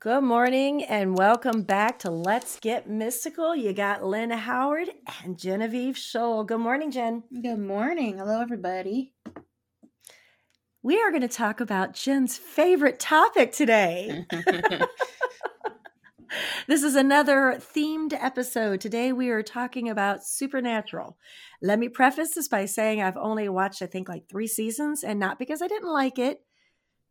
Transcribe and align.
Good 0.00 0.24
morning 0.24 0.82
and 0.82 1.18
welcome 1.18 1.60
back 1.60 1.98
to 1.98 2.10
Let's 2.10 2.58
Get 2.58 2.88
Mystical. 2.88 3.54
You 3.54 3.74
got 3.74 4.02
Lynn 4.02 4.30
Howard 4.30 4.88
and 5.22 5.38
Genevieve 5.38 5.96
Scholl. 5.96 6.46
Good 6.46 6.60
morning, 6.60 6.90
Jen. 6.90 7.24
Good 7.42 7.58
morning. 7.58 8.16
Hello, 8.16 8.40
everybody. 8.40 9.12
We 10.82 11.02
are 11.02 11.10
going 11.10 11.20
to 11.20 11.28
talk 11.28 11.60
about 11.60 11.92
Jen's 11.92 12.38
favorite 12.38 12.98
topic 12.98 13.52
today. 13.52 14.24
this 16.66 16.82
is 16.82 16.94
another 16.94 17.56
themed 17.58 18.14
episode. 18.14 18.80
Today 18.80 19.12
we 19.12 19.28
are 19.28 19.42
talking 19.42 19.90
about 19.90 20.24
supernatural. 20.24 21.18
Let 21.60 21.78
me 21.78 21.90
preface 21.90 22.36
this 22.36 22.48
by 22.48 22.64
saying 22.64 23.02
I've 23.02 23.18
only 23.18 23.50
watched, 23.50 23.82
I 23.82 23.86
think, 23.86 24.08
like 24.08 24.30
three 24.30 24.46
seasons, 24.46 25.04
and 25.04 25.20
not 25.20 25.38
because 25.38 25.60
I 25.60 25.68
didn't 25.68 25.92
like 25.92 26.18
it, 26.18 26.40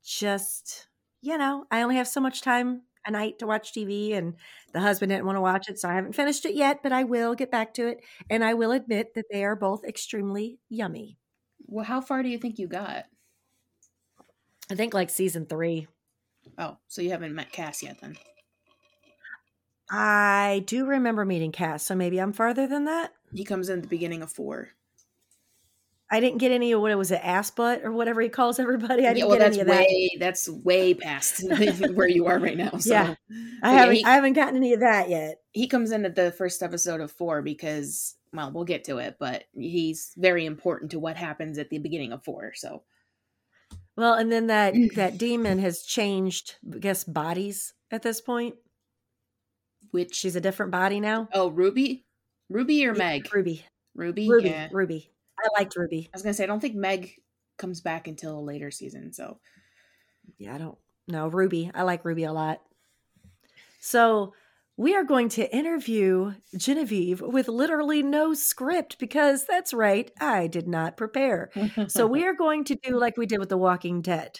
just 0.03 0.88
you 1.21 1.37
know, 1.37 1.65
I 1.71 1.81
only 1.81 1.95
have 1.95 2.07
so 2.07 2.21
much 2.21 2.41
time 2.41 2.83
a 3.05 3.11
night 3.11 3.39
to 3.39 3.47
watch 3.47 3.73
TV, 3.73 4.13
and 4.13 4.35
the 4.73 4.81
husband 4.81 5.09
didn't 5.09 5.25
want 5.25 5.37
to 5.37 5.41
watch 5.41 5.69
it, 5.69 5.79
so 5.79 5.89
I 5.89 5.93
haven't 5.93 6.15
finished 6.15 6.45
it 6.45 6.55
yet, 6.55 6.81
but 6.83 6.91
I 6.91 7.03
will 7.03 7.35
get 7.35 7.51
back 7.51 7.73
to 7.75 7.87
it. 7.87 7.99
And 8.29 8.43
I 8.43 8.53
will 8.53 8.71
admit 8.71 9.13
that 9.15 9.25
they 9.31 9.43
are 9.43 9.55
both 9.55 9.85
extremely 9.85 10.59
yummy. 10.69 11.17
Well, 11.65 11.85
how 11.85 12.01
far 12.01 12.23
do 12.23 12.29
you 12.29 12.37
think 12.37 12.59
you 12.59 12.67
got? 12.67 13.05
I 14.69 14.75
think 14.75 14.93
like 14.93 15.09
season 15.09 15.45
three. 15.45 15.87
Oh, 16.57 16.77
so 16.87 17.01
you 17.01 17.11
haven't 17.11 17.35
met 17.35 17.51
Cass 17.51 17.81
yet 17.83 17.99
then? 18.01 18.17
I 19.91 20.63
do 20.67 20.85
remember 20.85 21.25
meeting 21.25 21.51
Cass, 21.51 21.83
so 21.83 21.95
maybe 21.95 22.19
I'm 22.19 22.33
farther 22.33 22.67
than 22.67 22.85
that. 22.85 23.13
He 23.33 23.43
comes 23.43 23.69
in 23.69 23.79
at 23.79 23.83
the 23.83 23.89
beginning 23.89 24.21
of 24.21 24.31
four. 24.31 24.69
I 26.11 26.19
didn't 26.19 26.39
get 26.39 26.51
any 26.51 26.71
of 26.71 26.81
what 26.81 26.91
it 26.91 26.95
was, 26.95 27.11
an 27.11 27.19
ass 27.21 27.51
butt 27.51 27.81
or 27.83 27.91
whatever 27.91 28.19
he 28.19 28.29
calls 28.29 28.57
everybody. 28.59 29.05
I 29.05 29.13
didn't 29.13 29.17
yeah, 29.17 29.25
well, 29.25 29.37
get 29.37 29.39
that's 29.39 29.57
any 29.57 29.61
of 29.61 29.67
way 29.67 30.09
that's 30.19 30.49
way 30.49 30.93
past 30.95 31.43
where 31.93 32.07
you 32.07 32.25
are 32.25 32.39
right 32.39 32.57
now. 32.57 32.71
So. 32.79 32.91
Yeah, 32.93 33.15
I 33.61 33.73
haven't. 33.73 33.95
he- 33.97 34.05
I 34.05 34.15
haven't 34.15 34.33
gotten 34.33 34.55
any 34.55 34.73
of 34.73 34.79
that 34.79 35.09
yet. 35.09 35.41
He 35.51 35.67
comes 35.67 35.91
in 35.91 36.05
at 36.05 36.15
the 36.15 36.31
first 36.31 36.63
episode 36.63 36.99
of 37.01 37.11
four 37.11 37.41
because, 37.43 38.15
well, 38.33 38.51
we'll 38.51 38.63
get 38.63 38.85
to 38.85 38.97
it, 38.97 39.17
but 39.19 39.43
he's 39.53 40.11
very 40.17 40.45
important 40.45 40.91
to 40.91 40.99
what 40.99 41.15
happens 41.15 41.57
at 41.59 41.69
the 41.69 41.77
beginning 41.77 42.11
of 42.11 42.23
four. 42.23 42.53
So, 42.55 42.83
Well, 43.95 44.15
and 44.15 44.31
then 44.31 44.47
that 44.47 44.73
that 44.95 45.17
demon 45.19 45.59
has 45.59 45.83
changed, 45.83 46.55
I 46.73 46.77
guess, 46.79 47.03
bodies 47.03 47.73
at 47.91 48.01
this 48.01 48.19
point. 48.19 48.55
which 49.91 50.15
She's 50.15 50.35
a 50.35 50.41
different 50.41 50.71
body 50.71 50.99
now. 50.99 51.29
oh 51.33 51.49
Ruby, 51.49 52.05
Ruby 52.49 52.85
or 52.87 52.95
Meg? 52.95 53.31
Ruby. 53.33 53.63
Ruby, 53.95 54.27
Ruby. 54.29 54.49
Yeah. 54.49 54.69
Ruby. 54.71 55.11
I 55.43 55.59
liked 55.59 55.75
Ruby. 55.75 56.09
I 56.13 56.15
was 56.15 56.23
gonna 56.23 56.33
say 56.33 56.43
I 56.43 56.47
don't 56.47 56.59
think 56.59 56.75
Meg 56.75 57.13
comes 57.57 57.81
back 57.81 58.07
until 58.07 58.39
a 58.39 58.41
later 58.41 58.71
season. 58.71 59.13
So 59.13 59.39
Yeah, 60.37 60.55
I 60.55 60.57
don't 60.57 60.77
know. 61.07 61.27
Ruby. 61.27 61.71
I 61.73 61.83
like 61.83 62.05
Ruby 62.05 62.23
a 62.23 62.33
lot. 62.33 62.61
So 63.79 64.33
we 64.77 64.95
are 64.95 65.03
going 65.03 65.27
to 65.29 65.55
interview 65.55 66.33
Genevieve 66.55 67.19
with 67.21 67.49
literally 67.49 68.01
no 68.01 68.33
script 68.33 68.97
because 68.97 69.45
that's 69.45 69.73
right, 69.73 70.09
I 70.21 70.47
did 70.47 70.67
not 70.67 70.95
prepare. 70.95 71.51
So 71.87 72.07
we 72.07 72.25
are 72.25 72.33
going 72.37 72.63
to 72.65 72.75
do 72.81 72.97
like 72.97 73.17
we 73.17 73.25
did 73.25 73.39
with 73.39 73.49
The 73.49 73.57
Walking 73.57 74.01
Dead. 74.01 74.39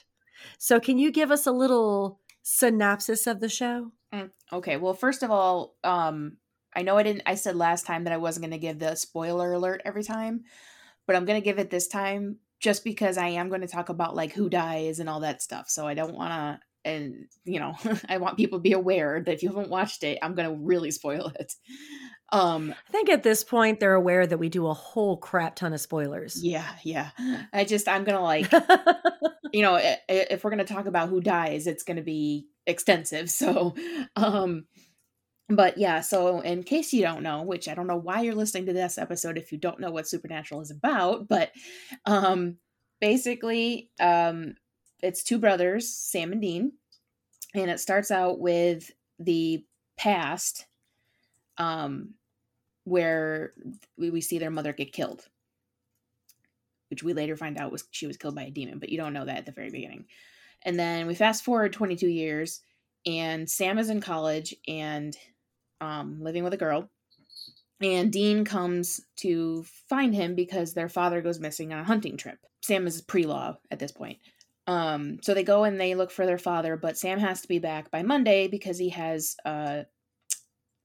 So 0.58 0.80
can 0.80 0.98
you 0.98 1.12
give 1.12 1.32
us 1.32 1.46
a 1.46 1.52
little 1.52 2.22
synopsis 2.42 3.28
of 3.28 3.42
the 3.42 3.50
show? 3.50 3.92
Mm, 4.14 4.32
Okay, 4.54 4.78
well, 4.78 4.94
first 4.94 5.24
of 5.24 5.32
all, 5.32 5.76
um, 5.84 6.38
I 6.74 6.84
know 6.84 6.98
I 6.98 7.04
didn't. 7.04 7.24
I 7.26 7.36
said 7.36 7.56
last 7.56 7.86
time 7.86 8.06
that 8.06 8.14
I 8.14 8.18
wasn't 8.18 8.44
going 8.44 8.52
to 8.52 8.66
give 8.66 8.80
the 8.80 8.96
spoiler 8.96 9.52
alert 9.54 9.82
every 9.84 10.04
time, 10.04 10.46
but 11.10 11.16
I'm 11.16 11.26
going 11.26 11.42
to 11.42 11.44
give 11.44 11.58
it 11.58 11.72
this 11.72 11.88
time 11.88 12.38
just 12.60 12.84
because 12.84 13.18
I 13.18 13.30
am 13.30 13.50
going 13.50 13.62
to 13.62 13.68
talk 13.68 13.90
about 13.90 14.16
like 14.16 14.32
who 14.32 14.48
dies 14.48 15.00
and 15.00 15.10
all 15.10 15.22
that 15.22 15.42
stuff. 15.42 15.68
So 15.68 15.88
I 15.88 15.96
don't 15.96 16.14
want 16.14 16.30
to, 16.30 16.60
and 16.88 17.26
you 17.46 17.60
know, 17.60 17.74
I 18.10 18.20
want 18.20 18.38
people 18.38 18.60
to 18.60 18.62
be 18.62 18.74
aware 18.74 19.20
that 19.20 19.34
if 19.34 19.42
you 19.42 19.50
haven't 19.50 19.72
watched 19.72 20.04
it, 20.04 20.20
I'm 20.22 20.36
going 20.36 20.48
to 20.48 20.56
really 20.56 20.92
spoil 20.92 21.32
it. 21.40 21.52
Um, 22.32 22.76
I 22.88 22.92
think 22.92 23.10
at 23.10 23.24
this 23.24 23.44
point 23.44 23.80
they're 23.80 23.96
aware 23.96 24.28
that 24.28 24.38
we 24.38 24.50
do 24.50 24.68
a 24.68 24.74
whole 24.76 25.18
crap 25.18 25.56
ton 25.56 25.74
of 25.74 25.82
spoilers. 25.82 26.44
yeah, 26.44 26.76
yeah. 26.84 27.10
I 27.52 27.64
just 27.64 27.88
I'm 27.88 28.04
gonna 28.04 28.22
like 28.22 28.52
you 29.52 29.64
know 29.64 29.80
if 30.08 30.44
we're 30.44 30.52
going 30.52 30.64
to 30.64 30.74
talk 30.74 30.86
about 30.86 31.10
who 31.10 31.22
dies 31.22 31.66
it's 31.66 31.82
going 31.82 31.98
to 31.98 32.04
be 32.04 32.46
extensive 32.68 33.32
so 33.32 33.74
um 34.16 34.66
but 35.50 35.78
yeah 35.78 36.00
so 36.00 36.40
in 36.42 36.64
case 36.64 36.94
you 36.94 37.02
don't 37.02 37.24
know 37.24 37.42
which 37.42 37.68
i 37.68 37.74
don't 37.74 37.88
know 37.88 37.98
why 37.98 38.22
you're 38.22 38.36
listening 38.36 38.66
to 38.66 38.74
this 38.74 38.98
episode 38.98 39.38
if 39.38 39.52
you 39.52 39.58
don't 39.58 39.80
know 39.80 39.92
what 39.92 40.08
supernatural 40.08 40.62
is 40.62 40.72
about 40.72 41.28
but 41.28 41.52
um 42.06 42.58
basically 43.02 43.90
um 44.00 44.56
it's 45.02 45.24
two 45.24 45.40
brothers 45.40 45.90
sam 45.90 46.32
and 46.32 46.42
dean 46.42 46.72
and 47.56 47.70
it 47.70 47.80
starts 47.80 48.12
out 48.12 48.40
with 48.40 48.92
the 49.18 49.64
past 49.98 50.66
um 51.58 52.14
where 52.86 53.54
we, 53.98 54.10
we 54.10 54.22
see 54.22 54.40
their 54.40 54.52
mother 54.52 54.74
get 54.74 54.94
killed 54.94 55.28
which 56.90 57.04
we 57.04 57.14
later 57.14 57.36
find 57.36 57.58
out 57.58 57.72
was 57.72 57.86
she 57.92 58.08
was 58.08 58.18
killed 58.18 58.36
by 58.36 58.44
a 58.44 58.52
demon, 58.52 58.80
but 58.80 58.90
you 58.90 58.98
don't 58.98 59.14
know 59.14 59.26
that 59.26 59.38
at 59.38 59.46
the 59.46 59.52
very 59.52 59.70
beginning. 59.70 60.06
And 60.64 60.78
then 60.78 61.08
we 61.08 61.16
fast 61.16 61.44
forward 61.44 61.72
22 61.72 62.08
years, 62.08 62.62
and 63.06 63.50
Sam 63.50 63.78
is 63.78 63.90
in 63.90 64.02
college 64.02 64.54
and 64.68 65.16
um, 65.82 66.22
living 66.22 66.44
with 66.44 66.54
a 66.54 66.58
girl. 66.58 66.90
And 67.82 68.12
Dean 68.12 68.44
comes 68.44 69.00
to 69.18 69.64
find 69.88 70.14
him 70.14 70.36
because 70.36 70.74
their 70.74 70.90
father 70.90 71.22
goes 71.22 71.40
missing 71.40 71.72
on 71.72 71.80
a 71.80 71.86
hunting 71.86 72.18
trip. 72.18 72.38
Sam 72.62 72.86
is 72.88 73.02
pre 73.02 73.24
law 73.24 73.58
at 73.72 73.80
this 73.80 73.92
point. 73.92 74.20
Um, 74.68 75.20
so 75.24 75.34
they 75.34 75.44
go 75.44 75.64
and 75.64 75.80
they 75.80 75.96
look 75.96 76.12
for 76.12 76.26
their 76.26 76.38
father, 76.38 76.78
but 76.78 76.98
Sam 76.98 77.20
has 77.20 77.42
to 77.42 77.48
be 77.48 77.58
back 77.58 77.90
by 77.90 78.04
Monday 78.04 78.48
because 78.48 78.78
he 78.78 78.90
has 78.90 79.36
a 79.46 79.86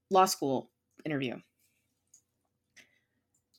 law 0.09 0.25
school 0.25 0.71
interview. 1.05 1.35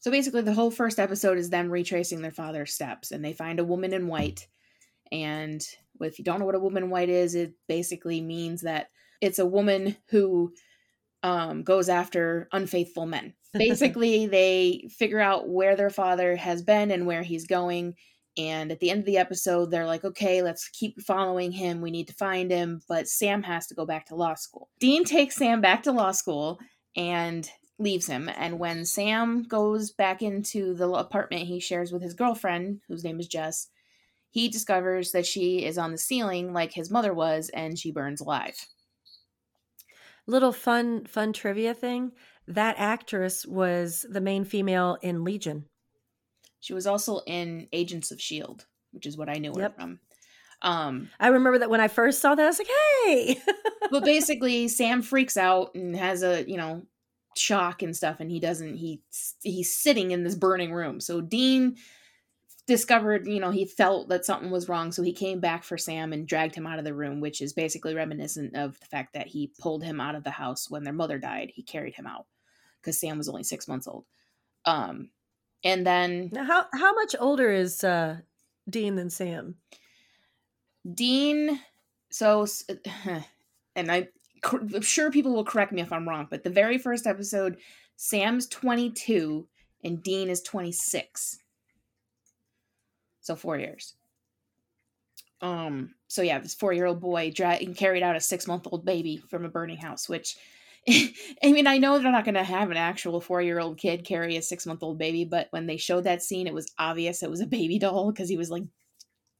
So 0.00 0.10
basically, 0.10 0.42
the 0.42 0.54
whole 0.54 0.70
first 0.70 0.98
episode 0.98 1.36
is 1.38 1.50
them 1.50 1.70
retracing 1.70 2.22
their 2.22 2.30
father's 2.30 2.72
steps, 2.72 3.10
and 3.10 3.24
they 3.24 3.32
find 3.32 3.60
a 3.60 3.64
woman 3.64 3.92
in 3.92 4.08
white. 4.08 4.46
And 5.12 5.64
if 6.00 6.18
you 6.18 6.24
don't 6.24 6.40
know 6.40 6.46
what 6.46 6.54
a 6.54 6.60
woman 6.60 6.84
in 6.84 6.90
white 6.90 7.08
is, 7.08 7.34
it 7.34 7.54
basically 7.68 8.20
means 8.20 8.62
that 8.62 8.90
it's 9.20 9.38
a 9.38 9.46
woman 9.46 9.96
who 10.08 10.52
um, 11.26 11.64
goes 11.64 11.88
after 11.88 12.48
unfaithful 12.52 13.04
men. 13.04 13.34
Basically, 13.52 14.26
they 14.26 14.88
figure 14.96 15.18
out 15.18 15.48
where 15.48 15.74
their 15.74 15.90
father 15.90 16.36
has 16.36 16.62
been 16.62 16.90
and 16.92 17.06
where 17.06 17.22
he's 17.22 17.46
going. 17.46 17.94
And 18.38 18.70
at 18.70 18.80
the 18.80 18.90
end 18.90 19.00
of 19.00 19.06
the 19.06 19.18
episode, 19.18 19.70
they're 19.70 19.86
like, 19.86 20.04
okay, 20.04 20.42
let's 20.42 20.68
keep 20.68 21.00
following 21.00 21.50
him. 21.50 21.80
We 21.80 21.90
need 21.90 22.06
to 22.08 22.14
find 22.14 22.50
him. 22.50 22.82
But 22.88 23.08
Sam 23.08 23.42
has 23.42 23.66
to 23.68 23.74
go 23.74 23.86
back 23.86 24.06
to 24.06 24.14
law 24.14 24.34
school. 24.34 24.68
Dean 24.78 25.04
takes 25.04 25.36
Sam 25.36 25.60
back 25.60 25.82
to 25.84 25.92
law 25.92 26.12
school 26.12 26.60
and 26.94 27.50
leaves 27.78 28.06
him. 28.06 28.30
And 28.36 28.58
when 28.58 28.84
Sam 28.84 29.42
goes 29.42 29.90
back 29.90 30.22
into 30.22 30.74
the 30.74 30.88
apartment 30.90 31.42
he 31.42 31.58
shares 31.58 31.92
with 31.92 32.02
his 32.02 32.14
girlfriend, 32.14 32.82
whose 32.88 33.04
name 33.04 33.18
is 33.18 33.26
Jess, 33.26 33.68
he 34.30 34.48
discovers 34.48 35.12
that 35.12 35.26
she 35.26 35.64
is 35.64 35.78
on 35.78 35.92
the 35.92 35.98
ceiling 35.98 36.52
like 36.52 36.72
his 36.74 36.90
mother 36.90 37.12
was 37.12 37.48
and 37.50 37.78
she 37.78 37.90
burns 37.90 38.20
alive. 38.20 38.54
Little 40.26 40.52
fun 40.52 41.06
fun 41.06 41.32
trivia 41.32 41.74
thing. 41.74 42.12
That 42.48 42.76
actress 42.78 43.44
was 43.46 44.04
the 44.08 44.20
main 44.20 44.44
female 44.44 44.98
in 45.02 45.24
Legion. 45.24 45.64
She 46.60 46.74
was 46.74 46.86
also 46.86 47.20
in 47.26 47.68
Agents 47.72 48.10
of 48.10 48.18
S.H.I.E.L.D., 48.18 48.64
which 48.92 49.06
is 49.06 49.16
what 49.16 49.28
I 49.28 49.34
knew 49.34 49.52
her 49.54 49.60
Yep. 49.62 49.76
from. 49.76 50.00
Um, 50.62 51.10
I 51.20 51.28
remember 51.28 51.58
that 51.58 51.70
when 51.70 51.80
I 51.80 51.88
first 51.88 52.20
saw 52.20 52.34
that, 52.34 52.42
I 52.42 52.46
was 52.46 52.58
like, 52.58 52.68
"Hey!" 53.04 53.40
but 53.90 54.04
basically, 54.04 54.68
Sam 54.68 55.02
freaks 55.02 55.36
out 55.36 55.74
and 55.74 55.94
has 55.94 56.22
a, 56.22 56.48
you 56.48 56.56
know, 56.56 56.82
shock 57.36 57.82
and 57.82 57.94
stuff, 57.94 58.16
and 58.20 58.30
he 58.30 58.40
doesn't, 58.40 58.74
he 58.74 59.02
he's 59.42 59.72
sitting 59.78 60.10
in 60.12 60.24
this 60.24 60.34
burning 60.34 60.72
room. 60.72 60.98
So 61.00 61.20
Dean 61.20 61.76
discovered, 62.66 63.26
you 63.26 63.40
know, 63.40 63.50
he 63.50 63.64
felt 63.64 64.08
that 64.08 64.24
something 64.24 64.50
was 64.50 64.68
wrong, 64.68 64.90
so 64.90 65.02
he 65.02 65.12
came 65.12 65.40
back 65.40 65.62
for 65.62 65.78
Sam 65.78 66.12
and 66.12 66.26
dragged 66.26 66.54
him 66.54 66.66
out 66.66 66.78
of 66.78 66.84
the 66.84 66.94
room, 66.94 67.20
which 67.20 67.40
is 67.40 67.52
basically 67.52 67.94
reminiscent 67.94 68.56
of 68.56 68.78
the 68.80 68.86
fact 68.86 69.14
that 69.14 69.28
he 69.28 69.52
pulled 69.58 69.84
him 69.84 70.00
out 70.00 70.14
of 70.14 70.24
the 70.24 70.30
house 70.30 70.68
when 70.68 70.82
their 70.82 70.92
mother 70.92 71.18
died. 71.18 71.52
He 71.54 71.62
carried 71.62 71.94
him 71.94 72.06
out 72.06 72.26
because 72.80 72.98
Sam 72.98 73.18
was 73.18 73.28
only 73.28 73.44
six 73.44 73.68
months 73.68 73.86
old. 73.86 74.04
Um, 74.64 75.10
and 75.62 75.86
then 75.86 76.30
now, 76.32 76.44
how 76.44 76.66
how 76.72 76.94
much 76.94 77.14
older 77.18 77.50
is 77.50 77.84
uh, 77.84 78.18
Dean 78.68 78.96
than 78.96 79.10
Sam? 79.10 79.56
Dean, 80.92 81.60
so, 82.10 82.46
and 83.76 83.90
I, 83.90 84.08
I'm 84.44 84.82
sure 84.82 85.10
people 85.10 85.34
will 85.34 85.44
correct 85.44 85.72
me 85.72 85.82
if 85.82 85.92
I'm 85.92 86.08
wrong, 86.08 86.26
but 86.30 86.44
the 86.44 86.50
very 86.50 86.78
first 86.78 87.06
episode, 87.06 87.58
Sam's 87.96 88.46
22 88.48 89.48
and 89.84 90.02
Dean 90.02 90.28
is 90.28 90.42
26. 90.42 91.38
So 93.26 93.34
four 93.34 93.58
years. 93.58 93.94
Um. 95.40 95.94
So 96.06 96.22
yeah, 96.22 96.38
this 96.38 96.54
four-year-old 96.54 97.00
boy 97.00 97.32
dra- 97.34 97.58
carried 97.74 98.04
out 98.04 98.14
a 98.14 98.20
six-month-old 98.20 98.84
baby 98.84 99.16
from 99.16 99.44
a 99.44 99.48
burning 99.48 99.78
house, 99.78 100.08
which. 100.08 100.36
I 100.88 101.12
mean, 101.42 101.66
I 101.66 101.78
know 101.78 101.98
they're 101.98 102.12
not 102.12 102.24
going 102.24 102.36
to 102.36 102.44
have 102.44 102.70
an 102.70 102.76
actual 102.76 103.20
four 103.20 103.42
year 103.42 103.58
old 103.58 103.76
kid 103.76 104.04
carry 104.04 104.36
a 104.36 104.42
six 104.42 104.66
month 104.66 104.84
old 104.84 104.98
baby, 104.98 105.24
but 105.24 105.48
when 105.50 105.66
they 105.66 105.76
showed 105.76 106.04
that 106.04 106.22
scene, 106.22 106.46
it 106.46 106.54
was 106.54 106.72
obvious 106.78 107.24
it 107.24 107.30
was 107.30 107.40
a 107.40 107.46
baby 107.46 107.80
doll 107.80 108.12
because 108.12 108.28
he 108.28 108.36
was 108.36 108.52
like 108.52 108.62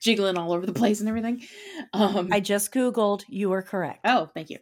jiggling 0.00 0.36
all 0.36 0.52
over 0.52 0.66
the 0.66 0.72
place 0.72 0.98
and 0.98 1.08
everything. 1.08 1.44
Um, 1.92 2.30
I 2.32 2.40
just 2.40 2.72
googled. 2.74 3.22
You 3.28 3.48
were 3.48 3.62
correct. 3.62 4.00
Oh, 4.04 4.26
thank 4.26 4.50
you. 4.50 4.58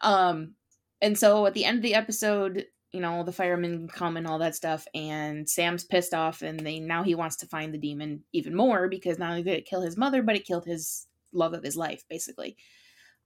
Um, 0.00 0.54
and 1.00 1.18
so 1.18 1.44
at 1.46 1.54
the 1.54 1.64
end 1.64 1.78
of 1.78 1.82
the 1.82 1.96
episode, 1.96 2.66
you 2.92 3.00
know, 3.00 3.22
the 3.24 3.32
firemen 3.32 3.88
come 3.88 4.16
and 4.16 4.26
all 4.26 4.38
that 4.38 4.54
stuff, 4.54 4.86
and 4.94 5.48
Sam's 5.48 5.84
pissed 5.84 6.12
off, 6.12 6.42
and 6.42 6.60
they 6.60 6.78
now 6.78 7.02
he 7.02 7.14
wants 7.14 7.36
to 7.36 7.46
find 7.46 7.72
the 7.72 7.78
demon 7.78 8.22
even 8.32 8.54
more 8.54 8.88
because 8.88 9.18
not 9.18 9.30
only 9.30 9.42
did 9.42 9.54
it 9.54 9.66
kill 9.66 9.80
his 9.80 9.96
mother, 9.96 10.22
but 10.22 10.36
it 10.36 10.46
killed 10.46 10.66
his 10.66 11.06
love 11.32 11.54
of 11.54 11.64
his 11.64 11.76
life, 11.76 12.04
basically. 12.08 12.56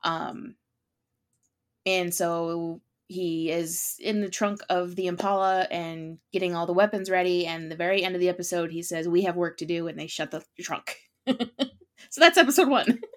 Um, 0.02 0.54
and 1.84 2.14
so 2.14 2.80
he 3.08 3.50
is 3.50 3.96
in 4.00 4.20
the 4.20 4.28
trunk 4.28 4.60
of 4.68 4.96
the 4.96 5.06
Impala 5.06 5.66
and 5.70 6.18
getting 6.32 6.54
all 6.54 6.66
the 6.66 6.72
weapons 6.72 7.10
ready. 7.10 7.46
And 7.46 7.70
the 7.70 7.76
very 7.76 8.02
end 8.02 8.14
of 8.14 8.20
the 8.20 8.28
episode, 8.28 8.70
he 8.70 8.82
says, 8.82 9.08
"We 9.08 9.22
have 9.22 9.36
work 9.36 9.58
to 9.58 9.66
do," 9.66 9.88
and 9.88 9.98
they 9.98 10.06
shut 10.06 10.30
the 10.30 10.44
trunk. 10.60 10.96
so 11.26 12.20
that's 12.20 12.38
episode 12.38 12.68
one. 12.68 13.00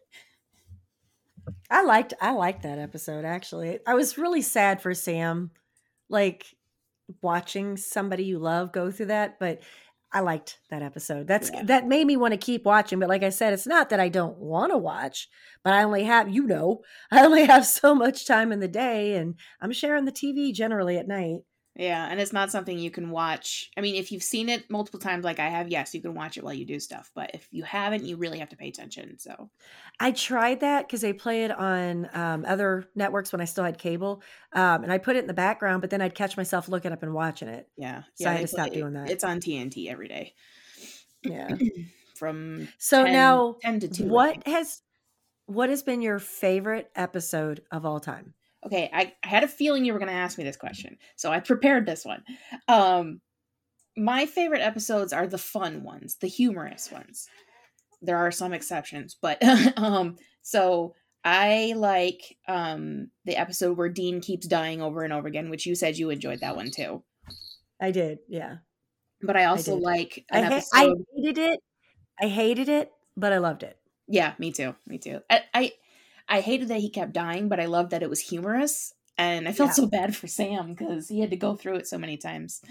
I 1.72 1.84
liked 1.84 2.16
I 2.20 2.32
liked 2.32 2.64
that 2.64 2.80
episode 2.80 3.26
actually. 3.26 3.80
I 3.86 3.94
was 3.94 4.18
really 4.18 4.42
sad 4.42 4.82
for 4.82 4.96
Sam 4.96 5.52
like 6.10 6.46
watching 7.22 7.78
somebody 7.78 8.24
you 8.24 8.40
love 8.40 8.72
go 8.72 8.92
through 8.92 9.08
that, 9.08 9.40
but 9.40 9.62
I 10.12 10.22
liked 10.22 10.60
that 10.72 10.82
episode. 10.82 11.28
That's 11.28 11.52
yeah. 11.54 11.64
that 11.64 11.88
made 11.88 12.08
me 12.08 12.18
want 12.18 12.32
to 12.34 12.38
keep 12.38 12.66
watching. 12.66 13.00
But 13.00 13.10
like 13.10 13.24
I 13.24 13.30
said, 13.30 13.54
it's 13.54 13.68
not 13.68 13.90
that 13.90 14.00
I 14.00 14.10
don't 14.10 14.38
want 14.38 14.72
to 14.72 14.78
watch, 14.78 15.28
but 15.64 15.74
I 15.74 15.84
only 15.84 16.04
have 16.04 16.30
you 16.30 16.48
know 16.48 16.82
I 17.12 17.26
only 17.26 17.46
have 17.46 17.66
so 17.66 17.94
much 17.94 18.26
time 18.26 18.52
in 18.52 18.60
the 18.60 18.68
day, 18.68 19.16
and 19.16 19.36
I'm 19.62 19.72
sharing 19.72 20.06
the 20.06 20.12
TV 20.12 20.54
generally 20.54 20.98
at 20.98 21.08
night. 21.08 21.40
Yeah, 21.76 22.08
and 22.10 22.20
it's 22.20 22.34
not 22.34 22.52
something 22.52 22.78
you 22.78 22.92
can 22.92 23.10
watch. 23.10 23.72
I 23.78 23.82
mean, 23.82 23.96
if 23.96 24.12
you've 24.12 24.24
seen 24.24 24.50
it 24.50 24.70
multiple 24.70 25.00
times 25.00 25.24
like 25.24 25.40
I 25.40 25.48
have, 25.48 25.70
yes, 25.70 25.94
you 25.94 26.02
can 26.02 26.14
watch 26.14 26.36
it 26.36 26.44
while 26.44 26.54
you 26.54 26.66
do 26.66 26.80
stuff. 26.80 27.10
But 27.16 27.32
if 27.34 27.48
you 27.52 27.64
haven't, 27.64 28.04
you 28.04 28.18
really 28.18 28.40
have 28.40 28.50
to 28.50 28.58
pay 28.58 28.68
attention. 28.68 29.18
So 29.18 29.50
I 30.00 30.12
tried 30.12 30.60
that 30.60 30.88
because 30.88 31.02
they 31.02 31.14
play 31.14 31.46
it 31.46 31.52
on 31.52 32.10
um, 32.14 32.44
other 32.46 32.86
networks 32.96 33.32
when 33.32 33.40
I 33.40 33.46
still 33.46 33.64
had 33.64 33.78
cable, 33.78 34.22
um, 34.54 34.84
and 34.84 34.92
I 34.92 34.98
put 34.98 35.16
it 35.16 35.20
in 35.20 35.28
the 35.28 35.34
background. 35.34 35.82
But 35.82 35.90
then 35.90 36.02
I'd 36.02 36.16
catch 36.16 36.36
myself 36.36 36.68
looking 36.68 36.92
up 36.92 37.04
and 37.04 37.14
watching 37.14 37.48
it. 37.48 37.70
Yeah, 37.78 38.02
so 38.16 38.26
yeah, 38.26 38.32
I 38.32 38.34
had 38.34 38.42
to 38.42 38.48
stop 38.48 38.72
doing 38.72 38.94
that. 38.94 39.10
It's 39.10 39.24
on 39.24 39.40
TNT 39.40 39.90
every 39.90 40.10
day. 40.10 40.34
Yeah, 41.24 41.56
from 42.16 42.68
so 42.78 43.06
10, 43.06 43.14
now 43.14 43.56
ten 43.62 43.80
to 43.80 43.88
two. 43.88 44.06
What 44.06 44.46
has 44.46 44.82
what 45.46 45.70
has 45.70 45.82
been 45.82 46.02
your 46.02 46.20
favorite 46.20 46.92
episode 46.96 47.62
of 47.72 47.86
all 47.86 48.00
time? 48.02 48.34
Okay, 48.66 48.90
I, 48.94 49.14
I 49.24 49.28
had 49.28 49.44
a 49.44 49.48
feeling 49.48 49.86
you 49.86 49.94
were 49.94 50.00
going 50.00 50.12
to 50.12 50.16
ask 50.16 50.38
me 50.38 50.44
this 50.44 50.58
question, 50.58 50.98
so 51.16 51.32
I 51.32 51.40
prepared 51.40 51.86
this 51.86 52.04
one. 52.04 52.24
Um, 52.68 53.22
my 53.96 54.26
favorite 54.26 54.62
episodes 54.62 55.14
are 55.14 55.28
the 55.28 55.38
fun 55.38 55.84
ones, 55.84 56.18
the 56.20 56.28
humorous 56.28 56.92
ones. 56.92 57.28
There 58.02 58.18
are 58.18 58.32
some 58.32 58.54
exceptions, 58.54 59.16
but 59.22 59.42
um, 59.78 60.18
so 60.42 60.96
I 61.24 61.74
like 61.76 62.38
um 62.48 63.10
the 63.26 63.36
episode 63.36 63.78
where 63.78 63.90
Dean 63.90 64.22
keeps 64.22 64.48
dying 64.48 64.82
over 64.82 65.04
and 65.04 65.12
over 65.12 65.28
again, 65.28 65.50
which 65.50 65.66
you 65.66 65.76
said 65.76 65.98
you 65.98 66.10
enjoyed 66.10 66.40
that 66.42 66.56
one 66.56 66.72
too. 66.72 67.04
I 67.82 67.92
did, 67.92 68.20
yeah. 68.28 68.58
But 69.22 69.36
I 69.36 69.46
also 69.46 69.76
I 69.76 69.80
like 69.80 70.26
I, 70.32 70.42
ha- 70.42 70.54
episode... 70.54 70.70
I 70.74 70.94
hated 71.16 71.38
it. 71.38 71.60
I 72.22 72.28
hated 72.28 72.70
it, 72.70 72.92
but 73.18 73.34
I 73.34 73.38
loved 73.38 73.64
it. 73.64 73.78
Yeah, 74.08 74.34
me 74.40 74.52
too. 74.52 74.76
Me 74.88 74.98
too. 74.98 75.20
I, 75.30 75.42
I 75.54 75.72
I 76.30 76.42
hated 76.42 76.68
that 76.68 76.80
he 76.80 76.90
kept 76.90 77.14
dying, 77.14 77.50
but 77.50 77.60
I 77.60 77.66
loved 77.66 77.92
that 77.92 78.04
it 78.04 78.10
was 78.10 78.20
humorous. 78.20 78.94
And 79.18 79.50
I 79.50 79.52
felt 79.52 79.70
yeah. 79.70 79.74
so 79.74 79.88
bad 79.88 80.16
for 80.16 80.28
Sam 80.28 80.74
because 80.74 81.10
he 81.10 81.20
had 81.20 81.32
to 81.32 81.36
go 81.36 81.56
through 81.56 81.76
it 81.76 81.88
so 81.88 81.98
many 81.98 82.16
times. 82.16 82.62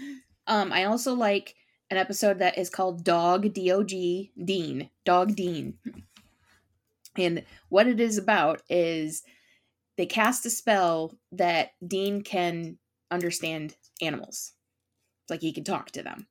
Um, 0.47 0.73
I 0.73 0.85
also 0.85 1.13
like 1.13 1.55
an 1.91 1.97
episode 1.97 2.39
that 2.39 2.57
is 2.57 2.69
called 2.69 3.03
Dog 3.03 3.53
D 3.53 3.71
O 3.71 3.83
G 3.83 4.31
Dean. 4.43 4.89
Dog 5.05 5.35
Dean. 5.35 5.75
And 7.17 7.43
what 7.67 7.87
it 7.87 7.99
is 7.99 8.17
about 8.17 8.61
is 8.69 9.23
they 9.97 10.05
cast 10.05 10.45
a 10.45 10.49
spell 10.49 11.17
that 11.31 11.71
Dean 11.85 12.23
can 12.23 12.77
understand 13.11 13.75
animals. 14.01 14.53
Like 15.29 15.41
he 15.41 15.51
can 15.51 15.63
talk 15.63 15.91
to 15.91 16.01
them. 16.01 16.27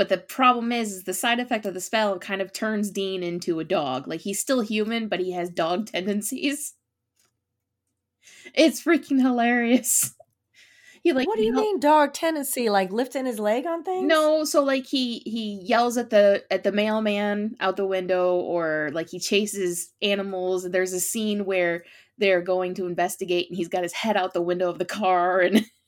But 0.00 0.08
the 0.08 0.16
problem 0.16 0.72
is, 0.72 0.92
is 0.92 1.04
the 1.04 1.12
side 1.12 1.40
effect 1.40 1.66
of 1.66 1.74
the 1.74 1.80
spell 1.82 2.18
kind 2.18 2.40
of 2.40 2.54
turns 2.54 2.90
Dean 2.90 3.22
into 3.22 3.60
a 3.60 3.64
dog. 3.64 4.08
Like 4.08 4.22
he's 4.22 4.40
still 4.40 4.62
human, 4.62 5.08
but 5.08 5.20
he 5.20 5.32
has 5.32 5.50
dog 5.50 5.84
tendencies. 5.92 6.72
It's 8.54 8.82
freaking 8.82 9.20
hilarious. 9.20 10.14
He 11.02 11.14
like 11.14 11.26
What 11.26 11.36
do 11.36 11.44
you 11.44 11.54
mean 11.54 11.80
dog 11.80 12.12
tendency? 12.12 12.68
Like 12.68 12.92
lifting 12.92 13.24
his 13.24 13.38
leg 13.38 13.66
on 13.66 13.84
things? 13.84 14.06
No, 14.06 14.44
so 14.44 14.62
like 14.62 14.86
he 14.86 15.22
he 15.24 15.60
yells 15.64 15.96
at 15.96 16.10
the 16.10 16.44
at 16.50 16.62
the 16.62 16.72
mailman 16.72 17.56
out 17.58 17.78
the 17.78 17.86
window 17.86 18.36
or 18.36 18.90
like 18.92 19.08
he 19.08 19.18
chases 19.18 19.94
animals. 20.02 20.64
There's 20.64 20.92
a 20.92 21.00
scene 21.00 21.46
where 21.46 21.84
they're 22.18 22.42
going 22.42 22.74
to 22.74 22.86
investigate 22.86 23.48
and 23.48 23.56
he's 23.56 23.68
got 23.68 23.82
his 23.82 23.94
head 23.94 24.18
out 24.18 24.34
the 24.34 24.42
window 24.42 24.68
of 24.68 24.78
the 24.78 24.84
car 24.84 25.40
and 25.40 25.64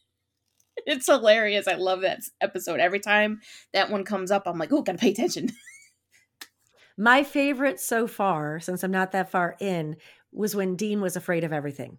it's 0.86 1.06
hilarious. 1.06 1.68
I 1.68 1.74
love 1.74 2.00
that 2.02 2.20
episode. 2.40 2.80
Every 2.80 3.00
time 3.00 3.40
that 3.72 3.90
one 3.90 4.04
comes 4.04 4.30
up, 4.30 4.44
I'm 4.46 4.58
like, 4.58 4.72
oh, 4.72 4.82
gotta 4.82 4.98
pay 4.98 5.10
attention. 5.10 5.50
My 6.96 7.22
favorite 7.22 7.80
so 7.80 8.06
far, 8.06 8.60
since 8.60 8.84
I'm 8.84 8.90
not 8.90 9.12
that 9.12 9.30
far 9.30 9.56
in, 9.60 9.96
was 10.32 10.54
when 10.54 10.76
Dean 10.76 11.00
was 11.00 11.16
afraid 11.16 11.44
of 11.44 11.52
everything. 11.52 11.98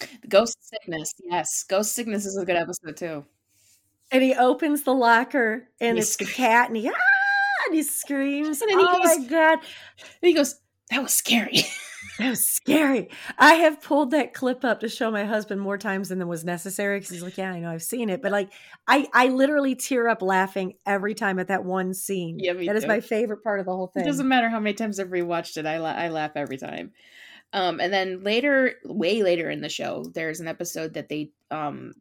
The 0.00 0.28
Ghost 0.28 0.56
Sickness, 0.60 1.14
yes. 1.28 1.64
Ghost 1.68 1.94
Sickness 1.94 2.26
is 2.26 2.36
a 2.36 2.44
good 2.44 2.56
episode 2.56 2.96
too. 2.96 3.24
And 4.10 4.22
he 4.22 4.34
opens 4.34 4.82
the 4.82 4.94
locker 4.94 5.68
and 5.80 5.98
it's 5.98 6.16
the 6.16 6.24
cat 6.24 6.68
and 6.68 6.76
he 6.76 6.88
ah 6.88 6.92
and 7.66 7.74
he 7.74 7.82
screams. 7.82 8.60
And 8.62 8.70
then 8.70 8.78
oh 8.78 9.02
goes, 9.02 9.18
my 9.18 9.26
god. 9.26 9.58
And 10.00 10.28
he 10.28 10.34
goes, 10.34 10.60
That 10.90 11.02
was 11.02 11.12
scary. 11.12 11.62
That 12.18 12.30
was 12.30 12.46
scary. 12.46 13.08
I 13.38 13.54
have 13.54 13.82
pulled 13.82 14.12
that 14.12 14.34
clip 14.34 14.64
up 14.64 14.80
to 14.80 14.88
show 14.88 15.10
my 15.10 15.24
husband 15.24 15.60
more 15.60 15.76
times 15.76 16.10
than 16.10 16.26
was 16.28 16.44
necessary 16.44 16.98
because 16.98 17.10
he's 17.10 17.22
like, 17.22 17.36
"Yeah, 17.36 17.50
I 17.50 17.58
know, 17.58 17.70
I've 17.70 17.82
seen 17.82 18.08
it." 18.08 18.22
But 18.22 18.30
like, 18.30 18.52
I 18.86 19.08
I 19.12 19.28
literally 19.28 19.74
tear 19.74 20.08
up 20.08 20.22
laughing 20.22 20.74
every 20.86 21.14
time 21.14 21.38
at 21.38 21.48
that 21.48 21.64
one 21.64 21.92
scene. 21.92 22.38
Yeah, 22.38 22.52
that 22.52 22.64
too. 22.64 22.72
is 22.72 22.86
my 22.86 23.00
favorite 23.00 23.42
part 23.42 23.58
of 23.58 23.66
the 23.66 23.72
whole 23.72 23.88
thing. 23.88 24.04
It 24.04 24.06
doesn't 24.06 24.28
matter 24.28 24.48
how 24.48 24.60
many 24.60 24.74
times 24.74 25.00
I've 25.00 25.08
rewatched 25.08 25.56
it. 25.56 25.66
I 25.66 25.78
la- 25.78 25.90
I 25.90 26.08
laugh 26.08 26.32
every 26.36 26.56
time. 26.56 26.92
Um, 27.52 27.80
and 27.80 27.92
then 27.92 28.22
later, 28.22 28.74
way 28.84 29.22
later 29.22 29.50
in 29.50 29.60
the 29.60 29.68
show, 29.68 30.04
there's 30.14 30.40
an 30.40 30.48
episode 30.48 30.94
that 30.94 31.08
they 31.08 31.32
um 31.50 31.94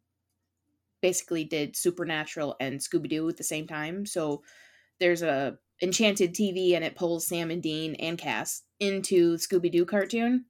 basically 1.01 1.43
did 1.43 1.75
Supernatural 1.75 2.55
and 2.59 2.79
Scooby 2.79 3.09
Doo 3.09 3.27
at 3.29 3.37
the 3.37 3.43
same 3.43 3.67
time. 3.67 4.05
So 4.05 4.43
there's 4.99 5.21
a 5.21 5.57
Enchanted 5.81 6.33
TV 6.33 6.75
and 6.75 6.83
it 6.83 6.95
pulls 6.95 7.27
Sam 7.27 7.51
and 7.51 7.61
Dean 7.61 7.95
and 7.95 8.17
Cass 8.17 8.61
into 8.83 9.35
Scooby 9.37 9.71
Doo 9.71 9.85
cartoon. 9.85 10.45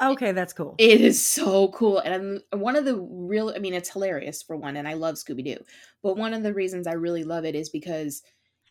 Okay, 0.00 0.32
that's 0.32 0.52
cool. 0.52 0.74
It 0.78 1.00
is 1.00 1.24
so 1.24 1.68
cool. 1.68 1.98
And 1.98 2.40
one 2.52 2.76
of 2.76 2.84
the 2.84 2.96
real, 2.96 3.52
I 3.54 3.58
mean, 3.58 3.74
it's 3.74 3.90
hilarious 3.90 4.42
for 4.42 4.56
one, 4.56 4.76
and 4.76 4.88
I 4.88 4.94
love 4.94 5.14
Scooby 5.14 5.44
Doo. 5.44 5.64
But 6.02 6.16
one 6.16 6.34
of 6.34 6.42
the 6.42 6.54
reasons 6.54 6.86
I 6.86 6.94
really 6.94 7.24
love 7.24 7.44
it 7.44 7.54
is 7.54 7.68
because 7.68 8.22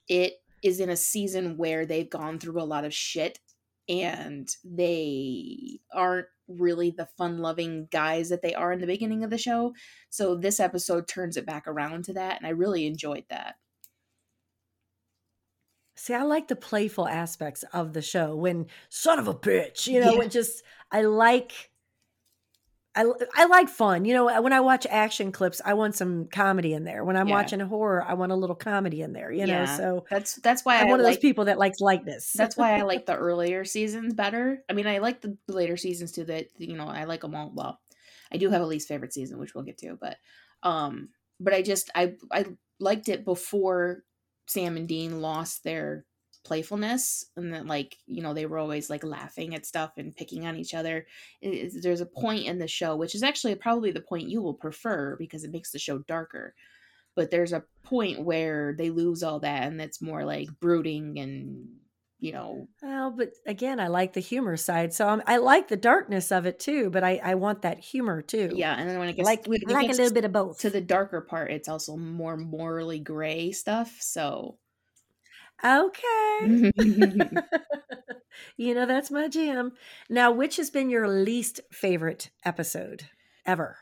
it 0.09 0.33
is 0.63 0.79
in 0.79 0.89
a 0.89 0.97
season 0.97 1.57
where 1.57 1.85
they've 1.85 2.09
gone 2.09 2.37
through 2.37 2.61
a 2.61 2.63
lot 2.63 2.85
of 2.85 2.93
shit 2.93 3.39
and 3.87 4.49
they 4.63 5.79
aren't 5.93 6.27
really 6.47 6.91
the 6.91 7.07
fun 7.17 7.37
loving 7.37 7.87
guys 7.91 8.29
that 8.29 8.41
they 8.41 8.53
are 8.53 8.73
in 8.73 8.81
the 8.81 8.87
beginning 8.87 9.23
of 9.23 9.29
the 9.29 9.37
show. 9.37 9.73
So 10.09 10.35
this 10.35 10.59
episode 10.59 11.07
turns 11.07 11.37
it 11.37 11.45
back 11.45 11.67
around 11.67 12.05
to 12.05 12.13
that, 12.13 12.37
and 12.37 12.45
I 12.45 12.51
really 12.51 12.85
enjoyed 12.85 13.23
that. 13.29 13.55
See, 16.01 16.15
I 16.15 16.23
like 16.23 16.47
the 16.47 16.55
playful 16.55 17.07
aspects 17.07 17.63
of 17.73 17.93
the 17.93 18.01
show 18.01 18.35
when 18.35 18.65
son 18.89 19.19
of 19.19 19.27
a 19.27 19.35
bitch, 19.35 19.85
you 19.85 19.99
know, 19.99 20.15
yeah. 20.15 20.21
it 20.21 20.31
just 20.31 20.63
I 20.91 21.03
like 21.03 21.69
I, 22.95 23.05
I 23.35 23.45
like 23.45 23.69
fun. 23.69 24.03
You 24.05 24.15
know, 24.15 24.41
when 24.41 24.51
I 24.51 24.61
watch 24.61 24.87
action 24.89 25.31
clips, 25.31 25.61
I 25.63 25.75
want 25.75 25.93
some 25.93 26.25
comedy 26.25 26.73
in 26.73 26.85
there. 26.85 27.05
When 27.05 27.15
I'm 27.15 27.27
yeah. 27.27 27.35
watching 27.35 27.59
horror, 27.59 28.03
I 28.03 28.15
want 28.15 28.31
a 28.31 28.35
little 28.35 28.55
comedy 28.55 29.03
in 29.03 29.13
there, 29.13 29.31
you 29.31 29.45
yeah. 29.45 29.65
know. 29.65 29.77
So 29.77 30.05
that's 30.09 30.37
that's 30.37 30.65
why 30.65 30.79
I'm 30.79 30.87
I 30.87 30.89
one 30.89 30.99
of 30.99 31.05
those 31.05 31.19
people 31.19 31.45
that 31.45 31.59
likes 31.59 31.79
lightness. 31.79 32.33
that's 32.33 32.57
why 32.57 32.79
I 32.79 32.81
like 32.81 33.05
the 33.05 33.15
earlier 33.15 33.63
seasons 33.63 34.15
better. 34.15 34.63
I 34.67 34.73
mean, 34.73 34.87
I 34.87 34.97
like 34.97 35.21
the 35.21 35.37
later 35.47 35.77
seasons 35.77 36.13
too 36.13 36.23
that 36.23 36.47
you 36.57 36.75
know, 36.75 36.87
I 36.87 37.03
like 37.03 37.21
them 37.21 37.35
all. 37.35 37.51
Well, 37.53 37.79
I 38.31 38.37
do 38.37 38.49
have 38.49 38.63
a 38.63 38.65
least 38.65 38.87
favorite 38.87 39.13
season, 39.13 39.37
which 39.37 39.53
we'll 39.53 39.65
get 39.65 39.77
to, 39.77 39.99
but 40.01 40.17
um 40.63 41.09
but 41.39 41.53
I 41.53 41.61
just 41.61 41.91
I 41.93 42.15
I 42.31 42.47
liked 42.79 43.07
it 43.07 43.23
before 43.23 44.03
Sam 44.51 44.77
and 44.77 44.87
Dean 44.87 45.21
lost 45.21 45.63
their 45.63 46.05
playfulness 46.43 47.25
and 47.37 47.53
that 47.53 47.67
like 47.67 47.97
you 48.07 48.23
know 48.23 48.33
they 48.33 48.47
were 48.47 48.57
always 48.57 48.89
like 48.89 49.03
laughing 49.03 49.53
at 49.53 49.65
stuff 49.65 49.91
and 49.97 50.15
picking 50.15 50.45
on 50.45 50.57
each 50.57 50.73
other. 50.73 51.05
There's 51.41 52.01
a 52.01 52.05
point 52.05 52.45
in 52.45 52.59
the 52.59 52.67
show 52.67 52.95
which 52.95 53.15
is 53.15 53.23
actually 53.23 53.55
probably 53.55 53.91
the 53.91 54.01
point 54.01 54.29
you 54.29 54.41
will 54.41 54.55
prefer 54.55 55.15
because 55.17 55.43
it 55.43 55.51
makes 55.51 55.71
the 55.71 55.79
show 55.79 55.99
darker 55.99 56.55
but 57.15 57.29
there's 57.29 57.53
a 57.53 57.63
point 57.83 58.23
where 58.23 58.73
they 58.77 58.89
lose 58.89 59.23
all 59.23 59.39
that 59.39 59.63
and 59.63 59.81
it's 59.81 60.01
more 60.01 60.23
like 60.23 60.47
brooding 60.59 61.19
and 61.19 61.67
you 62.21 62.31
know 62.31 62.67
well 62.81 63.11
but 63.11 63.31
again 63.45 63.79
i 63.79 63.87
like 63.87 64.13
the 64.13 64.21
humor 64.21 64.55
side 64.55 64.93
so 64.93 65.07
I'm, 65.07 65.21
i 65.27 65.37
like 65.37 65.67
the 65.67 65.75
darkness 65.75 66.31
of 66.31 66.45
it 66.45 66.59
too 66.59 66.89
but 66.89 67.03
i 67.03 67.19
i 67.23 67.35
want 67.35 67.63
that 67.63 67.79
humor 67.79 68.21
too 68.21 68.51
yeah 68.53 68.75
and 68.77 68.87
then 68.87 68.99
when 68.99 69.09
it 69.09 69.17
gets 69.17 69.25
like, 69.25 69.45
when 69.47 69.59
like 69.67 69.89
a 69.89 69.93
little 69.93 70.13
bit 70.13 70.23
of 70.23 70.31
both 70.31 70.59
to 70.59 70.69
the 70.69 70.81
darker 70.81 71.19
part 71.19 71.51
it's 71.51 71.67
also 71.67 71.97
more 71.97 72.37
morally 72.37 72.99
gray 72.99 73.51
stuff 73.51 73.97
so 73.99 74.57
Okay. 75.63 76.71
you 78.57 78.73
know, 78.73 78.85
that's 78.85 79.11
my 79.11 79.27
jam. 79.27 79.73
Now, 80.09 80.31
which 80.31 80.57
has 80.57 80.69
been 80.69 80.89
your 80.89 81.07
least 81.07 81.61
favorite 81.71 82.31
episode 82.43 83.03
ever? 83.45 83.77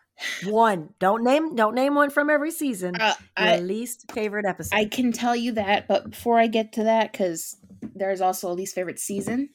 One. 0.45 0.89
Don't 0.99 1.23
name 1.23 1.55
don't 1.55 1.75
name 1.75 1.95
one 1.95 2.09
from 2.09 2.29
every 2.29 2.51
season. 2.51 2.95
Uh, 2.99 3.13
your 3.39 3.47
I, 3.47 3.59
least 3.59 4.11
favorite 4.11 4.45
episode. 4.45 4.75
I 4.75 4.85
can 4.85 5.13
tell 5.13 5.35
you 5.35 5.53
that, 5.53 5.87
but 5.87 6.09
before 6.09 6.37
I 6.37 6.47
get 6.47 6.73
to 6.73 6.83
that, 6.83 7.13
because 7.13 7.55
there's 7.99 8.21
also 8.21 8.51
a 8.51 8.53
least 8.53 8.75
favorite 8.75 8.99
season. 8.99 9.49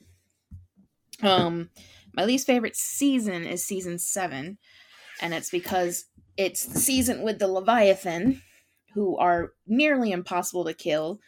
Um, 1.23 1.71
my 2.13 2.25
least 2.25 2.47
favorite 2.47 2.77
season 2.77 3.45
is 3.45 3.65
season 3.65 3.99
seven, 3.99 4.59
and 5.21 5.35
it's 5.35 5.51
because 5.51 6.07
it's 6.37 6.67
the 6.67 6.79
season 6.79 7.23
with 7.23 7.39
the 7.39 7.49
Leviathan, 7.49 8.43
who 8.95 9.17
are 9.17 9.53
nearly 9.67 10.13
impossible 10.13 10.65
to 10.65 10.75
kill, 10.75 11.21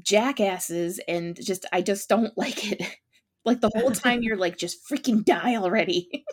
jackasses, 0.00 1.00
and 1.08 1.38
just 1.42 1.66
I 1.72 1.82
just 1.82 2.08
don't 2.08 2.32
like 2.36 2.70
it. 2.72 2.82
like 3.44 3.60
the 3.60 3.70
whole 3.74 3.92
time 3.92 4.22
you're 4.22 4.36
like, 4.36 4.58
just 4.58 4.88
freaking 4.88 5.24
die 5.24 5.56
already. 5.56 6.24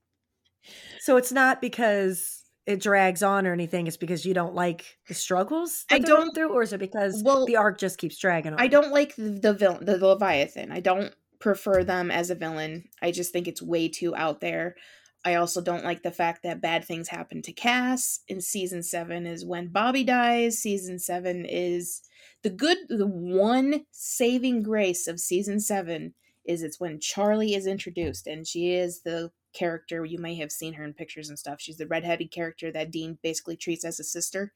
so 1.00 1.16
it's 1.16 1.32
not 1.32 1.60
because 1.60 2.39
it 2.66 2.80
drags 2.80 3.22
on 3.22 3.46
or 3.46 3.52
anything. 3.52 3.86
It's 3.86 3.96
because 3.96 4.24
you 4.24 4.34
don't 4.34 4.54
like 4.54 4.98
the 5.08 5.14
struggles 5.14 5.84
I 5.90 5.98
don't- 5.98 6.34
through, 6.34 6.50
or 6.52 6.62
is 6.62 6.72
it 6.72 6.78
because 6.80 7.22
Well, 7.24 7.46
the 7.46 7.56
arc 7.56 7.78
just 7.78 7.98
keeps 7.98 8.18
dragging 8.18 8.52
on? 8.52 8.60
I 8.60 8.68
don't 8.68 8.92
like 8.92 9.16
the, 9.16 9.30
the 9.30 9.52
villain, 9.52 9.84
the 9.84 9.96
Leviathan. 9.98 10.70
I 10.70 10.80
don't 10.80 11.14
prefer 11.38 11.82
them 11.84 12.10
as 12.10 12.30
a 12.30 12.34
villain. 12.34 12.84
I 13.00 13.10
just 13.12 13.32
think 13.32 13.48
it's 13.48 13.62
way 13.62 13.88
too 13.88 14.14
out 14.14 14.40
there. 14.40 14.76
I 15.24 15.34
also 15.34 15.60
don't 15.60 15.84
like 15.84 16.02
the 16.02 16.10
fact 16.10 16.42
that 16.44 16.62
bad 16.62 16.84
things 16.84 17.08
happen 17.08 17.42
to 17.42 17.52
Cass. 17.52 18.20
In 18.28 18.40
season 18.40 18.82
seven 18.82 19.26
is 19.26 19.44
when 19.44 19.68
Bobby 19.68 20.02
dies. 20.04 20.58
Season 20.58 20.98
seven 20.98 21.44
is 21.46 22.02
the 22.42 22.48
good. 22.50 22.78
The 22.88 23.06
one 23.06 23.84
saving 23.90 24.62
grace 24.62 25.06
of 25.06 25.20
season 25.20 25.60
seven 25.60 26.14
is 26.46 26.62
it's 26.62 26.80
when 26.80 27.00
Charlie 27.00 27.54
is 27.54 27.66
introduced, 27.66 28.26
and 28.26 28.46
she 28.46 28.72
is 28.72 29.02
the 29.02 29.30
character 29.52 30.04
you 30.04 30.18
may 30.18 30.36
have 30.36 30.52
seen 30.52 30.74
her 30.74 30.84
in 30.84 30.94
pictures 30.94 31.28
and 31.28 31.38
stuff. 31.38 31.60
She's 31.60 31.76
the 31.78 31.86
redheaded 31.86 32.30
character 32.30 32.70
that 32.72 32.90
Dean 32.90 33.18
basically 33.22 33.56
treats 33.56 33.84
as 33.84 34.00
a 34.00 34.04
sister. 34.04 34.52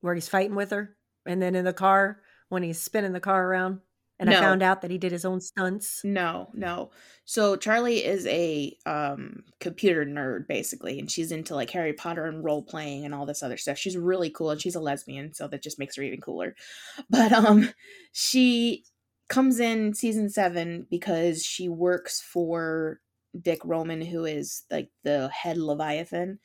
where 0.00 0.14
he's 0.14 0.28
fighting 0.28 0.54
with 0.54 0.70
her, 0.70 0.96
and 1.26 1.42
then 1.42 1.54
in 1.54 1.64
the 1.64 1.72
car 1.72 2.20
when 2.48 2.62
he's 2.62 2.80
spinning 2.80 3.12
the 3.12 3.20
car 3.20 3.46
around, 3.48 3.80
and 4.18 4.30
I 4.30 4.34
found 4.34 4.62
out 4.62 4.82
that 4.82 4.90
he 4.90 4.98
did 4.98 5.12
his 5.12 5.24
own 5.24 5.40
stunts. 5.40 6.04
No, 6.04 6.48
no. 6.54 6.90
So 7.24 7.56
Charlie 7.56 8.04
is 8.04 8.26
a 8.26 8.76
um 8.86 9.44
computer 9.60 10.04
nerd 10.06 10.46
basically, 10.48 10.98
and 10.98 11.10
she's 11.10 11.32
into 11.32 11.54
like 11.54 11.70
Harry 11.70 11.92
Potter 11.92 12.24
and 12.26 12.44
role 12.44 12.62
playing 12.62 13.04
and 13.04 13.14
all 13.14 13.26
this 13.26 13.42
other 13.42 13.56
stuff. 13.56 13.78
She's 13.78 13.96
really 13.96 14.30
cool 14.30 14.50
and 14.50 14.60
she's 14.60 14.74
a 14.76 14.80
lesbian, 14.80 15.34
so 15.34 15.48
that 15.48 15.62
just 15.62 15.78
makes 15.78 15.96
her 15.96 16.02
even 16.02 16.20
cooler. 16.20 16.54
But 17.10 17.32
um 17.32 17.70
she 18.12 18.84
comes 19.28 19.60
in 19.60 19.94
season 19.94 20.30
7 20.30 20.86
because 20.90 21.44
she 21.44 21.68
works 21.68 22.20
for 22.20 23.00
Dick 23.40 23.60
Roman 23.64 24.00
who 24.00 24.24
is 24.24 24.64
like 24.70 24.90
the 25.04 25.28
head 25.28 25.56
leviathan. 25.56 26.38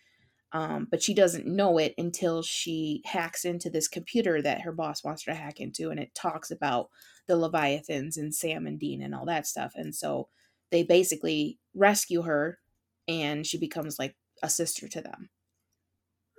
Um, 0.52 0.88
but 0.92 1.02
she 1.02 1.16
doesn't 1.16 1.48
know 1.48 1.80
it 1.80 1.96
until 1.98 2.44
she 2.44 3.02
hacks 3.06 3.44
into 3.44 3.72
this 3.72 3.88
computer 3.88 4.40
that 4.40 4.62
her 4.62 4.72
boss 4.72 5.04
wants 5.04 5.24
her 5.24 5.32
to 5.32 5.38
hack 5.38 5.60
into, 5.60 5.90
and 5.90 6.00
it 6.00 6.14
talks 6.14 6.52
about 6.52 6.90
the 7.28 7.36
Leviathans 7.36 8.18
and 8.18 8.34
Sam 8.34 8.68
and 8.68 8.80
Dean 8.80 9.02
and 9.02 9.16
all 9.16 9.26
that 9.26 9.48
stuff. 9.48 9.74
And 9.76 9.96
so 9.96 10.28
they 10.72 10.84
basically 10.84 11.60
rescue 11.74 12.24
her 12.24 12.60
and 13.08 13.46
she 13.46 13.58
becomes 13.58 14.00
like 14.00 14.16
a 14.42 14.50
sister 14.50 14.88
to 14.90 15.02
them. 15.02 15.30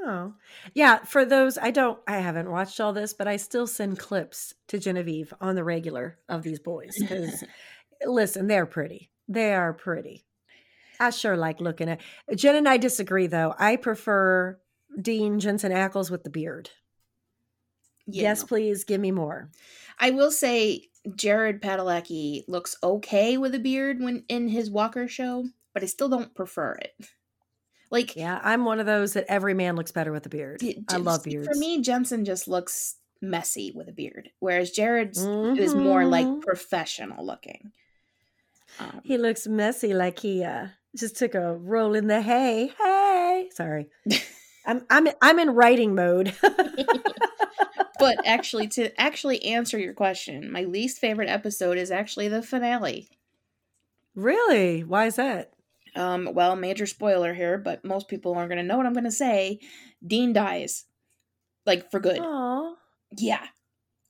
Oh, 0.01 0.35
yeah. 0.75 1.05
For 1.05 1.25
those, 1.25 1.57
I 1.57 1.71
don't, 1.71 1.99
I 2.07 2.19
haven't 2.19 2.51
watched 2.51 2.81
all 2.81 2.93
this, 2.93 3.15
but 3.15 3.27
I 3.27 3.37
still 3.37 3.67
send 3.67 3.99
clips 3.99 4.53
to 4.69 4.79
Genevieve 4.79 5.33
on 5.41 5.55
the 5.55 5.65
regular 5.65 6.19
of 6.29 6.43
these 6.43 6.59
boys 6.59 6.95
because, 6.99 7.43
listen, 8.05 8.47
they're 8.47 8.67
pretty. 8.67 9.11
They 9.29 9.55
are 9.55 9.73
pretty. 9.73 10.27
I 11.01 11.11
sure 11.11 11.37
like 11.37 11.61
looking 11.61 11.89
at. 11.89 12.01
Jen 12.35 12.57
and 12.57 12.69
I 12.69 12.77
disagree, 12.77 13.27
though. 13.27 13.55
I 13.59 13.77
prefer 13.77 14.59
Dean 15.01 15.41
Jensen 15.41 15.73
Ackles 15.73 16.11
with 16.11 16.25
the 16.25 16.31
beard. 16.31 16.71
Yes, 18.07 18.45
please 18.45 18.85
give 18.85 19.01
me 19.01 19.11
more. 19.11 19.51
I 19.99 20.11
will 20.11 20.31
say 20.31 20.89
Jared 21.17 21.63
Padalecki 21.63 22.45
looks 22.49 22.77
okay 22.83 23.39
with 23.39 23.55
a 23.55 23.59
beard 23.59 24.01
when 24.01 24.25
in 24.29 24.49
his 24.49 24.71
Walker 24.71 25.09
show, 25.09 25.47
but 25.73 25.83
I 25.83 25.87
still 25.87 26.09
don't 26.09 26.35
prefer 26.35 26.73
it. 26.75 26.95
Like 27.91 28.15
Yeah, 28.17 28.41
I'm 28.43 28.65
one 28.65 28.79
of 28.81 28.87
those 28.87 29.15
that 29.15 29.25
every 29.29 29.55
man 29.55 29.77
looks 29.77 29.93
better 29.93 30.13
with 30.13 30.27
a 30.27 30.29
beard. 30.29 30.61
d- 30.61 30.85
I 30.89 30.97
love 30.99 31.23
beards. 31.25 31.47
For 31.49 31.55
me, 31.59 31.81
Jensen 31.81 32.25
just 32.25 32.47
looks 32.49 32.97
messy 33.23 33.73
with 33.75 33.89
a 33.89 33.93
beard, 33.93 34.31
whereas 34.39 34.71
Jared's 34.71 35.19
is 35.59 35.75
more 35.75 36.05
like 36.05 36.27
Mhm. 36.27 36.43
professional 36.43 37.25
looking. 37.25 37.73
Um, 38.81 39.01
He 39.05 39.17
looks 39.17 39.47
messy, 39.47 39.95
like 39.95 40.19
he 40.19 40.43
uh, 40.45 40.69
just 40.97 41.17
took 41.17 41.35
a 41.35 41.55
roll 41.57 41.95
in 41.95 42.07
the 42.07 42.23
hay. 42.23 42.73
Hey, 42.79 43.49
sorry, 43.53 43.89
I'm 44.67 44.85
I'm 44.91 45.09
I'm 45.21 45.39
in 45.39 45.51
writing 45.51 45.95
mode. 45.95 46.35
but 47.99 48.17
actually, 48.27 48.69
to 48.69 48.99
actually 49.01 49.43
answer 49.45 49.79
your 49.79 49.95
question, 49.95 50.51
my 50.51 50.63
least 50.63 50.99
favorite 50.99 51.29
episode 51.29 51.79
is 51.79 51.91
actually 51.91 52.29
the 52.29 52.43
finale. 52.43 53.09
really? 54.15 54.83
Why 54.85 55.07
is 55.07 55.17
that? 55.17 55.51
Um, 55.97 56.31
well, 56.35 56.57
major 56.57 56.87
spoiler 56.87 57.35
here, 57.35 57.57
but 57.57 57.85
most 57.85 58.09
people 58.09 58.35
aren't 58.35 58.49
going 58.49 58.61
to 58.61 58.67
know 58.67 58.77
what 58.77 58.87
I'm 58.87 58.95
going 58.95 59.05
to 59.05 59.13
say. 59.13 59.61
Dean 60.05 60.33
dies, 60.33 60.87
like 61.67 61.91
for 61.91 62.01
good. 62.01 62.19
Oh, 62.21 62.77
Yeah. 63.17 63.47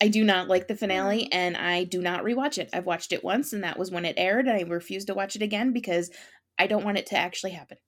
I 0.00 0.08
do 0.08 0.24
not 0.24 0.48
like 0.48 0.66
the 0.66 0.76
finale 0.76 1.30
and 1.32 1.56
I 1.56 1.84
do 1.84 2.02
not 2.02 2.24
rewatch 2.24 2.58
it. 2.58 2.68
I've 2.74 2.84
watched 2.84 3.12
it 3.12 3.22
once 3.24 3.52
and 3.52 3.62
that 3.64 3.78
was 3.78 3.90
when 3.90 4.04
it 4.04 4.16
aired 4.18 4.46
and 4.48 4.56
I 4.56 4.62
refuse 4.68 5.04
to 5.06 5.14
watch 5.14 5.36
it 5.36 5.40
again 5.40 5.72
because 5.72 6.10
I 6.58 6.66
don't 6.66 6.84
want 6.84 6.98
it 6.98 7.06
to 7.06 7.16
actually 7.16 7.52
happen. 7.52 7.78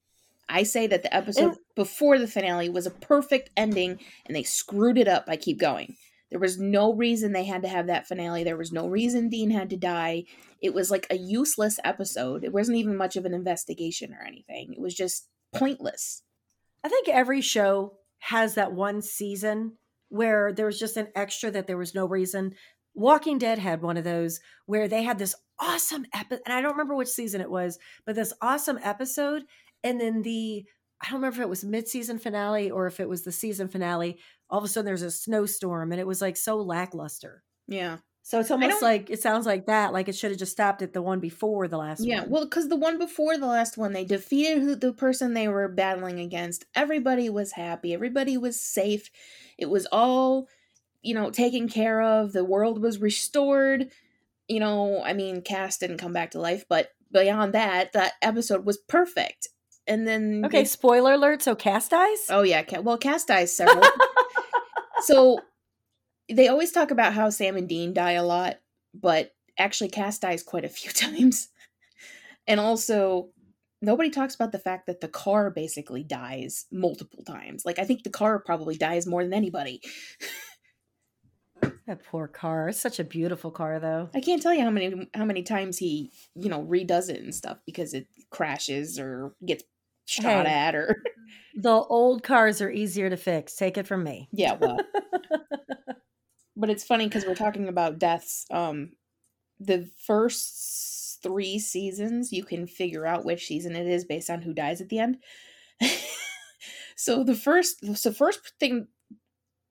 I 0.49 0.63
say 0.63 0.87
that 0.87 1.03
the 1.03 1.15
episode 1.15 1.53
And- 1.53 1.59
before 1.75 2.19
the 2.19 2.29
finale 2.29 2.69
was 2.69 2.87
a 2.87 2.91
perfect 2.91 3.51
ending 3.57 3.99
and 4.27 4.37
they 4.37 4.43
screwed 4.45 4.99
it 4.99 5.09
up 5.09 5.27
by 5.27 5.37
keep 5.37 5.59
going. 5.59 5.97
There 6.31 6.41
was 6.41 6.59
no 6.59 6.93
reason 6.93 7.33
they 7.33 7.45
had 7.45 7.63
to 7.63 7.69
have 7.69 7.87
that 7.87 8.07
finale. 8.09 8.43
There 8.43 8.57
was 8.57 8.73
no 8.73 8.89
reason 8.89 9.29
Dean 9.29 9.51
had 9.51 9.71
to 9.71 9.77
die. 9.77 10.25
It 10.61 10.75
was 10.75 10.91
like 10.91 11.07
a 11.09 11.17
useless 11.17 11.79
episode. 11.85 12.43
It 12.45 12.53
wasn't 12.53 12.79
even 12.79 12.97
much 12.97 13.17
of 13.17 13.25
an 13.25 13.35
investigation 13.35 14.13
or 14.13 14.23
anything. 14.27 14.73
It 14.73 14.81
was 14.81 14.95
just 14.95 15.29
pointless. 15.53 16.23
I 16.83 16.89
think 16.89 17.09
every 17.09 17.41
show 17.41 17.99
has 18.19 18.55
that 18.55 18.73
one 18.73 19.03
season 19.03 19.79
where 20.09 20.53
there 20.53 20.67
was 20.67 20.79
just 20.79 20.97
an 20.97 21.09
extra 21.15 21.51
that 21.51 21.67
there 21.67 21.77
was 21.77 21.95
no 21.95 22.07
reason. 22.07 22.55
Walking 22.97 23.39
Dead 23.39 23.59
had 23.61 23.83
one 23.83 23.97
of 23.97 24.03
those 24.05 24.41
where 24.65 24.89
they 24.89 25.05
had 25.05 25.19
this 25.19 25.37
awesome 25.61 26.05
episode, 26.13 26.43
and 26.47 26.53
I 26.53 26.61
don't 26.61 26.73
remember 26.73 26.97
which 26.97 27.09
season 27.09 27.41
it 27.41 27.51
was, 27.51 27.79
but 28.05 28.17
this 28.17 28.33
awesome 28.43 28.79
episode, 28.83 29.45
and 29.85 30.01
then 30.01 30.23
the 30.23 30.65
I 31.01 31.07
don't 31.11 31.17
remember 31.21 31.37
if 31.37 31.43
it 31.43 31.49
was 31.51 31.63
mid-season 31.63 32.19
finale 32.19 32.71
or 32.71 32.87
if 32.87 32.99
it 33.01 33.09
was 33.09 33.23
the 33.23 33.31
season 33.31 33.69
finale. 33.69 34.19
All 34.49 34.59
of 34.59 34.65
a 34.65 34.69
sudden, 34.69 34.87
there's 34.87 35.03
a 35.03 35.11
snowstorm, 35.11 35.93
and 35.93 36.01
it 36.01 36.07
was 36.07 36.23
like 36.23 36.37
so 36.39 36.57
lackluster. 36.57 37.45
Yeah. 37.69 37.99
So 38.23 38.41
it's 38.41 38.51
almost 38.51 38.83
like 38.83 39.09
it 39.09 39.23
sounds 39.23 39.47
like 39.47 39.67
that, 39.67 39.93
like 39.93 40.09
it 40.09 40.17
should 40.17 40.33
have 40.33 40.39
just 40.41 40.51
stopped 40.51 40.83
at 40.83 40.93
the 40.93 41.01
one 41.03 41.21
before 41.21 41.69
the 41.69 41.79
last 41.79 42.05
Yeah, 42.05 42.23
one. 42.23 42.31
well, 42.31 42.45
because 42.45 42.69
the 42.69 42.75
one 42.75 42.99
before 42.99 43.39
the 43.39 43.47
last 43.47 43.77
one, 43.79 43.93
they 43.93 44.05
defeated 44.05 44.81
the 44.81 44.93
person 44.93 45.33
they 45.33 45.47
were 45.47 45.69
battling 45.69 46.19
against. 46.19 46.65
Everybody 46.75 47.31
was 47.31 47.53
happy. 47.53 47.95
Everybody 47.95 48.37
was 48.37 48.61
safe. 48.61 49.11
It 49.59 49.71
was 49.71 49.87
all, 49.93 50.49
you 51.03 51.15
know, 51.15 51.31
taken 51.31 51.69
care 51.69 52.01
of. 52.03 52.33
The 52.33 52.45
world 52.45 52.81
was 52.81 53.01
restored. 53.01 53.91
You 54.49 54.61
know, 54.61 55.03
I 55.05 55.13
mean, 55.13 55.43
Cass 55.43 55.79
didn't 55.79 55.99
come 55.99 56.13
back 56.13 56.33
to 56.33 56.41
life, 56.41 56.65
but 56.69 56.91
beyond 57.13 57.53
that, 57.55 57.93
that 57.93 58.13
episode 58.23 58.65
was 58.65 58.77
perfect. 58.77 59.49
And 59.87 60.07
then, 60.07 60.45
okay, 60.45 60.59
they- 60.61 60.65
spoiler 60.65 61.15
alert. 61.15 61.43
So 61.43 61.55
Cass 61.55 61.89
dies. 61.89 62.27
oh 62.31 62.43
yeah, 62.43 62.63
well, 62.81 62.99
Cass 62.99 63.25
dies 63.25 63.55
several. 63.57 63.85
so 65.03 65.41
they 66.29 66.49
always 66.49 66.73
talk 66.73 66.91
about 66.91 67.13
how 67.13 67.31
Sam 67.31 67.57
and 67.57 67.69
Dean 67.69 67.93
die 67.93 68.13
a 68.13 68.25
lot, 68.25 68.57
but 68.95 69.33
actually 69.59 69.91
Cass 69.91 70.19
dies 70.19 70.43
quite 70.43 70.65
a 70.65 70.69
few 70.69 70.91
times. 70.93 71.49
And 72.49 72.61
also 72.61 73.31
nobody 73.83 74.11
talks 74.11 74.35
about 74.35 74.53
the 74.53 74.59
fact 74.59 74.87
that 74.87 75.01
the 75.01 75.09
car 75.09 75.51
basically 75.51 76.03
dies 76.03 76.67
multiple 76.73 77.23
times. 77.25 77.65
Like 77.65 77.79
I 77.79 77.85
think 77.85 78.03
the 78.03 78.11
car 78.11 78.39
probably 78.39 78.77
dies 78.77 79.07
more 79.07 79.23
than 79.23 79.35
anybody. 79.35 79.81
That 81.87 82.03
poor 82.05 82.27
car. 82.27 82.69
It's 82.69 82.81
such 82.81 82.99
a 82.99 83.05
beautiful 83.05 83.51
car, 83.53 83.79
though. 83.79 84.11
I 84.15 84.21
can't 84.21 84.43
tell 84.43 84.53
you 84.53 84.63
how 84.63 84.71
many 84.71 85.09
how 85.15 85.25
many 85.25 85.43
times 85.45 85.79
he, 85.79 86.11
you 86.35 86.49
know, 86.49 86.65
redoes 86.65 87.09
it 87.09 87.21
and 87.23 87.35
stuff 87.35 87.59
because 87.65 87.95
it 87.95 88.09
crashes 88.31 88.99
or 88.99 89.35
gets 89.47 89.63
shot 90.07 90.47
Hey. 90.47 90.53
at 90.53 90.75
or 90.75 91.03
The 91.57 91.71
old 91.73 92.23
cars 92.23 92.61
are 92.61 92.71
easier 92.71 93.09
to 93.09 93.17
fix. 93.17 93.55
Take 93.55 93.79
it 93.79 93.87
from 93.87 94.03
me. 94.05 94.29
yeah, 94.33 94.55
well. 94.55 94.79
but 96.57 96.71
it's 96.71 96.85
funny 96.85 97.07
because 97.07 97.25
we're 97.25 97.35
talking 97.35 97.69
about 97.69 97.99
deaths. 97.99 98.47
Um, 98.51 98.93
the 99.61 99.89
first 100.07 101.21
three 101.23 101.59
seasons, 101.59 102.33
you 102.33 102.45
can 102.45 102.67
figure 102.67 103.07
out 103.07 103.25
which 103.25 103.47
season 103.47 103.75
it 103.77 103.87
is 103.87 104.05
based 104.05 104.29
on 104.29 104.43
who 104.43 104.53
dies 104.53 104.81
at 104.81 104.89
the 104.91 104.99
end. 104.99 105.19
so 106.97 107.25
the 107.25 107.35
first, 107.35 107.97
so 107.97 108.13
first 108.13 108.53
thing 108.61 108.89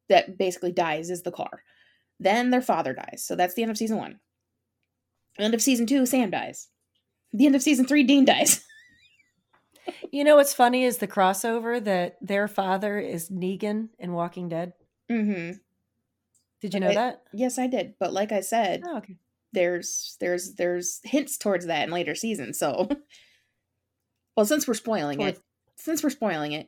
that 0.10 0.38
basically 0.38 0.72
dies 0.72 1.10
is 1.10 1.24
the 1.24 1.32
car. 1.32 1.62
Then 2.20 2.50
their 2.50 2.62
father 2.62 2.94
dies. 2.94 3.24
So 3.26 3.36
that's 3.36 3.54
the 3.56 3.62
end 3.62 3.72
of 3.72 3.78
season 3.78 3.98
one. 3.98 4.20
End 5.38 5.54
of 5.54 5.62
season 5.62 5.86
two, 5.86 6.06
Sam 6.06 6.30
dies. 6.32 6.70
The 7.34 7.46
end 7.46 7.56
of 7.56 7.62
season 7.62 7.86
three, 7.86 8.04
Dean 8.04 8.26
dies. 8.26 8.64
You 10.12 10.24
know 10.24 10.38
what's 10.38 10.54
funny 10.54 10.84
is 10.84 10.98
the 10.98 11.08
crossover 11.08 11.84
that 11.84 12.18
their 12.20 12.48
father 12.48 12.98
is 12.98 13.30
Negan 13.30 13.90
in 14.00 14.14
Walking 14.14 14.50
Dead. 14.50 14.74
mm-hmm. 15.12 15.58
Did 16.62 16.74
you 16.74 16.80
know 16.80 16.90
I- 16.90 16.96
that? 16.96 17.22
Yes, 17.34 17.60
I 17.60 17.68
did. 17.68 17.94
But 18.00 18.12
like 18.12 18.32
I 18.32 18.40
said, 18.40 18.82
Oh, 18.84 18.98
okay. 18.98 19.18
there's 19.54 20.18
there's 20.20 20.56
there's 20.56 21.02
hints 21.04 21.38
towards 21.38 21.68
that 21.68 21.84
in 21.84 21.92
later 21.94 22.16
seasons. 22.16 22.58
So, 22.58 22.90
well, 24.36 24.48
since 24.48 24.68
we're 24.68 24.74
spoiling 24.74 25.22
it, 25.22 25.40
since 25.76 26.02
we're 26.02 26.10
spoiling 26.10 26.54
it, 26.54 26.68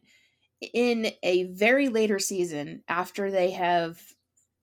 in 0.74 1.08
a 1.24 1.46
very 1.46 1.88
later 1.90 2.20
season, 2.20 2.84
after 2.88 3.32
they 3.32 3.52
have 3.52 4.00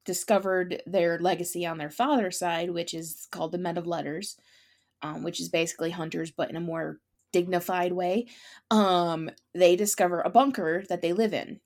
discovered 0.05 0.83
their 0.87 1.19
legacy 1.19 1.67
on 1.67 1.79
their 1.79 1.91
father's 1.91 2.39
side, 2.39 2.71
which 2.71 2.95
is 2.95 3.27
called 3.31 3.53
the 3.53 3.59
Men 3.59 3.79
of 3.79 3.87
Letters, 3.87 4.37
um, 5.03 5.23
which 5.23 5.41
is 5.41 5.49
basically 5.49 5.91
hunters 5.91 6.31
but 6.31 6.51
in 6.51 6.57
a 6.57 6.61
more 6.61 7.01
dignified 7.33 7.93
way, 7.93 8.27
um, 8.71 9.29
they 9.55 9.77
discover 9.77 10.21
a 10.21 10.31
bunker 10.31 10.85
that 10.89 11.03
they 11.03 11.13
live 11.13 11.35
in 11.35 11.61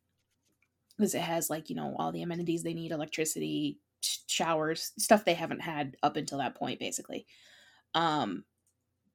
because 0.97 1.15
it 1.15 1.21
has 1.21 1.49
like 1.49 1.71
you 1.71 1.77
know 1.77 1.95
all 1.99 2.11
the 2.11 2.23
amenities 2.23 2.63
they 2.63 2.75
need, 2.75 2.91
electricity, 2.91 3.79
sh- 4.01 4.19
showers, 4.27 4.93
stuff 4.99 5.25
they 5.25 5.35
haven't 5.35 5.61
had 5.61 5.97
up 6.03 6.17
until 6.17 6.39
that 6.39 6.57
point, 6.57 6.81
basically. 6.81 7.27
Um, 7.95 8.45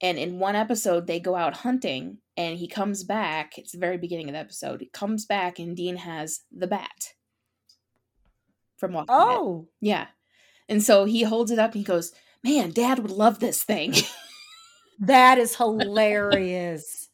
and 0.01 0.17
in 0.17 0.39
one 0.39 0.55
episode, 0.55 1.07
they 1.07 1.19
go 1.19 1.35
out 1.35 1.57
hunting, 1.57 2.19
and 2.37 2.57
he 2.57 2.67
comes 2.67 3.03
back. 3.03 3.57
It's 3.57 3.71
the 3.71 3.77
very 3.77 3.97
beginning 3.97 4.29
of 4.29 4.33
the 4.33 4.39
episode. 4.39 4.81
He 4.81 4.87
comes 4.87 5.25
back, 5.25 5.59
and 5.59 5.75
Dean 5.75 5.97
has 5.97 6.41
the 6.51 6.67
bat 6.67 7.13
from 8.87 8.93
Walking 8.93 9.15
Dead. 9.15 9.25
Oh, 9.27 9.67
Yeah. 9.81 10.07
And 10.69 10.81
so 10.81 11.05
he 11.05 11.23
holds 11.23 11.51
it 11.51 11.59
up 11.59 11.71
and 11.73 11.79
he 11.79 11.83
goes, 11.83 12.11
Man, 12.43 12.71
dad 12.71 12.99
would 12.99 13.11
love 13.11 13.39
this 13.39 13.63
thing. 13.63 13.93
that 14.99 15.37
is 15.37 15.55
hilarious. 15.57 17.09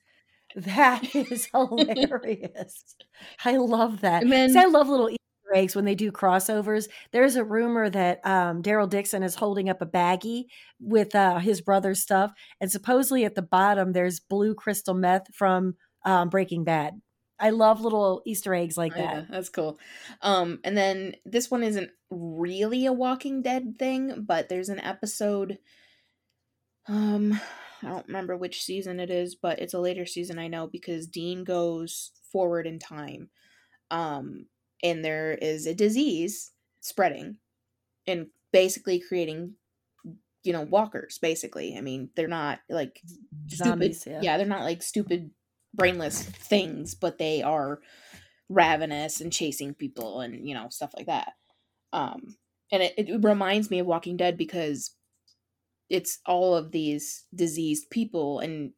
that 0.55 1.15
is 1.15 1.47
hilarious. 1.53 2.95
I 3.45 3.57
love 3.57 4.01
that. 4.01 4.23
And 4.23 4.31
then- 4.31 4.51
See, 4.51 4.59
I 4.59 4.65
love 4.65 4.89
little 4.89 5.09
Easter 5.09 5.17
eggs 5.53 5.75
when 5.75 5.85
they 5.85 5.95
do 5.95 6.11
crossovers. 6.11 6.87
There's 7.11 7.35
a 7.35 7.43
rumor 7.43 7.89
that 7.89 8.25
um, 8.25 8.61
Daryl 8.61 8.89
Dixon 8.89 9.23
is 9.23 9.35
holding 9.35 9.69
up 9.69 9.81
a 9.81 9.85
baggie 9.85 10.45
with 10.79 11.15
uh, 11.15 11.39
his 11.39 11.61
brother's 11.61 12.01
stuff, 12.01 12.31
and 12.61 12.71
supposedly 12.71 13.25
at 13.25 13.33
the 13.35 13.41
bottom 13.41 13.91
there's 13.93 14.19
blue 14.19 14.53
crystal 14.53 14.93
meth 14.93 15.33
from 15.33 15.75
um, 16.05 16.29
Breaking 16.29 16.63
Bad. 16.63 17.01
I 17.39 17.51
love 17.51 17.81
little 17.81 18.21
Easter 18.25 18.53
eggs 18.53 18.77
like 18.77 18.93
Oh, 18.95 18.99
Yeah, 18.99 19.15
that. 19.21 19.31
that's 19.31 19.49
cool. 19.49 19.79
Um, 20.21 20.59
and 20.63 20.75
then 20.77 21.15
this 21.25 21.49
one 21.49 21.63
isn't 21.63 21.89
really 22.09 22.85
a 22.85 22.93
Walking 22.93 23.41
Dead 23.41 23.75
thing, 23.79 24.25
but 24.27 24.49
there's 24.49 24.69
an 24.69 24.79
episode. 24.79 25.57
Um, 26.87 27.39
I 27.83 27.87
don't 27.87 28.07
remember 28.07 28.35
which 28.35 28.63
season 28.63 28.99
it 28.99 29.09
is, 29.09 29.35
but 29.35 29.59
it's 29.59 29.73
a 29.73 29.79
later 29.79 30.05
season 30.05 30.37
I 30.39 30.47
know 30.47 30.67
because 30.67 31.07
Dean 31.07 31.43
goes 31.43 32.11
forward 32.31 32.67
in 32.67 32.79
time. 32.79 33.29
Um, 33.91 34.47
and 34.83 35.03
there 35.03 35.33
is 35.33 35.65
a 35.65 35.73
disease 35.73 36.51
spreading 36.81 37.37
and 38.07 38.27
basically 38.51 38.99
creating, 38.99 39.53
you 40.43 40.53
know, 40.53 40.61
walkers, 40.61 41.19
basically. 41.21 41.77
I 41.77 41.81
mean, 41.81 42.09
they're 42.15 42.27
not 42.27 42.59
like 42.69 43.01
Zombies, 43.49 44.01
stupid. 44.01 44.23
yeah. 44.23 44.37
they're 44.37 44.45
not 44.45 44.63
like 44.63 44.81
stupid, 44.83 45.31
brainless 45.73 46.23
things, 46.23 46.95
but 46.95 47.17
they 47.17 47.41
are 47.41 47.79
ravenous 48.49 49.21
and 49.21 49.31
chasing 49.31 49.73
people 49.73 50.21
and 50.21 50.47
you 50.47 50.53
know 50.53 50.67
stuff 50.69 50.93
like 50.97 51.07
that. 51.07 51.33
Um, 51.93 52.35
and 52.71 52.83
it, 52.83 52.93
it 52.97 53.23
reminds 53.23 53.69
me 53.69 53.79
of 53.79 53.87
Walking 53.87 54.17
Dead 54.17 54.37
because 54.37 54.95
it's 55.89 56.19
all 56.25 56.55
of 56.55 56.71
these 56.71 57.25
diseased 57.33 57.89
people 57.89 58.39
and 58.39 58.71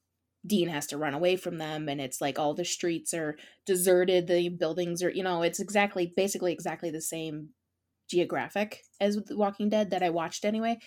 Dean 0.45 0.69
has 0.69 0.87
to 0.87 0.97
run 0.97 1.13
away 1.13 1.35
from 1.35 1.57
them 1.57 1.87
and 1.87 2.01
it's 2.01 2.21
like 2.21 2.39
all 2.39 2.53
the 2.53 2.65
streets 2.65 3.13
are 3.13 3.37
deserted 3.65 4.27
the 4.27 4.49
buildings 4.49 5.03
are 5.03 5.11
you 5.11 5.23
know 5.23 5.43
it's 5.43 5.59
exactly 5.59 6.11
basically 6.15 6.51
exactly 6.51 6.89
the 6.89 7.01
same 7.01 7.49
geographic 8.09 8.81
as 8.99 9.15
with 9.15 9.29
Walking 9.31 9.69
Dead 9.69 9.91
that 9.91 10.03
I 10.03 10.09
watched 10.09 10.45
anyway 10.45 10.79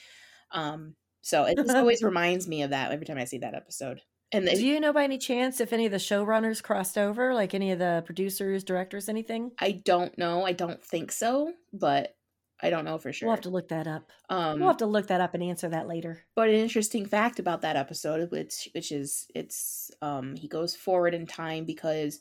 um 0.51 0.95
so 1.23 1.45
it 1.45 1.57
just 1.57 1.71
always 1.77 2.03
reminds 2.03 2.49
me 2.49 2.63
of 2.63 2.71
that 2.71 2.91
every 2.91 3.07
time 3.07 3.19
I 3.19 3.25
see 3.25 3.39
that 3.39 3.55
episode 3.55 4.01
and 4.37 4.47
Do 4.49 4.67
you 4.67 4.81
know 4.81 4.93
by 4.93 5.05
any 5.05 5.19
chance 5.19 5.61
if 5.61 5.73
any 5.73 5.87
of 5.87 5.93
the 5.93 5.99
showrunners 5.99 6.63
crossed 6.63 6.99
over, 6.99 7.33
like 7.35 7.55
any 7.55 7.73
of 7.73 7.79
the 7.79 8.03
producers, 8.05 8.65
directors, 8.65 9.09
anything? 9.09 9.53
I 9.59 9.73
don't 9.73 10.17
know 10.19 10.45
I 10.45 10.53
don't 10.53 10.83
think 10.85 11.13
so 11.13 11.53
but 11.73 12.17
I 12.63 12.71
don't 12.71 12.85
know 12.85 12.99
for 12.99 13.13
sure 13.13 13.27
We'll 13.29 13.37
have 13.37 13.43
to 13.43 13.51
look 13.51 13.69
that 13.69 13.87
up. 13.87 14.11
um 14.31 14.59
we'll 14.59 14.69
have 14.69 14.79
to 14.79 14.87
look 14.87 15.09
that 15.09 15.21
up 15.21 15.35
and 15.35 15.43
answer 15.43 15.69
that 15.69 15.89
later. 15.89 16.25
But 16.35 16.49
an 16.49 16.55
interesting 16.55 17.05
fact 17.07 17.39
about 17.39 17.63
that 17.63 17.77
episode, 17.77 18.31
which 18.31 18.69
which 18.75 18.93
is 18.93 19.27
it's 19.35 19.91
um 20.03 20.37
he 20.37 20.49
goes 20.49 20.75
forward 20.77 21.15
in 21.15 21.27
time 21.27 21.65
because 21.65 22.21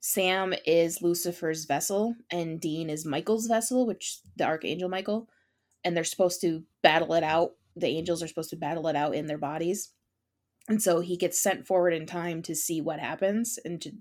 Sam 0.00 0.52
is 0.66 1.00
Lucifer's 1.00 1.64
vessel 1.64 2.14
and 2.30 2.60
Dean 2.60 2.90
is 2.90 3.06
Michael's 3.06 3.46
vessel, 3.46 3.86
which 3.86 4.18
the 4.36 4.44
Archangel 4.44 4.88
Michael, 4.88 5.28
and 5.84 5.96
they're 5.96 6.04
supposed 6.04 6.40
to 6.42 6.64
battle 6.82 7.14
it 7.14 7.22
out. 7.22 7.52
The 7.76 7.86
angels 7.86 8.22
are 8.22 8.28
supposed 8.28 8.50
to 8.50 8.56
battle 8.56 8.88
it 8.88 8.96
out 8.96 9.14
in 9.14 9.26
their 9.26 9.38
bodies. 9.38 9.90
And 10.68 10.82
so 10.82 11.00
he 11.00 11.16
gets 11.16 11.40
sent 11.40 11.66
forward 11.66 11.92
in 11.92 12.06
time 12.06 12.42
to 12.42 12.54
see 12.54 12.80
what 12.80 13.00
happens 13.00 13.58
and 13.64 13.80
to 13.82 13.92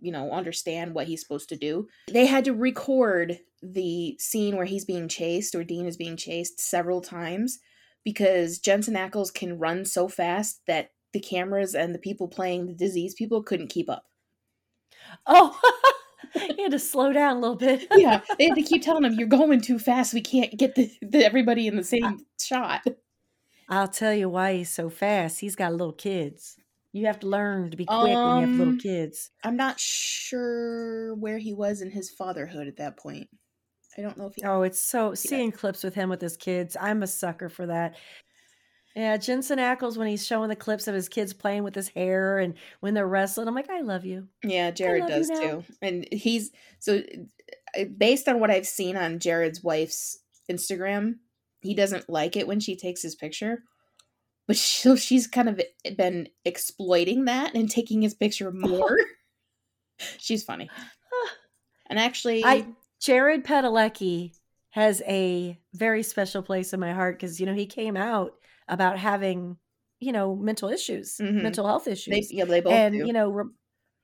you 0.00 0.12
know 0.12 0.30
understand 0.30 0.94
what 0.94 1.06
he's 1.06 1.22
supposed 1.22 1.48
to 1.50 1.56
do. 1.56 1.88
They 2.08 2.26
had 2.26 2.44
to 2.44 2.54
record 2.54 3.38
the 3.62 4.16
scene 4.18 4.56
where 4.56 4.66
he's 4.66 4.84
being 4.84 5.08
chased 5.08 5.54
or 5.54 5.64
Dean 5.64 5.86
is 5.86 5.96
being 5.96 6.16
chased 6.16 6.60
several 6.60 7.00
times 7.00 7.58
because 8.04 8.58
Jensen 8.58 8.94
Ackles 8.94 9.32
can 9.32 9.58
run 9.58 9.84
so 9.84 10.08
fast 10.08 10.60
that 10.66 10.90
the 11.12 11.20
cameras 11.20 11.74
and 11.74 11.94
the 11.94 11.98
people 11.98 12.28
playing 12.28 12.66
the 12.66 12.74
disease 12.74 13.14
people 13.14 13.42
couldn't 13.42 13.68
keep 13.68 13.90
up. 13.90 14.04
Oh, 15.26 15.58
you 16.34 16.64
had 16.64 16.72
to 16.72 16.78
slow 16.78 17.12
down 17.12 17.36
a 17.36 17.40
little 17.40 17.56
bit. 17.56 17.86
Yeah, 17.94 18.20
they 18.38 18.46
had 18.46 18.56
to 18.56 18.62
keep 18.68 18.82
telling 18.82 19.04
him, 19.04 19.14
"You're 19.14 19.28
going 19.28 19.60
too 19.60 19.78
fast. 19.78 20.14
We 20.14 20.20
can't 20.20 20.56
get 20.56 20.74
the, 20.74 20.90
the 21.02 21.24
everybody 21.24 21.66
in 21.66 21.76
the 21.76 21.84
same 21.84 22.24
shot." 22.40 22.86
I'll 23.68 23.88
tell 23.88 24.14
you 24.14 24.28
why 24.28 24.54
he's 24.54 24.70
so 24.70 24.88
fast. 24.88 25.40
He's 25.40 25.56
got 25.56 25.72
little 25.72 25.92
kids. 25.92 26.56
You 26.92 27.06
have 27.06 27.20
to 27.20 27.26
learn 27.26 27.70
to 27.70 27.76
be 27.76 27.84
quick 27.84 27.98
when 27.98 28.10
you 28.10 28.16
have 28.16 28.48
little 28.48 28.68
Um, 28.74 28.78
kids. 28.78 29.30
I'm 29.44 29.56
not 29.56 29.78
sure 29.78 31.14
where 31.14 31.38
he 31.38 31.52
was 31.52 31.82
in 31.82 31.90
his 31.90 32.10
fatherhood 32.10 32.66
at 32.66 32.76
that 32.76 32.96
point. 32.96 33.28
I 33.96 34.02
don't 34.02 34.16
know 34.16 34.26
if 34.26 34.34
he. 34.36 34.42
Oh, 34.42 34.62
it's 34.62 34.80
so 34.80 35.14
seeing 35.14 35.52
clips 35.52 35.84
with 35.84 35.94
him 35.94 36.08
with 36.08 36.20
his 36.20 36.36
kids. 36.36 36.76
I'm 36.80 37.02
a 37.02 37.06
sucker 37.06 37.48
for 37.48 37.66
that. 37.66 37.96
Yeah, 38.96 39.16
Jensen 39.16 39.58
Ackles 39.58 39.96
when 39.96 40.08
he's 40.08 40.26
showing 40.26 40.48
the 40.48 40.56
clips 40.56 40.88
of 40.88 40.94
his 40.94 41.08
kids 41.08 41.32
playing 41.32 41.62
with 41.62 41.74
his 41.74 41.88
hair 41.88 42.38
and 42.38 42.54
when 42.80 42.94
they're 42.94 43.06
wrestling, 43.06 43.46
I'm 43.48 43.54
like, 43.54 43.70
I 43.70 43.80
love 43.80 44.04
you. 44.04 44.28
Yeah, 44.42 44.70
Jared 44.70 45.02
love 45.02 45.10
does 45.10 45.28
too, 45.28 45.64
and 45.82 46.06
he's 46.10 46.50
so 46.80 47.02
based 47.96 48.28
on 48.28 48.40
what 48.40 48.50
I've 48.50 48.66
seen 48.66 48.96
on 48.96 49.18
Jared's 49.18 49.62
wife's 49.62 50.18
Instagram, 50.50 51.16
he 51.60 51.74
doesn't 51.74 52.08
like 52.08 52.36
it 52.36 52.46
when 52.46 52.60
she 52.60 52.76
takes 52.76 53.02
his 53.02 53.14
picture. 53.14 53.62
But 54.46 54.56
she, 54.58 54.96
she's 54.96 55.26
kind 55.26 55.48
of 55.48 55.60
been 55.96 56.28
exploiting 56.44 57.24
that 57.26 57.54
and 57.54 57.70
taking 57.70 58.02
his 58.02 58.14
picture 58.14 58.50
more. 58.54 58.98
she's 60.18 60.42
funny. 60.44 60.70
And 61.90 61.98
actually, 61.98 62.44
I 62.44 62.66
Jared 63.00 63.44
Padalecki 63.46 64.32
has 64.70 65.00
a 65.06 65.58
very 65.72 66.02
special 66.02 66.42
place 66.42 66.74
in 66.74 66.80
my 66.80 66.92
heart 66.92 67.16
because 67.18 67.40
you 67.40 67.46
know 67.46 67.54
he 67.54 67.64
came 67.64 67.96
out 67.96 68.34
about 68.68 68.98
having 68.98 69.56
you 69.98 70.12
know 70.12 70.36
mental 70.36 70.68
issues, 70.68 71.16
Mhm. 71.16 71.42
mental 71.42 71.66
health 71.66 71.86
they, 71.86 71.92
issues, 71.92 72.30
yeah, 72.30 72.44
they 72.44 72.60
both 72.60 72.74
and 72.74 72.94
do. 72.94 73.06
you 73.06 73.14
know, 73.14 73.30
re- 73.30 73.50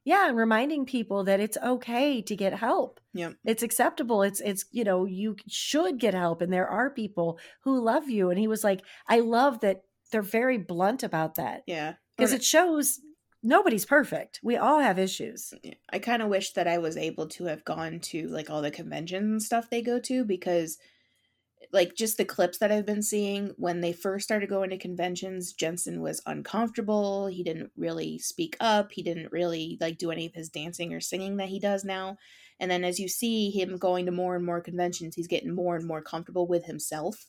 yeah, 0.05 0.29
and 0.29 0.37
reminding 0.37 0.85
people 0.85 1.25
that 1.25 1.41
it's 1.41 1.57
okay 1.63 2.21
to 2.23 2.37
get 2.37 2.53
help. 2.55 3.01
Yep. 3.15 3.37
It's 3.45 3.63
acceptable. 3.63 4.23
It's 4.23 4.41
it's 4.41 4.67
you 4.71 4.85
know 4.85 5.07
you 5.07 5.37
should 5.49 5.99
get 5.99 6.15
help, 6.15 6.43
and 6.43 6.53
there 6.53 6.69
are 6.69 6.91
people 6.91 7.39
who 7.63 7.81
love 7.81 8.09
you. 8.09 8.31
And 8.31 8.39
he 8.39 8.47
was 8.47 8.63
like, 8.63 8.83
I 9.09 9.21
love 9.21 9.61
that 9.61 9.83
they're 10.13 10.23
very 10.23 10.59
blunt 10.59 11.03
about 11.03 11.37
that 11.37 11.63
yeah, 11.67 11.95
because 12.17 12.33
it 12.33 12.45
shows 12.45 13.01
nobody's 13.43 13.87
perfect. 13.87 14.41
We 14.43 14.57
all 14.57 14.81
have 14.81 14.99
issues. 14.99 15.53
I 15.91 15.99
kind 15.99 16.23
of 16.23 16.29
wish 16.29 16.53
that 16.53 16.69
I 16.69 16.79
was 16.79 16.97
able 16.97 17.27
to 17.29 17.45
have 17.45 17.65
gone 17.65 18.01
to 18.01 18.29
like 18.29 18.51
all 18.51 18.63
the 18.63 18.71
conventions 18.71 19.25
and 19.25 19.43
stuff 19.43 19.71
they 19.71 19.83
go 19.83 19.99
to 20.01 20.25
because 20.25 20.79
like 21.75 21.95
just 21.97 22.17
the 22.17 22.25
clips 22.25 22.59
that 22.59 22.73
I've 22.73 22.87
been 22.87 23.03
seeing 23.03 23.53
when 23.59 23.81
they 23.83 23.93
first 23.93 24.25
started 24.25 24.49
going 24.49 24.71
to 24.71 24.79
conventions, 24.79 25.53
Jensen 25.53 26.01
was 26.01 26.23
uncomfortable. 26.27 27.27
He 27.27 27.43
didn't 27.43 27.73
really 27.77 28.19
speak 28.19 28.57
up. 28.61 28.93
He 28.93 29.03
didn't 29.03 29.33
really 29.33 29.77
like 29.81 29.99
do 29.99 30.11
any 30.11 30.27
of 30.27 30.35
his 30.35 30.49
dancing 30.49 30.95
or 30.95 31.01
singing 31.01 31.37
that 31.39 31.49
he 31.51 31.61
does 31.61 31.85
now. 31.85 32.17
And 32.61 32.71
then 32.71 32.85
as 32.85 33.01
you 33.01 33.09
see 33.09 33.51
him 33.51 33.77
going 33.77 34.07
to 34.07 34.13
more 34.13 34.37
and 34.37 34.47
more 34.47 34.61
conventions, 34.61 35.17
he's 35.17 35.27
getting 35.29 35.55
more 35.55 35.77
and 35.77 35.87
more 35.87 36.01
comfortable 36.03 36.47
with 36.47 36.65
himself. 36.67 37.27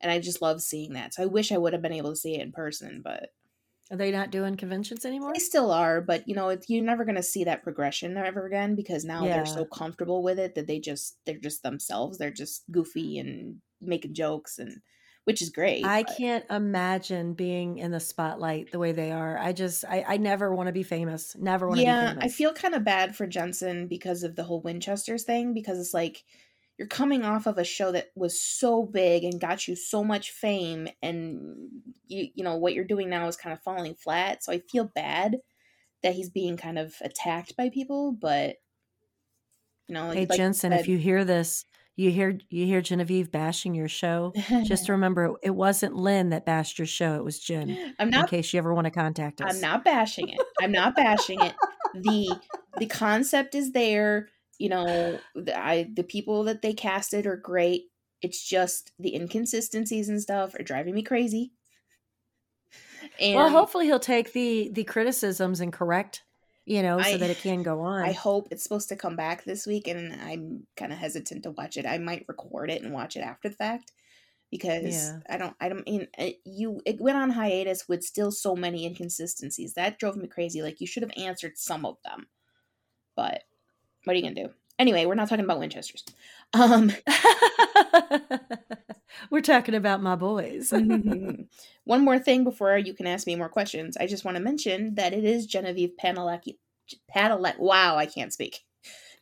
And 0.00 0.12
I 0.12 0.20
just 0.20 0.42
love 0.42 0.60
seeing 0.62 0.92
that. 0.92 1.14
So 1.14 1.22
I 1.22 1.26
wish 1.26 1.50
I 1.50 1.58
would 1.58 1.72
have 1.72 1.82
been 1.82 1.92
able 1.92 2.10
to 2.10 2.16
see 2.16 2.34
it 2.36 2.42
in 2.42 2.52
person, 2.52 3.00
but 3.02 3.30
Are 3.90 3.96
they 3.96 4.10
not 4.12 4.30
doing 4.30 4.56
conventions 4.56 5.04
anymore? 5.06 5.32
they 5.32 5.40
still 5.40 5.70
are, 5.72 6.02
but 6.02 6.28
you 6.28 6.34
know, 6.34 6.50
it, 6.50 6.66
you're 6.68 6.84
never 6.84 7.04
going 7.06 7.16
to 7.16 7.22
see 7.22 7.44
that 7.44 7.62
progression 7.64 8.16
ever 8.18 8.46
again 8.46 8.74
because 8.76 9.04
now 9.04 9.24
Yeah. 9.24 9.32
they're 9.36 9.46
so 9.46 9.64
comfortable 9.64 10.22
with 10.22 10.38
it 10.38 10.54
that 10.56 10.66
they 10.66 10.78
just 10.78 11.16
they're 11.24 11.38
just 11.38 11.62
themselves. 11.62 12.18
They're 12.18 12.30
just 12.30 12.64
goofy 12.70 13.18
and 13.18 13.56
making 13.80 14.14
jokes 14.14 14.58
and 14.58 14.80
which 15.24 15.42
is 15.42 15.50
great. 15.50 15.84
I 15.84 16.04
but. 16.04 16.16
can't 16.16 16.44
imagine 16.48 17.34
being 17.34 17.76
in 17.76 17.90
the 17.90 18.00
spotlight 18.00 18.72
the 18.72 18.78
way 18.78 18.92
they 18.92 19.12
are. 19.12 19.36
I 19.36 19.52
just, 19.52 19.84
I, 19.84 20.02
I 20.08 20.16
never 20.16 20.54
want 20.54 20.68
to 20.68 20.72
be 20.72 20.82
famous. 20.82 21.36
Never 21.38 21.68
want 21.68 21.80
to 21.80 21.84
yeah, 21.84 22.14
be 22.14 22.20
famous. 22.20 22.24
I 22.24 22.28
feel 22.34 22.54
kind 22.54 22.74
of 22.74 22.82
bad 22.82 23.14
for 23.14 23.26
Jensen 23.26 23.88
because 23.88 24.22
of 24.22 24.36
the 24.36 24.44
whole 24.44 24.62
Winchesters 24.62 25.24
thing, 25.24 25.52
because 25.52 25.78
it's 25.78 25.92
like 25.92 26.24
you're 26.78 26.88
coming 26.88 27.26
off 27.26 27.46
of 27.46 27.58
a 27.58 27.64
show 27.64 27.92
that 27.92 28.06
was 28.14 28.40
so 28.40 28.84
big 28.84 29.22
and 29.22 29.38
got 29.38 29.68
you 29.68 29.76
so 29.76 30.02
much 30.02 30.30
fame, 30.30 30.88
and 31.02 31.68
you, 32.06 32.28
you 32.34 32.42
know, 32.42 32.56
what 32.56 32.72
you're 32.72 32.84
doing 32.84 33.10
now 33.10 33.28
is 33.28 33.36
kind 33.36 33.52
of 33.52 33.62
falling 33.62 33.96
flat. 33.96 34.42
So 34.42 34.50
I 34.50 34.60
feel 34.60 34.90
bad 34.94 35.36
that 36.02 36.14
he's 36.14 36.30
being 36.30 36.56
kind 36.56 36.78
of 36.78 36.94
attacked 37.02 37.54
by 37.54 37.68
people, 37.68 38.12
but 38.12 38.56
you 39.88 39.94
know, 39.94 40.10
hey 40.10 40.24
like 40.24 40.38
Jensen, 40.38 40.70
said, 40.70 40.80
if 40.80 40.88
you 40.88 40.96
hear 40.96 41.22
this, 41.24 41.66
you 41.98 42.12
hear 42.12 42.38
you 42.48 42.64
hear 42.64 42.80
Genevieve 42.80 43.32
bashing 43.32 43.74
your 43.74 43.88
show. 43.88 44.32
Just 44.64 44.88
remember, 44.88 45.34
it 45.42 45.50
wasn't 45.50 45.96
Lynn 45.96 46.28
that 46.28 46.46
bashed 46.46 46.78
your 46.78 46.86
show; 46.86 47.16
it 47.16 47.24
was 47.24 47.40
Jen. 47.40 47.94
I'm 47.98 48.08
not. 48.08 48.22
In 48.22 48.28
case 48.28 48.52
you 48.52 48.58
ever 48.58 48.72
want 48.72 48.84
to 48.84 48.92
contact 48.92 49.40
us, 49.40 49.52
I'm 49.52 49.60
not 49.60 49.84
bashing 49.84 50.28
it. 50.28 50.40
I'm 50.62 50.70
not 50.70 50.94
bashing 50.94 51.40
it. 51.40 51.54
the 51.94 52.38
The 52.78 52.86
concept 52.86 53.56
is 53.56 53.72
there. 53.72 54.28
You 54.58 54.68
know, 54.68 55.18
the, 55.34 55.58
I 55.58 55.90
the 55.92 56.04
people 56.04 56.44
that 56.44 56.62
they 56.62 56.72
casted 56.72 57.26
are 57.26 57.36
great. 57.36 57.86
It's 58.22 58.48
just 58.48 58.92
the 59.00 59.16
inconsistencies 59.16 60.08
and 60.08 60.22
stuff 60.22 60.54
are 60.54 60.62
driving 60.62 60.94
me 60.94 61.02
crazy. 61.02 61.52
And 63.20 63.34
well, 63.34 63.50
hopefully 63.50 63.86
he'll 63.86 63.98
take 63.98 64.32
the 64.32 64.70
the 64.72 64.84
criticisms 64.84 65.60
and 65.60 65.72
correct 65.72 66.22
you 66.68 66.82
know, 66.82 67.00
so 67.00 67.16
that 67.16 67.30
it 67.30 67.38
can 67.38 67.62
go 67.62 67.80
on. 67.80 68.02
I 68.02 68.12
hope 68.12 68.48
it's 68.50 68.62
supposed 68.62 68.90
to 68.90 68.96
come 68.96 69.16
back 69.16 69.44
this 69.44 69.66
week, 69.66 69.88
and 69.88 70.12
I'm 70.20 70.66
kind 70.76 70.92
of 70.92 70.98
hesitant 70.98 71.44
to 71.44 71.52
watch 71.52 71.78
it. 71.78 71.86
I 71.86 71.96
might 71.96 72.26
record 72.28 72.70
it 72.70 72.82
and 72.82 72.92
watch 72.92 73.16
it 73.16 73.20
after 73.20 73.48
the 73.48 73.54
fact 73.54 73.92
because 74.50 74.94
yeah. 74.94 75.20
I 75.30 75.38
don't. 75.38 75.56
I 75.60 75.70
don't 75.70 75.86
mean 75.86 76.08
it, 76.18 76.40
you. 76.44 76.82
It 76.84 77.00
went 77.00 77.16
on 77.16 77.30
hiatus 77.30 77.88
with 77.88 78.04
still 78.04 78.30
so 78.30 78.54
many 78.54 78.84
inconsistencies 78.84 79.72
that 79.74 79.98
drove 79.98 80.16
me 80.16 80.28
crazy. 80.28 80.60
Like 80.60 80.78
you 80.78 80.86
should 80.86 81.02
have 81.02 81.12
answered 81.16 81.56
some 81.56 81.86
of 81.86 81.96
them, 82.04 82.26
but 83.16 83.44
what 84.04 84.12
are 84.12 84.16
you 84.18 84.22
gonna 84.22 84.34
do? 84.34 84.50
Anyway, 84.78 85.06
we're 85.06 85.14
not 85.14 85.30
talking 85.30 85.46
about 85.46 85.60
Winchesters. 85.60 86.04
Um, 86.52 86.92
we're 89.30 89.40
talking 89.40 89.74
about 89.74 90.02
my 90.02 90.16
boys. 90.16 90.70
mm-hmm. 90.70 91.42
One 91.84 92.04
more 92.04 92.18
thing 92.18 92.44
before 92.44 92.76
you 92.76 92.94
can 92.94 93.06
ask 93.06 93.26
me 93.26 93.36
more 93.36 93.48
questions. 93.48 93.96
I 93.96 94.06
just 94.06 94.24
want 94.24 94.36
to 94.36 94.42
mention 94.42 94.94
that 94.96 95.14
it 95.14 95.24
is 95.24 95.46
Genevieve 95.46 95.92
Padalecki. 96.02 96.56
Padalecki. 97.14 97.58
Wow, 97.58 97.96
I 97.96 98.06
can't 98.06 98.32
speak. 98.32 98.60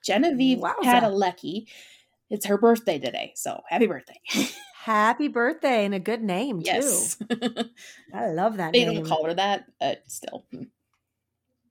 Genevieve 0.05 0.59
Wowza. 0.59 0.83
Padalecki. 0.83 1.69
It's 2.29 2.47
her 2.47 2.59
birthday 2.59 2.99
today, 2.99 3.33
so 3.37 3.63
happy 3.69 3.87
birthday. 3.87 4.21
happy 4.75 5.29
birthday 5.29 5.85
and 5.85 5.95
a 5.95 6.01
good 6.01 6.23
name 6.23 6.61
yes. 6.65 7.17
too. 7.17 7.27
I 8.13 8.31
love 8.31 8.57
that 8.57 8.73
they 8.73 8.85
name. 8.85 8.97
don't 8.97 9.07
call 9.07 9.25
her 9.27 9.35
that, 9.35 9.67
but 9.79 10.03
still. 10.09 10.45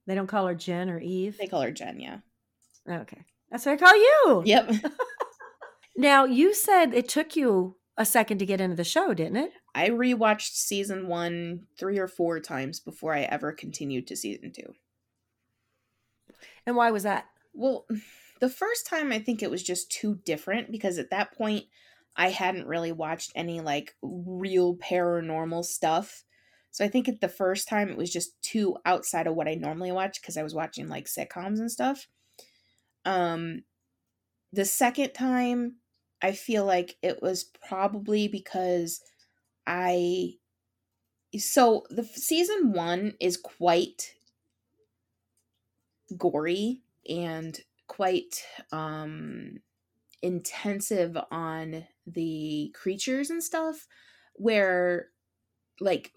They 0.08 0.16
don't 0.16 0.28
call 0.28 0.48
her 0.48 0.56
Jen 0.56 0.90
or 0.90 1.00
Eve. 1.00 1.38
They 1.38 1.48
call 1.48 1.62
her 1.62 1.72
Jen, 1.72 2.00
yeah. 2.00 2.20
Okay. 2.90 3.22
That's 3.52 3.66
what 3.66 3.74
I 3.74 3.78
call 3.78 3.96
you. 3.96 4.44
Yep. 4.46 4.72
now, 5.98 6.26
you 6.26 6.54
said 6.54 6.94
it 6.94 7.10
took 7.10 7.36
you 7.36 7.76
a 7.98 8.06
second 8.06 8.40
to 8.40 8.46
get 8.46 8.62
into 8.62 8.76
the 8.76 8.84
show, 8.84 9.14
didn't 9.14 9.38
it? 9.38 9.52
I 9.74 9.90
rewatched 9.90 10.54
season 10.54 11.08
one 11.08 11.68
three 11.78 11.98
or 11.98 12.08
four 12.08 12.40
times 12.40 12.80
before 12.80 13.14
I 13.14 13.22
ever 13.22 13.52
continued 13.52 14.08
to 14.08 14.16
season 14.16 14.52
two. 14.52 14.74
And 16.66 16.76
why 16.76 16.92
was 16.92 17.04
that? 17.04 17.26
Well, 17.54 17.86
the 18.42 18.50
first 18.50 18.88
time 18.88 19.12
I 19.12 19.20
think 19.20 19.42
it 19.42 19.52
was 19.52 19.64
just 19.64 19.92
too 19.92 20.20
different 20.26 20.72
because 20.72 20.98
at 20.98 21.10
that 21.12 21.34
point 21.34 21.66
I 22.18 22.30
hadn't 22.30 22.68
really 22.68 22.92
watched 22.92 23.32
any 23.36 23.62
like 23.62 23.96
real 24.02 24.76
paranormal 24.76 25.64
stuff. 25.66 26.24
So 26.72 26.84
I 26.84 26.90
think 26.90 27.08
at 27.08 27.22
the 27.22 27.30
first 27.30 27.70
time 27.70 27.90
it 27.90 27.98
was 27.98 28.12
just 28.12 28.42
too 28.42 28.78
outside 28.86 29.28
of 29.28 29.36
what 29.36 29.48
I 29.48 29.56
normally 29.56 29.94
watch 29.94 30.22
because 30.22 30.36
I 30.36 30.44
was 30.44 30.54
watching 30.54 30.90
like 30.90 31.06
sitcoms 31.06 31.60
and 31.60 31.72
stuff. 31.72 32.08
Um, 33.06 33.64
the 34.52 34.66
second 34.66 35.14
time, 35.14 35.76
I 36.22 36.32
feel 36.32 36.66
like 36.66 36.98
it 37.02 37.22
was 37.22 37.44
probably 37.44 38.28
because 38.28 39.02
I. 39.68 40.34
So 41.38 41.86
the 41.90 42.04
season 42.04 42.72
one 42.72 43.14
is 43.20 43.36
quite 43.36 44.16
gory 46.18 46.82
and 47.10 47.60
quite 47.88 48.44
um 48.72 49.58
intensive 50.22 51.18
on 51.30 51.86
the 52.08 52.74
creatures 52.74 53.30
and 53.30 53.44
stuff 53.44 53.88
where 54.36 55.10
like 55.80 56.14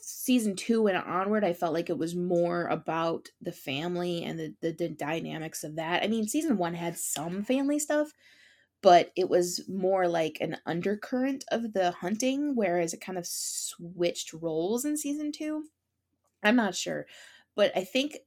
season 0.00 0.56
two 0.56 0.86
and 0.86 0.96
onward, 0.96 1.44
I 1.44 1.52
felt 1.52 1.72
like 1.72 1.90
it 1.90 1.98
was 1.98 2.14
more 2.14 2.66
about 2.66 3.28
the 3.40 3.52
family 3.52 4.24
and 4.24 4.38
the, 4.38 4.54
the, 4.60 4.72
the 4.72 4.88
dynamics 4.88 5.64
of 5.64 5.76
that. 5.76 6.02
I 6.02 6.08
mean, 6.08 6.26
season 6.26 6.56
one 6.56 6.74
had 6.74 6.98
some 6.98 7.44
family 7.44 7.78
stuff, 7.78 8.12
but 8.82 9.12
it 9.16 9.28
was 9.28 9.68
more 9.68 10.08
like 10.08 10.38
an 10.40 10.58
undercurrent 10.66 11.44
of 11.50 11.72
the 11.72 11.90
hunting, 11.90 12.54
whereas 12.54 12.94
it 12.94 13.00
kind 13.00 13.18
of 13.18 13.26
switched 13.26 14.32
roles 14.32 14.84
in 14.84 14.96
season 14.96 15.32
two. 15.32 15.64
I'm 16.42 16.56
not 16.56 16.74
sure, 16.74 17.06
but 17.56 17.76
I 17.76 17.84
think 17.84 18.18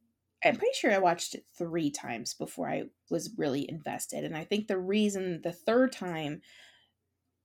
I'm 0.44 0.56
pretty 0.56 0.74
sure 0.74 0.92
I 0.92 0.98
watched 0.98 1.36
it 1.36 1.46
three 1.58 1.92
times 1.92 2.34
before 2.34 2.70
I 2.70 2.86
was 3.10 3.34
really 3.38 3.70
invested. 3.70 4.24
And 4.24 4.36
I 4.36 4.44
think 4.44 4.68
the 4.68 4.80
reason 4.80 5.42
the 5.44 5.54
third 5.54 5.92
time 5.92 6.42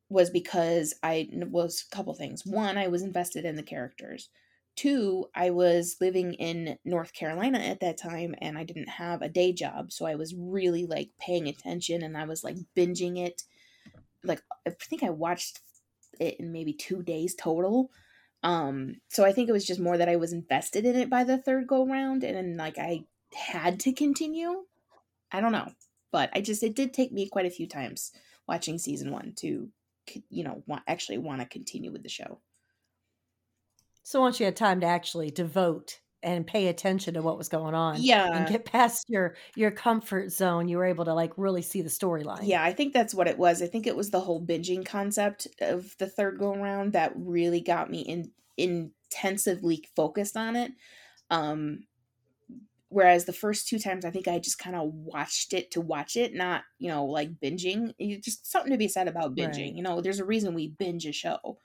was 0.09 0.31
because 0.31 0.95
I 1.03 1.29
was 1.33 1.85
a 1.85 1.95
couple 1.95 2.15
things. 2.15 2.47
One, 2.47 2.79
I 2.79 2.89
was 2.89 3.03
invested 3.03 3.45
in 3.45 3.57
the 3.57 3.63
characters. 3.63 4.31
Two, 4.77 5.27
I 5.35 5.51
was 5.51 5.97
living 6.01 6.35
in 6.35 6.79
North 6.85 7.13
Carolina 7.15 7.59
at 7.59 7.81
that 7.81 7.97
time 7.97 8.35
and 8.41 8.59
I 8.59 8.65
didn't 8.65 8.91
have 8.91 9.23
a 9.23 9.29
day 9.29 9.53
job. 9.53 9.91
So 9.91 10.05
I 10.05 10.17
was 10.17 10.35
really 10.37 10.87
like 10.87 11.11
paying 11.19 11.49
attention 11.49 12.03
and 12.03 12.17
I 12.17 12.25
was 12.25 12.45
like 12.45 12.57
binging 12.77 13.19
it. 13.19 13.43
Like, 14.23 14.43
I 14.67 14.71
think 14.71 15.03
I 15.03 15.11
watched 15.11 15.61
it 16.21 16.39
in 16.39 16.53
maybe 16.53 16.73
two 16.73 17.03
days 17.03 17.35
total. 17.35 17.91
Um, 18.43 18.97
so 19.09 19.25
I 19.25 19.33
think 19.33 19.49
it 19.49 19.53
was 19.53 19.65
just 19.65 19.81
more 19.81 19.97
that 19.97 20.09
I 20.09 20.17
was 20.17 20.33
invested 20.33 20.85
in 20.85 20.95
it 20.95 21.09
by 21.09 21.25
the 21.25 21.39
third 21.39 21.67
go 21.67 21.87
round 21.87 22.23
and 22.23 22.37
then 22.37 22.57
like 22.57 22.79
I 22.79 23.05
had 23.35 23.81
to 23.81 23.93
continue. 23.93 24.65
I 25.33 25.41
don't 25.41 25.53
know. 25.53 25.73
But 26.13 26.31
I 26.35 26.43
just, 26.43 26.63
it 26.63 26.77
did 26.77 26.93
take 26.93 27.13
me 27.13 27.29
quite 27.29 27.47
a 27.47 27.51
few 27.51 27.67
times 27.67 28.13
watching 28.47 28.79
season 28.79 29.11
one 29.11 29.33
to 29.39 29.71
you 30.29 30.45
know 30.45 30.63
want 30.67 30.83
actually 30.87 31.19
want 31.19 31.41
to 31.41 31.49
continue 31.49 31.91
with 31.91 32.03
the 32.03 32.09
show 32.09 32.41
so 34.07 34.21
once 34.21 34.39
you 34.39 34.47
had 34.47 34.55
time 34.55 34.81
to 34.83 34.87
actually 34.87 35.33
devote 35.33 35.99
and 36.23 36.47
pay 36.47 36.69
attention 36.69 37.15
to 37.15 37.23
what 37.23 37.37
was 37.37 37.49
going 37.49 37.75
on 37.75 37.97
yeah. 38.01 38.37
and 38.37 38.49
get 38.49 38.65
past 38.65 39.05
your 39.09 39.35
your 39.57 39.73
comfort 39.73 40.31
zone. 40.31 40.69
You 40.69 40.79
were 40.79 40.85
able 40.85 41.05
to 41.07 41.13
like 41.13 41.33
really 41.37 41.61
see 41.61 41.83
the 41.83 41.89
storyline. 41.89 42.41
Yeah 42.43 42.63
i 42.63 42.73
think 42.73 42.93
that's 42.93 43.15
what 43.15 43.27
it 43.27 43.37
was. 43.37 43.63
I 43.63 43.67
think 43.67 43.85
it 43.87 43.97
was 43.97 44.11
the 44.11 44.21
whole 44.21 44.41
binging 44.41 44.87
concept 44.87 45.49
of 45.61 45.97
the 45.99 46.07
third 46.07 46.39
go 46.39 46.55
around 46.55 46.93
that 46.93 47.13
really 47.17 47.61
got 47.61 47.91
me 47.91 48.01
in 48.01 48.31
intensively 48.57 49.85
focused 49.95 50.37
on 50.37 50.57
it 50.57 50.73
um 51.31 51.81
whereas 52.89 53.25
the 53.25 53.33
first 53.33 53.69
two 53.69 53.79
times 53.79 54.05
i 54.05 54.11
think 54.11 54.27
i 54.27 54.39
just 54.39 54.59
kind 54.59 54.75
of 54.75 54.91
watched 54.95 55.53
it 55.53 55.71
to 55.71 55.81
watch 55.81 56.17
it 56.17 56.33
not 56.33 56.63
you 56.79 56.89
know 56.89 57.05
like 57.05 57.39
binging. 57.41 57.93
It's 57.99 58.25
just 58.25 58.51
something 58.51 58.73
to 58.73 58.79
be 58.79 58.89
said 58.89 59.09
about 59.09 59.35
binging 59.35 59.65
right. 59.65 59.75
you 59.75 59.83
know 59.83 60.01
there's 60.01 60.21
a 60.21 60.25
reason 60.25 60.55
we 60.55 60.69
binge 60.69 61.05
a 61.07 61.13
show 61.13 61.59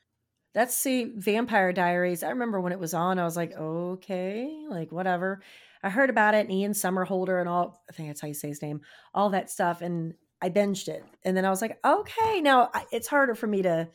that's 0.54 0.76
see 0.76 1.12
vampire 1.16 1.72
diaries 1.74 2.24
i 2.24 2.30
remember 2.30 2.60
when 2.60 2.72
it 2.72 2.80
was 2.80 2.94
on 2.94 3.20
i 3.20 3.24
was 3.24 3.38
like 3.38 3.54
okay 3.54 4.66
like 4.70 4.92
whatever 4.92 5.42
i 5.84 5.90
heard 5.90 6.10
about 6.10 6.34
it 6.34 6.46
and 6.46 6.52
ian 6.52 6.74
somerhalder 6.74 7.40
and 7.40 7.50
all 7.50 7.84
i 7.90 7.94
think 7.94 8.10
that's 8.10 8.22
how 8.22 8.28
you 8.28 8.34
say 8.34 8.50
his 8.50 8.62
name 8.62 8.82
all 9.14 9.30
that 9.30 9.50
stuff 9.50 9.82
and 9.82 10.14
i 10.42 10.50
binged 10.50 10.88
it 10.88 11.04
and 11.24 11.36
then 11.36 11.46
i 11.46 11.50
was 11.50 11.62
like 11.62 11.80
okay 11.86 12.42
now 12.42 12.70
it's 12.92 13.08
harder 13.08 13.36
for 13.36 13.48
me 13.48 13.62
to 13.62 13.88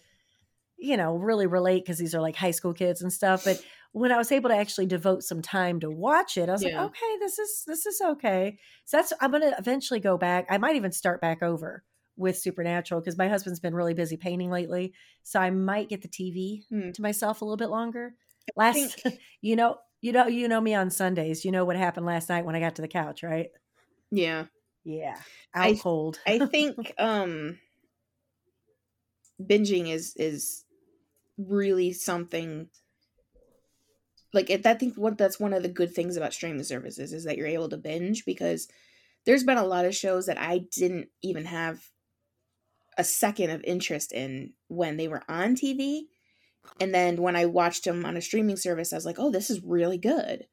you 0.78 0.96
know 0.96 1.16
really 1.16 1.46
relate 1.46 1.84
because 1.84 1.98
these 1.98 2.14
are 2.14 2.20
like 2.20 2.36
high 2.36 2.50
school 2.50 2.74
kids 2.74 3.02
and 3.02 3.12
stuff 3.12 3.44
but 3.44 3.62
when 3.96 4.12
I 4.12 4.18
was 4.18 4.30
able 4.30 4.50
to 4.50 4.56
actually 4.56 4.84
devote 4.84 5.22
some 5.22 5.40
time 5.40 5.80
to 5.80 5.90
watch 5.90 6.36
it, 6.36 6.50
I 6.50 6.52
was 6.52 6.62
yeah. 6.62 6.82
like, 6.82 6.90
okay, 6.90 7.18
this 7.18 7.38
is 7.38 7.64
this 7.66 7.86
is 7.86 7.98
okay. 8.02 8.58
So 8.84 8.98
that's 8.98 9.10
I'm 9.22 9.32
gonna 9.32 9.54
eventually 9.58 10.00
go 10.00 10.18
back. 10.18 10.44
I 10.50 10.58
might 10.58 10.76
even 10.76 10.92
start 10.92 11.22
back 11.22 11.42
over 11.42 11.82
with 12.16 12.38
Supernatural 12.38 13.00
because 13.00 13.18
my 13.18 13.28
husband's 13.28 13.60
been 13.60 13.74
really 13.74 13.94
busy 13.94 14.16
painting 14.16 14.50
lately. 14.50 14.92
So 15.22 15.40
I 15.40 15.50
might 15.50 15.88
get 15.88 16.02
the 16.02 16.08
TV 16.08 16.62
hmm. 16.68 16.90
to 16.92 17.02
myself 17.02 17.40
a 17.40 17.44
little 17.44 17.56
bit 17.56 17.70
longer. 17.70 18.14
Last 18.56 19.02
you 19.40 19.56
know, 19.56 19.78
you 20.00 20.12
know, 20.12 20.26
you 20.26 20.48
know 20.48 20.60
me 20.60 20.74
on 20.74 20.90
Sundays. 20.90 21.44
You 21.44 21.52
know 21.52 21.64
what 21.64 21.76
happened 21.76 22.06
last 22.06 22.28
night 22.28 22.44
when 22.44 22.54
I 22.54 22.60
got 22.60 22.76
to 22.76 22.82
the 22.82 22.88
couch, 22.88 23.22
right? 23.22 23.48
Yeah. 24.10 24.46
Yeah. 24.84 25.16
Out 25.54 25.66
I, 25.66 25.74
cold. 25.74 26.18
I 26.26 26.38
think 26.46 26.92
um 26.98 27.58
binging 29.42 29.90
is 29.90 30.14
is 30.16 30.64
really 31.36 31.92
something 31.92 32.68
like 34.32 34.50
I 34.50 34.74
think 34.74 34.96
what 34.96 35.18
that's 35.18 35.40
one 35.40 35.52
of 35.52 35.62
the 35.62 35.68
good 35.68 35.94
things 35.94 36.16
about 36.16 36.32
streaming 36.32 36.62
services 36.62 37.12
is 37.12 37.24
that 37.24 37.36
you're 37.36 37.46
able 37.46 37.68
to 37.70 37.76
binge 37.76 38.24
because 38.24 38.68
there's 39.24 39.44
been 39.44 39.58
a 39.58 39.66
lot 39.66 39.84
of 39.84 39.94
shows 39.94 40.26
that 40.26 40.38
I 40.38 40.66
didn't 40.72 41.08
even 41.22 41.46
have 41.46 41.80
a 42.96 43.04
second 43.04 43.50
of 43.50 43.62
interest 43.64 44.12
in 44.12 44.52
when 44.68 44.96
they 44.96 45.08
were 45.08 45.22
on 45.28 45.54
TV. 45.54 46.02
And 46.80 46.94
then 46.94 47.22
when 47.22 47.36
I 47.36 47.46
watched 47.46 47.84
them 47.84 48.04
on 48.04 48.16
a 48.16 48.22
streaming 48.22 48.56
service, 48.56 48.92
I 48.92 48.96
was 48.96 49.06
like, 49.06 49.18
oh, 49.18 49.30
this 49.30 49.50
is 49.50 49.62
really 49.62 49.98
good. 49.98 50.46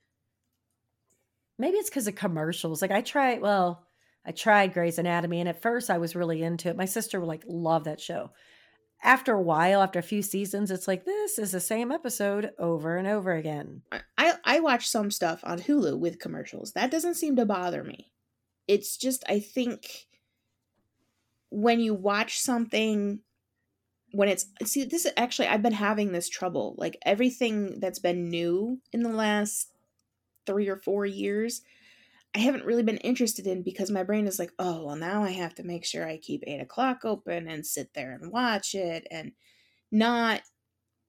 Maybe 1.58 1.77
it's 1.77 1.89
because 1.89 2.08
of 2.08 2.15
commercials. 2.15 2.82
Like 2.82 2.91
I 2.91 3.01
tried, 3.01 3.41
well, 3.41 3.86
I 4.25 4.32
tried 4.32 4.73
Grey's 4.73 4.99
Anatomy, 4.99 5.39
and 5.39 5.49
at 5.49 5.62
first 5.62 5.89
I 5.89 5.97
was 5.97 6.15
really 6.15 6.41
into 6.41 6.69
it. 6.69 6.77
My 6.77 6.86
sister 6.86 7.19
would 7.19 7.27
like 7.27 7.43
love 7.47 7.86
that 7.86 7.99
show. 7.99 8.32
After 9.03 9.34
a 9.34 9.41
while, 9.41 9.82
after 9.82 9.99
a 9.99 10.03
few 10.03 10.21
seasons, 10.21 10.71
it's 10.71 10.88
like 10.88 11.03
this 11.03 11.38
is 11.38 11.51
the 11.51 11.60
same 11.60 11.91
episode 11.91 12.51
over 12.58 12.95
and 12.95 13.08
over 13.08 13.34
again. 13.34 13.82
I 14.17 14.34
I 14.45 14.60
watch 14.62 14.88
some 14.88 15.12
stuff 15.12 15.41
on 15.43 15.60
Hulu 15.60 15.99
with 15.99 16.19
commercials. 16.19 16.71
That 16.71 16.89
doesn't 16.89 17.15
seem 17.15 17.36
to 17.36 17.45
bother 17.45 17.84
me. 17.84 18.12
It's 18.67 18.95
just 18.95 19.25
I 19.27 19.39
think 19.41 20.08
when 21.53 21.79
you 21.79 21.93
watch 21.93 22.39
something 22.39 23.19
when 24.11 24.27
it's 24.27 24.47
see 24.63 24.83
this 24.83 25.05
is 25.05 25.13
actually 25.17 25.47
I've 25.47 25.61
been 25.61 25.73
having 25.73 26.11
this 26.11 26.29
trouble. 26.29 26.75
Like 26.77 26.97
everything 27.05 27.79
that's 27.79 27.99
been 27.99 28.29
new 28.29 28.79
in 28.91 29.01
the 29.01 29.09
last 29.09 29.71
three 30.45 30.67
or 30.67 30.77
four 30.77 31.05
years, 31.05 31.61
I 32.35 32.39
haven't 32.39 32.65
really 32.65 32.83
been 32.83 32.97
interested 32.97 33.45
in 33.47 33.61
because 33.61 33.91
my 33.91 34.03
brain 34.03 34.27
is 34.27 34.39
like, 34.39 34.51
oh, 34.57 34.85
well, 34.85 34.95
now 34.95 35.23
I 35.23 35.31
have 35.31 35.55
to 35.55 35.63
make 35.63 35.85
sure 35.85 36.07
I 36.07 36.17
keep 36.17 36.43
eight 36.45 36.59
o'clock 36.59 37.05
open 37.05 37.47
and 37.47 37.65
sit 37.65 37.93
there 37.93 38.13
and 38.13 38.31
watch 38.31 38.75
it 38.75 39.07
and 39.11 39.31
not. 39.91 40.41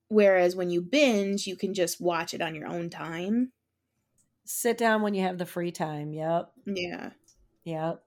Whereas 0.09 0.55
when 0.55 0.69
you 0.71 0.83
binge, 0.83 1.47
you 1.47 1.57
can 1.57 1.73
just 1.73 2.01
watch 2.01 2.35
it 2.35 2.43
on 2.43 2.55
your 2.55 2.67
own 2.67 2.91
time. 2.91 3.53
Sit 4.45 4.77
down 4.77 5.01
when 5.01 5.15
you 5.15 5.23
have 5.23 5.39
the 5.39 5.47
free 5.47 5.73
time. 5.73 6.13
Yep. 6.13 6.53
Yeah. 6.67 7.11
Yep. 7.65 8.05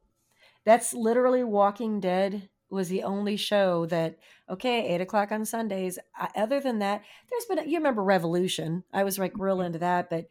That's 0.68 0.94
literally 0.94 1.46
Walking 1.46 2.02
Dead 2.02 2.50
was 2.70 2.90
the 2.90 3.04
only 3.04 3.38
show 3.38 3.86
that 3.86 4.18
okay 4.50 4.86
eight 4.90 5.00
o'clock 5.00 5.32
on 5.32 5.46
sundays. 5.46 5.98
I, 6.14 6.28
other 6.36 6.60
than 6.60 6.80
that 6.80 7.04
there's 7.30 7.46
been 7.46 7.70
you 7.70 7.78
remember 7.78 8.04
revolution? 8.04 8.84
I 8.92 9.06
was 9.06 9.18
like 9.18 9.32
real 9.38 9.62
into 9.62 9.80
that 9.80 10.10
but 10.10 10.26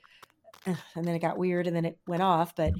and 0.66 1.06
then 1.06 1.14
it 1.14 1.20
got 1.20 1.38
weird 1.38 1.66
and 1.66 1.74
then 1.74 1.86
it 1.86 1.98
went 2.06 2.22
off 2.22 2.54
but 2.54 2.74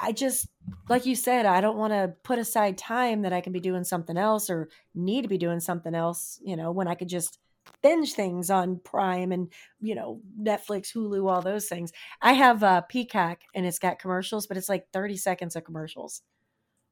i 0.00 0.12
just 0.12 0.48
like 0.88 1.04
you 1.04 1.14
said 1.14 1.46
i 1.46 1.60
don't 1.60 1.76
want 1.76 1.92
to 1.92 2.14
put 2.22 2.38
aside 2.38 2.78
time 2.78 3.22
that 3.22 3.32
i 3.32 3.40
can 3.40 3.52
be 3.52 3.60
doing 3.60 3.84
something 3.84 4.16
else 4.16 4.48
or 4.50 4.68
need 4.94 5.22
to 5.22 5.28
be 5.28 5.38
doing 5.38 5.60
something 5.60 5.94
else 5.94 6.38
you 6.44 6.56
know 6.56 6.70
when 6.70 6.86
i 6.86 6.94
could 6.94 7.08
just 7.08 7.38
binge 7.82 8.12
things 8.12 8.50
on 8.50 8.80
prime 8.84 9.32
and 9.32 9.50
you 9.80 9.94
know 9.94 10.20
netflix 10.40 10.92
hulu 10.92 11.30
all 11.30 11.42
those 11.42 11.66
things. 11.66 11.92
I 12.22 12.34
have 12.34 12.62
uh 12.62 12.82
peacock 12.82 13.40
and 13.54 13.66
it's 13.66 13.78
got 13.78 13.98
commercials 13.98 14.46
but 14.46 14.56
it's 14.56 14.68
like 14.68 14.86
30 14.92 15.16
seconds 15.16 15.56
of 15.56 15.64
commercials 15.64 16.22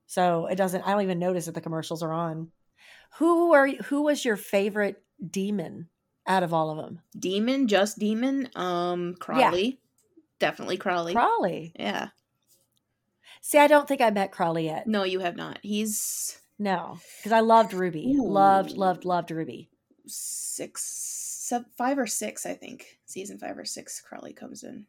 so 0.07 0.47
it 0.47 0.57
doesn't 0.57 0.83
i 0.83 0.92
don't 0.92 1.03
even 1.03 1.19
notice 1.19 1.47
that 1.47 1.55
the 1.55 1.61
commercials 1.61 2.03
are 2.03 2.12
on 2.12 2.49
who 3.19 3.53
are 3.53 3.69
who 3.69 4.03
was 4.03 4.25
your 4.25 4.37
favorite 4.37 5.03
demon 5.31 5.88
out 6.27 6.42
of 6.42 6.53
all 6.53 6.71
of 6.71 6.77
them 6.77 7.01
demon 7.19 7.69
just 7.69 7.99
demon 7.99 8.49
um 8.55 9.14
crowley 9.19 9.79
definitely 10.38 10.77
Crowley. 10.77 11.12
Crowley. 11.12 11.73
Yeah. 11.79 12.09
See, 13.40 13.59
I 13.59 13.66
don't 13.66 13.87
think 13.87 14.01
I 14.01 14.11
met 14.11 14.33
Crowley 14.33 14.64
yet. 14.64 14.87
No, 14.87 15.05
you 15.05 15.21
have 15.21 15.37
not. 15.37 15.59
He's 15.62 16.40
no, 16.59 16.99
because 17.19 17.33
I 17.33 17.40
loved 17.40 17.73
Ruby. 17.75 18.14
Ooh. 18.16 18.27
Loved, 18.27 18.73
loved, 18.73 19.05
loved 19.05 19.31
Ruby. 19.31 19.69
Six, 20.07 20.83
seven, 20.85 21.66
five 21.77 21.99
or 21.99 22.07
six, 22.07 22.47
I 22.47 22.55
think. 22.55 22.99
Season 23.05 23.38
five 23.38 23.59
or 23.59 23.64
six, 23.64 24.01
Crowley 24.01 24.33
comes 24.33 24.62
in. 24.62 24.87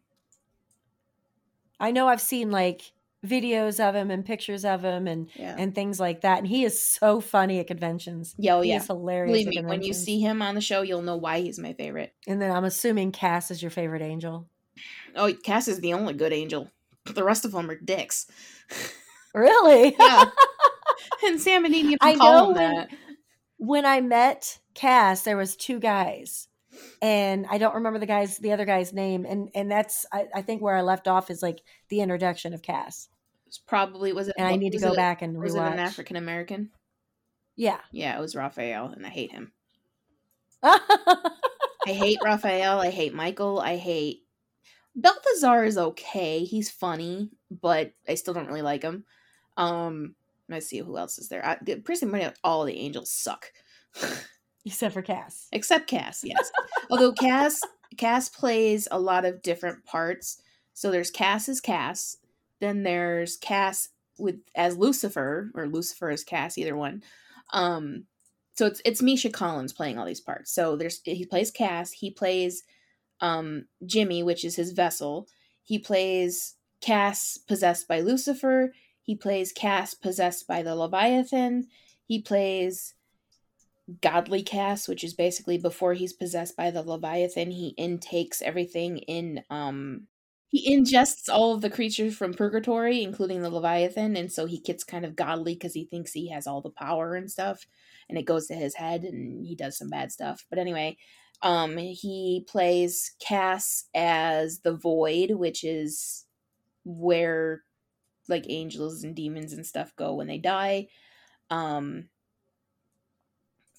I 1.80 1.92
know 1.92 2.08
I've 2.08 2.22
seen 2.22 2.50
like 2.50 2.94
videos 3.26 3.80
of 3.80 3.96
him 3.96 4.12
and 4.12 4.26
pictures 4.26 4.64
of 4.64 4.84
him 4.84 5.08
and 5.08 5.30
yeah. 5.36 5.56
and 5.58 5.74
things 5.74 6.00
like 6.00 6.22
that. 6.22 6.40
And 6.40 6.48
he 6.48 6.64
is 6.64 6.82
so 6.82 7.20
funny 7.20 7.60
at 7.60 7.68
conventions. 7.68 8.36
Yeah, 8.38 8.56
oh, 8.56 8.62
he 8.62 8.70
yeah. 8.70 8.78
is 8.78 8.88
hilarious. 8.88 9.46
Believe 9.46 9.64
me, 9.64 9.68
when 9.68 9.82
you 9.82 9.94
see 9.94 10.20
him 10.20 10.42
on 10.42 10.56
the 10.56 10.62
show, 10.62 10.82
you'll 10.82 11.02
know 11.02 11.18
why 11.18 11.42
he's 11.42 11.60
my 11.60 11.74
favorite. 11.74 12.14
And 12.28 12.42
then 12.42 12.52
I'm 12.52 12.66
assuming 12.66 13.12
Cass 13.12 13.52
is 13.52 13.62
your 13.62 13.72
favorite 13.72 14.02
angel. 14.02 14.48
Oh, 15.16 15.34
Cass 15.44 15.68
is 15.68 15.80
the 15.80 15.94
only 15.94 16.14
good 16.14 16.34
angel. 16.34 16.70
The 17.06 17.24
rest 17.24 17.46
of 17.46 17.52
them 17.52 17.70
are 17.70 17.76
dicks. 17.76 18.28
Really? 19.34 19.96
yeah. 20.00 20.26
and 21.24 21.40
Sam 21.40 21.64
and 21.64 21.74
Dean, 21.74 21.96
I 22.02 22.16
know 22.16 22.48
when, 22.48 22.56
that. 22.56 22.90
when 23.58 23.86
I 23.86 24.02
met 24.02 24.60
Cass, 24.74 25.22
there 25.22 25.38
was 25.38 25.56
two 25.56 25.80
guys, 25.80 26.48
and 27.02 27.46
I 27.50 27.58
don't 27.58 27.76
remember 27.76 28.00
the 28.00 28.06
guy's 28.06 28.38
the 28.38 28.52
other 28.52 28.66
guy's 28.66 28.94
name, 28.94 29.26
and 29.26 29.50
and 29.56 29.70
that's 29.72 30.06
I, 30.12 30.28
I 30.34 30.42
think 30.42 30.62
where 30.62 30.76
I 30.76 30.82
left 30.82 31.08
off 31.08 31.30
is 31.30 31.42
like 31.42 31.62
the 31.90 32.02
introduction 32.02 32.54
of 32.54 32.62
Cass. 32.62 33.10
It's 33.48 33.58
probably 33.58 34.14
was 34.14 34.28
it? 34.28 34.36
And 34.38 34.48
I 34.48 34.56
need 34.56 34.74
to 34.74 34.80
go 34.80 34.96
back 34.96 35.22
and 35.22 35.38
rewatch. 35.38 35.44
Was 35.44 35.56
it 35.56 35.62
an 35.62 35.80
African 35.80 36.16
American? 36.16 36.70
Yeah. 37.56 37.80
Yeah, 37.92 38.18
it 38.18 38.22
was 38.22 38.36
Raphael, 38.36 38.94
and 38.96 39.06
I 39.06 39.10
hate 39.10 39.32
him. 39.32 39.52
I 40.64 41.32
hate 41.86 42.20
Raphael. 42.24 42.80
I 42.80 42.90
hate 42.90 43.14
Michael. 43.14 43.60
I 43.60 43.78
hate 43.78 44.24
Balthazar 44.98 45.64
is 45.64 45.78
okay. 45.78 46.44
He's 46.44 46.72
funny, 46.72 47.30
but 47.52 47.94
I 48.10 48.16
still 48.16 48.34
don't 48.34 48.48
really 48.48 48.64
like 48.64 48.82
him. 48.82 49.06
Um, 49.56 50.16
let's 50.50 50.66
see 50.66 50.80
who 50.80 50.98
else 50.98 51.20
is 51.20 51.30
there. 51.30 51.46
I, 51.46 51.56
pretty 51.84 52.06
much 52.08 52.36
all 52.44 52.66
the 52.66 52.78
angels 52.78 53.12
suck, 53.12 53.52
except 54.68 54.94
for 54.94 55.02
Cass. 55.02 55.48
Except 55.52 55.88
Cass, 55.88 56.24
yes. 56.24 56.52
Although 56.90 57.14
Cass 57.14 57.60
Cass 57.98 58.30
plays 58.30 58.88
a 58.92 59.00
lot 59.00 59.26
of 59.26 59.42
different 59.42 59.86
parts. 59.86 60.42
So 60.74 60.92
there's 60.92 61.12
Cass 61.12 61.50
as 61.50 61.60
Cass, 61.60 62.18
then 62.60 62.84
there's 62.84 63.38
Cass 63.38 63.90
with 64.20 64.40
as 64.56 64.78
Lucifer 64.78 65.52
or 65.56 65.68
Lucifer 65.68 66.10
as 66.10 66.24
Cass, 66.24 66.58
either 66.58 66.76
one. 66.76 67.04
Um, 67.54 68.06
so 68.56 68.66
it's 68.66 68.82
it's 68.86 69.02
Misha 69.02 69.30
Collins 69.30 69.74
playing 69.74 69.98
all 69.98 70.06
these 70.06 70.22
parts. 70.22 70.52
So 70.52 70.76
there's 70.76 71.02
he 71.04 71.26
plays 71.26 71.52
Cass, 71.52 71.92
he 71.92 72.12
plays 72.12 72.64
um, 73.22 73.66
Jimmy, 73.86 74.24
which 74.24 74.46
is 74.46 74.56
his 74.56 74.72
vessel. 74.72 75.28
He 75.64 75.80
plays 75.80 76.56
Cass 76.82 77.38
possessed 77.38 77.88
by 77.88 78.02
Lucifer. 78.02 78.74
He 79.02 79.16
plays 79.16 79.52
Cass 79.52 79.94
possessed 79.94 80.48
by 80.48 80.62
the 80.62 80.76
Leviathan. 80.76 81.68
He 82.06 82.22
plays 82.22 82.94
godly 84.02 84.44
Cass, 84.44 84.88
which 84.88 85.04
is 85.04 85.14
basically 85.14 85.58
before 85.58 85.94
he's 85.94 86.14
possessed 86.14 86.56
by 86.58 86.72
the 86.72 86.82
Leviathan, 86.84 87.52
he 87.52 87.70
intakes 87.78 88.42
everything 88.42 88.98
in 89.00 89.44
um 89.50 90.08
he 90.50 90.74
ingests 90.74 91.28
all 91.30 91.54
of 91.54 91.62
the 91.62 91.70
creatures 91.70 92.16
from 92.16 92.34
purgatory, 92.34 93.04
including 93.04 93.42
the 93.42 93.50
Leviathan, 93.50 94.16
and 94.16 94.32
so 94.32 94.46
he 94.46 94.60
gets 94.62 94.84
kind 94.84 95.04
of 95.06 95.16
godly 95.16 95.54
because 95.56 95.74
he 95.74 95.86
thinks 95.86 96.14
he 96.14 96.30
has 96.30 96.48
all 96.48 96.62
the 96.62 96.70
power 96.70 97.16
and 97.16 97.30
stuff, 97.30 97.68
and 98.10 98.18
it 98.18 98.24
goes 98.26 98.48
to 98.48 98.56
his 98.56 98.76
head 98.76 99.04
and 99.04 99.46
he 99.46 99.56
does 99.56 99.78
some 99.78 99.90
bad 99.90 100.12
stuff. 100.12 100.46
But 100.50 100.60
anyway, 100.60 100.98
um, 101.42 101.78
he 101.78 102.46
plays 102.48 103.12
Cass 103.20 103.86
as 103.94 104.60
the 104.62 104.74
Void, 104.76 105.32
which 105.32 105.64
is 105.66 106.26
where 106.86 107.64
like 108.30 108.46
angels 108.50 109.04
and 109.04 109.16
demons 109.16 109.54
and 109.54 109.66
stuff 109.66 109.96
go 109.96 110.16
when 110.16 110.28
they 110.28 110.38
die. 110.38 110.88
Um, 111.50 112.10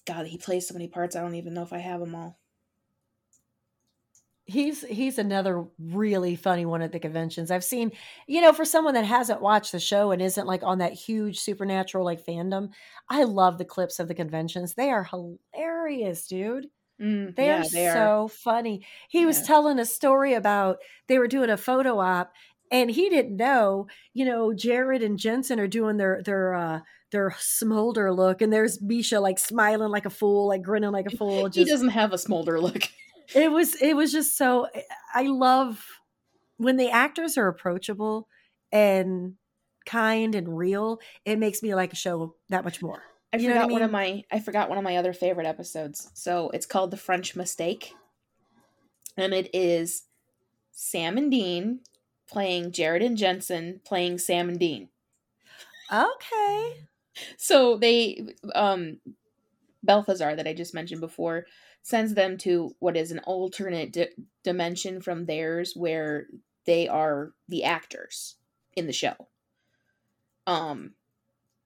God, 0.09 0.25
he 0.25 0.39
plays 0.39 0.67
so 0.67 0.73
many 0.73 0.87
parts. 0.87 1.15
I 1.15 1.21
don't 1.21 1.35
even 1.35 1.53
know 1.53 1.61
if 1.61 1.71
I 1.71 1.77
have 1.77 1.99
them 1.99 2.15
all. 2.15 2.39
He's 4.45 4.81
he's 4.81 5.19
another 5.19 5.65
really 5.77 6.35
funny 6.35 6.65
one 6.65 6.81
at 6.81 6.91
the 6.91 6.99
conventions. 6.99 7.51
I've 7.51 7.63
seen, 7.63 7.91
you 8.25 8.41
know, 8.41 8.51
for 8.51 8.65
someone 8.65 8.95
that 8.95 9.05
hasn't 9.05 9.43
watched 9.43 9.71
the 9.71 9.79
show 9.79 10.09
and 10.09 10.19
isn't 10.19 10.47
like 10.47 10.63
on 10.63 10.79
that 10.79 10.93
huge 10.93 11.37
supernatural 11.37 12.03
like 12.03 12.25
fandom, 12.25 12.71
I 13.07 13.25
love 13.25 13.59
the 13.59 13.65
clips 13.65 13.99
of 13.99 14.07
the 14.07 14.15
conventions. 14.15 14.73
They 14.73 14.89
are 14.89 15.03
hilarious, 15.03 16.25
dude. 16.25 16.65
Mm, 16.99 17.35
they 17.35 17.45
yeah, 17.45 17.59
are 17.59 17.69
they 17.69 17.93
so 17.93 18.27
funny. 18.27 18.83
He 19.09 19.19
yeah. 19.19 19.27
was 19.27 19.43
telling 19.43 19.77
a 19.77 19.85
story 19.85 20.33
about 20.33 20.79
they 21.07 21.19
were 21.19 21.27
doing 21.27 21.51
a 21.51 21.57
photo 21.57 21.99
op 21.99 22.33
and 22.71 22.89
he 22.89 23.09
didn't 23.09 23.37
know, 23.37 23.85
you 24.15 24.25
know, 24.25 24.53
Jared 24.55 25.03
and 25.03 25.19
Jensen 25.19 25.59
are 25.59 25.67
doing 25.67 25.97
their 25.97 26.23
their 26.23 26.55
uh 26.55 26.79
their 27.11 27.35
smolder 27.39 28.13
look 28.13 28.41
and 28.41 28.51
there's 28.51 28.81
Misha 28.81 29.19
like 29.19 29.39
smiling 29.39 29.89
like 29.89 30.05
a 30.05 30.09
fool, 30.09 30.47
like 30.47 30.61
grinning 30.61 30.91
like 30.91 31.07
a 31.11 31.15
fool. 31.17 31.45
Just, 31.45 31.57
he 31.57 31.65
doesn't 31.65 31.89
have 31.89 32.13
a 32.13 32.17
smolder 32.17 32.59
look. 32.59 32.83
it 33.35 33.51
was 33.51 33.75
it 33.81 33.95
was 33.95 34.11
just 34.11 34.37
so 34.37 34.67
I 35.13 35.23
love 35.23 35.83
when 36.57 36.77
the 36.77 36.89
actors 36.89 37.37
are 37.37 37.47
approachable 37.47 38.27
and 38.71 39.35
kind 39.85 40.35
and 40.35 40.57
real, 40.57 40.99
it 41.25 41.39
makes 41.39 41.63
me 41.63 41.73
like 41.73 41.93
a 41.93 41.95
show 41.95 42.35
that 42.49 42.63
much 42.63 42.81
more. 42.81 43.01
I 43.31 43.37
you 43.37 43.49
forgot 43.49 43.63
I 43.63 43.67
mean? 43.67 43.73
one 43.73 43.81
of 43.81 43.91
my 43.91 44.23
I 44.31 44.39
forgot 44.39 44.69
one 44.69 44.77
of 44.77 44.83
my 44.83 44.97
other 44.97 45.13
favorite 45.13 45.47
episodes. 45.47 46.09
So 46.13 46.49
it's 46.51 46.65
called 46.65 46.91
The 46.91 46.97
French 46.97 47.35
Mistake. 47.35 47.93
And 49.17 49.33
it 49.33 49.49
is 49.53 50.03
Sam 50.71 51.17
and 51.17 51.29
Dean 51.29 51.81
playing 52.29 52.71
Jared 52.71 53.01
and 53.01 53.17
Jensen 53.17 53.81
playing 53.83 54.19
Sam 54.19 54.49
and 54.49 54.59
Dean. 54.59 54.89
Okay. 55.91 56.85
So 57.37 57.77
they 57.77 58.35
um 58.55 58.99
Balthazar 59.83 60.35
that 60.35 60.47
I 60.47 60.53
just 60.53 60.73
mentioned 60.73 61.01
before 61.01 61.45
sends 61.81 62.13
them 62.13 62.37
to 62.39 62.75
what 62.79 62.97
is 62.97 63.11
an 63.11 63.19
alternate 63.19 63.93
di- 63.93 64.09
dimension 64.43 65.01
from 65.01 65.25
theirs 65.25 65.73
where 65.75 66.27
they 66.65 66.87
are 66.87 67.31
the 67.47 67.63
actors 67.63 68.35
in 68.75 68.87
the 68.87 68.93
show. 68.93 69.15
Um 70.47 70.93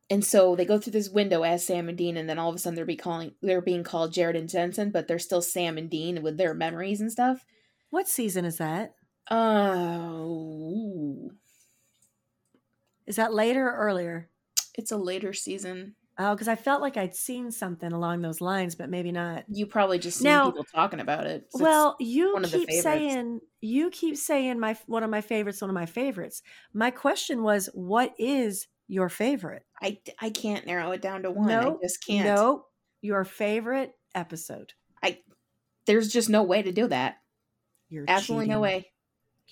and 0.10 0.24
so 0.24 0.56
they 0.56 0.66
go 0.66 0.80
through 0.80 0.92
this 0.92 1.10
window 1.10 1.44
as 1.44 1.66
Sam 1.66 1.90
and 1.90 1.98
Dean, 1.98 2.18
and 2.18 2.30
then 2.30 2.38
all 2.38 2.50
of 2.50 2.56
a 2.56 2.60
sudden 2.60 2.76
they're 2.76 2.86
be 2.86 2.96
calling 2.96 3.34
they're 3.42 3.62
being 3.62 3.84
called 3.84 4.14
Jared 4.14 4.36
and 4.36 4.50
Jensen, 4.50 4.92
but 4.92 5.08
they're 5.08 5.20
still 5.20 5.42
Sam 5.42 5.78
and 5.78 5.90
Dean 5.90 6.22
with 6.22 6.38
their 6.38 6.54
memories 6.54 7.02
and 7.02 7.12
stuff. 7.12 7.46
What 7.90 8.08
season 8.08 8.46
is 8.46 8.58
that? 8.58 8.96
Oh, 9.32 11.32
Is 13.06 13.16
that 13.16 13.34
later 13.34 13.68
or 13.68 13.78
earlier? 13.78 14.30
It's 14.76 14.92
a 14.92 14.98
later 14.98 15.34
season. 15.34 15.96
Oh, 16.20 16.36
because 16.36 16.48
I 16.48 16.56
felt 16.56 16.82
like 16.82 16.96
I'd 16.96 17.16
seen 17.16 17.50
something 17.50 17.92
along 17.92 18.22
those 18.22 18.40
lines, 18.40 18.76
but 18.76 18.90
maybe 18.90 19.12
not. 19.12 19.46
You 19.48 19.66
probably 19.66 19.98
just 19.98 20.20
seen 20.20 20.26
Now- 20.26 20.52
people 20.52 20.66
talking 20.66 21.00
about 21.00 21.26
it. 21.26 21.48
Well, 21.56 21.96
you 22.00 22.34
one 22.34 22.44
of 22.44 22.52
the 22.52 22.60
keep 22.60 22.70
saying 22.70 23.40
you 23.62 23.90
keep 23.90 24.16
saying 24.18 24.60
my 24.60 24.78
one 24.86 25.04
of 25.04 25.10
my 25.10 25.22
favorites, 25.22 25.62
one 25.62 25.72
of 25.72 25.76
my 25.76 25.88
favorites. 25.88 26.44
My 26.74 26.92
question 26.92 27.42
was, 27.42 27.68
what 27.74 28.14
is 28.20 28.68
your 28.88 29.10
favorite? 29.10 29.64
I 29.82 30.00
I 30.20 30.30
can't 30.30 30.68
narrow 30.68 30.92
it 30.92 31.02
down 31.02 31.24
to 31.24 31.32
one. 31.32 31.48
No, 31.48 31.80
I 31.82 31.86
just 31.86 32.06
can't. 32.06 32.26
No, 32.26 32.66
your 33.02 33.24
favorite 33.24 33.94
episode. 34.14 34.74
I 35.02 35.20
there's 35.88 36.14
just 36.14 36.30
no 36.30 36.44
way 36.44 36.62
to 36.62 36.72
do 36.72 36.88
that. 36.90 37.16
You're 37.90 38.06
Absolutely 38.08 38.48
no 38.50 38.60
way. 38.60 38.93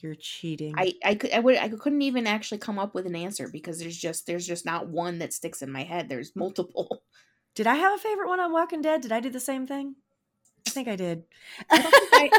You're 0.01 0.15
cheating. 0.15 0.73
I 0.77 0.93
I 1.03 1.15
could 1.15 1.31
I 1.31 1.39
would 1.39 1.57
I 1.57 1.69
couldn't 1.69 2.01
even 2.01 2.27
actually 2.27 2.57
come 2.57 2.79
up 2.79 2.95
with 2.95 3.05
an 3.05 3.15
answer 3.15 3.47
because 3.47 3.79
there's 3.79 3.97
just 3.97 4.25
there's 4.25 4.47
just 4.47 4.65
not 4.65 4.87
one 4.87 5.19
that 5.19 5.33
sticks 5.33 5.61
in 5.61 5.71
my 5.71 5.83
head. 5.83 6.09
There's 6.09 6.35
multiple. 6.35 7.03
did 7.55 7.67
I 7.67 7.75
have 7.75 7.93
a 7.93 7.97
favorite 8.01 8.27
one 8.27 8.39
on 8.39 8.51
Walking 8.51 8.81
Dead? 8.81 9.01
Did 9.01 9.11
I 9.11 9.19
do 9.19 9.29
the 9.29 9.39
same 9.39 9.67
thing? 9.67 9.95
I 10.67 10.69
think 10.69 10.87
I 10.87 10.95
did. 10.95 11.23
I 11.69 11.81
don't 11.81 12.09
think 12.11 12.33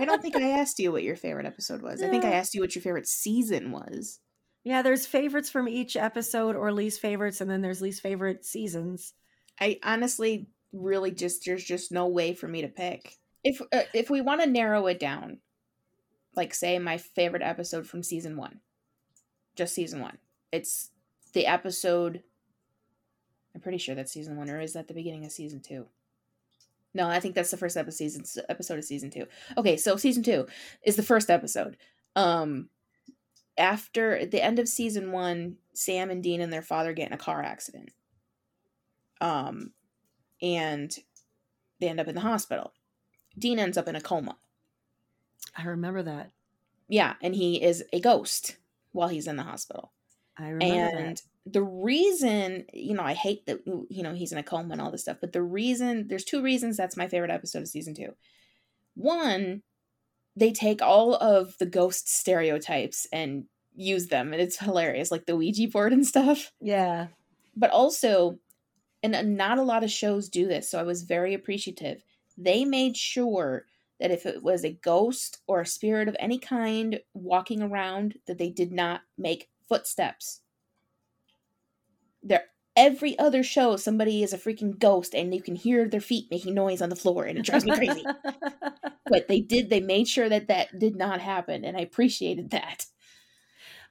I 0.00 0.04
don't 0.04 0.22
think 0.22 0.36
I 0.36 0.50
asked 0.50 0.78
you 0.78 0.92
what 0.92 1.02
your 1.02 1.16
favorite 1.16 1.46
episode 1.46 1.82
was. 1.82 2.02
I 2.02 2.08
think 2.08 2.24
I 2.24 2.32
asked 2.32 2.54
you 2.54 2.60
what 2.60 2.74
your 2.74 2.82
favorite 2.82 3.08
season 3.08 3.70
was. 3.70 4.20
yeah, 4.64 4.82
there's 4.82 5.06
favorites 5.06 5.50
from 5.50 5.68
each 5.68 5.96
episode 5.96 6.56
or 6.56 6.72
least 6.72 7.00
favorites, 7.00 7.40
and 7.40 7.50
then 7.50 7.62
there's 7.62 7.82
least 7.82 8.02
favorite 8.02 8.44
seasons. 8.44 9.12
I 9.60 9.78
honestly 9.82 10.48
really 10.72 11.10
just 11.10 11.44
there's 11.44 11.64
just 11.64 11.92
no 11.92 12.08
way 12.08 12.34
for 12.34 12.48
me 12.48 12.62
to 12.62 12.68
pick. 12.68 13.16
If 13.44 13.60
uh, 13.72 13.82
if 13.94 14.10
we 14.10 14.20
want 14.20 14.40
to 14.42 14.48
narrow 14.48 14.86
it 14.86 14.98
down, 14.98 15.38
like 16.36 16.54
say 16.54 16.78
my 16.78 16.98
favorite 16.98 17.42
episode 17.42 17.86
from 17.86 18.02
season 18.02 18.36
1. 18.36 18.60
Just 19.54 19.74
season 19.74 20.00
1. 20.00 20.18
It's 20.52 20.90
the 21.32 21.46
episode 21.46 22.22
I'm 23.54 23.60
pretty 23.62 23.78
sure 23.78 23.94
that's 23.94 24.12
season 24.12 24.36
1 24.36 24.50
or 24.50 24.60
is 24.60 24.74
that 24.74 24.88
the 24.88 24.94
beginning 24.94 25.24
of 25.24 25.32
season 25.32 25.60
2? 25.60 25.86
No, 26.94 27.08
I 27.08 27.20
think 27.20 27.34
that's 27.34 27.50
the 27.50 27.56
first 27.56 27.76
episode 27.76 27.96
season 27.96 28.24
episode 28.48 28.78
of 28.78 28.84
season 28.84 29.10
2. 29.10 29.26
Okay, 29.58 29.76
so 29.76 29.96
season 29.96 30.22
2 30.22 30.46
is 30.82 30.96
the 30.96 31.02
first 31.02 31.30
episode. 31.30 31.76
Um 32.14 32.68
after 33.58 34.26
the 34.26 34.44
end 34.44 34.58
of 34.58 34.68
season 34.68 35.12
1, 35.12 35.56
Sam 35.72 36.10
and 36.10 36.22
Dean 36.22 36.42
and 36.42 36.52
their 36.52 36.60
father 36.60 36.92
get 36.92 37.06
in 37.06 37.14
a 37.14 37.18
car 37.18 37.42
accident 37.42 37.90
um, 39.20 39.72
and 40.42 40.94
they 41.80 41.88
end 41.88 42.00
up 42.00 42.08
in 42.08 42.14
the 42.14 42.20
hospital. 42.20 42.72
Dean 43.38 43.58
ends 43.58 43.76
up 43.76 43.88
in 43.88 43.96
a 43.96 44.00
coma. 44.00 44.36
I 45.56 45.64
remember 45.64 46.02
that. 46.02 46.30
Yeah, 46.88 47.14
and 47.22 47.34
he 47.34 47.62
is 47.62 47.82
a 47.92 48.00
ghost 48.00 48.56
while 48.92 49.08
he's 49.08 49.26
in 49.26 49.36
the 49.36 49.42
hospital. 49.42 49.92
I 50.38 50.50
remember 50.50 50.98
and 50.98 51.16
that. 51.16 51.22
the 51.46 51.62
reason, 51.62 52.66
you 52.72 52.94
know, 52.94 53.02
I 53.02 53.14
hate 53.14 53.46
that, 53.46 53.60
you 53.66 54.02
know, 54.02 54.12
he's 54.14 54.32
in 54.32 54.38
a 54.38 54.42
coma 54.42 54.72
and 54.72 54.80
all 54.80 54.90
this 54.90 55.02
stuff, 55.02 55.16
but 55.20 55.32
the 55.32 55.42
reason, 55.42 56.08
there's 56.08 56.24
two 56.24 56.42
reasons 56.42 56.76
that's 56.76 56.96
my 56.96 57.08
favorite 57.08 57.30
episode 57.30 57.62
of 57.62 57.68
season 57.68 57.94
two. 57.94 58.14
One, 58.94 59.62
they 60.36 60.52
take 60.52 60.82
all 60.82 61.14
of 61.14 61.56
the 61.58 61.66
ghost 61.66 62.08
stereotypes 62.14 63.06
and 63.12 63.44
use 63.74 64.08
them, 64.08 64.32
and 64.32 64.42
it's 64.42 64.58
hilarious, 64.58 65.10
like 65.10 65.26
the 65.26 65.36
Ouija 65.36 65.68
board 65.68 65.92
and 65.92 66.06
stuff. 66.06 66.52
Yeah. 66.60 67.08
but 67.56 67.70
also 67.70 68.38
and 69.02 69.36
not 69.36 69.58
a 69.58 69.62
lot 69.62 69.84
of 69.84 69.90
shows 69.90 70.28
do 70.28 70.48
this 70.48 70.68
so 70.70 70.78
i 70.80 70.82
was 70.82 71.02
very 71.02 71.34
appreciative 71.34 72.02
they 72.36 72.64
made 72.64 72.96
sure 72.96 73.64
that 74.00 74.10
if 74.10 74.26
it 74.26 74.42
was 74.42 74.64
a 74.64 74.72
ghost 74.72 75.38
or 75.46 75.60
a 75.60 75.66
spirit 75.66 76.08
of 76.08 76.16
any 76.18 76.38
kind 76.38 77.00
walking 77.14 77.62
around 77.62 78.18
that 78.26 78.38
they 78.38 78.50
did 78.50 78.72
not 78.72 79.02
make 79.16 79.48
footsteps 79.68 80.40
there 82.22 82.44
every 82.76 83.18
other 83.18 83.42
show 83.42 83.76
somebody 83.76 84.22
is 84.22 84.32
a 84.32 84.38
freaking 84.38 84.78
ghost 84.78 85.14
and 85.14 85.34
you 85.34 85.42
can 85.42 85.56
hear 85.56 85.88
their 85.88 86.00
feet 86.00 86.26
making 86.30 86.54
noise 86.54 86.82
on 86.82 86.88
the 86.88 86.96
floor 86.96 87.24
and 87.24 87.38
it 87.38 87.44
drives 87.44 87.64
me 87.64 87.74
crazy 87.74 88.04
but 89.06 89.28
they 89.28 89.40
did 89.40 89.70
they 89.70 89.80
made 89.80 90.06
sure 90.06 90.28
that 90.28 90.48
that 90.48 90.78
did 90.78 90.94
not 90.96 91.20
happen 91.20 91.64
and 91.64 91.76
i 91.76 91.80
appreciated 91.80 92.50
that 92.50 92.86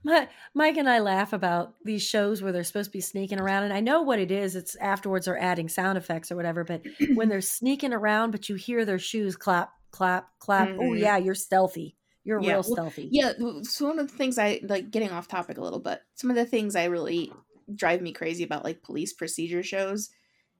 My, 0.05 0.27
Mike 0.53 0.77
and 0.77 0.87
I 0.87 0.99
laugh 0.99 1.33
about 1.33 1.73
these 1.83 2.03
shows 2.03 2.39
where 2.39 2.51
they're 2.51 2.63
supposed 2.63 2.91
to 2.91 2.97
be 2.97 3.01
sneaking 3.01 3.39
around, 3.39 3.63
and 3.63 3.73
I 3.73 3.79
know 3.79 4.03
what 4.03 4.19
it 4.19 4.29
is. 4.29 4.55
It's 4.55 4.75
afterwards 4.75 5.27
or 5.27 5.35
adding 5.35 5.67
sound 5.67 5.97
effects 5.97 6.31
or 6.31 6.35
whatever. 6.35 6.63
But 6.63 6.83
when 7.15 7.27
they're 7.27 7.41
sneaking 7.57 7.91
around, 7.91 8.29
but 8.29 8.47
you 8.47 8.53
hear 8.53 8.85
their 8.85 8.99
shoes 8.99 9.35
clap, 9.35 9.73
clap, 9.95 10.37
clap. 10.39 10.69
Oh 10.69 10.81
Mhm. 10.81 10.99
yeah, 10.99 11.17
you're 11.17 11.35
stealthy. 11.35 11.95
You're 12.23 12.41
Yeah, 12.41 12.53
real 12.53 12.63
stealthy. 12.63 13.07
Yeah, 13.11 13.33
so 13.63 13.85
one 13.87 13.99
of 13.99 14.09
the 14.11 14.17
things 14.17 14.37
I 14.37 14.59
like 14.63 14.91
getting 14.91 15.11
off 15.11 15.27
topic 15.27 15.57
a 15.57 15.61
little 15.61 15.79
bit. 15.79 16.01
Some 16.15 16.29
of 16.29 16.35
the 16.35 16.45
things 16.45 16.75
I 16.75 16.85
really 16.85 17.31
drive 17.73 18.01
me 18.01 18.11
crazy 18.11 18.43
about 18.43 18.63
like 18.63 18.81
police 18.83 19.13
procedure 19.13 19.63
shows 19.63 20.09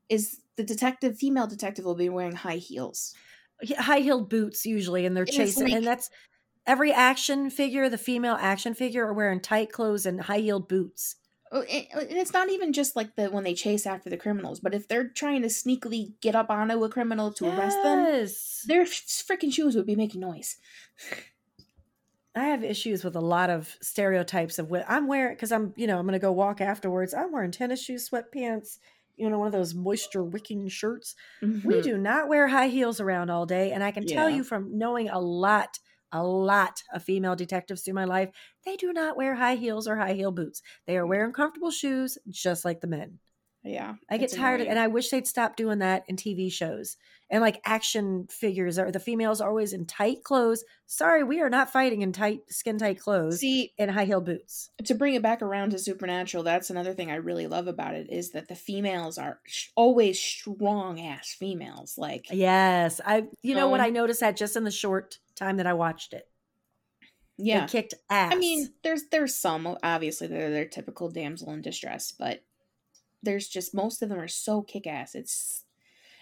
is 0.09 0.39
the 0.55 0.63
detective, 0.63 1.17
female 1.17 1.47
detective, 1.47 1.83
will 1.85 1.95
be 1.95 2.09
wearing 2.09 2.35
high 2.35 2.57
heels. 2.57 3.13
high 3.77 3.99
heeled 3.99 4.29
boots 4.29 4.65
usually, 4.65 5.05
and 5.05 5.15
they're 5.17 5.25
chasing. 5.25 5.63
like- 5.65 5.73
and 5.73 5.87
that's 5.87 6.09
every 6.67 6.91
action 6.91 7.49
figure. 7.49 7.89
The 7.89 7.97
female 7.97 8.37
action 8.39 8.73
figure 8.73 9.05
are 9.05 9.13
wearing 9.13 9.39
tight 9.39 9.71
clothes 9.71 10.05
and 10.05 10.19
high 10.21 10.39
heeled 10.39 10.67
boots. 10.67 11.15
It's 11.67 12.33
not 12.33 12.49
even 12.49 12.73
just 12.73 12.95
like 12.95 13.15
the 13.15 13.29
when 13.29 13.43
they 13.43 13.53
chase 13.53 13.85
after 13.85 14.09
the 14.09 14.17
criminals, 14.17 14.59
but 14.59 14.73
if 14.75 14.87
they're 14.87 15.09
trying 15.09 15.41
to 15.43 15.47
sneakily 15.47 16.19
get 16.21 16.35
up 16.35 16.49
onto 16.49 16.83
a 16.83 16.89
criminal 16.89 17.31
to 17.33 17.47
arrest 17.47 17.81
them, 17.81 18.11
their 18.63 18.83
freaking 18.85 19.53
shoes 19.53 19.75
would 19.75 19.85
be 19.85 19.95
making 19.95 20.21
noise. 20.21 20.57
I 22.35 22.45
have 22.45 22.63
issues 22.63 23.03
with 23.03 23.15
a 23.15 23.21
lot 23.21 23.49
of 23.49 23.77
stereotypes 23.81 24.59
of 24.59 24.69
what 24.69 24.83
I'm 24.89 25.07
wearing 25.07 25.35
because 25.35 25.51
I'm, 25.53 25.73
you 25.77 25.87
know, 25.87 25.97
I'm 25.97 26.05
going 26.05 26.13
to 26.13 26.19
go 26.19 26.33
walk 26.33 26.59
afterwards. 26.59 27.13
I'm 27.13 27.31
wearing 27.31 27.51
tennis 27.51 27.81
shoes, 27.81 28.09
sweatpants, 28.09 28.77
you 29.15 29.29
know, 29.29 29.37
one 29.39 29.47
of 29.47 29.53
those 29.53 29.73
moisture 29.73 30.23
wicking 30.23 30.67
shirts. 30.67 31.15
We 31.63 31.79
Mhm. 31.79 31.81
do 31.81 31.97
not 31.97 32.27
wear 32.27 32.47
high 32.49 32.67
heels 32.67 32.99
around 32.99 33.29
all 33.29 33.45
day. 33.45 33.71
And 33.71 33.83
I 33.83 33.91
can 33.91 34.05
tell 34.05 34.29
you 34.29 34.43
from 34.43 34.77
knowing 34.77 35.07
a 35.09 35.19
lot, 35.19 35.79
a 36.15 36.23
lot 36.23 36.81
of 36.93 37.03
female 37.03 37.35
detectives 37.35 37.81
through 37.81 37.93
my 37.93 38.05
life, 38.05 38.29
they 38.65 38.75
do 38.75 38.93
not 38.93 39.17
wear 39.17 39.35
high 39.35 39.55
heels 39.55 39.87
or 39.87 39.97
high 39.97 40.13
heel 40.13 40.31
boots. 40.31 40.61
They 40.87 40.97
are 40.97 41.05
wearing 41.05 41.33
comfortable 41.33 41.71
shoes 41.71 42.17
just 42.29 42.65
like 42.65 42.81
the 42.81 42.87
men. 42.87 43.19
Yeah, 43.65 43.95
I 44.09 44.17
get 44.17 44.31
tired 44.31 44.61
of, 44.61 44.67
annoying. 44.67 44.69
and 44.69 44.79
I 44.79 44.87
wish 44.87 45.09
they'd 45.09 45.25
stop 45.27 45.55
doing 45.55 45.79
that 45.79 46.03
in 46.07 46.15
TV 46.17 46.51
shows. 46.51 46.97
And 47.31 47.41
like 47.41 47.59
action 47.65 48.27
figures, 48.29 48.77
are 48.77 48.91
the 48.91 48.99
females 48.99 49.41
are 49.41 49.49
always 49.49 49.73
in 49.73 49.87
tight 49.87 50.23
clothes. 50.23 50.63
Sorry, 50.85 51.23
we 51.23 51.41
are 51.41 51.49
not 51.49 51.71
fighting 51.73 52.03
in 52.03 52.11
tight, 52.11 52.41
skin 52.53 52.77
tight 52.77 52.99
clothes 52.99 53.39
see 53.39 53.73
and 53.79 53.89
high 53.89 54.05
heel 54.05 54.21
boots. 54.21 54.69
to 54.83 54.93
bring 54.93 55.15
it 55.15 55.23
back 55.23 55.41
around 55.41 55.71
to 55.71 55.79
supernatural 55.79 56.43
that's 56.43 56.69
another 56.69 56.93
thing 56.93 57.09
i 57.09 57.15
really 57.15 57.47
love 57.47 57.65
about 57.65 57.95
it 57.95 58.07
is 58.11 58.29
that 58.33 58.47
the 58.47 58.53
females 58.55 59.17
are 59.17 59.39
sh- 59.47 59.69
always 59.75 60.19
strong 60.19 61.01
ass 61.01 61.33
females 61.33 61.97
like 61.97 62.27
Yes, 62.31 63.01
I. 63.03 63.25
You 63.41 63.55
know 63.55 63.69
what? 63.69 63.81
I 63.81 63.89
noticed 63.89 64.19
that 64.19 64.37
just 64.37 64.55
in 64.55 64.63
the 64.63 64.69
short 64.69 65.17
time 65.35 65.57
that 65.57 65.65
I 65.65 65.73
watched 65.73 66.13
it. 66.13 66.27
yeah 67.37 67.61
They 67.65 67.71
kicked 67.71 67.95
ass. 68.11 68.31
i 68.33 68.35
mean 68.37 68.69
there's 68.83 69.05
there's 69.11 69.33
some 69.35 69.75
obviously 69.83 70.27
they're 70.27 70.51
their 70.51 70.65
typical 70.65 71.09
damsel 71.09 71.51
in 71.51 71.61
distress 71.63 72.11
but 72.11 72.43
there's 73.25 73.47
just 73.47 73.73
most 73.73 74.01
of 74.01 74.09
them 74.09 74.19
are 74.19 74.27
so 74.27 74.61
kick-ass 74.61 75.15
it's 75.15 75.63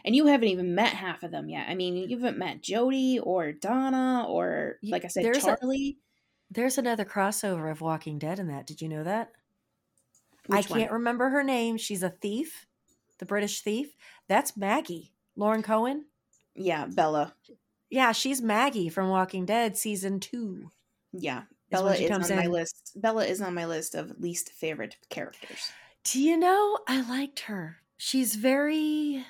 and 0.06 0.16
you 0.16 0.26
haven't 0.26 0.48
even 0.50 0.74
met 0.76 0.93
half 0.93 1.22
of 1.24 1.32
them 1.32 1.49
yet 1.49 1.68
i 1.70 1.76
mean 1.76 1.95
you 1.95 2.18
haven't 2.18 2.38
met 2.38 2.62
jody 2.64 3.20
or 3.20 3.51
donna 3.51 4.26
or 4.28 4.78
like 4.84 5.06
i 5.06 5.08
said 5.08 5.24
there's 5.24 5.43
a- 5.43 5.58
charlie 5.62 5.97
there's 6.51 6.78
another 6.78 7.04
crossover 7.06 7.72
of 7.72 7.82
Walking 7.82 8.20
Dead 8.20 8.38
in 8.38 8.47
that. 8.49 8.68
Did 8.68 8.80
you 8.80 8.88
know 8.88 9.04
that? 9.04 9.32
I 10.51 10.58
Which 10.58 10.70
one? 10.70 10.80
can't 10.82 10.91
remember 10.91 11.30
her 11.30 11.43
name. 11.43 11.78
She's 11.78 12.04
a 12.04 12.12
thief, 12.12 12.68
the 13.18 13.26
British 13.26 13.62
thief. 13.62 13.95
That's 14.28 14.56
Maggie, 14.56 15.14
Lauren 15.36 15.64
Cohan. 15.64 16.06
yeah 16.54 16.86
Bela 16.86 17.34
Yeah, 17.89 18.12
she's 18.12 18.39
Maggie 18.39 18.89
from 18.89 19.10
Walking 19.10 19.45
Dead 19.47 19.76
season 19.78 20.20
two. 20.20 20.70
yeah 21.12 21.43
Bela 21.72 21.95
is 21.95 22.08
comes 22.08 22.30
on 22.30 22.38
my 22.38 22.45
list 22.45 22.91
Bela 22.95 23.26
is 23.26 23.41
on 23.41 23.56
my 23.56 23.66
list 23.66 23.95
of 23.95 24.20
least 24.20 24.51
favorite 24.51 24.95
characters 25.10 25.72
Do 26.04 26.22
you 26.22 26.38
know? 26.38 26.80
I 26.88 27.01
liked 27.01 27.41
her. 27.41 27.78
She's 27.97 28.36
very. 28.36 29.26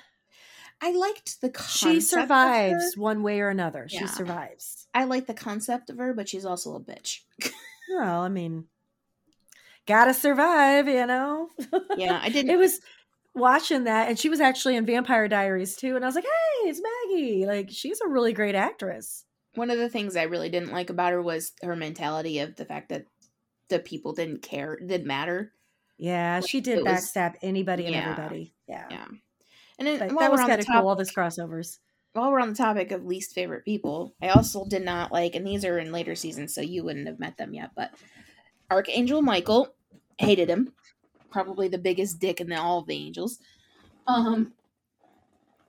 i 0.80 0.92
liked 0.92 1.40
the 1.40 1.50
concept 1.50 1.78
She 1.78 2.00
survives 2.00 2.96
one 2.96 3.22
way 3.22 3.40
or 3.40 3.48
another. 3.48 3.86
She 3.88 4.06
survives. 4.06 4.86
I 4.92 5.04
like 5.04 5.26
the 5.26 5.34
concept 5.34 5.90
of 5.90 5.98
her, 5.98 6.12
but 6.12 6.28
she's 6.28 6.44
also 6.44 6.74
a 6.74 6.80
bitch. 6.80 7.20
Well, 7.90 8.22
I 8.22 8.30
mean, 8.30 8.64
gotta 9.86 10.14
survive, 10.14 10.88
you 10.88 11.04
know? 11.06 11.50
Yeah, 11.98 12.18
I 12.22 12.28
didn't. 12.30 12.50
it 12.50 12.56
was 12.56 12.80
watching 13.34 13.84
that, 13.84 14.08
and 14.08 14.18
she 14.18 14.30
was 14.30 14.40
actually 14.40 14.76
in 14.76 14.86
Vampire 14.86 15.28
Diaries 15.28 15.76
too. 15.76 15.94
And 15.94 16.02
I 16.02 16.08
was 16.08 16.14
like, 16.14 16.24
hey, 16.24 16.68
it's 16.70 16.80
Maggie. 16.80 17.44
Like, 17.44 17.68
she's 17.70 18.00
a 18.00 18.08
really 18.08 18.32
great 18.32 18.54
actress. 18.54 19.26
One 19.54 19.68
of 19.70 19.76
the 19.76 19.90
things 19.90 20.16
I 20.16 20.22
really 20.22 20.48
didn't 20.48 20.72
like 20.72 20.88
about 20.88 21.12
her 21.12 21.20
was 21.20 21.52
her 21.62 21.76
mentality 21.76 22.38
of 22.38 22.56
the 22.56 22.64
fact 22.64 22.88
that 22.88 23.04
the 23.68 23.78
people 23.78 24.14
didn't 24.14 24.40
care, 24.40 24.76
didn't 24.76 25.06
matter. 25.06 25.52
Yeah, 25.98 26.40
Like, 26.40 26.48
she 26.50 26.60
did 26.60 26.78
it 26.78 26.84
was- 26.84 26.92
backstab 27.12 27.34
anybody 27.42 27.86
and 27.86 27.94
yeah, 27.94 28.10
everybody. 28.10 28.54
Yeah. 28.68 28.86
Yeah. 28.90 29.06
And 29.78 29.88
while 30.12 30.18
that 30.20 30.30
was 30.32 30.40
kind 30.40 30.60
of 30.60 30.66
cool, 30.66 30.88
all 30.88 30.96
those 30.96 31.12
crossovers. 31.12 31.78
while 32.12 32.30
we're 32.30 32.40
on 32.40 32.50
the 32.50 32.54
topic 32.54 32.92
of 32.92 33.04
least 33.04 33.34
favorite 33.34 33.64
people, 33.64 34.14
I 34.22 34.28
also 34.28 34.64
did 34.66 34.84
not 34.84 35.10
like, 35.12 35.34
and 35.34 35.44
these 35.46 35.64
are 35.64 35.78
in 35.78 35.90
later 35.92 36.14
seasons, 36.14 36.54
so 36.54 36.60
you 36.60 36.84
wouldn't 36.84 37.08
have 37.08 37.18
met 37.18 37.36
them 37.36 37.54
yet, 37.54 37.70
but 37.74 37.92
Archangel 38.70 39.20
Michael 39.20 39.74
hated 40.18 40.48
him. 40.48 40.72
Probably 41.30 41.66
the 41.66 41.78
biggest 41.78 42.20
dick 42.20 42.40
in 42.40 42.48
the, 42.48 42.56
all 42.56 42.78
of 42.78 42.86
the 42.86 42.94
angels. 42.94 43.40
Um, 44.06 44.52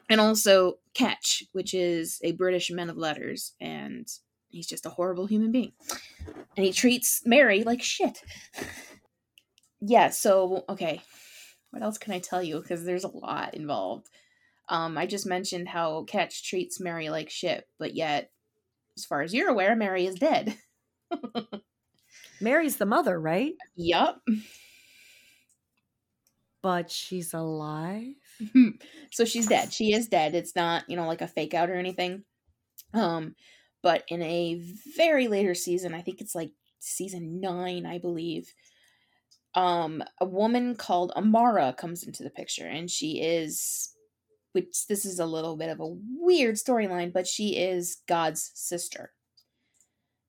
and 0.08 0.22
also 0.22 0.78
Ketch, 0.94 1.46
which 1.54 1.74
is 1.74 2.20
a 2.24 2.34
British 2.34 2.70
man 2.70 2.92
of 2.92 2.98
letters, 2.98 3.54
and 3.60 4.08
he's 4.50 4.68
just 4.68 4.86
a 4.86 4.90
horrible 4.92 5.26
human 5.26 5.52
being. 5.52 5.72
And 6.56 6.64
he 6.66 6.72
treats 6.72 7.24
Mary 7.26 7.64
like 7.64 7.82
shit. 7.82 8.22
Yeah, 9.88 10.10
so 10.10 10.66
okay. 10.68 11.02
What 11.70 11.84
else 11.84 11.98
can 11.98 12.14
I 12.14 12.20
tell 12.20 12.42
you? 12.42 12.60
Because 12.60 12.84
there's 12.86 13.04
a 13.04 13.10
lot 13.16 13.54
involved. 13.54 14.10
Um, 14.68 14.98
I 14.98 15.06
just 15.06 15.28
mentioned 15.28 15.68
how 15.68 16.04
Ketch 16.06 16.48
treats 16.48 16.80
Mary 16.80 17.10
like 17.10 17.30
shit, 17.30 17.68
but 17.78 17.96
yet, 17.96 18.32
as 18.98 19.06
far 19.06 19.22
as 19.22 19.34
you're 19.34 19.50
aware, 19.50 19.76
Mary 19.76 20.08
is 20.08 20.16
dead. 20.16 20.58
Mary's 22.42 22.78
the 22.78 22.86
mother, 22.86 23.20
right? 23.20 23.54
yup. 23.76 24.22
But 26.64 26.90
she's 26.90 27.34
alive. 27.36 28.16
so 29.12 29.24
she's 29.24 29.46
dead. 29.46 29.72
She 29.72 29.94
is 29.94 30.08
dead. 30.08 30.34
It's 30.34 30.56
not, 30.56 30.90
you 30.90 30.96
know, 30.96 31.06
like 31.06 31.22
a 31.22 31.28
fake 31.28 31.54
out 31.54 31.70
or 31.70 31.76
anything. 31.76 32.24
Um, 32.94 33.36
but 33.84 34.04
in 34.08 34.24
a 34.24 34.60
very 34.96 35.28
later 35.28 35.54
season, 35.54 35.94
I 35.94 36.02
think 36.02 36.22
it's 36.22 36.34
like 36.34 36.50
season 36.80 37.40
nine, 37.40 37.86
I 37.86 38.00
believe. 38.00 38.52
Um, 39.56 40.04
a 40.20 40.26
woman 40.26 40.76
called 40.76 41.14
Amara 41.16 41.74
comes 41.78 42.04
into 42.04 42.24
the 42.24 42.30
picture, 42.30 42.68
and 42.68 42.92
she 42.92 43.22
is, 43.22 43.94
which 44.52 44.88
this 44.88 45.06
is 45.06 45.20
a 45.20 45.26
little 45.26 45.56
bit 45.56 45.70
of 45.70 45.80
a 45.80 45.96
weird 46.20 46.56
storyline, 46.56 47.14
but 47.14 47.26
she 47.26 47.56
is 47.56 47.98
God's 48.08 48.52
sister, 48.54 49.14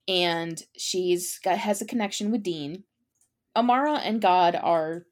and 0.06 0.62
she's 0.76 1.38
got 1.40 1.58
has 1.58 1.80
a 1.80 1.86
connection 1.86 2.30
with 2.30 2.44
Dean. 2.44 2.84
Amara 3.56 3.94
and 3.94 4.20
God 4.20 4.54
are 4.54 5.06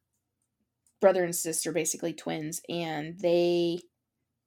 brother 1.01 1.25
and 1.25 1.35
sister, 1.35 1.73
basically 1.73 2.13
twins, 2.13 2.61
and 2.69 3.19
they 3.19 3.81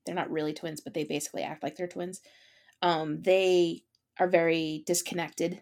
they're 0.05 0.15
not 0.15 0.32
really 0.32 0.53
twins, 0.53 0.80
but 0.80 0.93
they 0.93 1.03
basically 1.03 1.43
act 1.43 1.61
like 1.61 1.76
they're 1.76 1.88
twins. 1.88 2.22
Um, 2.82 3.22
they 3.22 3.84
are 4.20 4.30
very 4.30 4.84
disconnected 4.88 5.61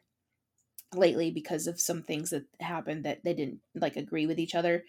lately 0.93 1.31
because 1.31 1.67
of 1.67 1.79
some 1.79 2.03
things 2.03 2.29
that 2.29 2.45
happened 2.59 3.05
that 3.05 3.23
they 3.23 3.33
didn't 3.33 3.61
like 3.73 3.95
agree 3.97 4.27
with 4.27 4.39
each 4.39 4.55
other. 4.55 4.86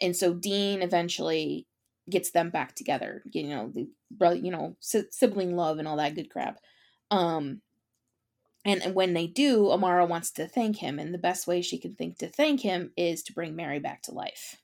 And 0.00 0.16
so 0.16 0.34
Dean 0.34 0.82
eventually 0.82 1.66
gets 2.08 2.30
them 2.30 2.50
back 2.50 2.74
together, 2.74 3.22
you 3.32 3.48
know, 3.48 3.68
the 3.68 3.88
brother, 4.10 4.36
you 4.36 4.50
know, 4.50 4.76
sibling 4.80 5.56
love 5.56 5.78
and 5.78 5.88
all 5.88 5.96
that 5.96 6.14
good 6.14 6.30
crap. 6.30 6.60
Um 7.10 7.62
and, 8.64 8.82
and 8.82 8.94
when 8.94 9.14
they 9.14 9.28
do, 9.28 9.70
Amara 9.70 10.04
wants 10.04 10.32
to 10.32 10.48
thank 10.48 10.78
him, 10.78 10.98
and 10.98 11.14
the 11.14 11.18
best 11.18 11.46
way 11.46 11.62
she 11.62 11.78
can 11.78 11.94
think 11.94 12.18
to 12.18 12.28
thank 12.28 12.60
him 12.62 12.92
is 12.96 13.22
to 13.24 13.32
bring 13.32 13.54
Mary 13.54 13.78
back 13.78 14.02
to 14.02 14.12
life. 14.12 14.56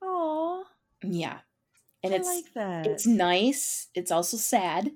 Oh, 0.00 0.64
Yeah. 1.02 1.40
And 2.02 2.12
I 2.12 2.16
it's 2.18 2.26
like 2.28 2.52
that. 2.54 2.86
it's 2.86 3.06
nice. 3.06 3.88
It's 3.94 4.10
also 4.10 4.36
sad. 4.36 4.92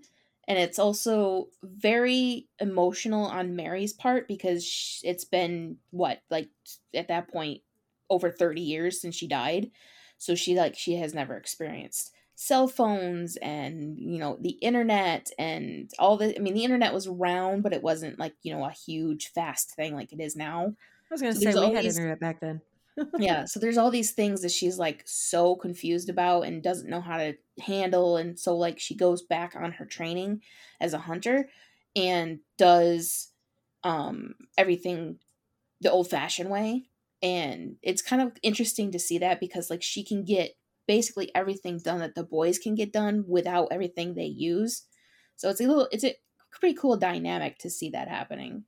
And 0.49 0.59
it's 0.59 0.79
also 0.79 1.51
very 1.63 2.49
emotional 2.59 3.27
on 3.27 3.55
Mary's 3.55 3.93
part 3.93 4.27
because 4.27 5.01
it's 5.05 5.25
been 5.25 5.77
what 5.91 6.23
like 6.31 6.49
at 6.95 7.09
that 7.09 7.29
point 7.31 7.61
over 8.11 8.31
30 8.31 8.61
years 8.63 9.01
since 9.01 9.15
she 9.15 9.29
died. 9.29 9.71
So 10.17 10.35
she 10.35 10.57
like 10.57 10.75
she 10.77 10.95
has 10.95 11.15
never 11.15 11.37
experienced 11.37 12.13
cell 12.41 12.69
phones 12.69 13.37
and 13.39 13.99
you 13.99 14.17
know 14.17 14.39
the 14.41 14.57
internet 14.63 15.29
and 15.41 15.91
all 15.99 16.17
the 16.17 16.37
I 16.37 16.41
mean 16.41 16.55
the 16.55 16.63
internet 16.63 16.95
was 16.95 17.09
around 17.09 17.63
but 17.63 17.73
it 17.73 17.83
wasn't 17.83 18.17
like 18.17 18.33
you 18.43 18.55
know 18.55 18.65
a 18.65 18.71
huge 18.71 19.33
fast 19.33 19.73
thing 19.75 19.95
like 19.95 20.13
it 20.13 20.21
is 20.21 20.37
now. 20.37 20.75
I 21.11 21.15
was 21.15 21.21
going 21.21 21.35
to 21.35 21.41
so 21.41 21.51
say 21.51 21.55
we 21.55 21.67
all 21.67 21.75
had 21.75 21.85
internet 21.85 22.21
back 22.21 22.41
then. 22.41 22.61
Yeah 23.19 23.45
so 23.45 23.61
there's 23.61 23.79
all 23.79 23.91
these 23.91 24.13
things 24.13 24.43
that 24.43 24.51
she's 24.51 24.79
like 24.79 25.03
so 25.07 25.55
confused 25.57 26.09
about 26.09 26.43
and 26.43 26.63
doesn't 26.63 26.91
know 26.91 27.01
how 27.01 27.17
to 27.17 27.35
handle 27.61 28.17
and 28.17 28.39
so 28.39 28.57
like 28.57 28.79
she 28.79 28.97
goes 28.97 29.23
back 29.23 29.55
on 29.57 29.73
her 29.73 29.85
training 29.85 30.41
as 30.81 30.93
a 30.93 30.99
hunter 30.99 31.49
and 31.97 32.39
does 32.57 33.33
um 33.85 34.35
everything 34.57 35.19
the 35.81 35.91
old 35.91 36.09
fashioned 36.09 36.51
way 36.51 36.85
and 37.23 37.77
it's 37.83 38.03
kind 38.03 38.23
of 38.23 38.33
interesting 38.43 38.93
to 38.93 38.99
see 38.99 39.19
that 39.19 39.41
because 39.41 39.71
like 39.71 39.83
she 39.83 40.05
can 40.05 40.25
get 40.25 40.53
basically 40.87 41.35
everything 41.35 41.79
done 41.79 42.01
that 42.01 42.15
the 42.15 42.25
boys 42.25 42.59
can 42.59 42.75
get 42.75 42.93
done 42.93 43.25
without 43.29 43.69
everything 43.71 44.15
they 44.15 44.25
use 44.25 44.85
so 45.37 45.49
it's 45.49 45.61
a 45.61 45.67
little 45.67 45.89
it's 45.93 46.05
a 46.05 46.17
pretty 46.51 46.75
cool 46.75 46.97
dynamic 46.97 47.59
to 47.59 47.71
see 47.71 47.91
that 47.91 48.09
happening 48.09 48.65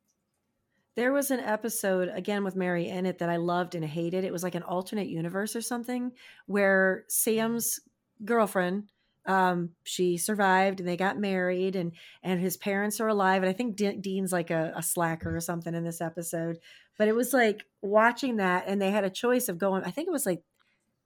There 1.01 1.15
was 1.15 1.31
an 1.31 1.41
episode 1.41 2.11
again 2.13 2.45
with 2.45 2.55
Mary 2.57 2.87
in 2.87 3.07
it 3.07 3.21
that 3.21 3.31
I 3.31 3.37
loved 3.37 3.75
and 3.75 3.83
hated. 3.83 4.23
It 4.23 4.33
was 4.35 4.43
like 4.43 4.55
an 4.55 4.63
alternate 4.63 5.09
universe 5.09 5.57
or 5.57 5.63
something 5.63 6.13
where 6.45 7.07
Sam's 7.09 7.81
girlfriend 8.23 8.91
um 9.25 9.71
she 9.83 10.19
survived 10.19 10.79
and 10.79 10.87
they 10.87 10.99
got 10.99 11.19
married 11.19 11.75
and 11.75 11.93
and 12.23 12.39
his 12.39 12.59
parents 12.59 13.01
are 13.01 13.09
alive 13.09 13.43
and 13.43 13.49
I 13.49 13.55
think 13.55 13.77
De- 13.77 13.97
Dean's 13.97 14.31
like 14.31 14.51
a, 14.51 14.75
a 14.77 14.83
slacker 14.83 15.35
or 15.35 15.41
something 15.41 15.75
in 15.75 15.85
this 15.85 16.03
episode. 16.03 16.59
But 16.99 17.09
it 17.09 17.15
was 17.15 17.33
like 17.33 17.65
watching 17.81 18.37
that 18.37 18.65
and 18.67 18.79
they 18.79 18.91
had 18.91 19.05
a 19.05 19.11
choice 19.11 19.49
of 19.49 19.57
going 19.57 19.83
I 19.85 19.91
think 19.91 20.07
it 20.07 20.13
was 20.13 20.27
like 20.27 20.43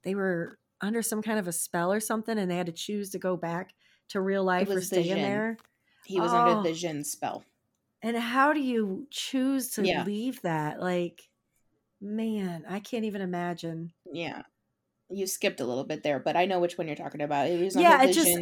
they 0.03 0.13
were 0.13 0.59
under 0.81 1.01
some 1.01 1.21
kind 1.21 1.39
of 1.39 1.47
a 1.47 1.53
spell 1.53 1.93
or 1.93 2.01
something 2.01 2.37
and 2.37 2.51
they 2.51 2.57
had 2.57 2.65
to 2.65 2.73
choose 2.73 3.11
to 3.11 3.17
go 3.17 3.37
back 3.37 3.73
to 4.09 4.19
real 4.19 4.43
life 4.43 4.69
or 4.69 4.75
was 4.75 4.89
the 4.89 5.01
stay 5.01 5.09
in 5.09 5.21
there. 5.21 5.55
he 6.03 6.19
was 6.19 6.33
Oh. 6.33 6.35
under 6.35 6.69
the 6.69 6.75
djinn 6.75 7.05
spell 7.05 7.45
And 8.05 8.15
how 8.15 8.53
do 8.53 8.61
you 8.61 9.07
choose 9.09 9.71
to 9.71 9.81
Yeah. 9.81 10.03
leave 10.05 10.41
that? 10.43 10.79
Like, 10.79 11.23
man, 12.01 12.65
I 12.67 12.79
can't 12.79 13.05
even 13.05 13.21
imagine. 13.21 13.93
Yeah. 14.11 14.43
You 15.09 15.27
skipped 15.27 15.59
a 15.59 15.65
little 15.65 15.85
bit 15.85 16.03
there, 16.03 16.19
but 16.19 16.35
I 16.37 16.45
know 16.45 16.59
which 16.59 16.77
one 16.77 16.87
you're 16.87 16.95
talking 16.95 17.21
about. 17.21 17.47
It 17.49 17.59
was 17.63 17.75
Yeah, 17.75 18.01
it 18.03 18.11
just-. 18.11 18.39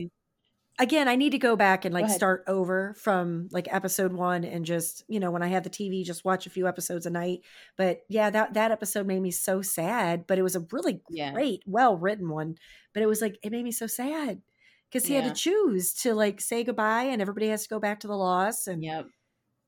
Again, 0.79 1.07
I 1.07 1.15
need 1.17 1.31
to 1.31 1.39
go 1.39 1.55
back 1.55 1.85
and 1.85 1.93
like 1.93 2.09
start 2.09 2.43
over 2.47 2.95
from 2.95 3.47
like 3.51 3.67
episode 3.73 4.13
one 4.13 4.43
and 4.43 4.65
just, 4.65 5.03
you 5.07 5.19
know, 5.19 5.31
when 5.31 5.43
I 5.43 5.47
had 5.47 5.63
the 5.63 5.69
TV, 5.69 6.03
just 6.03 6.25
watch 6.25 6.47
a 6.47 6.51
few 6.51 6.67
episodes 6.67 7.05
a 7.05 7.11
night. 7.11 7.41
But 7.77 8.01
yeah, 8.09 8.29
that 8.31 8.55
that 8.55 8.71
episode 8.71 9.07
made 9.07 9.21
me 9.21 9.31
so 9.31 9.61
sad, 9.61 10.27
but 10.27 10.39
it 10.39 10.43
was 10.43 10.55
a 10.55 10.65
really 10.71 11.03
Yeah. 11.09 11.31
great, 11.33 11.63
well 11.67 11.97
written 11.97 12.29
one. 12.29 12.55
But 12.93 13.03
it 13.03 13.07
was 13.07 13.21
like 13.21 13.37
it 13.43 13.51
made 13.51 13.63
me 13.65 13.71
so 13.71 13.87
sad 13.87 14.41
because 14.89 15.07
he 15.07 15.15
had 15.15 15.25
to 15.25 15.31
choose 15.31 15.93
to 15.95 16.15
like 16.15 16.41
say 16.41 16.63
goodbye 16.63 17.03
and 17.03 17.21
everybody 17.21 17.49
has 17.49 17.63
to 17.63 17.69
go 17.69 17.79
back 17.79 17.99
to 18.01 18.07
the 18.07 18.17
loss 18.17 18.67
and 18.67 18.83
Yep. 18.83 19.07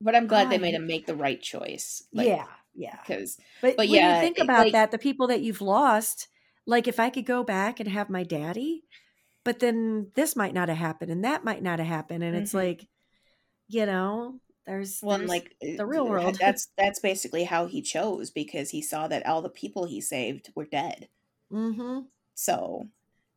But 0.01 0.15
I'm 0.15 0.27
glad 0.27 0.49
they 0.49 0.57
made 0.57 0.73
him 0.75 0.87
make 0.87 1.05
the 1.05 1.15
right 1.15 1.41
choice. 1.41 2.03
Like, 2.13 2.27
yeah, 2.27 2.45
yeah. 2.75 2.97
Because 3.05 3.37
But, 3.61 3.77
But 3.77 3.87
when 3.87 3.95
yeah, 3.95 4.15
you 4.15 4.21
think 4.21 4.39
about 4.39 4.65
like- 4.65 4.73
that, 4.73 4.91
the 4.91 4.97
people 4.97 5.27
that 5.27 5.41
you've 5.41 5.61
lost, 5.61 6.27
like 6.65 6.87
if 6.87 6.99
I 6.99 7.09
could 7.09 7.25
go 7.25 7.43
back 7.43 7.79
and 7.79 7.89
have 7.89 8.09
my 8.09 8.23
daddy, 8.23 8.83
but 9.43 9.59
then 9.59 10.11
this 10.15 10.35
might 10.35 10.53
not 10.53 10.69
have 10.69 10.77
happened 10.77 11.11
and 11.11 11.23
that 11.23 11.43
might 11.43 11.63
not 11.63 11.79
have 11.79 11.87
happened. 11.87 12.23
And 12.23 12.35
it's 12.35 12.51
Mhm. 12.51 12.55
like, 12.55 12.87
you 13.67 13.85
know, 13.85 14.39
there's, 14.65 14.99
well, 15.01 15.19
like 15.25 15.55
the 15.61 15.85
real 15.85 16.05
uh, 16.07 16.09
world. 16.09 16.35
That's 16.41 16.67
that's 16.77 16.99
basically 16.99 17.43
how 17.43 17.67
he 17.67 17.81
chose 17.83 18.31
because 18.31 18.71
he 18.71 18.81
saw 18.81 19.07
that 19.07 19.25
all 19.25 19.41
the 19.43 19.49
people 19.49 19.85
he 19.85 20.01
saved 20.01 20.51
were 20.55 20.65
dead. 20.65 21.07
Mm-hmm. 21.51 21.99
So 22.33 22.89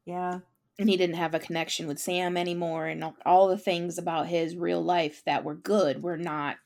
Yeah. 0.07 0.41
And 0.79 0.89
he 0.89 0.97
didn't 0.97 1.17
have 1.17 1.35
a 1.35 1.39
connection 1.41 1.87
with 1.87 1.99
Sam 1.99 2.37
anymore, 2.37 2.87
and 2.87 3.05
all- 3.27 3.49
the 3.49 3.59
things 3.59 3.99
about 3.99 4.29
his 4.29 4.57
real 4.57 4.83
life 4.83 5.23
that 5.27 5.45
were 5.45 5.55
good 5.57 6.03
were 6.03 6.17
not 6.19 6.57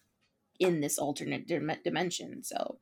in 0.58 0.80
this 0.80 0.98
alternate 0.98 1.46
dim- 1.46 1.72
dimension. 1.84 2.42
So 2.44 2.78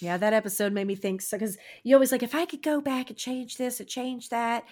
Yeah. 0.00 0.16
That 0.16 0.32
episode 0.32 0.72
made 0.72 0.86
me 0.86 0.94
think 0.96 1.20
so 1.22 1.36
because 1.36 1.58
you 1.84 1.94
always 1.94 2.12
like, 2.12 2.22
if 2.22 2.34
I 2.34 2.46
could 2.46 2.62
go 2.62 2.80
back 2.80 3.10
and 3.10 3.18
change 3.18 3.56
this 3.56 3.78
and 3.80 3.88
change 3.88 4.30
that, 4.30 4.64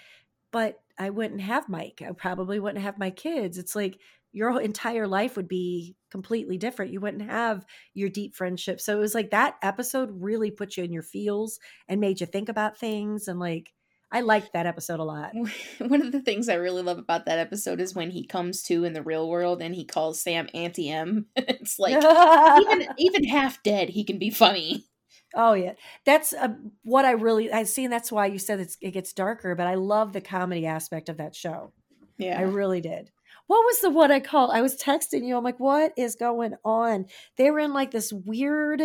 but 0.51 0.81
I 0.99 1.11
wouldn't 1.11 1.43
have 1.43 1.69
Mike. 1.69 2.03
I 2.07 2.13
probably 2.13 2.59
wouldn't 2.59 2.83
have 2.83 2.99
my 2.99 3.11
kids. 3.11 3.59
It's 3.59 3.77
like 3.77 3.99
your 4.33 4.61
entire 4.61 5.07
life 5.07 5.37
would 5.37 5.49
be 5.49 5.97
completely 6.11 6.57
different. 6.57 6.93
You 6.93 7.01
wouldn't 7.01 7.29
have 7.31 7.67
your 7.95 8.09
deep 8.09 8.35
friendship. 8.35 8.81
So 8.81 8.97
it 8.97 9.01
was 9.01 9.15
like 9.15 9.31
that 9.31 9.57
episode 9.63 10.11
really 10.23 10.51
put 10.51 10.77
you 10.77 10.85
in 10.85 10.93
your 10.93 11.03
feels 11.03 11.59
and 11.89 12.01
made 12.01 12.21
you 12.21 12.27
think 12.27 12.49
about 12.49 12.79
things. 12.79 13.29
And 13.29 13.39
like, 13.39 13.73
I 14.13 14.23
liked 14.23 14.53
that 14.53 14.67
episode 14.67 14.99
a 14.99 15.05
lot. 15.05 15.33
one 15.79 16.03
of 16.03 16.13
the 16.13 16.21
things 16.21 16.49
I 16.49 16.55
really 16.55 16.83
love 16.83 16.99
about 16.99 17.27
that 17.27 17.39
episode 17.39 17.81
is 17.81 17.95
when 17.95 18.11
he 18.11 18.27
comes 18.27 18.63
to 18.65 18.85
in 18.85 18.93
the 18.93 19.03
real 19.03 19.29
world 19.29 19.63
and 19.63 19.75
he 19.75 19.85
calls 19.85 20.21
Sam 20.21 20.49
Auntie 20.53 20.91
M. 20.91 21.27
it's 21.37 21.79
like 21.79 21.95
even 21.95 22.89
even 22.99 23.25
half 23.25 23.63
dead, 23.63 23.91
he 23.91 24.05
can 24.05 24.19
be 24.19 24.31
funny. 24.31 24.87
oh 25.35 25.53
yeah, 25.53 25.75
that's 26.05 26.33
uh, 26.33 26.49
what 26.83 27.05
I 27.05 27.13
really 27.13 27.53
I 27.53 27.63
see. 27.65 27.85
And 27.85 27.93
that's 27.93 28.11
why 28.11 28.27
you 28.27 28.39
said 28.39 28.61
it's, 28.61 28.77
it 28.81 28.91
gets 28.93 29.13
darker. 29.13 29.55
But 29.55 29.69
I 29.69 29.75
love 29.75 30.13
the 30.13 30.21
comedy 30.21 30.67
aspect 30.67 31.09
of 31.09 31.19
that 31.19 31.35
show. 31.35 31.73
Yeah, 32.19 32.39
I 32.39 32.43
really 32.43 32.81
did. 32.81 33.11
What 33.47 33.65
was 33.65 33.81
the 33.81 33.91
one 33.91 34.13
I 34.13 34.21
called? 34.21 34.51
I 34.53 34.61
was 34.61 34.77
texting 34.77 35.25
you. 35.25 35.37
I'm 35.37 35.43
like, 35.43 35.59
what 35.59 35.93
is 35.97 36.15
going 36.15 36.55
on? 36.65 37.07
They 37.37 37.51
were 37.51 37.59
in 37.59 37.73
like 37.73 37.91
this 37.91 38.13
weird, 38.13 38.83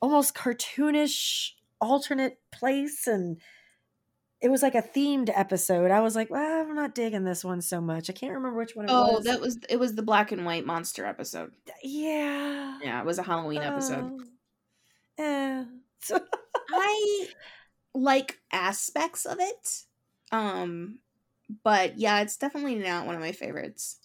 almost 0.00 0.34
cartoonish 0.34 1.50
alternate 1.80 2.38
place 2.50 3.06
and 3.06 3.38
it 4.44 4.50
was 4.50 4.62
like 4.62 4.74
a 4.74 4.82
themed 4.82 5.30
episode. 5.34 5.90
I 5.90 6.00
was 6.00 6.14
like, 6.14 6.28
well, 6.28 6.60
I'm 6.68 6.76
not 6.76 6.94
digging 6.94 7.24
this 7.24 7.42
one 7.42 7.62
so 7.62 7.80
much. 7.80 8.10
I 8.10 8.12
can't 8.12 8.34
remember 8.34 8.58
which 8.58 8.76
one 8.76 8.84
it 8.84 8.92
was. 8.92 9.08
oh, 9.10 9.14
was. 9.16 9.24
that 9.24 9.40
was 9.40 9.58
it 9.70 9.78
was 9.78 9.94
the 9.94 10.02
black 10.02 10.32
and 10.32 10.44
white 10.44 10.66
monster 10.66 11.06
episode. 11.06 11.52
Yeah. 11.82 12.78
Yeah, 12.82 13.00
it 13.00 13.06
was 13.06 13.18
a 13.18 13.22
Halloween 13.22 13.62
episode. 13.62 14.04
Oh. 14.12 14.20
Yeah. 15.18 15.64
I 16.70 17.26
like 17.94 18.38
aspects 18.52 19.24
of 19.24 19.38
it. 19.40 19.82
Um 20.30 20.98
but 21.62 21.98
yeah, 21.98 22.20
it's 22.20 22.36
definitely 22.36 22.74
not 22.74 23.06
one 23.06 23.14
of 23.14 23.22
my 23.22 23.32
favorites. 23.32 23.96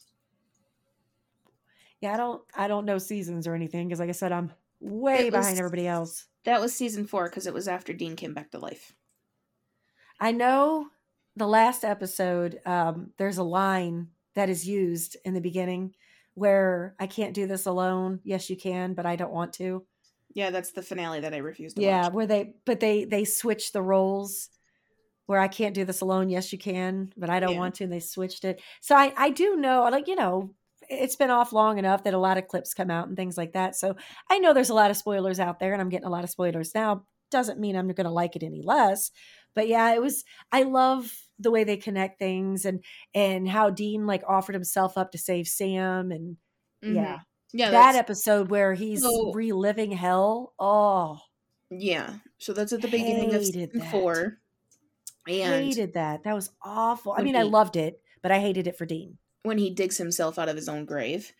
Yeah, 2.00 2.14
I 2.14 2.18
don't 2.18 2.42
I 2.56 2.68
don't 2.70 2.86
know 2.86 2.98
seasons 2.98 3.46
or 3.46 3.56
anything 3.56 3.90
because 3.90 4.00
like 4.00 4.08
I 4.08 4.14
said, 4.14 4.32
I'm 4.32 4.54
way 4.80 5.28
It 5.28 5.32
behind 5.32 5.50
was- 5.52 5.60
everybody 5.60 5.86
else. 5.86 6.28
That 6.46 6.62
was 6.62 6.74
season 6.74 7.06
4 7.08 7.28
cuz 7.30 7.46
it 7.46 7.54
was 7.54 7.68
after 7.68 7.92
Dean 7.92 8.16
came 8.16 8.34
back 8.34 8.52
to 8.52 8.60
life. 8.60 8.96
I 10.20 10.32
know 10.32 10.90
the 11.36 11.48
last 11.48 11.84
episode, 11.84 12.60
um, 12.66 13.14
there's 13.18 13.38
a 13.38 13.44
line 13.44 14.12
that 14.36 14.50
is 14.50 14.68
used 14.68 15.18
in 15.26 15.34
the 15.34 15.42
beginning 15.42 15.96
where 16.34 16.96
I 17.00 17.08
can't 17.08 17.34
do 17.34 17.48
this 17.48 17.66
alone. 17.66 18.20
Yes, 18.24 18.50
you 18.50 18.58
can, 18.58 18.94
but 18.94 19.06
I 19.06 19.16
don't 19.16 19.32
want 19.34 19.54
to. 19.54 19.86
Yeah, 20.34 20.50
that's 20.52 20.72
the 20.72 20.82
finale 20.84 21.20
that 21.22 21.34
I 21.34 21.38
refused 21.38 21.76
to 21.78 21.84
Yeah, 21.84 21.84
watch. 21.84 22.10
where 22.10 22.26
they 22.28 22.56
but 22.66 22.80
they 22.80 23.06
they 23.06 23.26
switch 23.26 23.72
the 23.72 23.82
roles 23.82 24.50
where 25.28 25.40
I 25.40 25.48
can't 25.50 25.76
do 25.76 25.86
this 25.86 26.02
alone. 26.02 26.30
Yes, 26.30 26.54
you 26.54 26.60
can, 26.60 27.14
but 27.18 27.30
I 27.30 27.40
don't 27.40 27.56
Yeah. 27.56 27.58
want 27.58 27.76
to. 27.76 27.86
And 27.86 27.94
they 27.94 28.02
switched 28.02 28.46
it. 28.46 28.62
So 28.82 28.96
I 28.96 29.14
I 29.18 29.32
do 29.32 29.56
know, 29.58 29.84
like 29.84 30.08
you 30.08 30.16
know, 30.16 30.56
it's 30.90 31.18
been 31.18 31.32
off 31.32 31.54
long 31.54 31.80
enough 31.80 32.04
that 32.04 32.14
a 32.16 32.20
lot 32.20 32.38
of 32.38 32.48
clips 32.48 32.74
come 32.74 32.92
out 32.92 33.08
and 33.08 33.18
things 33.18 33.38
like 33.38 33.54
that. 33.54 33.76
So 33.76 33.96
I 34.30 34.40
know 34.40 34.54
there's 34.54 34.70
a 34.72 34.76
lot 34.76 34.92
of 34.92 34.98
spoilers 34.98 35.40
out 35.40 35.60
there, 35.60 35.74
and 35.74 35.82
I'm 35.82 35.90
getting 35.90 36.08
a 36.08 36.12
lot 36.12 36.24
of 36.26 36.32
spoilers 36.32 36.76
now. 36.76 37.06
Doesn't 37.32 37.60
mean 37.60 37.76
I'm 37.78 37.88
going 37.90 38.06
to 38.06 38.12
like 38.12 38.36
it 38.36 38.44
any 38.44 38.62
less. 38.64 39.12
But 39.60 39.68
yeah, 39.68 39.94
it 39.94 40.02
was. 40.02 40.24
I 40.54 40.64
love 40.64 41.14
the 41.38 41.52
way 41.52 41.66
they 41.66 41.76
connect 41.76 42.18
things 42.18 42.64
and 42.64 42.82
and 43.14 43.46
how 43.46 43.70
Dean 43.70 44.08
like 44.08 44.24
offered 44.26 44.56
himself 44.56 44.98
up 44.98 45.12
to 45.12 45.18
save 45.18 45.50
Sam 45.50 46.12
and 46.14 46.38
Mhm. 46.82 46.96
yeah 46.96 47.20
Yeah, 47.52 47.72
that 47.72 47.96
episode 47.96 48.50
where 48.50 48.74
he's 48.74 49.02
So- 49.02 49.34
reliving 49.34 49.92
hell. 49.92 50.54
Oh, 50.58 51.20
yeah. 51.70 52.20
So 52.38 52.54
that's 52.54 52.72
at 52.72 52.82
the 52.82 52.88
beginning 52.88 53.36
of 53.36 53.44
season 53.44 53.70
that. 53.74 53.92
4. 53.92 54.40
And 55.28 55.66
hated 55.66 55.92
that. 55.94 56.24
That 56.24 56.36
was 56.36 56.52
awful. 56.62 57.12
I 57.18 57.22
mean, 57.22 57.36
I 57.36 57.42
loved 57.44 57.76
it, 57.76 58.02
but 58.22 58.32
I 58.32 58.40
hated 58.40 58.66
it 58.66 58.78
for 58.78 58.86
Dean. 58.86 59.18
when 59.44 59.58
he 59.58 59.70
digs 59.70 59.98
himself 59.98 60.40
out 60.40 60.48
of 60.48 60.56
his 60.56 60.70
own 60.70 60.86
grave. 60.86 61.34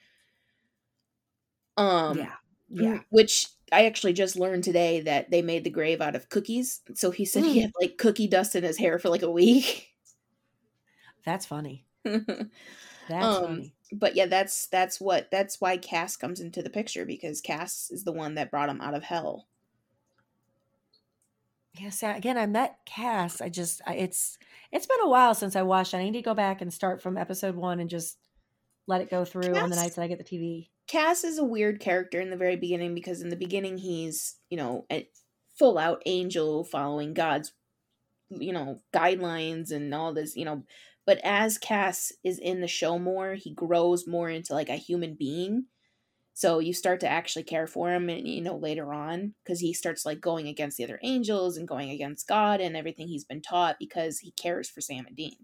Um 1.78 2.18
yeah, 2.18 2.36
yeah. 2.70 3.00
Which 3.10 3.48
I 3.72 3.86
actually 3.86 4.14
just 4.14 4.36
learned 4.36 4.64
today 4.64 5.02
that 5.02 5.30
they 5.32 5.42
made 5.42 5.64
the 5.64 5.70
grave 5.70 6.02
out 6.02 6.16
of 6.16 6.30
cookies. 6.30 6.82
So 6.96 7.12
he 7.12 7.26
said 7.26 7.44
he 7.44 7.60
Mm. 7.60 7.62
had 7.64 7.72
like 7.80 7.98
cookie 7.98 8.28
dust 8.28 8.56
in 8.56 8.64
his 8.64 8.78
hair 8.78 9.00
for 9.00 9.10
like 9.10 9.22
a 9.24 9.32
week. 9.32 9.88
That's 11.26 11.46
funny. 11.46 11.86
That's 12.06 12.50
Um, 13.10 13.44
funny. 13.44 13.74
But 13.92 14.16
yeah, 14.16 14.28
that's 14.28 14.68
that's 14.68 15.02
what 15.02 15.32
that's 15.32 15.60
why 15.60 15.78
Cass 15.78 16.16
comes 16.16 16.40
into 16.40 16.62
the 16.62 16.70
picture 16.70 17.06
because 17.06 17.42
Cass 17.42 17.90
is 17.92 18.04
the 18.04 18.12
one 18.12 18.36
that 18.36 18.52
brought 18.52 18.70
him 18.70 18.82
out 18.82 18.94
of 18.94 19.04
hell. 19.04 19.48
Yes. 21.74 22.04
Again, 22.04 22.38
I 22.38 22.46
met 22.46 22.80
Cass. 22.86 23.42
I 23.42 23.50
just, 23.50 23.82
I, 23.88 23.96
it's, 23.96 24.38
it's 24.72 24.86
been 24.88 25.00
a 25.02 25.08
while 25.10 25.34
since 25.34 25.56
I 25.56 25.62
watched. 25.62 25.94
it. 25.94 25.98
I 25.98 26.04
need 26.04 26.14
to 26.14 26.22
go 26.22 26.34
back 26.34 26.62
and 26.62 26.74
start 26.74 27.02
from 27.02 27.18
episode 27.18 27.56
one 27.56 27.80
and 27.80 27.90
just 27.90 28.18
let 28.88 29.02
it 29.02 29.10
go 29.10 29.24
through 29.24 29.56
on 29.56 29.70
the 29.70 29.76
nights 29.76 29.96
that 29.96 30.02
I 30.02 30.08
get 30.08 30.18
the 30.18 30.24
TV. 30.24 30.68
Cass 30.90 31.24
is 31.24 31.38
a 31.38 31.44
weird 31.44 31.80
character 31.80 32.20
in 32.20 32.32
the 32.32 32.36
very 32.36 32.56
beginning 32.56 32.96
because 32.96 33.22
in 33.22 33.30
the 33.30 33.36
beginning 33.36 33.78
he's, 33.78 34.38
you 34.50 34.58
know, 34.58 34.88
a 34.92 35.08
full 35.58 35.78
out 35.78 36.02
angel 36.08 36.64
following 36.64 37.14
God's, 37.14 37.54
you 38.32 38.52
know, 38.52 38.82
guidelines 38.92 39.72
and 39.72 39.94
all 39.94 40.14
this, 40.14 40.36
you 40.36 40.46
know. 40.46 40.64
But 41.06 41.20
as 41.24 41.60
Cass 41.60 42.12
is 42.24 42.40
in 42.40 42.62
the 42.62 42.68
show 42.68 42.98
more, 42.98 43.36
he 43.36 43.54
grows 43.54 44.08
more 44.08 44.32
into 44.32 44.54
like 44.54 44.70
a 44.70 44.78
human 44.78 45.14
being. 45.14 45.66
So 46.34 46.58
you 46.58 46.74
start 46.74 47.02
to 47.02 47.08
actually 47.08 47.44
care 47.44 47.68
for 47.68 47.92
him, 47.92 48.10
and 48.10 48.28
you 48.28 48.42
know 48.42 48.56
later 48.56 48.92
on, 48.94 49.36
because 49.44 49.60
he 49.60 49.74
starts 49.74 50.06
like 50.06 50.22
going 50.22 50.48
against 50.48 50.78
the 50.78 50.86
other 50.86 51.00
angels 51.04 51.58
and 51.58 51.68
going 51.68 51.92
against 51.92 52.28
God 52.28 52.62
and 52.62 52.76
everything 52.76 53.08
he's 53.10 53.26
been 53.26 53.42
taught 53.42 53.76
because 53.78 54.20
he 54.20 54.32
cares 54.32 54.70
for 54.70 54.82
Sam 54.82 55.06
and 55.06 55.16
Dean. 55.16 55.36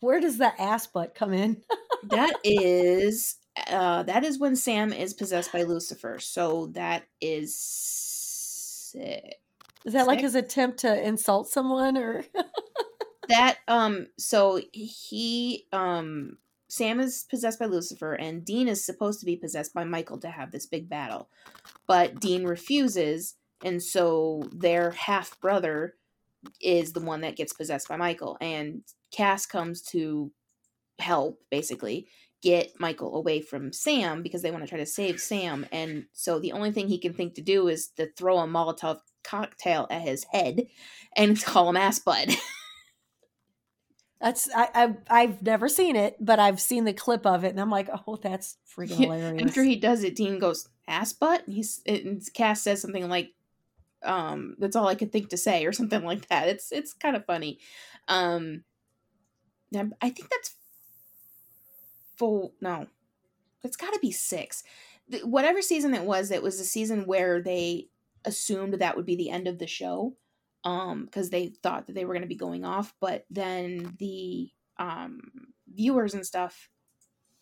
Where 0.00 0.18
does 0.18 0.38
the 0.38 0.60
ass 0.60 0.86
butt 0.86 1.14
come 1.14 1.32
in? 1.32 1.62
that 2.08 2.34
is 2.42 3.36
uh 3.68 4.02
that 4.04 4.24
is 4.24 4.38
when 4.38 4.56
Sam 4.56 4.92
is 4.92 5.14
possessed 5.14 5.52
by 5.52 5.62
Lucifer. 5.62 6.18
So 6.18 6.66
that 6.72 7.04
is. 7.20 8.94
Is 9.84 9.92
that 9.92 10.06
like 10.06 10.20
his 10.20 10.34
attempt 10.34 10.78
to 10.80 11.06
insult 11.06 11.48
someone 11.48 11.96
or? 11.96 12.24
that 13.28 13.58
um 13.68 14.06
so 14.18 14.60
he 14.72 15.66
um 15.72 16.38
Sam 16.68 17.00
is 17.00 17.26
possessed 17.30 17.58
by 17.58 17.66
Lucifer 17.66 18.14
and 18.14 18.44
Dean 18.44 18.68
is 18.68 18.84
supposed 18.84 19.20
to 19.20 19.26
be 19.26 19.36
possessed 19.36 19.74
by 19.74 19.84
Michael 19.84 20.18
to 20.18 20.28
have 20.28 20.50
this 20.50 20.66
big 20.66 20.88
battle. 20.88 21.28
But 21.86 22.20
Dean 22.20 22.44
refuses 22.44 23.36
and 23.62 23.82
so 23.82 24.48
their 24.52 24.90
half 24.90 25.40
brother 25.40 25.94
is 26.60 26.92
the 26.92 27.00
one 27.00 27.20
that 27.22 27.36
gets 27.36 27.52
possessed 27.52 27.88
by 27.88 27.96
Michael 27.96 28.36
and 28.40 28.82
Cass 29.10 29.46
comes 29.46 29.80
to 29.82 30.32
help 30.98 31.40
basically 31.50 32.06
get 32.44 32.78
Michael 32.78 33.16
away 33.16 33.40
from 33.40 33.72
Sam 33.72 34.22
because 34.22 34.42
they 34.42 34.50
want 34.50 34.62
to 34.62 34.68
try 34.68 34.78
to 34.78 34.86
save 34.86 35.18
Sam 35.18 35.66
and 35.72 36.04
so 36.12 36.38
the 36.38 36.52
only 36.52 36.70
thing 36.70 36.88
he 36.88 36.98
can 36.98 37.14
think 37.14 37.34
to 37.34 37.42
do 37.42 37.68
is 37.68 37.88
to 37.96 38.06
throw 38.16 38.38
a 38.38 38.46
Molotov 38.46 39.00
cocktail 39.24 39.86
at 39.90 40.02
his 40.02 40.24
head 40.24 40.66
and 41.16 41.42
call 41.44 41.70
him 41.70 41.76
ass 41.76 41.98
butt. 41.98 42.36
That's 44.20 44.48
I, 44.54 44.68
I 44.74 44.94
I've 45.22 45.42
never 45.42 45.68
seen 45.68 45.96
it, 45.96 46.16
but 46.20 46.38
I've 46.38 46.60
seen 46.60 46.84
the 46.84 46.94
clip 46.94 47.26
of 47.26 47.44
it, 47.44 47.50
and 47.50 47.60
I'm 47.60 47.68
like, 47.68 47.90
oh, 48.06 48.16
that's 48.16 48.56
freaking 48.74 49.00
Yeah, 49.00 49.12
hilarious. 49.12 49.48
After 49.48 49.62
he 49.62 49.76
does 49.76 50.02
it, 50.02 50.16
Dean 50.16 50.38
goes 50.38 50.66
ass 50.88 51.12
butt. 51.12 51.44
And 51.46 51.54
he's 51.54 51.82
and 51.84 52.22
Cass 52.32 52.62
says 52.62 52.80
something 52.80 53.06
like, 53.10 53.32
"Um, 54.02 54.56
that's 54.58 54.76
all 54.76 54.88
I 54.88 54.94
could 54.94 55.12
think 55.12 55.28
to 55.28 55.36
say," 55.36 55.66
or 55.66 55.72
something 55.72 56.02
like 56.04 56.26
that. 56.28 56.48
It's 56.48 56.72
it's 56.72 56.94
kind 56.94 57.16
of 57.16 57.26
funny. 57.26 57.58
Um, 58.08 58.64
I 60.00 60.08
think 60.08 60.30
that's 60.30 60.54
full. 62.16 62.54
No, 62.60 62.86
it's 63.62 63.76
got 63.76 63.92
to 63.92 63.98
be 64.00 64.12
six. 64.12 64.62
The, 65.08 65.20
whatever 65.20 65.60
season 65.62 65.94
it 65.94 66.04
was, 66.04 66.30
it 66.30 66.42
was 66.42 66.58
the 66.58 66.64
season 66.64 67.06
where 67.06 67.42
they 67.42 67.88
assumed 68.24 68.74
that 68.74 68.96
would 68.96 69.06
be 69.06 69.16
the 69.16 69.30
end 69.30 69.46
of 69.46 69.58
the 69.58 69.66
show, 69.66 70.16
um, 70.64 71.04
because 71.04 71.30
they 71.30 71.48
thought 71.62 71.86
that 71.86 71.92
they 71.94 72.04
were 72.04 72.14
going 72.14 72.22
to 72.22 72.28
be 72.28 72.34
going 72.36 72.64
off. 72.64 72.94
But 73.00 73.26
then 73.30 73.96
the 73.98 74.50
um 74.78 75.20
viewers 75.72 76.14
and 76.14 76.26
stuff 76.26 76.68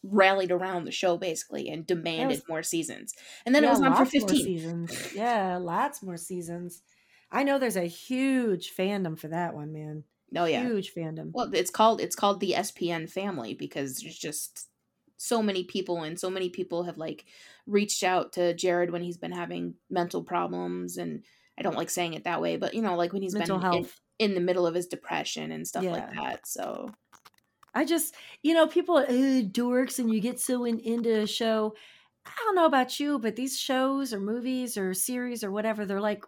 rallied 0.02 0.50
around 0.50 0.84
the 0.84 0.90
show 0.90 1.16
basically 1.16 1.68
and 1.68 1.86
demanded 1.86 2.38
was- 2.38 2.48
more 2.48 2.62
seasons. 2.62 3.14
And 3.46 3.54
then 3.54 3.64
it 3.64 3.70
was 3.70 3.80
on 3.80 3.94
for 3.94 4.04
15. 4.04 4.28
seasons. 4.44 5.14
Yeah, 5.14 5.58
lots 5.58 6.02
more 6.02 6.16
seasons. 6.16 6.82
I 7.30 7.44
know 7.44 7.58
there's 7.58 7.76
a 7.76 7.84
huge 7.86 8.74
fandom 8.76 9.18
for 9.18 9.28
that 9.28 9.54
one, 9.54 9.72
man. 9.72 10.04
Oh 10.36 10.44
yeah. 10.44 10.64
Huge 10.64 10.94
fandom. 10.94 11.30
Well, 11.32 11.52
it's 11.54 11.70
called 11.70 12.00
it's 12.00 12.16
called 12.16 12.40
the 12.40 12.52
SPN 12.52 13.10
family 13.10 13.54
because 13.54 13.98
there's 13.98 14.18
just 14.18 14.68
so 15.16 15.42
many 15.42 15.64
people 15.64 16.02
and 16.02 16.18
so 16.18 16.28
many 16.28 16.48
people 16.48 16.82
have 16.82 16.98
like 16.98 17.26
reached 17.66 18.02
out 18.02 18.32
to 18.32 18.54
Jared 18.54 18.90
when 18.90 19.02
he's 19.02 19.16
been 19.18 19.32
having 19.32 19.74
mental 19.88 20.24
problems 20.24 20.96
and 20.96 21.22
I 21.56 21.62
don't 21.62 21.76
like 21.76 21.90
saying 21.90 22.14
it 22.14 22.24
that 22.24 22.40
way, 22.40 22.56
but 22.56 22.74
you 22.74 22.82
know, 22.82 22.96
like 22.96 23.12
when 23.12 23.22
he's 23.22 23.34
Mental 23.34 23.58
been 23.58 23.84
in, 24.18 24.30
in 24.30 24.34
the 24.34 24.40
middle 24.40 24.66
of 24.66 24.74
his 24.74 24.86
depression 24.86 25.52
and 25.52 25.66
stuff 25.66 25.84
like 25.84 26.10
that. 26.14 26.46
So 26.46 26.90
I 27.74 27.84
just, 27.84 28.16
you 28.42 28.54
know, 28.54 28.66
people 28.66 28.98
are 28.98 29.04
"Ugh, 29.04 29.52
dorks 29.52 29.98
and 29.98 30.12
you 30.12 30.20
get 30.20 30.40
so 30.40 30.64
in, 30.64 30.78
into 30.80 31.20
a 31.20 31.26
show. 31.26 31.74
I 32.26 32.32
don't 32.44 32.54
know 32.54 32.66
about 32.66 33.00
you, 33.00 33.18
but 33.18 33.36
these 33.36 33.58
shows 33.58 34.12
or 34.12 34.20
movies 34.20 34.76
or 34.76 34.94
series 34.94 35.42
or 35.42 35.50
whatever, 35.50 35.84
they're 35.84 36.00
like, 36.00 36.24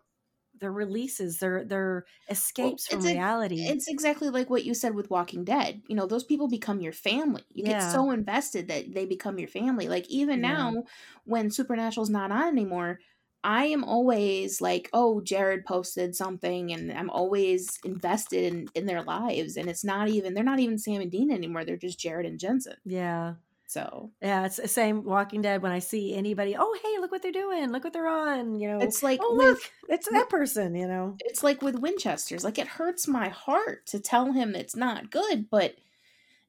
they're 0.60 0.72
releases, 0.72 1.38
they're 1.38 1.64
they're 1.64 2.04
escapes 2.28 2.86
from 2.86 3.00
a- 3.00 3.02
reality. 3.04 3.62
it's 3.66 3.88
exactly 3.88 4.30
like 4.30 4.48
what 4.50 4.64
you 4.64 4.74
said 4.74 4.94
with 4.94 5.10
Walking 5.10 5.44
Dead. 5.44 5.82
You 5.88 5.96
know, 5.96 6.06
those 6.06 6.24
people 6.24 6.48
become 6.48 6.80
your 6.80 6.92
family. 6.92 7.42
You 7.52 7.64
Yeah. 7.64 7.80
get 7.80 7.92
so 7.92 8.10
invested 8.10 8.68
that 8.68 8.92
they 8.94 9.06
become 9.06 9.38
your 9.38 9.48
family. 9.48 9.88
Like 9.88 10.08
even 10.08 10.40
Yeah. 10.40 10.52
now 10.54 10.84
when 11.24 11.50
Supernatural's 11.50 12.10
not 12.10 12.30
on 12.32 12.48
anymore, 12.48 13.00
I 13.42 13.66
am 13.66 13.84
always 13.84 14.60
like, 14.62 14.88
oh, 14.94 15.20
Jared 15.20 15.66
posted 15.66 16.16
something 16.16 16.72
and 16.72 16.90
I'm 16.92 17.10
always 17.10 17.78
invested 17.84 18.44
in, 18.54 18.68
in 18.74 18.86
their 18.86 19.02
lives. 19.02 19.56
And 19.58 19.68
it's 19.68 19.84
not 19.84 20.08
even 20.08 20.32
they're 20.34 20.42
not 20.44 20.60
even 20.60 20.78
Sam 20.78 21.02
and 21.02 21.10
Dean 21.10 21.30
anymore. 21.30 21.64
They're 21.64 21.76
just 21.76 21.98
Jared 22.00 22.26
and 22.26 22.38
Jensen. 22.40 22.76
yeah. 22.84 23.34
So 23.66 24.10
Yeah, 24.20 24.46
it's 24.46 24.56
the 24.56 24.68
same 24.68 25.04
Walking 25.04 25.42
Dead 25.42 25.62
when 25.62 25.72
I 25.72 25.78
see 25.78 26.14
anybody, 26.14 26.56
oh 26.58 26.78
hey, 26.82 27.00
look 27.00 27.10
what 27.10 27.22
they're 27.22 27.32
doing, 27.32 27.70
look 27.72 27.84
what 27.84 27.92
they're 27.92 28.06
on, 28.06 28.58
you 28.58 28.68
know. 28.68 28.78
it's 28.78 29.02
like 29.02 29.20
oh 29.22 29.36
with 29.36 29.46
look, 29.46 29.60
it's 29.88 30.08
that 30.10 30.28
person, 30.28 30.74
you 30.74 30.86
know. 30.86 31.16
it's 31.20 31.42
like 31.42 31.62
with 31.62 31.76
Winchester's. 31.76 32.44
Like 32.44 32.58
it 32.58 32.66
hurts 32.66 33.08
my 33.08 33.28
heart 33.28 33.86
to 33.86 34.00
tell 34.00 34.32
him 34.32 34.54
it's 34.54 34.76
not 34.76 35.10
good, 35.10 35.48
but 35.50 35.76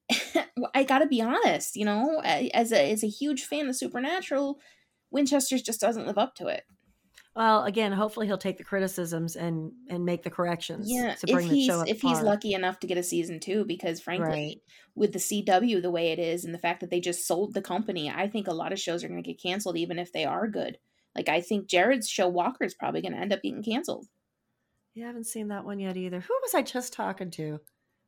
I 0.74 0.84
gotta 0.84 1.06
be 1.06 1.20
honest, 1.20 1.76
you 1.76 1.84
know, 1.84 2.20
as 2.20 2.72
a 2.72 2.92
as 2.92 3.02
a 3.02 3.08
huge 3.08 3.44
fan 3.44 3.68
of 3.68 3.76
Supernatural, 3.76 4.60
Winchester's 5.10 5.62
just 5.62 5.80
doesn't 5.80 6.06
live 6.06 6.18
up 6.18 6.34
to 6.36 6.46
it. 6.48 6.64
Well, 7.36 7.64
again, 7.64 7.92
hopefully 7.92 8.26
he'll 8.26 8.38
take 8.38 8.56
the 8.56 8.64
criticisms 8.64 9.36
and 9.36 9.70
and 9.90 10.04
make 10.06 10.22
the 10.22 10.30
corrections. 10.30 10.90
Yeah, 10.90 11.14
to 11.16 11.36
if 11.36 11.44
he's 11.44 11.66
show 11.66 11.80
up 11.82 11.88
if 11.88 12.00
he's 12.00 12.20
lucky 12.22 12.54
enough 12.54 12.80
to 12.80 12.86
get 12.86 12.96
a 12.96 13.02
season 13.02 13.40
two, 13.40 13.64
because 13.66 14.00
frankly, 14.00 14.26
Right. 14.28 14.62
with 14.94 15.12
the 15.12 15.18
CW 15.18 15.82
the 15.82 15.90
way 15.90 16.12
it 16.12 16.18
is 16.18 16.44
and 16.46 16.54
the 16.54 16.58
fact 16.58 16.80
that 16.80 16.88
they 16.90 16.98
just 16.98 17.26
sold 17.26 17.52
the 17.52 17.60
company, 17.60 18.10
I 18.10 18.26
think 18.26 18.48
a 18.48 18.54
lot 18.54 18.72
of 18.72 18.80
shows 18.80 19.04
are 19.04 19.08
going 19.08 19.22
to 19.22 19.28
get 19.32 19.40
canceled, 19.42 19.76
even 19.76 19.98
if 19.98 20.12
they 20.12 20.24
are 20.24 20.48
good. 20.48 20.78
Like 21.14 21.28
I 21.28 21.42
think 21.42 21.66
Jared's 21.68 22.08
show 22.08 22.26
Walker 22.26 22.64
is 22.64 22.74
probably 22.74 23.02
going 23.02 23.12
to 23.12 23.18
end 23.20 23.34
up 23.34 23.42
getting 23.42 23.62
canceled. 23.62 24.06
Yeah, 24.94 25.04
I 25.04 25.06
haven't 25.08 25.24
seen 25.26 25.48
that 25.48 25.66
one 25.66 25.78
yet 25.78 25.98
either. 25.98 26.20
Who 26.20 26.34
was 26.42 26.54
I 26.54 26.62
just 26.62 26.94
talking 26.94 27.30
to? 27.32 27.60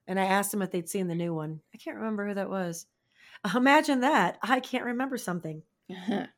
And 0.06 0.18
I 0.18 0.24
asked 0.24 0.52
them 0.52 0.62
if 0.62 0.70
they'd 0.70 0.88
seen 0.88 1.06
the 1.06 1.14
new 1.14 1.34
one. 1.34 1.60
I 1.74 1.76
can't 1.76 1.98
remember 1.98 2.26
who 2.28 2.32
that 2.34 2.48
was. 2.48 2.86
Imagine 3.54 4.00
that. 4.00 4.38
I 4.42 4.60
can't 4.60 4.86
remember 4.86 5.18
something 5.18 5.62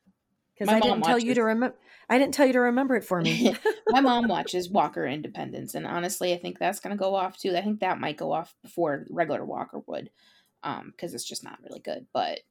because 0.61 0.71
My 0.71 0.77
I 0.77 0.79
mom 0.79 0.99
didn't 0.99 1.05
tell 1.05 1.19
you 1.19 1.33
to 1.33 1.43
remember. 1.43 1.75
I 2.09 2.17
didn't 2.19 2.33
tell 2.33 2.45
you 2.45 2.53
to 2.53 2.59
remember 2.59 2.95
it 2.95 3.03
for 3.05 3.21
me. 3.21 3.55
My 3.89 4.01
mom 4.01 4.27
watches 4.27 4.69
Walker 4.69 5.05
Independence, 5.05 5.75
and 5.75 5.87
honestly, 5.87 6.33
I 6.33 6.37
think 6.37 6.59
that's 6.59 6.79
going 6.79 6.95
to 6.95 6.99
go 6.99 7.15
off 7.15 7.37
too. 7.37 7.55
I 7.55 7.61
think 7.61 7.79
that 7.79 7.99
might 7.99 8.17
go 8.17 8.31
off 8.31 8.53
before 8.61 9.05
regular 9.09 9.43
Walker 9.45 9.79
would, 9.87 10.09
um, 10.63 10.91
because 10.91 11.13
it's 11.13 11.23
just 11.27 11.43
not 11.43 11.59
really 11.63 11.79
good. 11.79 12.05
But 12.13 12.41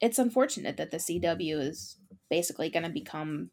it's 0.00 0.18
unfortunate 0.18 0.76
that 0.78 0.90
the 0.90 0.96
CW 0.96 1.60
is 1.60 1.96
basically 2.30 2.70
going 2.70 2.84
to 2.84 2.90
become 2.90 3.50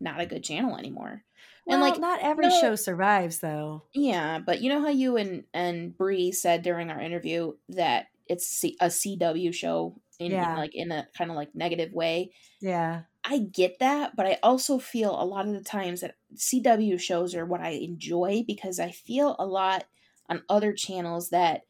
not 0.00 0.20
a 0.20 0.26
good 0.26 0.42
channel 0.44 0.76
anymore. 0.76 1.22
well, 1.66 1.82
and 1.82 1.88
like, 1.90 2.00
not 2.00 2.20
every 2.22 2.48
no- 2.48 2.60
show 2.60 2.74
survives, 2.74 3.38
though. 3.38 3.84
yeah, 3.94 4.38
but 4.38 4.60
you 4.60 4.68
know 4.70 4.80
how 4.80 4.88
you 4.90 5.16
and 5.16 5.44
and 5.54 5.96
Bree 5.96 6.32
said 6.32 6.62
during 6.62 6.90
our 6.90 7.00
interview 7.00 7.52
that 7.70 8.06
it's 8.26 8.46
C- 8.48 8.76
a 8.80 8.86
CW 8.86 9.52
show 9.54 10.00
in 10.18 10.32
Yeah. 10.32 10.56
like 10.56 10.74
in 10.74 10.90
a 10.92 11.06
kind 11.16 11.30
of 11.30 11.36
like 11.36 11.54
negative 11.54 11.92
way. 11.92 12.32
Yeah, 12.60 13.02
I 13.24 13.38
get 13.38 13.78
that, 13.80 14.16
but 14.16 14.26
I 14.26 14.38
also 14.42 14.78
feel 14.78 15.10
a 15.10 15.24
lot 15.24 15.46
of 15.46 15.52
the 15.52 15.62
times 15.62 16.00
that 16.00 16.14
CW 16.34 16.98
shows 16.98 17.34
are 17.34 17.44
what 17.44 17.60
I 17.60 17.70
enjoy 17.70 18.44
because 18.46 18.80
I 18.80 18.90
feel 18.90 19.36
a 19.38 19.46
lot 19.46 19.84
on 20.28 20.42
other 20.48 20.72
channels 20.72 21.30
that 21.30 21.62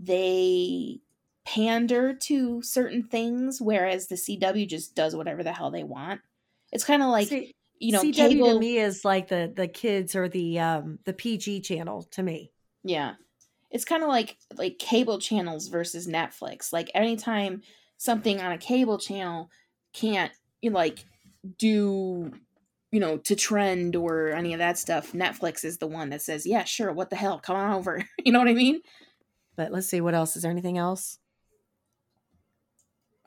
they 0.00 1.00
pander 1.46 2.12
to 2.12 2.60
certain 2.62 3.04
things, 3.04 3.60
whereas 3.60 4.08
the 4.08 4.16
CW 4.16 4.68
just 4.68 4.94
does 4.94 5.14
whatever 5.14 5.44
the 5.44 5.52
hell 5.52 5.70
they 5.70 5.84
want. 5.84 6.20
It's 6.72 6.84
kind 6.84 7.02
of 7.02 7.08
like 7.08 7.28
See, 7.28 7.54
you 7.78 7.92
know, 7.92 8.02
CW 8.02 8.14
cable. 8.14 8.54
to 8.54 8.58
me 8.58 8.78
is 8.78 9.04
like 9.04 9.28
the 9.28 9.52
the 9.54 9.68
kids 9.68 10.16
or 10.16 10.28
the 10.28 10.58
um 10.58 10.98
the 11.04 11.12
PG 11.12 11.60
channel 11.60 12.02
to 12.12 12.22
me. 12.22 12.50
Yeah. 12.82 13.14
It's 13.70 13.84
kind 13.84 14.02
of 14.02 14.08
like 14.08 14.36
like 14.56 14.78
cable 14.78 15.20
channels 15.20 15.68
versus 15.68 16.08
Netflix. 16.08 16.72
Like 16.72 16.90
anytime 16.94 17.62
something 17.96 18.40
on 18.40 18.52
a 18.52 18.58
cable 18.58 18.98
channel 18.98 19.50
can't 19.92 20.32
you 20.66 20.72
like 20.72 21.04
do 21.58 22.32
you 22.92 23.00
know 23.00 23.18
to 23.18 23.36
trend 23.36 23.96
or 23.96 24.30
any 24.30 24.52
of 24.52 24.58
that 24.58 24.78
stuff, 24.78 25.12
Netflix 25.12 25.64
is 25.64 25.78
the 25.78 25.86
one 25.86 26.10
that 26.10 26.22
says, 26.22 26.46
"Yeah, 26.46 26.64
sure, 26.64 26.92
what 26.92 27.10
the 27.10 27.16
hell? 27.16 27.38
Come 27.38 27.56
on 27.56 27.74
over." 27.74 28.04
you 28.24 28.32
know 28.32 28.38
what 28.38 28.48
I 28.48 28.54
mean? 28.54 28.80
But 29.56 29.72
let's 29.72 29.88
see 29.88 30.00
what 30.00 30.14
else. 30.14 30.36
Is 30.36 30.42
there 30.42 30.50
anything 30.50 30.78
else? 30.78 31.18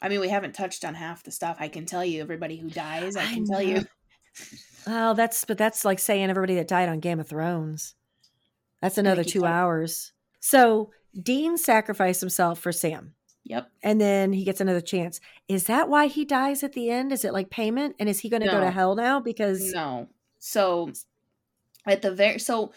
I 0.02 0.08
mean, 0.08 0.22
we 0.22 0.30
haven't 0.30 0.54
touched 0.54 0.86
on 0.86 0.94
half 0.96 1.24
the 1.24 1.32
stuff. 1.32 1.58
I 1.60 1.68
can 1.68 1.86
tell 1.86 2.06
you 2.06 2.22
everybody 2.22 2.56
who 2.56 2.70
dies, 2.70 3.16
I 3.16 3.24
I 3.24 3.34
can 3.34 3.46
tell 3.46 3.62
you. 3.62 3.86
Oh, 4.88 5.14
that's 5.14 5.44
but 5.46 5.58
that's 5.58 5.84
like 5.84 6.00
saying 6.00 6.30
everybody 6.30 6.56
that 6.56 6.68
died 6.68 6.90
on 6.90 7.00
Game 7.00 7.20
of 7.20 7.28
Thrones. 7.28 7.96
That's 8.82 8.98
another 8.98 9.26
two 9.26 9.46
hours. 9.46 10.14
So 10.40 10.92
Dean 11.22 11.58
sacrificed 11.58 12.22
himself 12.22 12.60
for 12.60 12.72
Sam, 12.72 13.14
Yep. 13.50 13.72
and 13.82 14.00
then 14.00 14.32
he 14.32 14.44
gets 14.44 14.62
another 14.62 14.80
chance. 14.80 15.20
Is 15.48 15.64
that 15.64 15.90
why 15.90 16.06
he 16.06 16.24
dies 16.24 16.64
at 16.64 16.74
the 16.74 16.92
end? 16.92 17.12
Is 17.12 17.26
it 17.26 17.34
like 17.34 17.50
payment? 17.50 17.96
And 18.00 18.08
is 18.08 18.20
he 18.20 18.30
going 18.30 18.44
to 18.44 18.48
go 18.48 18.60
to 18.60 18.70
hell 18.70 18.96
now? 18.96 19.20
Because 19.20 19.74
No. 19.74 20.08
So 20.38 20.92
at 21.86 22.04
the 22.04 22.12
very 22.12 22.38
so 22.38 22.72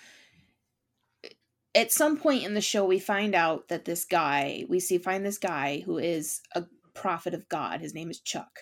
at 1.75 1.93
some 1.93 2.17
point 2.17 2.45
in 2.45 2.55
the 2.55 2.63
show 2.63 2.87
we 2.87 2.99
find 2.99 3.35
out 3.35 3.69
that 3.69 3.85
this 3.85 4.07
guy 4.07 4.65
we 4.69 4.81
see 4.81 4.97
find 4.97 5.27
this 5.27 5.39
guy 5.39 5.83
who 5.85 5.99
is 5.99 6.41
a 6.55 6.65
prophet 6.95 7.35
of 7.35 7.49
God. 7.51 7.83
His 7.83 7.95
name 7.95 8.11
is 8.11 8.21
Chuck. 8.21 8.61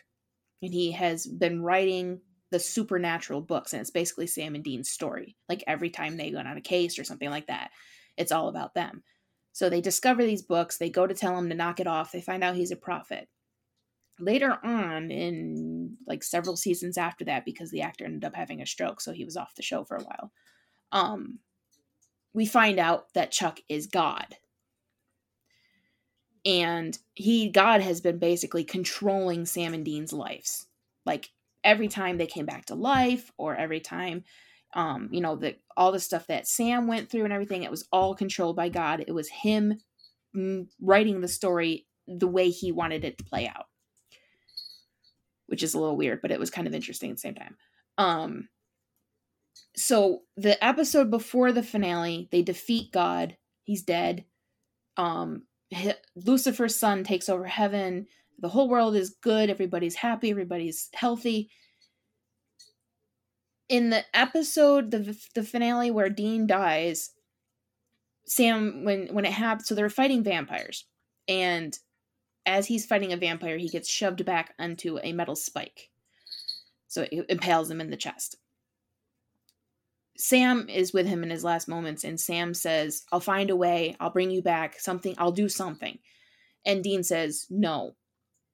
And 0.63 0.75
he 0.75 0.91
has 0.91 1.27
been 1.27 1.63
writing 1.63 2.23
the 2.51 2.59
supernatural 2.59 3.41
books 3.41 3.73
and 3.73 3.81
it's 3.81 3.91
basically 3.91 4.27
Sam 4.27 4.57
and 4.57 4.65
Dean's 4.65 4.91
story. 4.91 5.37
Like 5.49 5.63
every 5.69 5.91
time 5.91 6.17
they 6.17 6.33
go 6.33 6.39
on 6.39 6.47
a 6.49 6.61
case 6.61 6.99
or 6.99 7.05
something 7.05 7.31
like 7.31 7.47
that, 7.47 7.71
it's 8.17 8.33
all 8.33 8.49
about 8.49 8.75
them. 8.75 9.05
So 9.53 9.68
they 9.68 9.80
discover 9.80 10.24
these 10.24 10.42
books, 10.42 10.78
they 10.78 10.90
go 10.90 11.07
to 11.07 11.14
tell 11.14 11.36
him 11.36 11.48
to 11.48 11.55
knock 11.55 11.80
it 11.80 11.86
off. 11.86 12.12
They 12.12 12.20
find 12.20 12.44
out 12.44 12.55
he's 12.55 12.70
a 12.70 12.76
prophet 12.76 13.28
later 14.20 14.59
on 14.64 15.11
in 15.11 15.96
like 16.07 16.22
several 16.22 16.57
seasons 16.57 16.98
after 16.98 17.24
that 17.24 17.44
because 17.44 17.70
the 17.70 17.82
actor 17.82 18.05
ended 18.05 18.24
up 18.24 18.34
having 18.34 18.61
a 18.61 18.66
stroke 18.66 19.01
so 19.01 19.12
he 19.12 19.24
was 19.24 19.36
off 19.36 19.55
the 19.55 19.62
show 19.62 19.84
for 19.84 19.96
a 19.96 20.03
while 20.03 20.32
um 20.92 21.38
we 22.32 22.46
find 22.46 22.78
out 22.78 23.12
that 23.14 23.32
chuck 23.32 23.61
is 23.68 23.86
god 23.86 24.36
and 26.44 26.98
he 27.14 27.48
god 27.48 27.80
has 27.80 28.01
been 28.01 28.18
basically 28.18 28.64
controlling 28.64 29.46
sam 29.46 29.74
and 29.74 29.84
dean's 29.84 30.12
lives 30.12 30.66
like 31.07 31.30
every 31.64 31.88
time 31.88 32.18
they 32.18 32.26
came 32.26 32.46
back 32.46 32.66
to 32.66 32.74
life 32.74 33.32
or 33.36 33.57
every 33.57 33.80
time 33.80 34.24
um 34.75 35.09
you 35.11 35.21
know 35.21 35.37
the 35.37 35.57
all 35.77 35.93
the 35.93 36.01
stuff 36.01 36.27
that 36.27 36.47
sam 36.47 36.87
went 36.87 37.11
through 37.11 37.25
and 37.25 37.33
everything 37.33 37.62
it 37.62 37.71
was 37.71 37.87
all 37.93 38.14
controlled 38.14 38.57
by 38.57 38.68
god 38.68 39.05
it 39.07 39.12
was 39.12 39.29
him 39.29 39.81
mm, 40.37 40.66
writing 40.81 41.21
the 41.21 41.29
story 41.29 41.87
the 42.07 42.29
way 42.29 42.51
he 42.51 42.73
wanted 42.73 43.05
it 43.05 43.18
to 43.18 43.25
play 43.25 43.49
out 43.49 43.66
which 45.51 45.64
is 45.64 45.75
a 45.75 45.81
little 45.81 45.97
weird, 45.97 46.23
but 46.23 46.31
it 46.31 46.39
was 46.39 46.49
kind 46.49 46.68
of 46.68 46.75
interesting 46.75 47.11
at 47.11 47.16
the 47.16 47.21
same 47.21 47.35
time. 47.35 47.57
Um, 47.99 48.49
so 49.77 50.21
the 50.37 50.64
episode 50.64 51.11
before 51.11 51.51
the 51.51 51.62
finale, 51.62 52.29
they 52.31 52.43
defeat 52.43 52.93
God. 52.93 53.37
He's 53.64 53.83
dead. 53.83 54.25
Um, 54.97 55.43
Lucifer's 56.14 56.77
son 56.77 57.03
takes 57.03 57.29
over 57.29 57.47
heaven. 57.47 58.07
The 58.39 58.49
whole 58.49 58.68
world 58.68 58.95
is 58.95 59.16
good. 59.21 59.51
Everybody's 59.51 59.97
happy. 59.97 60.31
Everybody's 60.31 60.89
healthy. 60.95 61.51
In 63.71 63.91
the 63.91 64.05
episode, 64.12 64.91
the 64.91 65.16
the 65.37 65.45
finale 65.45 65.93
where 65.93 66.11
Dean 66.11 66.49
dies, 66.49 67.12
Sam 68.27 68.85
when 68.85 69.07
when 69.14 69.25
it 69.25 69.33
happens, 69.33 69.68
so 69.68 69.77
they're 69.77 69.89
fighting 69.89 70.25
vampires, 70.25 70.87
and 71.29 71.79
as 72.45 72.66
he's 72.66 72.85
fighting 72.85 73.12
a 73.12 73.16
vampire, 73.16 73.59
he 73.59 73.68
gets 73.68 73.89
shoved 73.89 74.25
back 74.25 74.55
onto 74.59 74.99
a 75.05 75.12
metal 75.12 75.37
spike. 75.37 75.89
So 76.89 77.03
it 77.03 77.27
impales 77.29 77.71
him 77.71 77.81
in 77.81 77.91
the 77.91 77.97
chest. 77.97 78.35
Sam 80.16 80.68
is 80.68 80.93
with 80.93 81.07
him 81.07 81.23
in 81.23 81.31
his 81.31 81.45
last 81.45 81.68
moments, 81.68 82.03
and 82.03 82.18
Sam 82.18 82.55
says, 82.55 83.05
I'll 83.12 83.21
find 83.21 83.51
a 83.51 83.57
way. 83.57 83.97
I'll 84.01 84.11
bring 84.11 84.33
you 84.33 84.43
back. 84.43 84.81
Something, 84.81 85.14
I'll 85.16 85.31
do 85.31 85.49
something. 85.49 85.99
And 86.66 86.83
Dean 86.83 87.05
says, 87.05 87.47
No. 87.49 87.95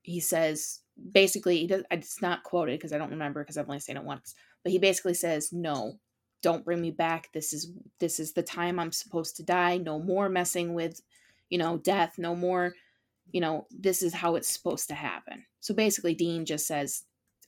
He 0.03 0.21
says, 0.21 0.81
basically, 1.12 1.59
he 1.59 1.67
does, 1.67 1.85
it's 1.91 2.23
not 2.23 2.45
quoted 2.45 2.79
because 2.79 2.93
I 2.93 2.99
don't 2.99 3.11
remember 3.11 3.43
because 3.43 3.57
I've 3.57 3.69
only 3.69 3.81
seen 3.81 3.97
it 3.97 4.05
once, 4.05 4.35
but 4.67 4.73
he 4.73 4.79
basically 4.81 5.14
says, 5.14 5.53
No, 5.53 6.01
don't 6.43 6.64
bring 6.64 6.81
me 6.81 6.91
back. 6.91 7.29
This 7.33 7.53
is 7.53 7.71
this 8.01 8.19
is 8.19 8.33
the 8.33 8.43
time 8.43 8.81
I'm 8.81 8.91
supposed 8.91 9.37
to 9.37 9.45
die. 9.45 9.77
No 9.77 10.01
more 10.01 10.29
messing 10.29 10.75
with, 10.75 11.01
you 11.51 11.59
know, 11.59 11.77
death. 11.79 12.14
No 12.19 12.35
more 12.35 12.75
you 13.31 13.41
know, 13.41 13.67
this 13.71 14.03
is 14.03 14.12
how 14.12 14.35
it's 14.35 14.49
supposed 14.49 14.89
to 14.89 14.95
happen. 14.95 15.45
So 15.61 15.73
basically, 15.73 16.14
Dean 16.14 16.45
just 16.45 16.67
says, 16.67 17.05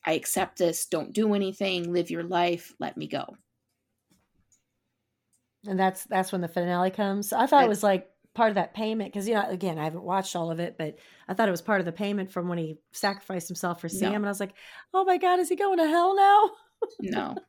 I 0.06 0.12
accept 0.12 0.58
this, 0.58 0.86
don't 0.86 1.12
do 1.12 1.34
anything, 1.34 1.92
live 1.92 2.08
your 2.10 2.22
life, 2.24 2.72
let 2.78 2.96
me 2.96 3.08
go. 3.08 3.36
and 5.66 5.78
that's 5.78 6.04
that's 6.04 6.30
when 6.32 6.40
the 6.40 6.48
finale 6.48 6.90
comes. 6.90 7.32
I 7.32 7.46
thought 7.46 7.62
it 7.62 7.66
It- 7.66 7.68
was 7.68 7.82
like 7.82 8.08
part 8.34 8.50
of 8.50 8.54
that 8.56 8.74
payment 8.74 9.12
because 9.12 9.26
you 9.26 9.34
know 9.34 9.48
again 9.48 9.78
I 9.78 9.84
haven't 9.84 10.04
watched 10.04 10.36
all 10.36 10.50
of 10.52 10.60
it, 10.60 10.76
but 10.78 10.98
I 11.26 11.34
thought 11.34 11.48
it 11.48 11.52
was 11.52 11.62
part 11.62 11.80
of 11.80 11.84
the 11.86 11.92
payment 11.92 12.30
from 12.30 12.48
when 12.48 12.58
he 12.58 12.78
sacrificed 12.92 13.48
himself 13.48 13.80
for 13.80 13.88
Sam, 13.88 14.10
No. 14.10 14.16
and 14.16 14.26
I 14.26 14.28
was 14.28 14.40
like, 14.40 14.54
oh 14.94 15.04
my 15.04 15.16
god, 15.18 15.40
is 15.40 15.48
he 15.48 15.56
going 15.56 15.78
to 15.78 15.86
hell 15.86 16.14
now? 16.16 16.50
No. 17.00 17.36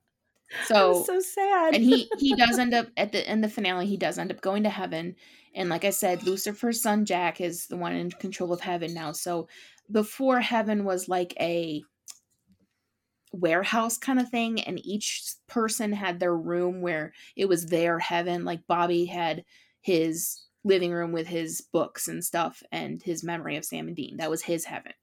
So, 0.66 1.04
so 1.04 1.20
sad. 1.20 1.76
and 1.76 1.84
he 1.84 2.10
he 2.18 2.34
does 2.34 2.58
end 2.58 2.74
up 2.74 2.88
at 2.98 3.12
the 3.12 3.32
in 3.32 3.42
the 3.42 3.50
finale, 3.50 3.86
he 3.86 3.98
does 3.98 4.18
end 4.18 4.32
up 4.32 4.42
going 4.42 4.64
to 4.64 4.70
heaven. 4.70 5.16
And 5.54 5.70
like 5.70 5.86
I 5.86 5.92
said, 5.92 6.24
Lucifer's 6.24 6.82
son 6.82 7.06
Jack 7.06 7.40
is 7.40 7.68
the 7.68 7.78
one 7.78 7.94
in 7.94 8.10
control 8.10 8.52
of 8.52 8.60
heaven 8.60 8.92
now. 8.96 9.12
So 9.12 9.48
before 9.92 10.40
heaven 10.40 10.86
was 10.86 11.08
like 11.08 11.36
a 11.40 11.84
warehouse 13.32 13.98
kind 13.98 14.20
of 14.20 14.30
thing 14.30 14.60
and 14.62 14.84
each 14.84 15.36
person 15.48 15.94
had 15.94 16.20
their 16.20 16.36
room 16.36 16.82
where 16.82 17.14
it 17.36 17.48
was 17.48 17.68
their 17.68 18.00
heaven 18.00 18.44
like 18.44 18.66
bobby 18.68 19.06
had 19.06 19.44
his 19.82 20.46
living 20.64 20.92
room 20.92 21.12
with 21.12 21.28
his 21.28 21.62
books 21.62 22.08
and 22.08 22.24
stuff 22.26 22.64
and 22.72 23.04
his 23.04 23.24
memory 23.24 23.56
of 23.56 23.64
sam 23.64 23.86
and 23.88 23.96
dean 23.96 24.18
that 24.18 24.32
was 24.32 24.42
his 24.42 24.66
heaven 24.66 24.94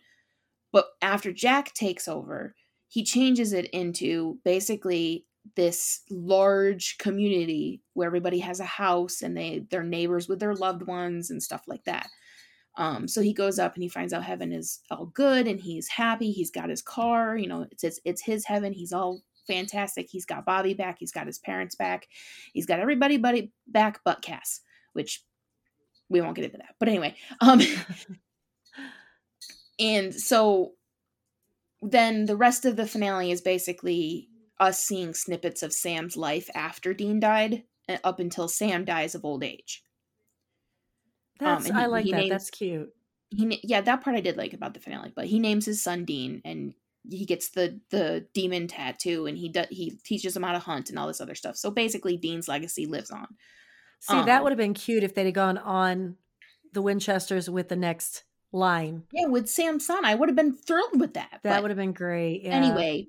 but 0.73 0.87
after 1.01 1.33
jack 1.33 1.73
takes 1.73 2.09
over 2.09 2.55
he 2.89 3.05
changes 3.05 3.53
it 3.53 3.67
into 3.71 4.39
basically 4.45 5.27
this 5.55 6.01
large 6.11 6.99
community 6.99 7.81
where 7.95 8.07
everybody 8.07 8.41
has 8.41 8.59
a 8.61 8.65
house 8.65 9.23
and 9.23 9.37
they 9.37 9.65
they're 9.71 9.85
neighbors 9.85 10.29
with 10.29 10.41
their 10.41 10.55
loved 10.55 10.83
ones 10.83 11.31
and 11.31 11.43
stuff 11.43 11.63
like 11.69 11.85
that 11.85 12.09
um, 12.79 13.09
so 13.09 13.23
he 13.23 13.33
goes 13.33 13.59
up 13.59 13.75
and 13.75 13.83
he 13.83 13.89
finds 13.89 14.13
out 14.13 14.25
heaven 14.25 14.53
is 14.53 14.81
all 14.91 15.07
good 15.07 15.47
and 15.47 15.59
he's 15.59 15.89
happy. 15.89 16.31
He's 16.31 16.51
got 16.51 16.69
his 16.69 16.83
car, 16.83 17.37
you 17.37 17.49
know, 17.49 17.67
it's 17.71 17.85
it's, 17.85 18.01
it's 18.05 18.23
his 18.23 18.45
heaven. 18.45 18.73
He's 18.73 18.93
all 18.93 19.23
fantastic. 19.47 20.09
He's 20.11 20.27
got 20.27 20.45
Bobby 20.45 20.75
back. 20.75 20.97
He's 20.99 21.13
got 21.13 21.27
his 21.27 21.39
parents 21.39 21.75
back. 21.75 22.07
He's 22.53 22.67
got 22.67 22.81
everybody 22.81 23.17
buddy 23.17 23.53
back 23.67 24.01
but 24.05 24.21
Cass, 24.21 24.61
which 24.93 25.23
we 26.11 26.21
won't 26.21 26.37
get 26.37 26.45
into 26.45 26.59
that. 26.59 26.75
But 26.79 26.89
anyway, 26.89 27.17
um 27.41 27.61
and 29.79 30.15
so 30.15 30.73
then 31.83 32.27
the 32.27 32.37
rest 32.37 32.65
of 32.65 32.77
the 32.77 32.87
finale 32.87 33.31
is 33.31 33.41
basically 33.41 34.29
us 34.59 34.83
seeing 34.83 35.15
snippets 35.15 35.63
of 35.63 35.73
Sam's 35.73 36.17
life 36.17 36.49
after 36.55 36.95
Dean 36.95 37.21
died 37.21 37.65
uh, 37.89 37.99
up 38.05 38.21
until 38.21 38.49
Sam 38.49 38.85
dies 38.85 39.15
of 39.15 39.25
old 39.25 39.45
age. 39.45 39.83
That's 41.39 41.69
um, 41.69 41.77
he, 41.77 41.83
I 41.83 41.87
like 41.87 42.07
that. 42.07 42.17
Names, 42.17 42.31
That's 42.31 42.51
cute. 42.51 42.91
He 43.31 43.61
yeah, 43.63 43.81
that 43.83 44.03
part 44.03 44.17
I 44.17 44.21
did 44.21 44.37
like 44.37 44.55
about 44.55 44.75
the 44.75 44.81
finale. 44.81 45.13
But 45.15 45.27
he 45.27 45.39
names 45.39 45.67
his 45.67 45.83
son 45.83 46.05
Dean, 46.05 46.41
and 46.45 46.75
he 47.09 47.27
gets 47.27 47.51
the 47.51 47.81
the 47.91 48.27
demon 48.33 48.69
tattoo, 48.69 49.27
and 49.27 49.37
he 49.37 49.51
does 49.51 49.67
he 49.71 49.99
teaches 50.05 50.35
him 50.35 50.43
how 50.43 50.53
to 50.53 50.59
hunt 50.59 50.89
and 50.89 50.99
all 50.99 51.09
this 51.09 51.21
other 51.21 51.35
stuff. 51.35 51.57
So 51.57 51.71
basically, 51.71 52.17
Dean's 52.17 52.49
legacy 52.49 52.87
lives 52.87 53.11
on. 53.11 53.27
See, 54.01 54.15
um, 54.15 54.27
that 54.27 54.43
would 54.43 54.53
have 54.53 54.59
been 54.59 54.75
cute 54.75 55.05
if 55.05 55.15
they'd 55.15 55.27
have 55.27 55.35
gone 55.35 55.59
on 55.59 56.17
the 56.73 56.83
Winchesters 56.83 57.51
with 57.51 57.69
the 57.69 57.77
next 57.77 58.25
line. 58.57 59.05
Yeah, 59.13 59.27
with 59.27 59.49
Sam's 59.49 59.87
son, 59.87 60.05
I 60.05 60.15
would 60.15 60.29
have 60.29 60.37
been 60.37 60.55
thrilled 60.55 60.99
with 60.99 61.15
that. 61.15 61.41
That 61.43 61.63
would 61.63 61.71
have 61.71 61.79
been 61.79 61.93
great. 61.93 62.43
Yeah. 62.43 62.57
Anyway, 62.57 63.09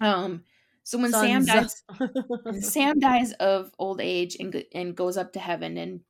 um, 0.00 0.44
so 0.82 0.98
when 0.98 1.10
Sons. 1.10 1.46
Sam 1.46 1.68
dies, 2.00 2.62
Sam 2.72 2.98
dies 2.98 3.32
of 3.34 3.70
old 3.78 4.00
age 4.00 4.36
and 4.38 4.64
and 4.74 4.96
goes 4.96 5.16
up 5.16 5.32
to 5.34 5.40
heaven 5.40 5.76
and 5.76 6.00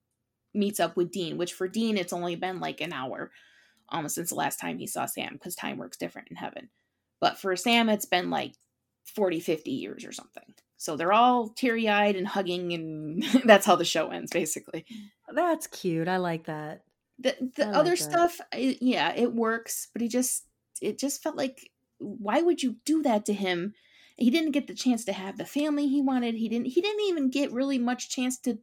meets 0.55 0.81
up 0.81 0.97
with 0.97 1.11
Dean. 1.11 1.39
Which 1.39 1.53
for 1.53 1.69
Dean, 1.69 1.97
it's 1.97 2.13
only 2.13 2.37
been 2.37 2.61
like 2.61 2.81
an 2.81 2.93
hour, 2.93 3.31
almost 3.89 4.15
since 4.15 4.31
the 4.31 4.37
last 4.37 4.61
time 4.61 4.79
he 4.79 4.87
saw 4.87 5.07
Sam, 5.07 5.35
because 5.35 5.55
time 5.55 5.79
works 5.79 5.97
different 5.97 6.29
in 6.31 6.37
heaven. 6.37 6.69
But 7.21 7.39
for 7.39 7.57
Sam, 7.57 7.89
it's 7.89 8.05
been 8.05 8.31
like 8.31 8.55
40, 9.15 9.41
50 9.41 9.71
years 9.71 10.05
or 10.05 10.13
something. 10.13 10.55
So 10.77 10.97
they're 10.97 11.13
all 11.13 11.49
teary 11.49 11.89
eyed 11.89 12.17
and 12.17 12.27
hugging, 12.27 12.73
and 12.75 13.23
that's 13.45 13.67
how 13.67 13.77
the 13.77 13.85
show 13.85 14.11
ends, 14.11 14.31
basically. 14.31 14.85
That's 15.33 15.67
cute. 15.67 16.09
I 16.09 16.19
like 16.19 16.45
that. 16.45 16.83
The 17.19 17.35
the 17.57 17.75
other 17.75 17.91
like 17.91 17.99
stuff, 17.99 18.41
yeah, 18.55 19.15
it 19.15 19.33
works, 19.33 19.89
but 19.93 20.03
he 20.03 20.09
just 20.09 20.45
it 20.83 20.99
just 20.99 21.23
felt 21.23 21.37
like 21.37 21.71
why 21.99 22.43
would 22.43 22.63
you 22.63 22.77
do 22.85 23.03
that 23.03 23.25
to 23.27 23.33
him? 23.33 23.73
He 24.17 24.31
didn't 24.31 24.53
get 24.53 24.67
the 24.67 24.75
chance 24.75 25.05
to 25.07 25.13
have 25.13 25.39
the 25.39 25.45
family 25.45 25.89
he 25.89 26.01
wanted. 26.01 26.35
He 26.35 26.49
didn't 26.49 26.67
he 26.67 26.81
didn't 26.81 27.05
even 27.09 27.31
get 27.31 27.53
really 27.53 27.79
much 27.79 28.11
chance 28.11 28.39
to 28.41 28.59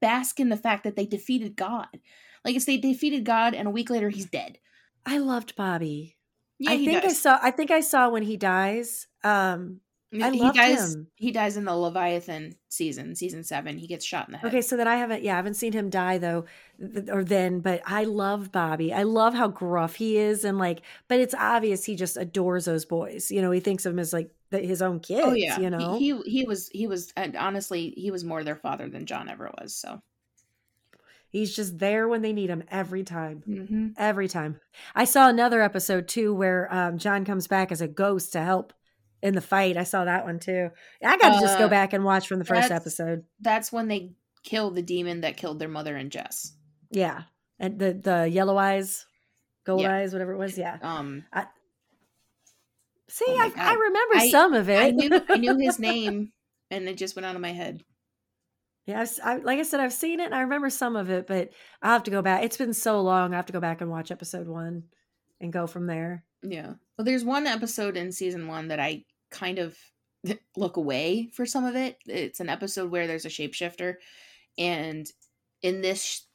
bask 0.00 0.40
in 0.40 0.48
the 0.48 0.56
fact 0.56 0.84
that 0.84 0.96
they 0.96 1.06
defeated 1.06 1.56
God. 1.56 1.88
Like 2.44 2.56
it's 2.56 2.64
they 2.64 2.76
defeated 2.76 3.24
God 3.24 3.54
and 3.54 3.68
a 3.68 3.70
week 3.72 3.88
later 3.88 4.10
he's 4.10 4.26
dead. 4.26 4.58
I 5.06 5.18
loved 5.18 5.54
Bobby. 5.56 6.16
Yeah, 6.58 6.72
I 6.72 6.76
think 6.78 7.02
does. 7.02 7.12
I 7.12 7.14
saw 7.14 7.38
I 7.40 7.50
think 7.50 7.70
I 7.70 7.80
saw 7.80 8.08
when 8.08 8.22
he 8.24 8.36
dies. 8.36 9.06
Um 9.22 9.80
I 10.20 10.30
he 10.30 10.50
dies. 10.52 10.94
Him. 10.94 11.06
He 11.14 11.30
dies 11.30 11.56
in 11.56 11.64
the 11.64 11.74
Leviathan 11.74 12.56
season, 12.68 13.14
season 13.14 13.44
seven. 13.44 13.78
He 13.78 13.86
gets 13.86 14.04
shot 14.04 14.28
in 14.28 14.32
the 14.32 14.38
head. 14.38 14.48
Okay, 14.48 14.60
so 14.60 14.76
then 14.76 14.86
I 14.86 14.96
haven't. 14.96 15.22
Yeah, 15.22 15.34
I 15.34 15.36
haven't 15.36 15.54
seen 15.54 15.72
him 15.72 15.88
die 15.88 16.18
though, 16.18 16.44
or 17.08 17.24
then. 17.24 17.60
But 17.60 17.80
I 17.86 18.04
love 18.04 18.52
Bobby. 18.52 18.92
I 18.92 19.04
love 19.04 19.32
how 19.32 19.48
gruff 19.48 19.94
he 19.94 20.18
is, 20.18 20.44
and 20.44 20.58
like. 20.58 20.82
But 21.08 21.20
it's 21.20 21.34
obvious 21.34 21.84
he 21.84 21.96
just 21.96 22.16
adores 22.16 22.66
those 22.66 22.84
boys. 22.84 23.30
You 23.30 23.40
know, 23.40 23.50
he 23.50 23.60
thinks 23.60 23.86
of 23.86 23.92
them 23.92 24.00
as 24.00 24.12
like 24.12 24.30
his 24.50 24.82
own 24.82 25.00
kids. 25.00 25.22
Oh 25.24 25.32
yeah, 25.32 25.58
you 25.58 25.70
know. 25.70 25.98
He 25.98 26.12
he, 26.12 26.30
he 26.40 26.44
was 26.44 26.68
he 26.68 26.86
was 26.86 27.12
and 27.16 27.36
honestly 27.36 27.94
he 27.96 28.10
was 28.10 28.24
more 28.24 28.44
their 28.44 28.56
father 28.56 28.88
than 28.88 29.06
John 29.06 29.28
ever 29.28 29.50
was. 29.60 29.74
So. 29.74 30.02
He's 31.30 31.56
just 31.56 31.78
there 31.78 32.08
when 32.08 32.20
they 32.20 32.34
need 32.34 32.50
him 32.50 32.62
every 32.70 33.04
time. 33.04 33.42
Mm-hmm. 33.48 33.88
Every 33.96 34.28
time. 34.28 34.60
I 34.94 35.06
saw 35.06 35.30
another 35.30 35.62
episode 35.62 36.06
too 36.06 36.34
where 36.34 36.68
um, 36.70 36.98
John 36.98 37.24
comes 37.24 37.46
back 37.46 37.72
as 37.72 37.80
a 37.80 37.88
ghost 37.88 38.34
to 38.34 38.42
help 38.42 38.74
in 39.22 39.34
the 39.34 39.40
fight. 39.40 39.76
I 39.76 39.84
saw 39.84 40.04
that 40.04 40.24
one 40.24 40.38
too. 40.38 40.70
I 41.02 41.16
got 41.16 41.34
to 41.34 41.40
just 41.40 41.58
go 41.58 41.66
uh, 41.66 41.68
back 41.68 41.92
and 41.92 42.04
watch 42.04 42.26
from 42.26 42.38
the 42.38 42.44
first 42.44 42.70
episode. 42.70 43.24
That's 43.40 43.72
when 43.72 43.88
they 43.88 44.12
kill 44.42 44.70
the 44.70 44.82
demon 44.82 45.20
that 45.20 45.36
killed 45.36 45.58
their 45.58 45.68
mother 45.68 45.96
and 45.96 46.10
Jess. 46.10 46.52
Yeah, 46.90 47.22
and 47.58 47.78
the 47.78 47.92
the 47.94 48.28
yellow 48.28 48.58
eyes, 48.58 49.06
gold 49.64 49.82
yeah. 49.82 49.96
eyes, 49.96 50.12
whatever 50.12 50.32
it 50.32 50.38
was. 50.38 50.58
Yeah. 50.58 50.78
Um. 50.82 51.24
I, 51.32 51.46
see, 53.08 53.24
oh 53.28 53.38
I, 53.38 53.52
I 53.56 53.74
remember 53.74 54.16
I, 54.16 54.28
some 54.28 54.52
of 54.52 54.68
it. 54.68 54.80
I 54.80 54.90
knew 54.90 55.20
I 55.28 55.36
knew 55.36 55.56
his 55.56 55.78
name, 55.78 56.32
and 56.70 56.88
it 56.88 56.96
just 56.96 57.16
went 57.16 57.26
out 57.26 57.36
of 57.36 57.40
my 57.40 57.52
head. 57.52 57.82
Yeah, 58.84 59.04
I, 59.22 59.36
like 59.36 59.60
I 59.60 59.62
said, 59.62 59.78
I've 59.78 59.92
seen 59.92 60.18
it 60.18 60.26
and 60.26 60.34
I 60.34 60.40
remember 60.40 60.68
some 60.68 60.96
of 60.96 61.08
it, 61.08 61.28
but 61.28 61.50
I 61.80 61.92
have 61.92 62.02
to 62.02 62.10
go 62.10 62.20
back. 62.20 62.42
It's 62.42 62.56
been 62.56 62.74
so 62.74 63.00
long. 63.00 63.32
I 63.32 63.36
have 63.36 63.46
to 63.46 63.52
go 63.52 63.60
back 63.60 63.80
and 63.80 63.88
watch 63.88 64.10
episode 64.10 64.48
one 64.48 64.82
and 65.40 65.52
go 65.52 65.68
from 65.68 65.86
there. 65.86 66.24
Yeah. 66.42 66.72
Well, 66.98 67.04
there's 67.04 67.24
one 67.24 67.46
episode 67.46 67.96
in 67.96 68.10
season 68.10 68.48
one 68.48 68.68
that 68.68 68.80
I 68.80 69.04
kind 69.32 69.58
of 69.58 69.76
look 70.56 70.76
away 70.76 71.30
for 71.32 71.46
some 71.46 71.64
of 71.64 71.76
it. 71.76 71.98
It's 72.06 72.40
an 72.40 72.48
episode 72.48 72.90
where 72.90 73.06
there's 73.06 73.24
a 73.24 73.30
shapeshifter, 73.30 73.94
and 74.58 75.06
in 75.62 75.80
this 75.80 76.26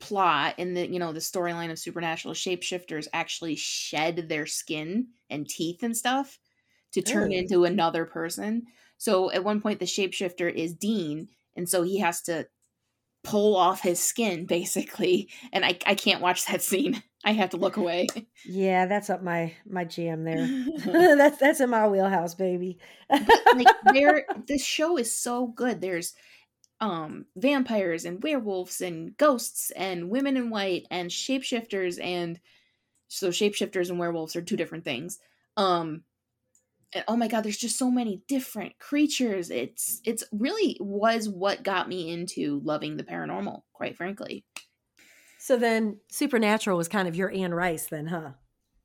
plot, 0.00 0.54
in 0.58 0.74
the 0.74 0.90
you 0.90 0.98
know 0.98 1.12
the 1.12 1.20
storyline 1.20 1.70
of 1.70 1.78
supernatural, 1.78 2.34
shapeshifters 2.34 3.06
actually 3.12 3.56
shed 3.56 4.28
their 4.28 4.46
skin 4.46 5.08
and 5.28 5.48
teeth 5.48 5.82
and 5.82 5.96
stuff 5.96 6.38
to 6.92 7.02
turn 7.02 7.32
Ooh. 7.32 7.36
into 7.36 7.64
another 7.64 8.04
person. 8.04 8.64
So 8.98 9.30
at 9.30 9.44
one 9.44 9.60
point, 9.60 9.78
the 9.78 9.86
shapeshifter 9.86 10.52
is 10.52 10.74
Dean, 10.74 11.28
and 11.56 11.68
so 11.68 11.82
he 11.82 11.98
has 12.00 12.22
to 12.22 12.46
pull 13.22 13.56
off 13.56 13.82
his 13.82 14.02
skin 14.02 14.46
basically 14.46 15.28
and 15.52 15.64
I, 15.64 15.78
I 15.86 15.94
can't 15.94 16.22
watch 16.22 16.46
that 16.46 16.62
scene 16.62 17.02
i 17.24 17.32
have 17.32 17.50
to 17.50 17.56
look 17.56 17.76
away. 17.76 18.06
Yeah 18.44 18.86
that's 18.86 19.10
up 19.10 19.22
my 19.22 19.54
my 19.66 19.84
jam 19.84 20.24
there. 20.24 20.46
That's 20.84 21.38
that's 21.38 21.60
in 21.60 21.70
my 21.70 21.86
wheelhouse 21.88 22.34
baby. 22.34 22.78
Like 23.10 23.66
there 23.92 24.24
this 24.46 24.64
show 24.64 24.96
is 24.96 25.14
so 25.14 25.46
good. 25.46 25.80
There's 25.80 26.14
um 26.80 27.26
vampires 27.36 28.06
and 28.06 28.22
werewolves 28.22 28.80
and 28.80 29.16
ghosts 29.18 29.70
and 29.72 30.08
women 30.08 30.36
in 30.38 30.48
white 30.48 30.86
and 30.90 31.10
shapeshifters 31.10 32.02
and 32.02 32.40
so 33.08 33.28
shapeshifters 33.28 33.90
and 33.90 33.98
werewolves 33.98 34.36
are 34.36 34.42
two 34.42 34.56
different 34.56 34.84
things. 34.84 35.18
Um 35.56 36.04
and 36.94 37.04
oh 37.06 37.16
my 37.16 37.28
god 37.28 37.42
there's 37.42 37.58
just 37.58 37.78
so 37.78 37.90
many 37.90 38.22
different 38.26 38.78
creatures. 38.78 39.50
It's 39.50 40.00
it's 40.04 40.24
really 40.32 40.78
was 40.80 41.28
what 41.28 41.62
got 41.62 41.88
me 41.88 42.10
into 42.10 42.60
loving 42.64 42.96
the 42.96 43.04
paranormal 43.04 43.62
quite 43.74 43.96
frankly 43.96 44.44
so 45.40 45.56
then 45.56 45.98
supernatural 46.08 46.76
was 46.76 46.88
kind 46.88 47.08
of 47.08 47.16
your 47.16 47.30
anne 47.32 47.54
rice 47.54 47.86
then 47.86 48.06
huh 48.06 48.30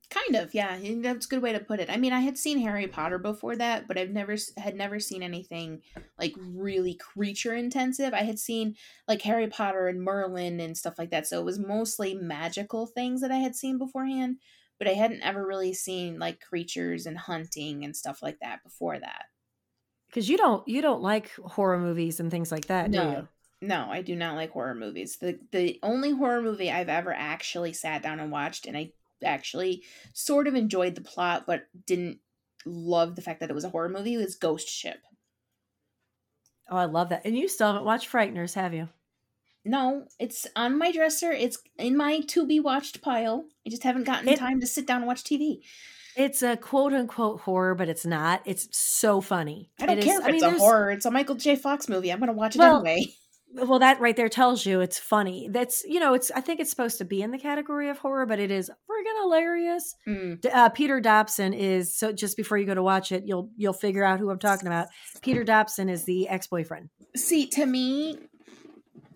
kind 0.09 0.35
of 0.35 0.53
yeah 0.53 0.77
that's 1.01 1.25
a 1.25 1.29
good 1.29 1.41
way 1.41 1.51
to 1.51 1.59
put 1.59 1.79
it 1.79 1.89
i 1.89 1.97
mean 1.97 2.13
i 2.13 2.19
had 2.19 2.37
seen 2.37 2.59
harry 2.59 2.87
potter 2.87 3.17
before 3.17 3.55
that 3.55 3.87
but 3.87 3.97
i've 3.97 4.11
never 4.11 4.35
had 4.57 4.75
never 4.75 4.99
seen 4.99 5.23
anything 5.23 5.81
like 6.19 6.33
really 6.37 6.93
creature 6.93 7.55
intensive 7.55 8.13
i 8.13 8.21
had 8.21 8.37
seen 8.37 8.75
like 9.07 9.21
harry 9.23 9.47
potter 9.47 9.87
and 9.87 10.01
merlin 10.01 10.59
and 10.59 10.77
stuff 10.77 10.99
like 10.99 11.09
that 11.09 11.25
so 11.27 11.39
it 11.39 11.45
was 11.45 11.59
mostly 11.59 12.13
magical 12.13 12.85
things 12.85 13.19
that 13.21 13.31
i 13.31 13.37
had 13.37 13.55
seen 13.55 13.79
beforehand 13.79 14.37
but 14.77 14.87
I 14.87 14.93
hadn't 14.93 15.23
ever 15.23 15.45
really 15.45 15.73
seen 15.73 16.19
like 16.19 16.41
creatures 16.41 17.05
and 17.05 17.17
hunting 17.17 17.83
and 17.83 17.95
stuff 17.95 18.21
like 18.21 18.39
that 18.39 18.63
before 18.63 18.99
that. 18.99 19.25
Because 20.07 20.29
you 20.29 20.37
don't 20.37 20.67
you 20.67 20.81
don't 20.81 21.01
like 21.01 21.31
horror 21.35 21.79
movies 21.79 22.19
and 22.19 22.31
things 22.31 22.51
like 22.51 22.67
that, 22.67 22.89
no. 22.89 23.03
do 23.03 23.09
you? 23.09 23.27
No, 23.61 23.87
I 23.89 24.01
do 24.01 24.15
not 24.15 24.35
like 24.35 24.51
horror 24.51 24.75
movies. 24.75 25.17
The 25.17 25.39
the 25.51 25.79
only 25.81 26.11
horror 26.11 26.41
movie 26.41 26.71
I've 26.71 26.89
ever 26.89 27.13
actually 27.13 27.73
sat 27.73 28.03
down 28.03 28.19
and 28.19 28.31
watched 28.31 28.65
and 28.65 28.77
I 28.77 28.91
actually 29.23 29.83
sort 30.13 30.47
of 30.47 30.55
enjoyed 30.55 30.95
the 30.95 31.01
plot 31.01 31.45
but 31.47 31.63
didn't 31.87 32.19
love 32.65 33.15
the 33.15 33.21
fact 33.21 33.39
that 33.39 33.49
it 33.49 33.55
was 33.55 33.63
a 33.63 33.69
horror 33.69 33.89
movie 33.89 34.17
was 34.17 34.35
Ghost 34.35 34.67
Ship. 34.67 34.99
Oh, 36.69 36.77
I 36.77 36.85
love 36.85 37.09
that. 37.09 37.21
And 37.25 37.37
you 37.37 37.47
still 37.47 37.67
haven't 37.67 37.85
watched 37.85 38.11
Frighteners, 38.11 38.55
have 38.55 38.73
you? 38.73 38.89
No, 39.63 40.05
it's 40.19 40.45
on 40.55 40.77
my 40.77 40.91
dresser. 40.91 41.31
It's 41.31 41.57
in 41.77 41.97
my 41.97 42.19
to 42.21 42.45
be 42.45 42.59
watched 42.59 43.01
pile. 43.01 43.45
I 43.65 43.69
just 43.69 43.83
haven't 43.83 44.03
gotten 44.03 44.29
it, 44.29 44.37
time 44.37 44.59
to 44.61 44.67
sit 44.67 44.85
down 44.85 44.97
and 44.97 45.07
watch 45.07 45.23
TV. 45.23 45.59
It's 46.15 46.43
a 46.43 46.55
quote 46.55 46.93
unquote 46.93 47.41
horror, 47.41 47.75
but 47.75 47.89
it's 47.89 48.05
not. 48.05 48.41
It's 48.45 48.67
so 48.71 49.21
funny. 49.21 49.71
I 49.79 49.87
don't 49.87 49.97
it 49.97 50.03
care 50.03 50.19
is, 50.19 50.27
if 50.27 50.33
it's 50.35 50.43
mean, 50.43 50.55
a 50.55 50.57
horror. 50.59 50.91
It's 50.91 51.05
a 51.05 51.11
Michael 51.11 51.35
J. 51.35 51.55
Fox 51.55 51.89
movie. 51.89 52.11
I'm 52.11 52.19
going 52.19 52.27
to 52.27 52.33
watch 52.33 52.55
it 52.55 52.59
well, 52.59 52.85
anyway. 52.85 53.13
Well, 53.55 53.79
that 53.79 54.01
right 54.01 54.15
there 54.15 54.27
tells 54.27 54.65
you 54.65 54.81
it's 54.81 54.99
funny. 54.99 55.47
That's 55.49 55.83
you 55.85 55.99
know, 55.99 56.13
it's 56.13 56.29
I 56.31 56.41
think 56.41 56.59
it's 56.59 56.69
supposed 56.69 56.97
to 56.97 57.05
be 57.05 57.21
in 57.21 57.31
the 57.31 57.37
category 57.37 57.89
of 57.89 57.97
horror, 57.97 58.25
but 58.25 58.39
it 58.39 58.51
is 58.51 58.69
friggin' 58.69 59.21
hilarious. 59.21 59.95
Mm. 60.07 60.45
Uh, 60.53 60.69
Peter 60.69 60.99
Dobson 60.99 61.53
is 61.53 61.95
so. 61.95 62.11
Just 62.11 62.35
before 62.35 62.57
you 62.57 62.65
go 62.65 62.75
to 62.75 62.83
watch 62.83 63.11
it, 63.11 63.23
you'll 63.25 63.49
you'll 63.55 63.73
figure 63.73 64.03
out 64.03 64.19
who 64.19 64.29
I'm 64.29 64.39
talking 64.39 64.67
about. 64.67 64.87
Peter 65.21 65.43
Dobson 65.43 65.87
is 65.89 66.03
the 66.03 66.27
ex 66.27 66.47
boyfriend. 66.47 66.89
See, 67.15 67.47
to 67.47 67.65
me, 67.65 68.17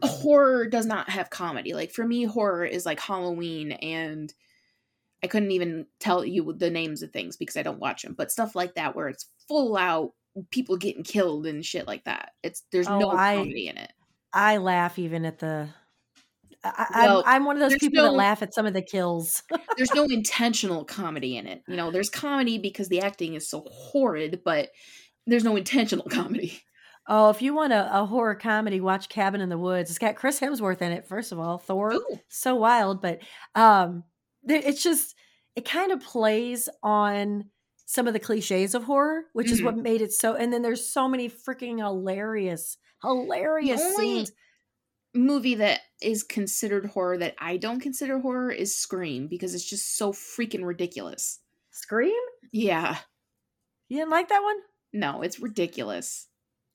horror 0.01 0.67
does 0.67 0.85
not 0.85 1.09
have 1.09 1.29
comedy. 1.29 1.73
Like 1.73 1.91
for 1.91 2.05
me, 2.07 2.23
horror 2.23 2.65
is 2.65 2.85
like 2.85 2.99
Halloween, 2.99 3.73
and 3.73 4.33
I 5.21 5.27
couldn't 5.27 5.51
even 5.51 5.85
tell 5.99 6.23
you 6.23 6.53
the 6.53 6.69
names 6.69 7.03
of 7.03 7.11
things 7.11 7.35
because 7.35 7.57
I 7.57 7.63
don't 7.63 7.79
watch 7.79 8.03
them. 8.03 8.15
But 8.17 8.31
stuff 8.31 8.55
like 8.55 8.75
that, 8.75 8.95
where 8.95 9.09
it's 9.09 9.29
full 9.47 9.75
out 9.75 10.13
people 10.51 10.77
getting 10.77 11.03
killed 11.03 11.45
and 11.45 11.65
shit 11.65 11.87
like 11.87 12.05
that. 12.05 12.31
It's 12.43 12.63
there's 12.71 12.87
oh, 12.87 12.99
no 12.99 13.11
I, 13.11 13.35
comedy 13.35 13.67
in 13.67 13.77
it. 13.77 13.91
I 14.33 14.57
laugh 14.57 14.99
even 14.99 15.25
at 15.25 15.39
the. 15.39 15.69
I, 16.63 17.05
Well, 17.07 17.23
I'm 17.25 17.35
I'm 17.35 17.45
one 17.45 17.55
of 17.55 17.61
those 17.61 17.79
people 17.79 18.03
that 18.03 18.11
laugh 18.13 18.41
at 18.41 18.53
some 18.53 18.65
of 18.65 18.73
the 18.73 18.81
kills. 18.81 19.43
there's 19.77 19.93
no 19.93 20.03
intentional 20.05 20.83
comedy 20.83 21.37
in 21.37 21.47
it. 21.47 21.63
You 21.67 21.77
know, 21.77 21.89
there's 21.89 22.09
comedy 22.09 22.57
because 22.57 22.89
the 22.89 23.01
acting 23.01 23.35
is 23.35 23.49
so 23.49 23.61
horrid, 23.71 24.41
but 24.43 24.69
there's 25.25 25.43
no 25.45 25.55
intentional 25.55 26.05
comedy. 26.09 26.61
oh, 27.07 27.29
if 27.29 27.41
you 27.41 27.53
want 27.53 27.71
a, 27.73 28.01
a 28.01 28.05
horror 28.05 28.35
comedy, 28.35 28.81
watch 28.81 29.07
Cabin 29.09 29.39
in 29.41 29.49
the 29.49 29.57
Woods. 29.57 29.89
It's 29.89 29.99
got 29.99 30.15
Chris 30.17 30.39
Hemsworth 30.39 30.81
in 30.81 30.91
it. 30.91 31.07
First 31.07 31.31
of 31.31 31.39
all, 31.39 31.57
Thor, 31.59 31.93
Ooh. 31.93 32.19
so 32.27 32.55
wild, 32.55 33.01
but 33.01 33.19
um, 33.55 34.03
it's 34.45 34.83
just 34.83 35.15
it 35.55 35.63
kind 35.65 35.91
of 35.93 36.01
plays 36.01 36.67
on 36.83 37.45
some 37.85 38.05
of 38.05 38.13
the 38.13 38.19
cliches 38.19 38.75
of 38.75 38.83
horror, 38.83 39.23
which 39.33 39.49
is 39.49 39.61
Mhm. 39.61 39.65
what 39.65 39.77
made 39.77 40.01
it 40.01 40.11
so. 40.11 40.35
And 40.35 40.51
then 40.53 40.61
there's 40.61 40.87
so 40.87 41.07
many 41.07 41.29
freaking 41.29 41.77
hilarious, 41.79 42.77
hilarious 43.03 43.81
only- 43.81 43.95
scenes. 43.95 44.31
Movie 45.15 45.55
that 45.55 45.79
is 46.03 46.21
considered 46.21 46.85
horror 46.85 47.17
that 47.17 47.33
I 47.39 47.57
don't 47.57 47.79
consider 47.79 48.19
horror 48.19 48.51
is 48.51 48.77
Scream 48.77 49.27
because 49.27 49.55
it's 49.55 49.67
just 49.67 49.97
so 49.97 50.13
freaking 50.13 50.63
ridiculous. 50.63 51.39
Scream? 51.71 52.13
Yeah. 52.51 52.95
You 53.87 53.97
didn't 53.97 54.11
like 54.11 54.29
that 54.29 54.43
one? 54.43 54.57
No, 54.93 55.23
it's 55.23 55.39
ridiculous. 55.39 56.27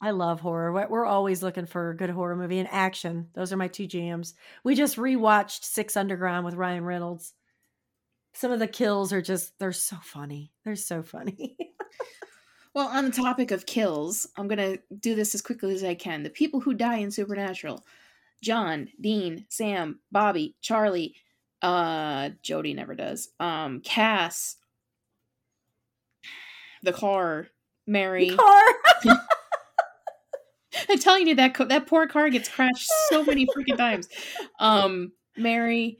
I 0.02 0.10
love 0.10 0.40
horror. 0.40 0.72
We're 0.72 0.88
we're 0.88 1.06
always 1.06 1.42
looking 1.44 1.66
for 1.66 1.90
a 1.90 1.96
good 1.96 2.10
horror 2.10 2.34
movie 2.34 2.58
and 2.58 2.68
action. 2.72 3.28
Those 3.34 3.52
are 3.52 3.56
my 3.56 3.68
two 3.68 3.86
jams. 3.86 4.34
We 4.64 4.74
just 4.74 4.96
rewatched 4.96 5.62
Six 5.64 5.96
Underground 5.96 6.44
with 6.44 6.56
Ryan 6.56 6.84
Reynolds. 6.84 7.32
Some 8.34 8.50
of 8.50 8.58
the 8.58 8.66
kills 8.66 9.12
are 9.12 9.22
just 9.22 9.56
they're 9.60 9.72
so 9.72 9.96
funny. 10.02 10.52
They're 10.64 10.74
so 10.76 11.04
funny. 11.04 11.56
Well, 12.74 12.88
on 12.88 13.04
the 13.04 13.12
topic 13.12 13.52
of 13.52 13.66
kills, 13.66 14.26
I'm 14.36 14.48
gonna 14.48 14.78
do 14.98 15.14
this 15.14 15.34
as 15.34 15.42
quickly 15.42 15.74
as 15.74 15.84
I 15.84 15.94
can. 15.94 16.24
The 16.24 16.30
people 16.30 16.60
who 16.60 16.74
die 16.74 16.96
in 16.96 17.12
Supernatural: 17.12 17.86
John, 18.42 18.88
Dean, 19.00 19.46
Sam, 19.48 20.00
Bobby, 20.10 20.56
Charlie, 20.60 21.14
uh, 21.62 22.30
Jody 22.42 22.74
never 22.74 22.96
does. 22.96 23.28
Um, 23.38 23.80
Cass, 23.80 24.56
the 26.82 26.92
car, 26.92 27.46
Mary. 27.86 28.30
Car. 28.30 28.62
I'm 30.88 30.98
telling 30.98 31.28
you 31.28 31.36
that 31.36 31.54
co- 31.54 31.66
that 31.66 31.86
poor 31.86 32.08
car 32.08 32.28
gets 32.28 32.48
crashed 32.48 32.90
so 33.08 33.24
many 33.24 33.46
freaking 33.46 33.76
times. 33.76 34.08
Um, 34.58 35.12
Mary. 35.36 35.98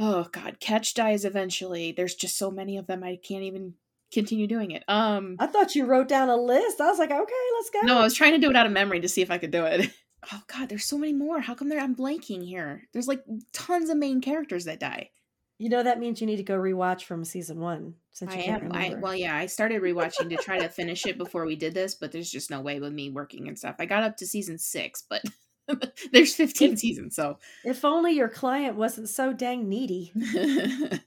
Oh 0.00 0.26
God, 0.32 0.58
Ketch 0.58 0.94
dies 0.94 1.24
eventually. 1.24 1.92
There's 1.92 2.16
just 2.16 2.36
so 2.36 2.50
many 2.50 2.76
of 2.76 2.88
them. 2.88 3.04
I 3.04 3.20
can't 3.22 3.44
even 3.44 3.74
continue 4.12 4.46
doing 4.46 4.70
it. 4.72 4.84
Um, 4.88 5.36
I 5.38 5.46
thought 5.46 5.74
you 5.74 5.86
wrote 5.86 6.08
down 6.08 6.28
a 6.28 6.36
list. 6.36 6.80
I 6.80 6.88
was 6.88 6.98
like, 6.98 7.10
okay, 7.10 7.32
let's 7.54 7.70
go. 7.70 7.80
no, 7.82 7.98
I 7.98 8.02
was 8.02 8.14
trying 8.14 8.32
to 8.32 8.38
do 8.38 8.50
it 8.50 8.56
out 8.56 8.66
of 8.66 8.72
memory 8.72 9.00
to 9.00 9.08
see 9.08 9.22
if 9.22 9.30
I 9.30 9.38
could 9.38 9.50
do 9.50 9.64
it. 9.64 9.90
Oh 10.30 10.40
God, 10.46 10.68
there's 10.68 10.84
so 10.84 10.98
many 10.98 11.12
more. 11.12 11.40
How 11.40 11.56
come 11.56 11.68
there? 11.68 11.80
I'm 11.80 11.96
blanking 11.96 12.46
here. 12.46 12.86
There's 12.92 13.08
like 13.08 13.24
tons 13.52 13.90
of 13.90 13.96
main 13.96 14.20
characters 14.20 14.66
that 14.66 14.78
die. 14.78 15.10
You 15.58 15.68
know 15.68 15.82
that 15.82 15.98
means 15.98 16.20
you 16.20 16.28
need 16.28 16.36
to 16.36 16.44
go 16.44 16.56
rewatch 16.56 17.02
from 17.02 17.24
season 17.24 17.58
one 17.58 17.94
since 18.12 18.32
I 18.32 18.36
can't 18.40 18.64
am. 18.64 18.72
I, 18.72 18.94
well, 19.00 19.16
yeah, 19.16 19.36
I 19.36 19.46
started 19.46 19.82
rewatching 19.82 20.30
to 20.30 20.36
try 20.36 20.60
to 20.60 20.68
finish 20.68 21.06
it 21.06 21.18
before 21.18 21.44
we 21.44 21.56
did 21.56 21.74
this, 21.74 21.96
but 21.96 22.12
there's 22.12 22.30
just 22.30 22.50
no 22.50 22.60
way 22.60 22.78
with 22.78 22.92
me 22.92 23.10
working 23.10 23.48
and 23.48 23.58
stuff. 23.58 23.76
I 23.80 23.86
got 23.86 24.04
up 24.04 24.16
to 24.18 24.26
season 24.26 24.58
six, 24.58 25.02
but 25.08 25.24
there's 26.12 26.34
15 26.34 26.76
seasons, 26.76 27.16
so. 27.16 27.38
if 27.64 27.84
only 27.84 28.12
your 28.12 28.28
client 28.28 28.76
wasn't 28.76 29.08
so 29.08 29.32
dang 29.32 29.68
needy. 29.68 30.12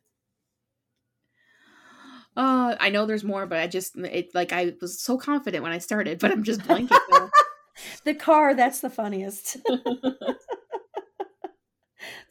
uh, 2.36 2.76
I 2.80 2.90
know 2.90 3.06
there's 3.06 3.24
more, 3.24 3.46
but 3.46 3.60
I 3.60 3.68
just 3.68 3.96
it 3.98 4.34
like 4.34 4.52
I 4.52 4.74
was 4.82 5.00
so 5.00 5.18
confident 5.18 5.64
when 5.64 5.72
I 5.72 5.78
started, 5.78 6.20
but 6.20 6.32
I'm 6.32 6.44
just 6.44 6.62
blanking. 6.62 6.98
The 8.06 8.14
car, 8.14 8.54
that's 8.54 8.80
the 8.80 8.90
funniest. 8.90 9.58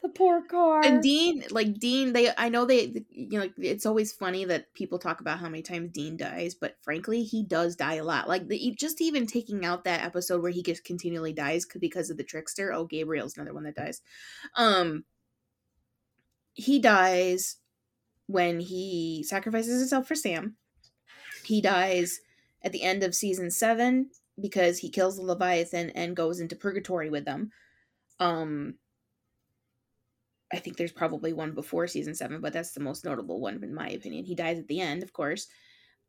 the 0.01 0.09
poor 0.15 0.41
car. 0.41 0.81
and 0.83 1.03
Dean, 1.03 1.43
like 1.51 1.77
Dean, 1.77 2.13
they 2.13 2.31
I 2.35 2.49
know 2.49 2.65
they 2.65 3.05
you 3.09 3.39
know 3.39 3.49
it's 3.57 3.85
always 3.85 4.11
funny 4.11 4.45
that 4.45 4.73
people 4.73 4.97
talk 4.97 5.21
about 5.21 5.39
how 5.39 5.47
many 5.47 5.61
times 5.61 5.91
Dean 5.91 6.17
dies, 6.17 6.55
but 6.55 6.77
frankly, 6.81 7.23
he 7.23 7.43
does 7.43 7.75
die 7.75 7.95
a 7.95 8.03
lot. 8.03 8.27
Like 8.27 8.47
the, 8.47 8.75
just 8.77 9.01
even 9.01 9.27
taking 9.27 9.65
out 9.65 9.83
that 9.83 10.03
episode 10.03 10.41
where 10.41 10.51
he 10.51 10.63
just 10.63 10.83
continually 10.83 11.33
dies 11.33 11.65
because 11.79 12.09
of 12.09 12.17
the 12.17 12.23
trickster. 12.23 12.73
Oh, 12.73 12.85
Gabriel's 12.85 13.37
another 13.37 13.53
one 13.53 13.63
that 13.63 13.75
dies. 13.75 14.01
Um, 14.55 15.03
he 16.53 16.79
dies 16.79 17.57
when 18.27 18.59
he 18.59 19.23
sacrifices 19.27 19.79
himself 19.79 20.07
for 20.07 20.15
Sam. 20.15 20.55
He 21.43 21.61
dies 21.61 22.19
at 22.63 22.71
the 22.71 22.81
end 22.81 23.03
of 23.03 23.13
season 23.13 23.51
seven 23.51 24.09
because 24.41 24.79
he 24.79 24.89
kills 24.89 25.17
the 25.17 25.21
Leviathan 25.21 25.91
and 25.91 26.15
goes 26.15 26.39
into 26.39 26.55
purgatory 26.55 27.09
with 27.09 27.25
them. 27.25 27.51
Um, 28.19 28.75
I 30.51 30.57
think 30.57 30.77
there's 30.77 30.91
probably 30.91 31.33
one 31.33 31.53
before 31.53 31.87
season 31.87 32.15
seven, 32.15 32.41
but 32.41 32.53
that's 32.53 32.71
the 32.71 32.79
most 32.79 33.05
notable 33.05 33.39
one 33.39 33.63
in 33.63 33.73
my 33.73 33.89
opinion. 33.89 34.25
He 34.25 34.35
dies 34.35 34.57
at 34.59 34.67
the 34.67 34.79
end, 34.79 35.03
of 35.03 35.13
course. 35.13 35.47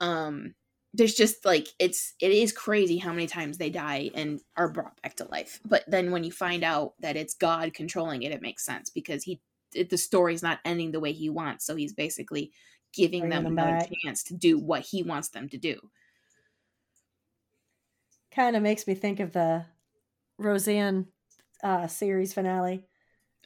Um, 0.01 0.55
there's 0.95 1.15
just 1.15 1.45
like 1.45 1.69
it's 1.79 2.15
it 2.21 2.33
is 2.33 2.53
crazy 2.53 2.97
how 2.97 3.13
many 3.13 3.27
times 3.27 3.59
they 3.59 3.71
die 3.71 4.11
and 4.15 4.41
are 4.57 4.71
brought 4.71 5.01
back 5.03 5.17
to 5.17 5.29
life. 5.29 5.61
But 5.65 5.85
then 5.87 6.11
when 6.11 6.25
you 6.25 6.33
find 6.33 6.65
out 6.65 6.95
that 7.01 7.17
it's 7.17 7.35
God 7.35 7.75
controlling 7.75 8.23
it, 8.23 8.33
it 8.33 8.41
makes 8.41 8.65
sense 8.65 8.89
because 8.89 9.23
he 9.23 9.41
it, 9.75 9.91
the 9.91 9.99
story's 9.99 10.43
not 10.43 10.61
ending 10.65 10.93
the 10.93 11.01
way 11.01 11.13
he 11.13 11.29
wants, 11.31 11.65
so 11.67 11.77
he's 11.77 11.93
basically 11.93 12.53
giving 12.93 13.29
them 13.29 13.45
them 13.45 13.59
another 13.59 13.79
back. 13.79 13.91
chance 14.05 14.23
to 14.25 14.35
do 14.35 14.59
what 14.59 14.83
he 14.83 15.03
wants 15.03 15.29
them 15.31 15.49
to 15.51 15.59
do. 15.59 15.79
kind 18.31 18.57
of 18.57 18.63
makes 18.63 18.87
me 18.87 18.95
think 18.95 19.21
of 19.21 19.33
the 19.33 19.65
Roseanne 20.39 21.07
uh, 21.63 21.87
series 21.87 22.35
finale 22.35 22.85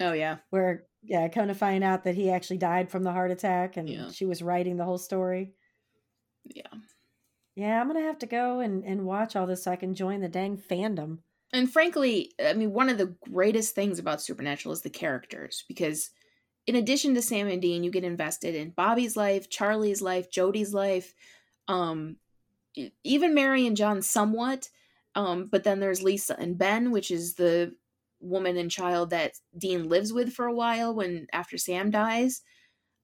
Oh 0.00 0.12
yeah, 0.12 0.38
where, 0.50 0.86
yeah, 1.02 1.28
come 1.28 1.48
to 1.48 1.54
find 1.54 1.84
out 1.84 2.04
that 2.04 2.14
he 2.14 2.30
actually 2.30 2.58
died 2.58 2.90
from 2.90 3.02
the 3.04 3.12
heart 3.12 3.30
attack 3.30 3.76
and 3.76 3.88
Yeah. 3.88 4.10
she 4.10 4.26
was 4.26 4.42
writing 4.42 4.76
the 4.76 4.84
whole 4.84 4.98
story. 4.98 5.54
yeah. 6.44 6.66
Yeah, 7.54 7.80
I'm 7.80 7.92
to 7.92 8.00
have 8.00 8.18
to 8.20 8.26
go 8.26 8.60
and, 8.60 8.84
and 8.84 9.04
watch 9.04 9.36
all 9.36 9.46
this 9.46 9.64
so 9.64 9.70
I 9.70 9.76
can 9.76 9.94
join 9.94 10.20
the 10.20 10.28
dang 10.28 10.56
fandom. 10.56 11.18
And 11.52 11.70
frankly, 11.70 12.32
I 12.44 12.52
mean, 12.52 12.72
one 12.72 12.88
of 12.88 12.98
the 12.98 13.14
greatest 13.28 13.74
things 13.74 13.98
about 13.98 14.22
Supernatural 14.22 14.72
is 14.72 14.82
the 14.82 14.90
characters 14.90 15.64
because 15.66 16.10
in 16.66 16.76
addition 16.76 17.14
to 17.14 17.22
Sam 17.22 17.48
and 17.48 17.60
Dean, 17.60 17.82
you 17.82 17.90
get 17.90 18.04
invested 18.04 18.54
in 18.54 18.70
Bobby's 18.70 19.16
life, 19.16 19.50
Charlie's 19.50 20.00
life, 20.00 20.30
Jody's 20.30 20.72
life, 20.72 21.14
um, 21.66 22.16
even 23.02 23.34
Mary 23.34 23.66
and 23.66 23.76
John 23.76 24.02
somewhat. 24.02 24.68
Um, 25.16 25.48
but 25.50 25.64
then 25.64 25.80
there's 25.80 26.02
Lisa 26.04 26.38
and 26.38 26.56
Ben, 26.56 26.92
which 26.92 27.10
is 27.10 27.34
the 27.34 27.74
woman 28.20 28.56
and 28.56 28.70
child 28.70 29.10
that 29.10 29.32
Dean 29.56 29.88
lives 29.88 30.12
with 30.12 30.32
for 30.32 30.46
a 30.46 30.54
while 30.54 30.94
when 30.94 31.26
after 31.32 31.58
Sam 31.58 31.90
dies. 31.90 32.42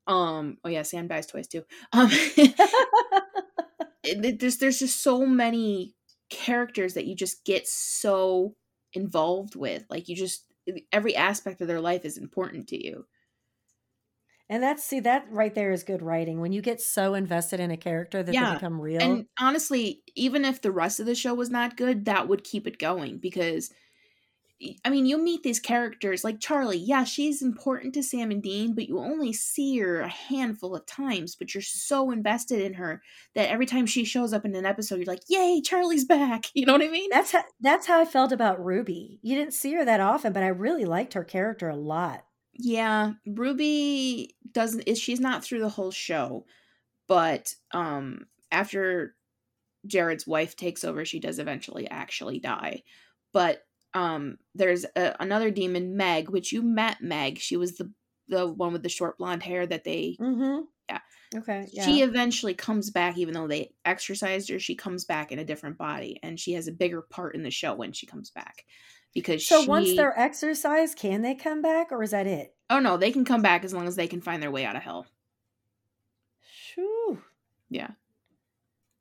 Um, 0.06 0.58
oh 0.62 0.68
yeah, 0.68 0.82
Sam 0.82 1.08
dies 1.08 1.26
twice 1.26 1.48
too. 1.48 1.64
Um, 1.92 2.10
there's 4.38 4.58
there's 4.58 4.78
just 4.78 5.02
so 5.02 5.26
many 5.26 5.95
characters 6.30 6.94
that 6.94 7.06
you 7.06 7.14
just 7.14 7.44
get 7.44 7.66
so 7.68 8.56
involved 8.92 9.56
with 9.56 9.84
like 9.90 10.08
you 10.08 10.16
just 10.16 10.46
every 10.92 11.14
aspect 11.16 11.60
of 11.60 11.68
their 11.68 11.80
life 11.80 12.04
is 12.04 12.18
important 12.18 12.68
to 12.68 12.82
you 12.84 13.06
And 14.48 14.60
that's, 14.62 14.82
see, 14.84 14.98
that 15.00 15.30
right 15.30 15.54
there 15.54 15.70
is 15.72 15.82
good 15.84 16.02
writing. 16.02 16.40
When 16.40 16.52
you 16.52 16.60
get 16.62 16.80
so 16.80 17.14
invested 17.14 17.60
in 17.60 17.70
a 17.70 17.76
character 17.76 18.22
that 18.22 18.38
Yeah, 18.38 18.38
they 18.38 18.44
become 18.46 18.80
real. 18.80 19.22
and 19.22 19.26
honestly 19.38 20.02
even 20.14 20.44
if 20.44 20.62
the 20.62 20.72
rest 20.72 21.00
of 21.00 21.06
the 21.06 21.14
show 21.14 21.34
was 21.34 21.50
not 21.50 21.76
good 21.76 22.04
that 22.06 22.28
would 22.28 22.44
keep 22.44 22.66
it 22.66 22.78
going 22.78 23.18
because 23.18 23.72
I 24.86 24.88
mean, 24.88 25.04
you'll 25.04 25.18
meet 25.18 25.42
these 25.42 25.60
characters 25.60 26.24
like 26.24 26.40
Charlie. 26.40 26.78
Yeah, 26.78 27.04
she's 27.04 27.42
important 27.42 27.92
to 27.92 28.02
Sam 28.02 28.30
and 28.30 28.42
Dean, 28.42 28.74
but 28.74 28.88
you 28.88 28.98
only 28.98 29.34
see 29.34 29.78
her 29.78 30.00
a 30.00 30.08
handful 30.08 30.74
of 30.74 30.86
times. 30.86 31.36
But 31.36 31.54
you're 31.54 31.60
so 31.62 32.10
invested 32.10 32.62
in 32.62 32.74
her 32.74 33.02
that 33.34 33.50
every 33.50 33.66
time 33.66 33.84
she 33.84 34.04
shows 34.04 34.32
up 34.32 34.46
in 34.46 34.54
an 34.54 34.64
episode, 34.64 34.96
you're 34.96 35.04
like, 35.04 35.24
"Yay, 35.28 35.60
Charlie's 35.62 36.04
back!" 36.06 36.46
You 36.54 36.64
know 36.64 36.72
what 36.72 36.82
I 36.82 36.88
mean? 36.88 37.10
That's 37.10 37.32
how 37.32 37.44
that's 37.60 37.86
how 37.86 38.00
I 38.00 38.06
felt 38.06 38.32
about 38.32 38.64
Ruby. 38.64 39.20
You 39.22 39.36
didn't 39.36 39.52
see 39.52 39.74
her 39.74 39.84
that 39.84 40.00
often, 40.00 40.32
but 40.32 40.42
I 40.42 40.48
really 40.48 40.86
liked 40.86 41.12
her 41.12 41.24
character 41.24 41.68
a 41.68 41.76
lot. 41.76 42.24
Yeah, 42.54 43.12
Ruby 43.26 44.36
doesn't 44.52 44.82
is 44.82 44.98
she's 44.98 45.20
not 45.20 45.44
through 45.44 45.60
the 45.60 45.68
whole 45.68 45.90
show, 45.90 46.46
but 47.06 47.54
um 47.72 48.26
after 48.50 49.16
Jared's 49.86 50.26
wife 50.26 50.56
takes 50.56 50.82
over, 50.82 51.04
she 51.04 51.20
does 51.20 51.38
eventually 51.38 51.88
actually 51.90 52.38
die. 52.40 52.84
But 53.32 53.65
um 53.94 54.38
there's 54.54 54.84
a, 54.96 55.16
another 55.20 55.50
demon, 55.50 55.96
Meg, 55.96 56.28
which 56.28 56.52
you 56.52 56.62
met 56.62 57.00
Meg. 57.00 57.38
She 57.38 57.56
was 57.56 57.76
the 57.76 57.90
the 58.28 58.46
one 58.46 58.72
with 58.72 58.82
the 58.82 58.88
short 58.88 59.18
blonde 59.18 59.42
hair 59.42 59.66
that 59.66 59.84
they 59.84 60.16
Mm-hmm. 60.20 60.62
Yeah. 60.88 60.98
Okay. 61.34 61.68
Yeah. 61.72 61.84
she 61.84 62.02
eventually 62.02 62.54
comes 62.54 62.90
back 62.90 63.18
even 63.18 63.34
though 63.34 63.48
they 63.48 63.72
exorcised 63.84 64.48
her, 64.50 64.58
she 64.58 64.74
comes 64.74 65.04
back 65.04 65.32
in 65.32 65.38
a 65.38 65.44
different 65.44 65.78
body 65.78 66.20
and 66.22 66.38
she 66.38 66.52
has 66.52 66.68
a 66.68 66.72
bigger 66.72 67.02
part 67.02 67.34
in 67.34 67.42
the 67.42 67.50
show 67.50 67.74
when 67.74 67.92
she 67.92 68.06
comes 68.06 68.30
back. 68.30 68.64
Because 69.16 69.46
so 69.46 69.62
she, 69.62 69.68
once 69.68 69.96
they're 69.96 70.18
exorcised, 70.18 70.98
can 70.98 71.22
they 71.22 71.34
come 71.34 71.62
back, 71.62 71.90
or 71.90 72.02
is 72.02 72.10
that 72.10 72.26
it? 72.26 72.54
Oh 72.68 72.80
no, 72.80 72.98
they 72.98 73.10
can 73.10 73.24
come 73.24 73.40
back 73.40 73.64
as 73.64 73.72
long 73.72 73.88
as 73.88 73.96
they 73.96 74.08
can 74.08 74.20
find 74.20 74.42
their 74.42 74.50
way 74.50 74.66
out 74.66 74.76
of 74.76 74.82
hell. 74.82 75.06
Shoo. 76.42 77.18
Yeah. 77.70 77.92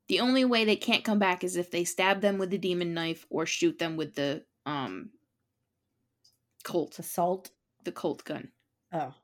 The 0.08 0.20
only 0.20 0.46
way 0.46 0.64
they 0.64 0.76
can't 0.76 1.04
come 1.04 1.18
back 1.18 1.44
is 1.44 1.56
if 1.56 1.70
they 1.70 1.84
stab 1.84 2.22
them 2.22 2.38
with 2.38 2.48
the 2.48 2.56
demon 2.56 2.94
knife 2.94 3.26
or 3.28 3.44
shoot 3.44 3.78
them 3.78 3.96
with 3.96 4.14
the 4.14 4.44
um 4.66 5.10
Colt. 6.64 6.96
The 6.96 7.02
salt 7.02 7.50
the 7.84 7.92
Colt 7.92 8.24
gun. 8.24 8.50
Oh, 8.92 9.14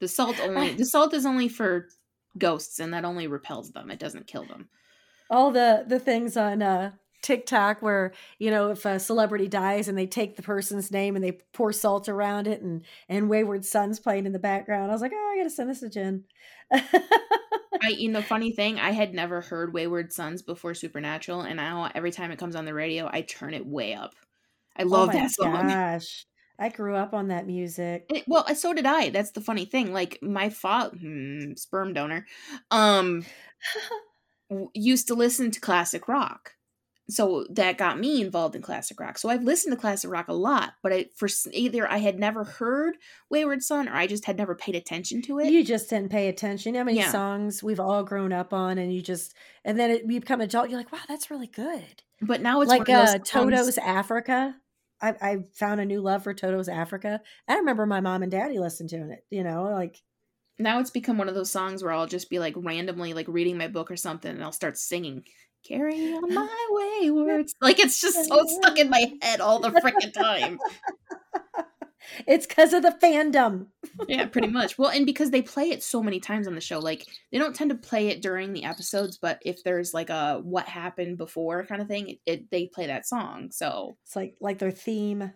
The 0.00 0.08
salt 0.08 0.38
only 0.42 0.74
the 0.74 0.84
salt 0.84 1.14
is 1.14 1.24
only 1.26 1.48
for 1.48 1.88
ghosts 2.36 2.78
and 2.80 2.92
that 2.94 3.04
only 3.04 3.26
repels 3.26 3.70
them. 3.72 3.90
It 3.90 3.98
doesn't 3.98 4.26
kill 4.26 4.44
them. 4.44 4.68
all 5.30 5.50
the 5.50 5.84
the 5.86 5.98
things 6.00 6.36
on 6.36 6.62
uh 6.62 6.92
TikTok 7.22 7.82
where 7.82 8.12
you 8.38 8.50
know 8.50 8.70
if 8.70 8.84
a 8.84 8.98
celebrity 9.00 9.48
dies 9.48 9.88
and 9.88 9.98
they 9.98 10.06
take 10.06 10.36
the 10.36 10.42
person's 10.42 10.90
name 10.92 11.16
and 11.16 11.24
they 11.24 11.40
pour 11.52 11.72
salt 11.72 12.08
around 12.08 12.46
it 12.46 12.62
and 12.62 12.84
and 13.08 13.28
Wayward 13.28 13.64
Son's 13.64 13.98
playing 14.00 14.26
in 14.26 14.32
the 14.32 14.38
background. 14.38 14.90
I 14.90 14.94
was 14.94 15.02
like, 15.02 15.12
oh, 15.14 15.32
I 15.34 15.38
gotta 15.38 15.50
send 15.50 15.70
this 15.70 15.80
to 15.80 15.88
Gen. 15.90 16.24
I 16.72 17.88
you 17.90 18.08
know 18.10 18.22
funny 18.22 18.52
thing, 18.52 18.78
I 18.78 18.90
had 18.92 19.14
never 19.14 19.40
heard 19.40 19.72
Wayward 19.74 20.12
Sons 20.12 20.42
before 20.42 20.74
Supernatural 20.74 21.42
and 21.42 21.56
now 21.56 21.90
every 21.94 22.10
time 22.12 22.30
it 22.30 22.38
comes 22.38 22.56
on 22.56 22.64
the 22.64 22.74
radio, 22.74 23.08
I 23.12 23.22
turn 23.22 23.54
it 23.54 23.66
way 23.66 23.94
up. 23.94 24.14
I 24.78 24.84
love 24.84 25.10
oh 25.10 25.12
my 25.12 25.20
that 25.20 25.30
song. 25.32 25.68
gosh, 25.68 26.26
I 26.58 26.68
grew 26.70 26.94
up 26.96 27.14
on 27.14 27.28
that 27.28 27.46
music. 27.46 28.06
It- 28.10 28.24
well, 28.26 28.46
so 28.54 28.72
did 28.74 28.86
I. 28.86 29.10
That's 29.10 29.32
the 29.32 29.40
funny 29.40 29.64
thing. 29.64 29.92
Like 29.92 30.18
my 30.22 30.48
father, 30.50 30.96
hmm, 30.96 31.54
sperm 31.56 31.92
donor, 31.92 32.26
um, 32.70 33.24
used 34.74 35.08
to 35.08 35.14
listen 35.14 35.50
to 35.50 35.60
classic 35.60 36.08
rock. 36.08 36.52
So 37.10 37.46
that 37.50 37.78
got 37.78 37.98
me 37.98 38.20
involved 38.20 38.54
in 38.54 38.60
classic 38.60 39.00
rock. 39.00 39.16
So 39.16 39.30
I've 39.30 39.42
listened 39.42 39.72
to 39.74 39.80
classic 39.80 40.10
rock 40.10 40.28
a 40.28 40.34
lot, 40.34 40.74
but 40.82 40.92
I 40.92 41.06
for 41.16 41.26
either 41.52 41.90
I 41.90 41.98
had 41.98 42.18
never 42.18 42.44
heard 42.44 42.96
Wayward 43.30 43.62
Son 43.62 43.88
or 43.88 43.94
I 43.94 44.06
just 44.06 44.26
had 44.26 44.36
never 44.36 44.54
paid 44.54 44.74
attention 44.74 45.22
to 45.22 45.38
it. 45.38 45.50
You 45.50 45.64
just 45.64 45.88
didn't 45.88 46.10
pay 46.10 46.28
attention. 46.28 46.74
How 46.74 46.84
many 46.84 46.98
Yeah. 46.98 47.10
songs 47.10 47.62
we've 47.62 47.80
all 47.80 48.02
grown 48.04 48.30
up 48.34 48.52
on, 48.52 48.76
and 48.76 48.92
you 48.92 49.00
just 49.00 49.34
and 49.64 49.78
then 49.80 49.90
it, 49.90 50.02
you 50.06 50.20
become 50.20 50.42
adult. 50.42 50.68
You're 50.68 50.78
like, 50.78 50.92
wow, 50.92 50.98
that's 51.08 51.30
really 51.30 51.46
good. 51.46 52.02
but 52.20 52.42
now 52.42 52.60
it's 52.60 52.68
like 52.68 52.86
one 52.86 52.90
of 52.98 53.06
those 53.06 53.14
uh, 53.14 53.18
Toto's 53.24 53.78
Africa. 53.78 54.56
I, 55.00 55.14
I 55.20 55.36
found 55.54 55.80
a 55.80 55.84
new 55.84 56.00
love 56.00 56.24
for 56.24 56.34
Toto's 56.34 56.68
Africa. 56.68 57.20
I 57.46 57.56
remember 57.56 57.86
my 57.86 58.00
mom 58.00 58.22
and 58.22 58.32
daddy 58.32 58.58
listened 58.58 58.90
to 58.90 59.10
it. 59.10 59.24
You 59.30 59.44
know, 59.44 59.64
like 59.64 60.00
now 60.58 60.80
it's 60.80 60.90
become 60.90 61.18
one 61.18 61.28
of 61.28 61.34
those 61.34 61.50
songs 61.50 61.82
where 61.82 61.92
I'll 61.92 62.06
just 62.06 62.30
be 62.30 62.38
like 62.38 62.54
randomly 62.56 63.14
like 63.14 63.28
reading 63.28 63.56
my 63.56 63.68
book 63.68 63.90
or 63.90 63.96
something 63.96 64.30
and 64.30 64.42
I'll 64.42 64.52
start 64.52 64.76
singing 64.76 65.24
carry 65.66 66.12
on 66.12 66.34
my 66.34 66.66
waywards 66.70 67.54
like 67.60 67.78
it's 67.78 68.00
just 68.00 68.28
so 68.28 68.44
stuck 68.46 68.78
in 68.78 68.90
my 68.90 69.12
head 69.22 69.40
all 69.40 69.60
the 69.60 69.70
freaking 69.70 70.12
time 70.12 70.58
it's 72.26 72.46
because 72.46 72.72
of 72.72 72.82
the 72.82 72.96
fandom. 73.02 73.66
yeah 74.08 74.26
pretty 74.26 74.48
much. 74.48 74.78
Well 74.78 74.90
and 74.90 75.06
because 75.06 75.30
they 75.30 75.42
play 75.42 75.70
it 75.70 75.82
so 75.82 76.02
many 76.02 76.20
times 76.20 76.46
on 76.46 76.54
the 76.54 76.60
show 76.60 76.78
like 76.78 77.06
they 77.32 77.38
don't 77.38 77.54
tend 77.54 77.70
to 77.70 77.76
play 77.76 78.08
it 78.08 78.22
during 78.22 78.52
the 78.52 78.64
episodes 78.64 79.18
but 79.18 79.40
if 79.44 79.62
there's 79.64 79.94
like 79.94 80.10
a 80.10 80.40
what 80.42 80.66
happened 80.68 81.18
before 81.18 81.64
kind 81.66 81.80
of 81.80 81.88
thing 81.88 82.08
it, 82.08 82.18
it 82.26 82.50
they 82.50 82.66
play 82.66 82.86
that 82.86 83.06
song 83.06 83.48
so. 83.50 83.96
It's 84.04 84.16
like 84.16 84.34
like 84.40 84.58
their 84.58 84.70
theme. 84.70 85.32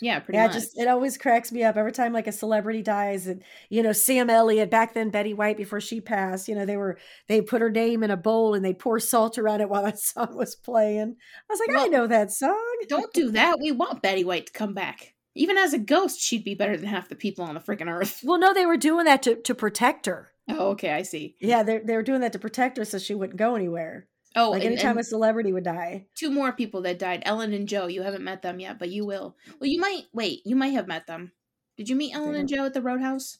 yeah 0.00 0.18
pretty 0.20 0.36
yeah, 0.36 0.46
much. 0.46 0.54
just 0.54 0.78
it 0.78 0.88
always 0.88 1.16
cracks 1.18 1.52
me 1.52 1.62
up. 1.62 1.76
Every 1.76 1.92
time 1.92 2.12
like 2.12 2.26
a 2.26 2.32
celebrity 2.32 2.82
dies 2.82 3.26
and 3.26 3.42
you 3.70 3.82
know 3.82 3.92
Sam 3.92 4.30
Elliott 4.30 4.70
back 4.70 4.94
then 4.94 5.10
Betty 5.10 5.34
White 5.34 5.56
before 5.56 5.80
she 5.80 6.00
passed 6.00 6.48
you 6.48 6.54
know 6.54 6.66
they 6.66 6.76
were 6.76 6.98
they 7.28 7.40
put 7.40 7.62
her 7.62 7.70
name 7.70 8.02
in 8.02 8.10
a 8.10 8.16
bowl 8.16 8.54
and 8.54 8.64
they 8.64 8.74
pour 8.74 9.00
salt 9.00 9.38
around 9.38 9.60
it 9.60 9.68
while 9.68 9.82
that 9.82 9.98
song 10.12 10.36
was 10.36 10.54
playing. 10.56 11.16
I 11.50 11.52
was 11.52 11.60
like 11.66 11.76
I 11.76 11.88
know 11.88 12.06
that 12.06 12.30
song. 12.30 12.76
Don't 12.88 13.12
do 13.12 13.30
that. 13.32 13.58
We 13.60 13.72
want 13.72 14.02
betty 14.02 14.24
white 14.24 14.46
to 14.46 14.52
come 14.52 14.74
back 14.74 15.15
even 15.36 15.56
as 15.56 15.72
a 15.72 15.78
ghost 15.78 16.20
she'd 16.20 16.44
be 16.44 16.54
better 16.54 16.76
than 16.76 16.88
half 16.88 17.08
the 17.08 17.14
people 17.14 17.44
on 17.44 17.54
the 17.54 17.60
freaking 17.60 17.90
earth. 17.92 18.20
Well 18.24 18.38
no 18.38 18.52
they 18.54 18.66
were 18.66 18.76
doing 18.76 19.04
that 19.04 19.22
to 19.24 19.36
to 19.36 19.54
protect 19.54 20.06
her. 20.06 20.32
Oh 20.48 20.70
okay 20.70 20.90
i 20.92 21.02
see. 21.02 21.36
Yeah 21.40 21.62
they 21.62 21.78
they 21.78 21.94
were 21.96 22.02
doing 22.02 22.20
that 22.22 22.32
to 22.32 22.38
protect 22.38 22.76
her 22.78 22.84
so 22.84 22.98
she 22.98 23.14
wouldn't 23.14 23.38
go 23.38 23.54
anywhere. 23.54 24.08
Oh 24.34 24.50
like 24.50 24.62
and- 24.64 24.72
anytime 24.72 24.92
and- 24.92 25.00
a 25.00 25.04
celebrity 25.04 25.52
would 25.52 25.64
die. 25.64 26.06
two 26.14 26.30
more 26.30 26.52
people 26.52 26.82
that 26.82 26.98
died 26.98 27.22
ellen 27.24 27.52
and 27.52 27.68
jo. 27.68 27.86
You 27.86 28.02
haven't 28.02 28.24
met 28.24 28.42
them 28.42 28.60
yet 28.60 28.78
but 28.78 28.90
you 28.90 29.04
will. 29.06 29.36
Well 29.60 29.68
you 29.70 29.80
might 29.80 30.04
wait 30.12 30.42
you 30.44 30.56
might 30.56 30.74
have 30.74 30.88
met 30.88 31.06
them. 31.06 31.32
Did 31.76 31.88
you 31.88 31.96
meet 31.96 32.14
ellen 32.14 32.34
and 32.34 32.48
jo 32.48 32.64
at 32.64 32.74
the 32.74 32.82
roadhouse? 32.82 33.38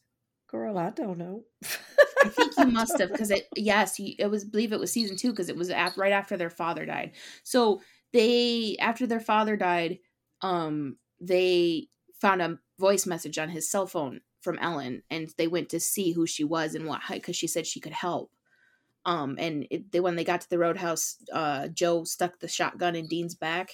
Girl 0.48 0.78
I 0.78 0.90
don't 0.90 1.18
know. 1.18 1.42
I 2.24 2.28
think 2.28 2.52
you 2.58 2.66
must 2.80 2.98
have 2.98 3.10
because 3.10 3.30
it 3.30 3.48
yes 3.56 3.96
it 3.98 4.30
was 4.30 4.44
believe 4.44 4.72
it 4.72 4.80
was 4.80 4.92
season 4.92 5.16
two 5.16 5.30
because 5.30 5.48
it 5.48 5.56
was 5.56 5.70
af- 5.70 5.96
right 5.98 6.12
after 6.12 6.36
their 6.36 6.50
father 6.50 6.84
died. 6.86 7.12
So 7.42 7.80
they 8.12 8.76
after 8.80 9.06
their 9.06 9.20
father 9.20 9.56
died 9.56 9.98
um 10.42 10.96
they 11.20 11.88
found 12.20 12.40
a 12.42 12.58
voice 12.78 13.06
message 13.06 13.38
on 13.38 13.48
his 13.50 13.70
cell 13.70 13.86
phone 13.86 14.20
from 14.40 14.58
ellen 14.58 15.02
and 15.10 15.28
they 15.38 15.46
went 15.48 15.68
to 15.68 15.80
see 15.80 16.12
who 16.12 16.26
she 16.26 16.44
was 16.44 16.74
and 16.74 16.86
what 16.86 17.00
because 17.10 17.36
she 17.36 17.46
said 17.46 17.66
she 17.66 17.80
could 17.80 17.92
help 17.92 18.30
um 19.04 19.36
and 19.38 19.66
it, 19.70 19.90
they, 19.92 20.00
when 20.00 20.16
they 20.16 20.24
got 20.24 20.40
to 20.40 20.48
the 20.50 20.58
roadhouse 20.58 21.16
uh 21.32 21.68
jo 21.68 22.04
stuck 22.04 22.38
the 22.40 22.48
shotgun 22.48 22.94
in 22.94 23.06
dean's 23.06 23.34
back 23.34 23.70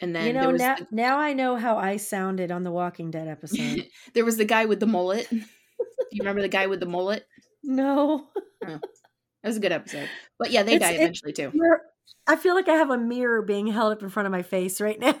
and 0.00 0.14
then 0.14 0.26
you 0.26 0.32
know 0.32 0.40
there 0.42 0.52
was 0.52 0.60
now 0.60 0.74
the- 0.76 0.86
now 0.90 1.18
I 1.18 1.32
know 1.32 1.56
how 1.56 1.76
I 1.78 1.96
sounded 1.96 2.50
on 2.50 2.64
the 2.64 2.70
Walking 2.70 3.10
Dead 3.10 3.28
episode 3.28 3.86
there 4.14 4.24
was 4.24 4.36
the 4.36 4.44
guy 4.44 4.66
with 4.66 4.80
the 4.80 4.86
mullet. 4.86 5.28
Do 5.30 5.36
you 6.12 6.20
remember 6.20 6.42
the 6.42 6.48
guy 6.48 6.66
with 6.66 6.80
the 6.80 6.86
mullet? 6.86 7.26
no 7.64 8.28
That 8.60 8.80
was 9.42 9.56
a 9.56 9.60
good 9.60 9.72
episode. 9.72 10.08
But 10.38 10.50
yeah, 10.50 10.62
they 10.64 10.74
It's- 10.74 10.90
die 10.90 10.96
eventually 10.96 11.32
too. 11.32 11.52
I 12.26 12.36
feel 12.36 12.54
like 12.54 12.68
I 12.68 12.74
have 12.74 12.90
a 12.90 12.98
mirror 12.98 13.42
being 13.42 13.68
held 13.68 13.92
up 13.92 14.02
in 14.02 14.08
front 14.08 14.26
of 14.26 14.32
my 14.32 14.42
face 14.42 14.80
right 14.80 14.98
now. 14.98 15.14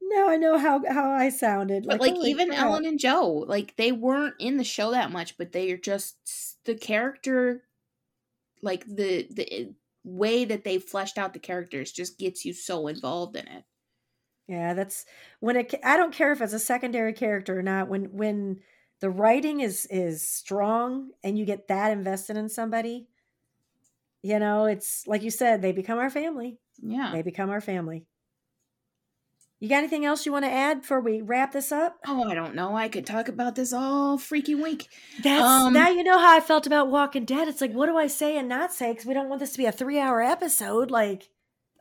now 0.00 0.28
I 0.28 0.36
know 0.36 0.58
how 0.58 0.82
how 0.88 1.10
I 1.10 1.30
sounded. 1.30 1.86
but 1.86 2.00
like 2.00 2.14
holy 2.14 2.30
even 2.30 2.48
crap. 2.48 2.60
Ellen 2.60 2.86
and 2.86 2.98
Jo, 2.98 3.44
like 3.48 3.76
they 3.76 3.92
weren't 3.92 4.34
in 4.38 4.56
the 4.56 4.64
show 4.64 4.92
that 4.92 5.10
much, 5.10 5.36
but 5.36 5.52
they 5.52 5.70
are 5.72 5.76
just 5.76 6.16
the 6.64 6.74
character 6.74 7.62
like 8.62 8.84
the 8.86 9.28
the 9.30 9.52
eh, 9.52 9.64
way 10.04 10.44
that 10.44 10.64
they 10.64 10.78
fleshed 10.78 11.18
out 11.18 11.32
the 11.32 11.38
characters 11.38 11.92
just 11.92 12.18
gets 12.18 12.44
you 12.44 12.52
so 12.52 12.86
involved 12.88 13.36
in 13.36 13.46
it. 13.46 13.64
Yeah, 14.48 14.74
that's 14.74 15.06
when 15.40 15.56
it. 15.56 15.74
I 15.84 15.96
don't 15.96 16.14
care 16.14 16.32
if 16.32 16.40
it's 16.40 16.52
a 16.52 16.58
secondary 16.58 17.12
character 17.12 17.58
or 17.58 17.62
not. 17.62 17.88
When 17.88 18.04
when 18.12 18.60
the 19.00 19.10
writing 19.10 19.60
is 19.60 19.86
is 19.90 20.28
strong 20.28 21.10
and 21.22 21.38
you 21.38 21.44
get 21.44 21.68
that 21.68 21.92
invested 21.92 22.36
in 22.36 22.48
somebody, 22.48 23.08
you 24.24 24.38
know, 24.38 24.64
it's 24.64 25.06
like 25.06 25.22
you 25.22 25.30
said, 25.30 25.60
they 25.60 25.72
become 25.72 25.98
our 25.98 26.08
family. 26.08 26.56
Yeah. 26.82 27.10
They 27.12 27.20
become 27.20 27.50
our 27.50 27.60
family. 27.60 28.06
You 29.60 29.68
got 29.68 29.76
anything 29.78 30.06
else 30.06 30.24
you 30.24 30.32
want 30.32 30.46
to 30.46 30.50
add 30.50 30.80
before 30.80 31.00
we 31.00 31.20
wrap 31.20 31.52
this 31.52 31.70
up? 31.70 31.98
Oh, 32.06 32.24
I 32.24 32.34
don't 32.34 32.54
know. 32.54 32.74
I 32.74 32.88
could 32.88 33.04
talk 33.04 33.28
about 33.28 33.54
this 33.54 33.72
all 33.74 34.16
freaky 34.16 34.54
week. 34.54 34.88
That's 35.22 35.44
Um, 35.44 35.74
now 35.74 35.90
you 35.90 36.02
know 36.02 36.18
how 36.18 36.34
I 36.34 36.40
felt 36.40 36.66
about 36.66 36.90
Walking 36.90 37.26
Dead. 37.26 37.48
It's 37.48 37.60
like, 37.60 37.72
what 37.72 37.86
do 37.86 37.98
I 37.98 38.06
say 38.06 38.38
and 38.38 38.48
not 38.48 38.72
say? 38.72 38.92
Because 38.92 39.04
we 39.04 39.12
don't 39.12 39.28
want 39.28 39.40
this 39.40 39.52
to 39.52 39.58
be 39.58 39.66
a 39.66 39.72
three-hour 39.72 40.22
episode. 40.22 40.90
Like, 40.90 41.28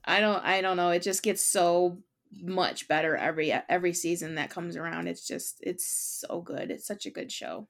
I 0.04 0.20
don't 0.20 0.44
I 0.44 0.60
don't 0.60 0.78
know. 0.78 0.90
It 0.90 1.02
just 1.02 1.24
gets 1.24 1.44
so 1.44 2.00
much 2.42 2.90
better 2.90 3.16
every 3.16 3.54
every 3.70 3.94
season 3.94 4.36
that 4.36 4.50
comes 4.50 4.76
around. 4.76 5.08
It's 5.08 5.26
just 5.26 5.60
it's 5.62 5.88
so 6.28 6.42
good. 6.42 6.72
It's 6.72 6.86
such 6.86 7.06
a 7.06 7.12
good 7.12 7.32
show. 7.32 7.70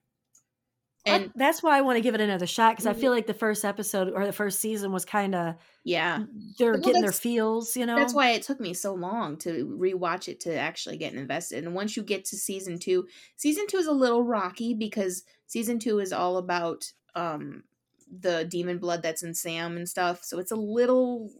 And 1.06 1.24
And 1.24 1.32
that's 1.34 1.62
why 1.62 1.76
I 1.76 1.82
want 1.82 1.96
to 1.96 2.00
give 2.00 2.14
it 2.14 2.20
another 2.20 2.46
shot 2.46 2.72
because 2.72 2.86
I 2.86 2.94
Mhm. 2.94 2.94
feel 2.94 3.12
like 3.12 3.26
the 3.26 3.34
first 3.34 3.64
episode 3.64 4.10
or 4.12 4.24
the 4.26 4.32
first 4.32 4.60
season 4.60 4.90
was 4.92 5.04
kind 5.04 5.34
of 5.34 5.56
yeah, 5.84 6.24
they're 6.58 6.78
Well, 6.78 6.80
getting 6.80 7.02
their 7.02 7.12
feels. 7.12 7.76
You 7.76 7.86
know, 7.86 7.96
that's 7.96 8.14
why 8.14 8.30
it 8.30 8.42
took 8.42 8.60
me 8.60 8.74
so 8.74 8.94
long 8.94 9.36
to 9.38 9.66
rewatch 9.66 10.28
it 10.28 10.40
to 10.40 10.54
actually 10.56 10.96
get 10.96 11.14
invested. 11.14 11.64
And 11.64 11.74
once 11.74 11.96
you 11.96 12.02
get 12.02 12.24
to 12.26 12.36
season 12.36 12.78
2, 12.78 13.08
season 13.36 13.66
2 13.68 13.78
is 13.78 13.86
a 13.86 13.92
little 13.92 14.24
rocky 14.24 14.74
because 14.74 15.24
season 15.46 15.78
2 15.78 16.00
is 16.00 16.12
all 16.12 16.36
about 16.38 16.92
um 17.14 17.64
the 18.10 18.44
demon 18.44 18.78
blood 18.78 19.02
that's 19.02 19.22
in 19.22 19.34
Sam 19.34 19.76
and 19.76 19.88
stuff. 19.88 20.24
So 20.24 20.38
it's 20.38 20.50
a 20.52 20.56
little 20.56 21.32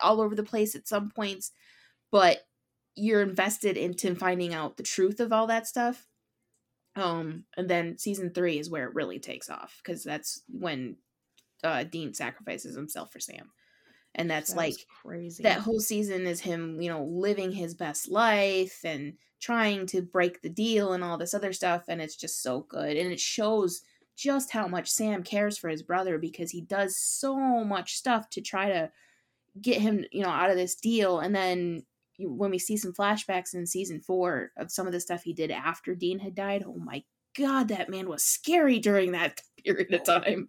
all 0.00 0.20
over 0.20 0.34
the 0.34 0.42
place 0.44 0.74
at 0.74 0.88
some 0.88 1.10
points, 1.10 1.52
but 2.10 2.48
you're 2.96 3.22
invested 3.22 3.76
into 3.78 4.14
finding 4.16 4.54
out 4.54 4.76
the 4.78 4.82
truth 4.84 5.20
of 5.20 5.32
all 5.32 5.46
that 5.48 5.66
stuff. 5.68 6.07
Um, 6.98 7.44
and 7.56 7.68
then 7.70 7.96
season 7.96 8.30
three 8.34 8.58
is 8.58 8.68
where 8.68 8.88
it 8.88 8.94
really 8.94 9.20
takes 9.20 9.48
off 9.48 9.80
because 9.82 10.02
that's 10.02 10.42
when 10.48 10.96
uh, 11.62 11.84
Dean 11.84 12.12
sacrifices 12.12 12.74
himself 12.74 13.12
for 13.12 13.20
Sam, 13.20 13.50
and 14.16 14.28
that's 14.28 14.50
That 14.50 14.56
like 14.56 14.74
crazy. 15.02 15.44
that 15.44 15.60
whole 15.60 15.80
season 15.80 16.26
is 16.26 16.40
him, 16.40 16.80
you 16.80 16.90
know, 16.90 17.04
living 17.04 17.52
his 17.52 17.74
best 17.74 18.10
life 18.10 18.80
and 18.84 19.14
trying 19.40 19.86
to 19.86 20.02
break 20.02 20.42
the 20.42 20.48
deal 20.48 20.92
and 20.92 21.04
all 21.04 21.16
this 21.18 21.34
other 21.34 21.52
stuff, 21.52 21.84
and 21.88 22.02
it's 22.02 22.16
just 22.16 22.42
so 22.42 22.60
good, 22.68 22.96
and 22.96 23.12
it 23.12 23.20
shows 23.20 23.82
just 24.16 24.50
how 24.50 24.66
much 24.66 24.90
Sam 24.90 25.22
cares 25.22 25.56
for 25.56 25.68
his 25.68 25.84
brother 25.84 26.18
because 26.18 26.50
he 26.50 26.60
does 26.62 26.96
so 26.96 27.36
much 27.64 27.94
stuff 27.94 28.28
to 28.30 28.40
try 28.40 28.68
to 28.68 28.90
get 29.62 29.80
him, 29.80 30.04
you 30.10 30.22
know, 30.24 30.30
out 30.30 30.50
of 30.50 30.56
this 30.56 30.74
deal, 30.74 31.20
and 31.20 31.32
then 31.32 31.84
when 32.18 32.50
we 32.50 32.58
see 32.58 32.76
some 32.76 32.92
flashbacks 32.92 33.54
in 33.54 33.66
season 33.66 34.00
four 34.00 34.52
of 34.56 34.70
some 34.70 34.86
of 34.86 34.92
the 34.92 35.00
stuff 35.00 35.22
he 35.22 35.32
did 35.32 35.50
after 35.50 35.94
Dean 35.94 36.18
had 36.18 36.34
died, 36.34 36.64
oh 36.66 36.76
my 36.78 37.04
god, 37.36 37.68
that 37.68 37.88
man 37.88 38.08
was 38.08 38.24
scary 38.24 38.78
during 38.78 39.12
that 39.12 39.40
period 39.64 39.92
of 39.94 40.02
time. 40.04 40.48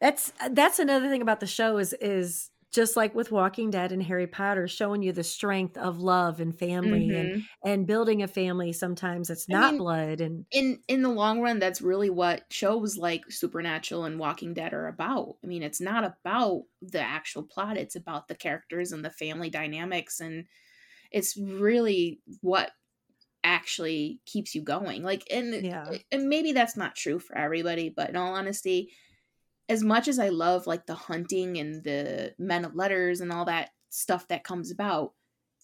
That's 0.00 0.32
uh, 0.40 0.48
that's 0.52 0.78
another 0.78 1.08
thing 1.08 1.22
about 1.22 1.40
the 1.40 1.46
show 1.46 1.78
is 1.78 1.92
is 1.94 2.50
just 2.72 2.96
like 2.96 3.14
with 3.14 3.32
Walking 3.32 3.70
Dead 3.70 3.92
and 3.92 4.02
Harry 4.02 4.26
Potter, 4.26 4.68
showing 4.68 5.02
you 5.02 5.12
the 5.12 5.24
strength 5.24 5.76
of 5.76 5.98
love 6.00 6.40
and 6.40 6.56
family 6.56 7.16
and 7.16 7.32
Mhm. 7.32 7.48
and 7.64 7.86
building 7.86 8.22
a 8.22 8.28
family. 8.28 8.72
Sometimes 8.72 9.30
it's 9.30 9.48
I 9.52 9.54
not 9.54 9.76
mean, 9.76 9.78
blood 9.78 10.20
and 10.20 10.46
in 10.52 10.82
in 10.88 11.02
the 11.02 11.10
long 11.10 11.40
run 11.40 11.58
that's 11.60 11.82
really 11.82 12.10
what 12.10 12.44
shows 12.52 12.96
like 12.98 13.30
supernatural 13.30 14.04
and 14.04 14.18
walking 14.18 14.54
dead 14.54 14.72
are 14.74 14.88
about 14.88 15.36
i 15.44 15.46
mean 15.48 15.62
it's 15.62 15.80
not 15.80 16.04
about 16.04 16.64
the 16.82 17.00
actual 17.00 17.42
plot 17.44 17.76
it's 17.76 17.96
about 17.96 18.28
the 18.28 18.34
characters 18.36 18.92
and 18.92 19.04
the 19.04 19.10
family 19.10 19.50
dynamics 19.50 20.20
and 20.20 20.46
it's 21.10 21.36
really 21.36 22.20
what 22.40 22.70
actually 23.42 24.20
keeps 24.26 24.54
you 24.54 24.62
going 24.62 25.02
like 25.02 25.24
and 25.30 25.64
Yeah. 25.64 25.90
and 26.12 26.28
maybe 26.28 26.52
that's 26.52 26.76
not 26.76 26.94
true 26.94 27.18
for 27.18 27.36
everybody 27.36 27.88
but 27.88 28.10
in 28.10 28.16
all 28.16 28.34
honesty 28.34 28.92
as 29.68 29.82
much 29.82 30.08
as 30.08 30.18
i 30.18 30.28
love 30.28 30.66
like 30.66 30.84
the 30.86 30.94
hunting 30.94 31.56
and 31.56 31.82
the 31.82 32.34
men 32.38 32.64
of 32.66 32.74
letters 32.74 33.20
and 33.22 33.32
all 33.32 33.46
that 33.46 33.70
stuff 33.88 34.28
that 34.28 34.44
comes 34.44 34.70
about 34.70 35.12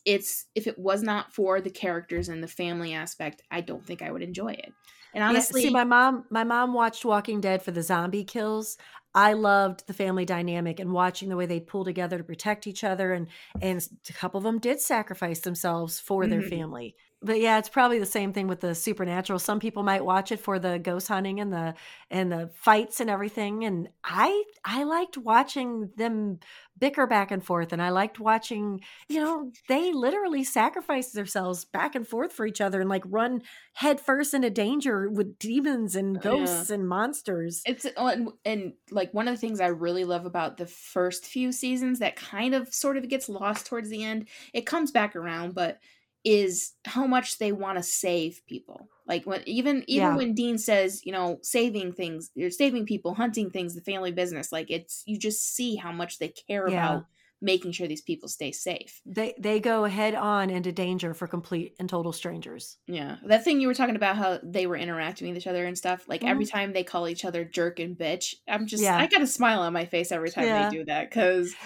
it's 0.06 0.46
if 0.54 0.66
it 0.66 0.78
was 0.78 1.02
not 1.02 1.34
for 1.34 1.60
the 1.60 1.70
characters 1.70 2.30
and 2.30 2.42
the 2.42 2.48
family 2.48 2.94
aspect 2.94 3.42
i 3.50 3.60
don't 3.60 3.84
think 3.84 4.00
i 4.00 4.10
would 4.10 4.22
enjoy 4.22 4.52
it 4.52 4.72
and 5.14 5.22
Yeah, 5.22 5.28
honestly 5.28 5.62
see, 5.62 5.70
my 5.70 5.84
mom, 5.84 6.24
my 6.30 6.44
mom 6.44 6.74
watched 6.74 7.04
Walking 7.04 7.40
Dead 7.40 7.62
for 7.62 7.70
the 7.70 7.82
zombie 7.82 8.24
kills. 8.24 8.76
I 9.16 9.32
loved 9.32 9.86
the 9.88 9.94
family 9.94 10.24
dynamic 10.26 10.78
and 10.78 10.92
watching 10.92 11.28
the 11.30 11.36
way 11.36 11.46
they 11.46 11.58
pull 11.60 11.84
together 11.84 12.18
to 12.18 12.24
protect 12.24 12.66
each 12.68 12.84
other, 12.84 13.12
and 13.14 13.28
and 13.62 13.84
a 14.08 14.12
couple 14.12 14.38
of 14.38 14.44
them 14.44 14.60
did 14.60 14.80
sacrifice 14.80 15.40
themselves 15.40 15.98
for 16.00 16.26
their 16.28 16.42
Mhm. 16.42 16.44
family. 16.44 16.96
But 17.22 17.40
yeah, 17.40 17.58
it's 17.58 17.70
probably 17.70 17.98
the 17.98 18.06
same 18.06 18.32
thing 18.32 18.46
with 18.46 18.60
the 18.60 18.74
supernatural. 18.74 19.38
Some 19.38 19.58
people 19.58 19.82
might 19.82 20.04
watch 20.04 20.30
it 20.32 20.38
for 20.38 20.58
the 20.58 20.78
ghost 20.78 21.08
hunting 21.08 21.40
and 21.40 21.52
the 21.52 21.74
and 22.10 22.30
the 22.30 22.50
fights 22.54 23.00
and 23.00 23.08
everything. 23.10 23.64
And 23.64 23.88
I 24.04 24.44
I 24.64 24.84
liked 24.84 25.16
watching 25.16 25.90
them 25.96 26.40
bicker 26.78 27.06
back 27.06 27.30
and 27.30 27.42
forth, 27.42 27.72
and 27.72 27.80
I 27.80 27.88
liked 27.88 28.20
watching. 28.20 28.80
You 29.08 29.20
know, 29.20 29.50
they 29.66 29.92
literally 29.92 30.44
sacrifice 30.44 31.12
themselves 31.12 31.64
back 31.64 31.94
and 31.94 32.06
forth 32.06 32.32
for 32.34 32.46
each 32.46 32.60
other 32.60 32.80
and 32.80 32.90
like 32.90 33.02
run 33.06 33.42
headfirst 33.72 34.34
into 34.34 34.50
danger 34.50 35.08
with 35.08 35.38
demons 35.38 35.96
and 35.96 36.18
oh, 36.18 36.20
Yeah. 36.38 36.46
ghosts 36.46 36.70
and 36.70 36.86
monsters. 36.86 37.62
It's 37.64 37.86
oh, 37.96 38.08
and, 38.08 38.28
and 38.44 38.72
like 38.90 39.12
one 39.14 39.26
of 39.26 39.34
the 39.34 39.40
things 39.40 39.60
I 39.60 39.68
really 39.68 40.04
love 40.04 40.26
about 40.26 40.58
the 40.58 40.66
first 40.66 41.24
few 41.24 41.50
seasons 41.50 41.98
that 42.00 42.16
kind 42.16 42.54
of 42.54 42.72
sort 42.74 42.96
of 42.98 43.08
gets 43.08 43.28
lost 43.28 43.66
towards 43.66 43.88
the 43.88 44.04
end. 44.04 44.28
It 44.52 44.66
comes 44.66 44.90
back 44.90 45.16
around, 45.16 45.54
but 45.54 45.78
is 46.26 46.74
how 46.84 47.06
much 47.06 47.38
they 47.38 47.52
want 47.52 47.78
to 47.78 47.82
save 47.84 48.42
people. 48.46 48.90
Like 49.06 49.24
when 49.26 49.42
even 49.46 49.84
even 49.88 50.08
Yeah. 50.08 50.16
when 50.16 50.34
Dean 50.34 50.58
says, 50.58 51.06
you 51.06 51.12
know, 51.12 51.38
saving 51.42 51.92
things, 51.94 52.30
you're 52.34 52.50
saving 52.50 52.86
people, 52.86 53.14
hunting 53.14 53.50
things, 53.50 53.74
the 53.76 53.80
family 53.80 54.12
business. 54.12 54.52
Like 54.52 54.70
it's 54.70 55.04
you 55.06 55.18
just 55.18 55.54
see 55.54 55.76
how 55.76 55.92
much 55.92 56.18
they 56.18 56.28
care 56.28 56.66
Yeah. 56.66 56.74
about 56.74 57.06
making 57.40 57.72
sure 57.72 57.88
these 57.88 58.02
people 58.02 58.28
stay 58.28 58.52
safe. 58.52 59.02
They 59.06 59.34
they 59.38 59.58
go 59.60 59.84
head 59.84 60.14
on 60.14 60.50
into 60.50 60.70
danger 60.70 61.14
for 61.14 61.26
complete 61.26 61.76
and 61.78 61.88
total 61.88 62.12
strangers. 62.12 62.78
Yeah, 62.88 63.16
that 63.24 63.42
thing 63.42 63.60
you 63.60 63.66
were 63.66 63.74
talking 63.74 63.96
about, 63.96 64.16
how 64.16 64.38
they 64.44 64.66
were 64.68 64.76
interacting 64.76 65.26
with 65.28 65.36
each 65.36 65.48
other 65.48 65.66
and 65.66 65.76
stuff. 65.76 66.08
Like 66.08 66.24
every 66.24 66.44
Mhm. 66.44 66.50
time 66.50 66.72
they 66.72 66.84
call 66.84 67.08
each 67.08 67.24
other 67.24 67.44
jerk 67.44 67.80
and 67.80 67.98
bitch, 67.98 68.34
I'm 68.46 68.66
just 68.66 68.82
Yeah. 68.82 68.96
I 68.96 69.08
got 69.08 69.22
a 69.22 69.26
smile 69.26 69.60
on 69.60 69.72
my 69.72 69.86
face 69.86 70.12
every 70.12 70.30
time 70.30 70.52
they 70.52 70.66
do 70.66 70.84
that 70.84 71.10
because 71.10 71.56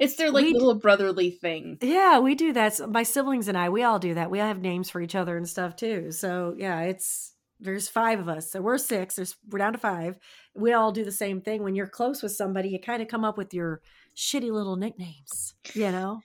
it's 0.00 0.16
their 0.16 0.30
like 0.30 0.44
We 0.44 0.52
little 0.54 0.74
brotherly 0.74 1.30
thing. 1.30 1.78
Yeah, 1.82 2.18
we 2.18 2.34
do 2.34 2.52
that. 2.54 2.74
So 2.74 2.86
My 2.86 3.02
siblings 3.02 3.48
and 3.48 3.56
I, 3.56 3.68
we 3.68 3.82
all 3.82 3.98
do 3.98 4.14
that. 4.14 4.30
We 4.30 4.40
all 4.40 4.48
have 4.48 4.60
names 4.60 4.88
for 4.90 5.00
each 5.00 5.14
other 5.14 5.36
and 5.36 5.48
stuff 5.48 5.76
too. 5.76 6.10
So 6.10 6.54
yeah, 6.56 6.80
it's 6.80 7.34
there's 7.60 7.88
five 7.88 8.18
of 8.18 8.28
us. 8.28 8.50
So 8.50 8.62
we're 8.62 8.78
six. 8.78 9.16
There's 9.16 9.36
we're 9.48 9.58
down 9.58 9.74
to 9.74 9.78
five. 9.78 10.16
We 10.54 10.72
all 10.72 10.90
do 10.90 11.04
the 11.04 11.12
same 11.12 11.42
thing. 11.42 11.62
When 11.62 11.74
you're 11.74 11.86
close 11.86 12.22
with 12.22 12.32
somebody, 12.32 12.70
you 12.70 12.80
kind 12.80 13.02
of 13.02 13.08
come 13.08 13.24
up 13.24 13.36
with 13.36 13.52
your 13.52 13.82
shitty 14.16 14.50
little 14.50 14.76
nicknames. 14.76 15.54
You 15.74 15.92
know? 15.92 16.20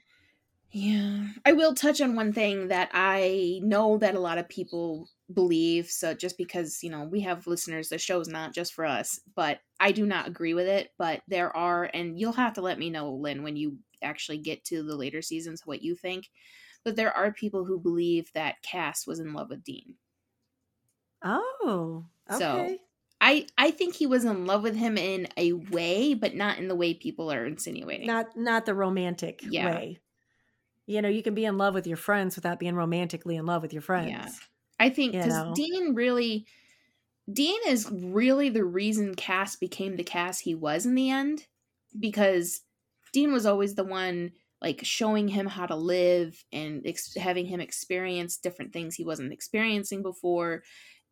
Yeah, 0.71 1.27
I 1.45 1.53
will 1.53 1.73
touch 1.73 2.01
on 2.01 2.15
one 2.15 2.33
thing 2.33 2.67
that 2.69 2.89
I 2.93 3.59
know 3.61 3.97
that 3.97 4.15
a 4.15 4.19
lot 4.19 4.37
of 4.37 4.49
people 4.49 5.09
believe. 5.33 5.89
So 5.89 6.13
just 6.13 6.37
because 6.37 6.83
you 6.83 6.89
know 6.89 7.03
we 7.03 7.21
have 7.21 7.47
listeners, 7.47 7.89
the 7.89 7.97
show's 7.97 8.27
not 8.27 8.53
just 8.53 8.73
for 8.73 8.85
us, 8.85 9.19
but 9.35 9.59
I 9.79 9.91
do 9.91 10.05
not 10.05 10.27
agree 10.27 10.53
with 10.53 10.67
it. 10.67 10.91
But 10.97 11.21
there 11.27 11.55
are, 11.55 11.89
and 11.93 12.19
you'll 12.19 12.33
have 12.33 12.53
to 12.53 12.61
let 12.61 12.79
me 12.79 12.89
know, 12.89 13.11
Lynn, 13.11 13.43
when 13.43 13.55
you 13.55 13.77
actually 14.01 14.37
get 14.37 14.63
to 14.65 14.83
the 14.83 14.95
later 14.95 15.21
seasons, 15.21 15.65
what 15.65 15.81
you 15.81 15.95
think. 15.95 16.29
But 16.83 16.95
there 16.95 17.15
are 17.15 17.31
people 17.31 17.65
who 17.65 17.79
believe 17.79 18.31
that 18.33 18.61
Cass 18.61 19.07
was 19.07 19.19
in 19.19 19.33
love 19.33 19.49
with 19.49 19.63
Dean. 19.63 19.95
Oh, 21.23 22.05
So, 22.29 22.59
okay. 22.59 22.79
I 23.21 23.47
I 23.57 23.71
think 23.71 23.95
he 23.95 24.05
was 24.05 24.25
in 24.25 24.45
love 24.45 24.61
with 24.61 24.75
him 24.75 24.97
in 24.97 25.27
a 25.37 25.53
way, 25.53 26.13
but 26.13 26.35
not 26.35 26.59
in 26.59 26.67
the 26.67 26.75
way 26.75 26.93
people 26.93 27.31
are 27.31 27.45
insinuating. 27.45 28.05
not 28.05 28.35
not 28.37 28.65
the 28.65 28.75
romantic 28.75 29.41
Yeah. 29.49 29.65
way. 29.65 29.99
You 30.85 31.01
know, 31.01 31.09
you 31.09 31.23
can 31.23 31.33
be 31.33 31.45
in 31.45 31.57
love 31.57 31.73
with 31.73 31.87
your 31.87 31.97
friends 31.97 32.35
without 32.35 32.59
being 32.59 32.75
romantically 32.75 33.35
in 33.37 33.45
love 33.47 33.63
with 33.63 33.73
your 33.73 33.81
friends. 33.81 34.39
I 34.85 34.89
think 34.89 35.13
because? 35.13 35.55
Dean 35.55 35.95
really, 35.95 36.45
Dean 37.31 37.59
is 37.67 37.89
really 37.91 38.49
the 38.49 38.63
reason 38.63 39.15
Cass 39.15 39.55
became 39.55 39.95
the 39.95 40.03
Cass 40.03 40.39
he 40.39 40.53
was 40.53 40.85
in 40.85 40.95
the 40.95 41.09
end, 41.09 41.47
because 41.99 42.61
Dean 43.13 43.33
was 43.33 43.45
always 43.45 43.75
the 43.75 43.83
one 43.83 44.31
like 44.61 44.81
showing 44.83 45.27
him 45.27 45.47
how 45.47 45.65
to 45.65 45.75
live 45.75 46.43
and 46.51 46.85
ex- 46.85 47.15
having 47.15 47.45
him 47.45 47.59
experience 47.59 48.37
different 48.37 48.73
things 48.73 48.95
he 48.95 49.03
wasn't 49.03 49.33
experiencing 49.33 50.01
before. 50.01 50.63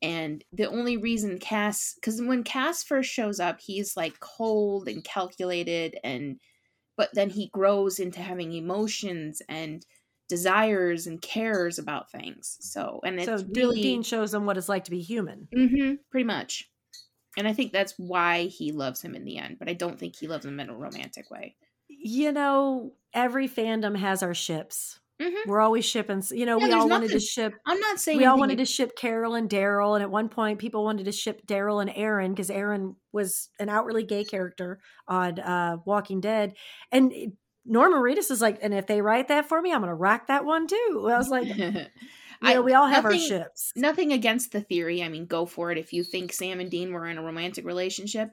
And 0.01 0.43
the 0.51 0.65
only 0.65 0.97
reason 0.97 1.39
Cass, 1.39 1.93
because 1.95 2.21
when 2.21 2.43
Cass 2.43 2.83
first 2.83 3.09
shows 3.09 3.39
up, 3.39 3.59
he's 3.59 3.97
like 3.97 4.19
cold 4.19 4.87
and 4.87 5.03
calculated, 5.03 5.97
and 6.03 6.39
but 6.95 7.09
then 7.13 7.31
he 7.31 7.49
grows 7.49 7.99
into 7.99 8.19
having 8.21 8.53
emotions 8.53 9.41
and 9.49 9.83
desires 10.29 11.07
and 11.07 11.21
cares 11.21 11.77
about 11.79 12.11
things. 12.11 12.57
So, 12.61 12.99
and 13.03 13.19
it's 13.19 13.41
So 13.41 13.45
really 13.47 13.81
Dean 13.81 14.03
shows 14.03 14.31
them 14.31 14.45
what 14.45 14.57
it's 14.57 14.69
like 14.69 14.85
to 14.85 14.91
be 14.91 15.01
human. 15.01 15.47
hmm 15.53 15.95
pretty 16.11 16.25
much. 16.25 16.69
And 17.37 17.47
I 17.47 17.53
think 17.53 17.71
that's 17.73 17.93
why 17.97 18.45
he 18.45 18.71
loves 18.71 19.01
him 19.01 19.15
in 19.15 19.25
the 19.25 19.37
end, 19.37 19.57
but 19.57 19.67
I 19.69 19.73
don't 19.73 19.99
think 19.99 20.15
he 20.15 20.27
loves 20.27 20.45
him 20.45 20.59
in 20.59 20.69
a 20.69 20.75
romantic 20.75 21.31
way. 21.31 21.55
You 21.87 22.31
know, 22.31 22.93
every 23.13 23.47
fandom 23.47 23.97
has 23.97 24.23
our 24.23 24.33
ships. 24.33 24.99
Mhm. 25.21 25.47
We're 25.47 25.61
always 25.61 25.85
shipping. 25.85 26.21
You 26.31 26.45
know, 26.45 26.57
Yeah, 26.57 26.65
we 26.65 26.71
all 26.71 26.89
wanted 26.89 27.11
to 27.11 27.19
ship. 27.19 27.53
I'm 27.65 27.79
not 27.79 27.99
saying 27.99 28.17
We 28.19 28.25
all 28.25 28.37
wanted 28.39 28.57
to 28.57 28.65
ship 28.65 28.95
Carol 28.95 29.35
and 29.35 29.49
Daryl, 29.49 29.95
and 29.95 30.03
at 30.03 30.09
one 30.11 30.29
point, 30.29 30.59
people 30.59 30.83
wanted 30.83 31.05
to 31.05 31.11
ship 31.11 31.45
Daryl 31.47 31.81
and 31.81 31.91
Aaron 31.95 32.33
because 32.33 32.49
Aaron 32.49 32.95
was 33.11 33.49
an 33.59 33.69
outwardly 33.69 34.03
gay 34.03 34.23
character 34.25 34.79
on 35.07 35.39
uh, 35.39 35.77
Walking 35.85 36.19
Dead, 36.21 36.55
and 36.91 37.37
Norman 37.65 37.99
Reedus 37.99 38.31
is 38.31 38.41
like, 38.41 38.59
and 38.61 38.73
if 38.73 38.87
they 38.87 39.01
write 39.01 39.29
that 39.29 39.47
for 39.47 39.61
me, 39.61 39.71
I'm 39.71 39.79
going 39.79 39.89
to 39.89 39.95
rock 39.95 40.27
that 40.27 40.45
one 40.45 40.67
too. 40.67 41.09
I 41.11 41.17
was 41.17 41.29
like, 41.29 41.47
you 41.57 41.87
know, 42.41 42.61
we 42.61 42.73
all 42.73 42.87
have 42.87 43.05
our 43.05 43.17
ships. 43.17 43.71
Nothing 43.75 44.11
against 44.11 44.51
the 44.51 44.61
theory. 44.61 45.01
I 45.01 45.09
mean, 45.09 45.25
go 45.25 45.45
for 45.45 45.71
it. 45.71 45.77
If 45.77 45.93
you 45.93 46.03
think 46.03 46.33
Sam 46.33 46.59
and 46.59 46.69
Dean 46.69 46.91
were 46.91 47.07
in 47.07 47.17
a 47.17 47.23
romantic 47.23 47.65
relationship, 47.65 48.31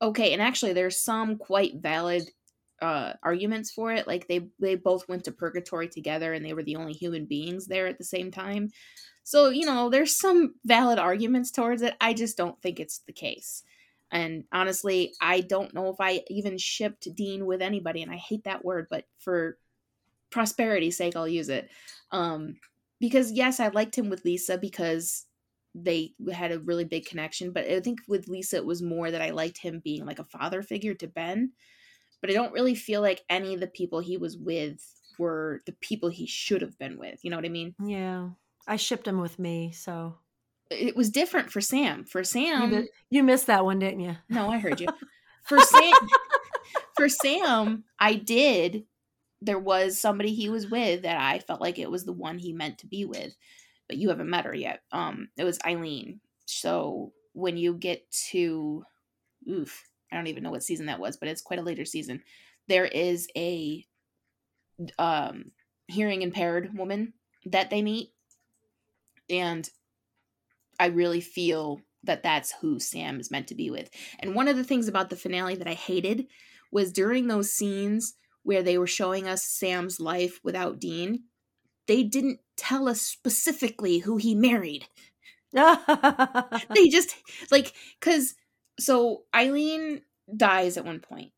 okay. 0.00 0.32
And 0.32 0.40
actually, 0.40 0.72
there's 0.74 1.00
some 1.00 1.38
quite 1.38 1.76
valid 1.76 2.28
uh, 2.80 3.14
arguments 3.22 3.70
for 3.72 3.92
it. 3.92 4.06
Like 4.06 4.28
they 4.28 4.48
they 4.60 4.76
both 4.76 5.08
went 5.08 5.24
to 5.24 5.32
purgatory 5.32 5.88
together, 5.88 6.32
and 6.32 6.44
they 6.44 6.54
were 6.54 6.62
the 6.62 6.76
only 6.76 6.92
human 6.92 7.26
beings 7.26 7.66
there 7.66 7.86
at 7.86 7.98
the 7.98 8.04
same 8.04 8.30
time. 8.30 8.70
So 9.24 9.48
you 9.48 9.66
know, 9.66 9.90
there's 9.90 10.16
some 10.16 10.54
valid 10.64 10.98
arguments 10.98 11.50
towards 11.50 11.82
it. 11.82 11.94
I 12.00 12.14
just 12.14 12.36
don't 12.36 12.60
think 12.62 12.78
it's 12.78 13.00
the 13.06 13.12
case. 13.12 13.64
And 14.10 14.44
honestly, 14.52 15.14
I 15.20 15.40
don't 15.40 15.74
know 15.74 15.90
if 15.90 15.96
I 16.00 16.22
even 16.28 16.56
shipped 16.56 17.08
Dean 17.14 17.46
with 17.46 17.60
anybody, 17.60 18.02
and 18.02 18.10
I 18.10 18.16
hate 18.16 18.44
that 18.44 18.64
word, 18.64 18.86
but 18.90 19.04
for 19.18 19.58
prosperity's 20.30 20.96
sake, 20.96 21.16
I'll 21.16 21.28
use 21.28 21.48
it. 21.48 21.70
Um, 22.10 22.56
because 23.00 23.32
yes, 23.32 23.60
I 23.60 23.68
liked 23.68 23.96
him 23.96 24.08
with 24.10 24.24
Lisa 24.24 24.58
because 24.58 25.26
they 25.74 26.14
had 26.32 26.52
a 26.52 26.60
really 26.60 26.84
big 26.84 27.06
connection, 27.06 27.52
but 27.52 27.66
I 27.66 27.80
think 27.80 28.00
with 28.08 28.28
Lisa 28.28 28.56
it 28.56 28.64
was 28.64 28.82
more 28.82 29.10
that 29.10 29.22
I 29.22 29.30
liked 29.30 29.58
him 29.58 29.80
being 29.84 30.04
like 30.04 30.18
a 30.18 30.24
father 30.24 30.62
figure 30.62 30.94
to 30.94 31.06
Ben. 31.06 31.52
But 32.20 32.30
I 32.30 32.32
don't 32.32 32.52
really 32.52 32.74
feel 32.74 33.00
like 33.00 33.22
any 33.30 33.54
of 33.54 33.60
the 33.60 33.68
people 33.68 34.00
he 34.00 34.16
was 34.16 34.36
with 34.36 34.82
were 35.18 35.60
the 35.66 35.76
people 35.80 36.08
he 36.08 36.26
should 36.26 36.62
have 36.62 36.76
been 36.78 36.98
with. 36.98 37.20
You 37.22 37.30
know 37.30 37.36
what 37.36 37.44
I 37.44 37.50
mean? 37.50 37.74
Yeah, 37.84 38.30
I 38.66 38.76
shipped 38.76 39.06
him 39.06 39.20
with 39.20 39.38
me, 39.38 39.70
so 39.72 40.16
It 40.70 40.96
was 40.96 41.10
different 41.10 41.50
for 41.50 41.60
Sam. 41.60 42.04
For 42.04 42.20
you, 42.20 42.24
Sam, 42.24 42.86
you 43.10 43.22
missed 43.22 43.46
that 43.46 43.64
one, 43.64 43.78
didn't 43.78 44.00
you? 44.00 44.16
no, 44.28 44.50
I 44.50 44.58
heard 44.58 44.80
you. 44.80 44.88
For 45.44 45.58
Sam, 45.60 45.94
for 46.94 47.08
Sam, 47.08 47.84
I 47.98 48.16
did. 48.16 48.84
There 49.40 49.58
was 49.58 49.98
somebody 49.98 50.34
he 50.34 50.50
was 50.50 50.68
with 50.68 51.02
that 51.02 51.18
I 51.18 51.38
felt 51.38 51.62
like 51.62 51.78
it 51.78 51.90
was 51.90 52.04
the 52.04 52.12
one 52.12 52.38
he 52.38 52.52
meant 52.52 52.76
to 52.78 52.86
be 52.86 53.06
with, 53.06 53.34
but 53.86 53.96
you 53.96 54.10
haven't 54.10 54.28
met 54.28 54.44
her 54.44 54.54
yet. 54.54 54.82
Um, 54.92 55.28
it 55.38 55.44
was 55.44 55.58
Eileen. 55.64 56.20
So 56.44 57.12
when 57.32 57.56
you 57.56 57.72
get 57.72 58.10
to, 58.30 58.84
oof, 59.48 59.84
I 60.12 60.16
don't 60.16 60.26
even 60.26 60.42
know 60.42 60.50
what 60.50 60.64
season 60.64 60.84
that 60.86 61.00
was, 61.00 61.16
but 61.16 61.28
it's 61.30 61.40
quite 61.40 61.60
a 61.60 61.62
later 61.62 61.86
season. 61.86 62.22
There 62.66 62.84
is 62.84 63.26
a 63.34 63.86
um 64.98 65.52
hearing 65.86 66.20
impaired 66.20 66.76
woman 66.76 67.14
that 67.46 67.70
they 67.70 67.80
meet, 67.80 68.12
and 69.30 69.66
I 70.78 70.86
really 70.86 71.20
feel 71.20 71.80
that 72.04 72.22
that's 72.22 72.52
who 72.60 72.78
Sam 72.78 73.20
is 73.20 73.30
meant 73.30 73.48
to 73.48 73.54
be 73.54 73.70
with. 73.70 73.90
And 74.20 74.34
one 74.34 74.48
of 74.48 74.56
the 74.56 74.64
things 74.64 74.88
about 74.88 75.10
the 75.10 75.16
finale 75.16 75.56
that 75.56 75.68
I 75.68 75.74
hated 75.74 76.26
was 76.70 76.92
during 76.92 77.26
those 77.26 77.52
scenes 77.52 78.14
where 78.42 78.62
they 78.62 78.78
were 78.78 78.86
showing 78.86 79.26
us 79.26 79.42
Sam's 79.42 80.00
life 80.00 80.40
without 80.42 80.78
Dean, 80.78 81.24
they 81.86 82.02
didn't 82.02 82.40
tell 82.56 82.88
us 82.88 83.00
specifically 83.00 83.98
who 83.98 84.16
he 84.16 84.34
married. 84.34 84.86
They 86.74 86.88
just 86.88 87.16
like 87.50 87.72
cuz 88.00 88.34
so 88.78 89.24
Eileen 89.34 90.02
dies 90.36 90.76
at 90.76 90.84
one 90.84 91.00
point 91.00 91.32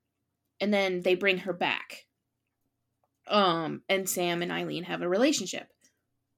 and 0.60 0.74
then 0.74 1.02
they 1.02 1.14
bring 1.14 1.38
her 1.38 1.52
back. 1.52 2.06
Um, 3.26 3.82
and 3.88 4.08
Sam 4.08 4.42
and 4.42 4.52
Eileen 4.52 4.84
have 4.84 5.02
a 5.02 5.08
relationship. 5.08 5.68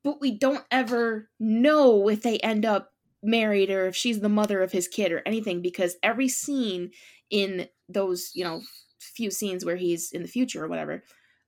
But 0.05 0.21
we 0.21 0.39
don't 0.39 0.65
ever 0.71 1.31
know 1.41 2.09
if 2.09 2.23
they 2.23 2.39
end 2.39 2.67
up 2.67 2.92
married 3.23 3.71
or 3.71 3.87
if 3.87 3.97
she's 3.97 4.21
the 4.21 4.29
mother 4.29 4.63
of 4.63 4.73
his 4.73 4.89
kid 4.89 5.13
or 5.13 5.23
anything 5.25 5.63
because 5.63 5.97
every 6.03 6.29
scene 6.29 6.91
in 7.31 7.69
those, 7.89 8.31
you 8.35 8.45
know, 8.45 8.61
few 8.99 9.31
scenes 9.31 9.65
where 9.65 9.77
he's 9.77 10.13
in 10.13 10.23
the 10.23 10.29
future 10.29 10.65
or 10.65 10.69
whatever, 10.69 11.03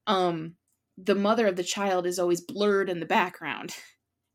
um, 0.07 0.55
the 0.97 1.15
mother 1.15 1.47
of 1.47 1.57
the 1.57 1.65
child 1.65 2.07
is 2.07 2.19
always 2.19 2.41
blurred 2.41 2.89
in 2.89 3.01
the 3.01 3.07
background. 3.07 3.75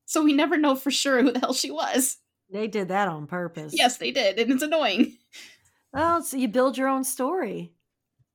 So 0.05 0.23
we 0.23 0.33
never 0.33 0.57
know 0.57 0.73
for 0.73 0.89
sure 0.89 1.21
who 1.21 1.31
the 1.31 1.39
hell 1.39 1.53
she 1.53 1.69
was. 1.69 2.17
They 2.51 2.65
did 2.65 2.87
that 2.87 3.07
on 3.07 3.27
purpose. 3.27 3.73
Yes, 3.77 3.97
they 3.97 4.09
did, 4.09 4.39
and 4.39 4.51
it's 4.51 4.63
annoying. 4.63 5.17
Well, 5.93 6.23
so 6.23 6.35
you 6.35 6.47
build 6.47 6.79
your 6.79 6.87
own 6.87 7.03
story. 7.03 7.73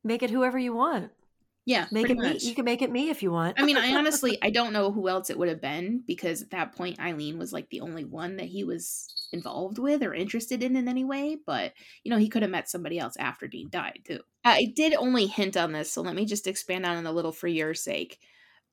Make 0.04 0.22
it 0.22 0.30
whoever 0.30 0.56
you 0.56 0.72
want. 0.72 1.10
Yeah, 1.66 1.86
Make 1.90 2.10
it 2.10 2.16
much. 2.18 2.42
me. 2.42 2.48
You 2.50 2.54
can 2.54 2.64
make 2.64 2.82
it 2.82 2.90
me 2.90 3.10
if 3.10 3.22
you 3.22 3.30
want. 3.30 3.58
I 3.58 3.62
mean, 3.62 3.76
I 3.76 3.94
honestly 3.94 4.38
I 4.42 4.50
don't 4.50 4.72
know 4.72 4.92
who 4.92 5.08
else 5.08 5.30
it 5.30 5.38
would 5.38 5.48
have 5.48 5.60
been 5.60 6.02
because 6.06 6.42
at 6.42 6.50
that 6.50 6.74
point 6.74 7.00
Eileen 7.00 7.38
was 7.38 7.52
like 7.52 7.70
the 7.70 7.80
only 7.80 8.04
one 8.04 8.36
that 8.36 8.46
he 8.46 8.64
was 8.64 9.10
involved 9.32 9.78
with 9.78 10.02
or 10.02 10.12
interested 10.14 10.62
in 10.62 10.76
in 10.76 10.88
any 10.88 11.04
way. 11.04 11.38
But 11.46 11.72
you 12.02 12.10
know, 12.10 12.18
he 12.18 12.28
could 12.28 12.42
have 12.42 12.50
met 12.50 12.68
somebody 12.68 12.98
else 12.98 13.16
after 13.16 13.48
Dean 13.48 13.70
died 13.70 14.00
too. 14.04 14.20
I 14.44 14.72
did 14.76 14.94
only 14.94 15.26
hint 15.26 15.56
on 15.56 15.72
this, 15.72 15.90
so 15.90 16.02
let 16.02 16.14
me 16.14 16.26
just 16.26 16.46
expand 16.46 16.84
on 16.84 16.98
it 17.04 17.08
a 17.08 17.12
little 17.12 17.32
for 17.32 17.48
your 17.48 17.72
sake. 17.72 18.20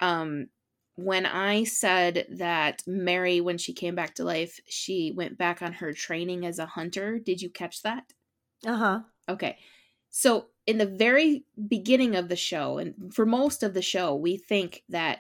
Um, 0.02 0.48
when 0.96 1.26
I 1.26 1.64
said 1.64 2.28
that 2.30 2.84
Mary, 2.86 3.40
when 3.40 3.58
she 3.58 3.74
came 3.74 3.96
back 3.96 4.16
to 4.16 4.26
life, 4.26 4.60
she 4.68 5.14
went 5.16 5.38
back 5.38 5.62
on 5.62 5.74
her 5.74 5.94
training 5.94 6.46
as 6.46 6.60
a 6.60 6.66
hunter. 6.66 7.20
Did 7.20 7.42
you 7.42 7.50
catch 7.50 7.84
that? 7.84 8.12
Uh 8.66 8.76
huh. 8.78 9.04
Okay. 9.30 9.58
So, 10.12 10.48
in 10.68 10.78
the 10.78 10.86
very 10.86 11.46
beginning 11.68 12.16
of 12.16 12.30
the 12.30 12.36
show, 12.36 12.78
and 12.78 13.14
for 13.14 13.26
most 13.26 13.64
of 13.64 13.74
the 13.74 13.82
show, 13.82 14.14
we 14.14 14.38
think 14.38 14.84
that 14.90 15.20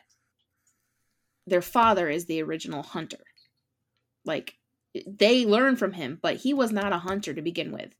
their 1.47 1.61
father 1.61 2.09
is 2.09 2.25
the 2.25 2.41
original 2.43 2.83
hunter. 2.83 3.23
Like, 4.23 4.55
they 5.07 5.45
learn 5.45 5.77
from 5.77 5.93
him, 5.93 6.19
but 6.21 6.37
he 6.37 6.53
was 6.53 6.71
not 6.71 6.93
a 6.93 6.99
hunter 6.99 7.33
to 7.33 7.41
begin 7.41 7.71
with. 7.71 7.95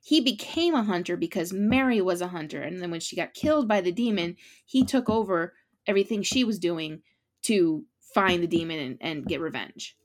He 0.00 0.20
became 0.20 0.74
a 0.74 0.84
hunter 0.84 1.16
because 1.16 1.52
Mary 1.52 2.00
was 2.00 2.20
a 2.20 2.28
hunter. 2.28 2.60
And 2.60 2.80
then 2.80 2.90
when 2.90 3.00
she 3.00 3.16
got 3.16 3.32
killed 3.34 3.66
by 3.66 3.80
the 3.80 3.90
demon, 3.90 4.36
he 4.66 4.84
took 4.84 5.08
over 5.08 5.54
everything 5.86 6.22
she 6.22 6.44
was 6.44 6.58
doing 6.58 7.00
to 7.44 7.84
find 8.14 8.42
the 8.42 8.46
demon 8.46 8.78
and, 8.78 8.98
and 9.00 9.26
get 9.26 9.40
revenge. 9.40 9.96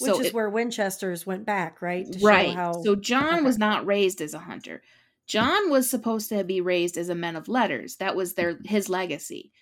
Which 0.00 0.10
so 0.10 0.20
is 0.20 0.26
it- 0.26 0.34
where 0.34 0.50
Winchester's 0.50 1.24
went 1.24 1.46
back, 1.46 1.80
right? 1.80 2.04
To 2.10 2.18
right. 2.18 2.50
Show 2.50 2.56
how, 2.56 2.72
So 2.82 2.96
John 2.96 3.34
okay. 3.34 3.42
was 3.42 3.58
not 3.58 3.86
raised 3.86 4.20
as 4.20 4.34
a 4.34 4.40
hunter. 4.40 4.82
John 5.26 5.70
was 5.70 5.88
supposed 5.88 6.28
to 6.28 6.44
be 6.44 6.60
raised 6.60 6.96
as 6.98 7.08
a 7.08 7.14
man 7.14 7.36
of 7.36 7.48
letters. 7.48 7.96
That 7.96 8.16
was 8.16 8.34
their 8.34 8.58
his 8.64 8.88
legacy. 8.88 9.52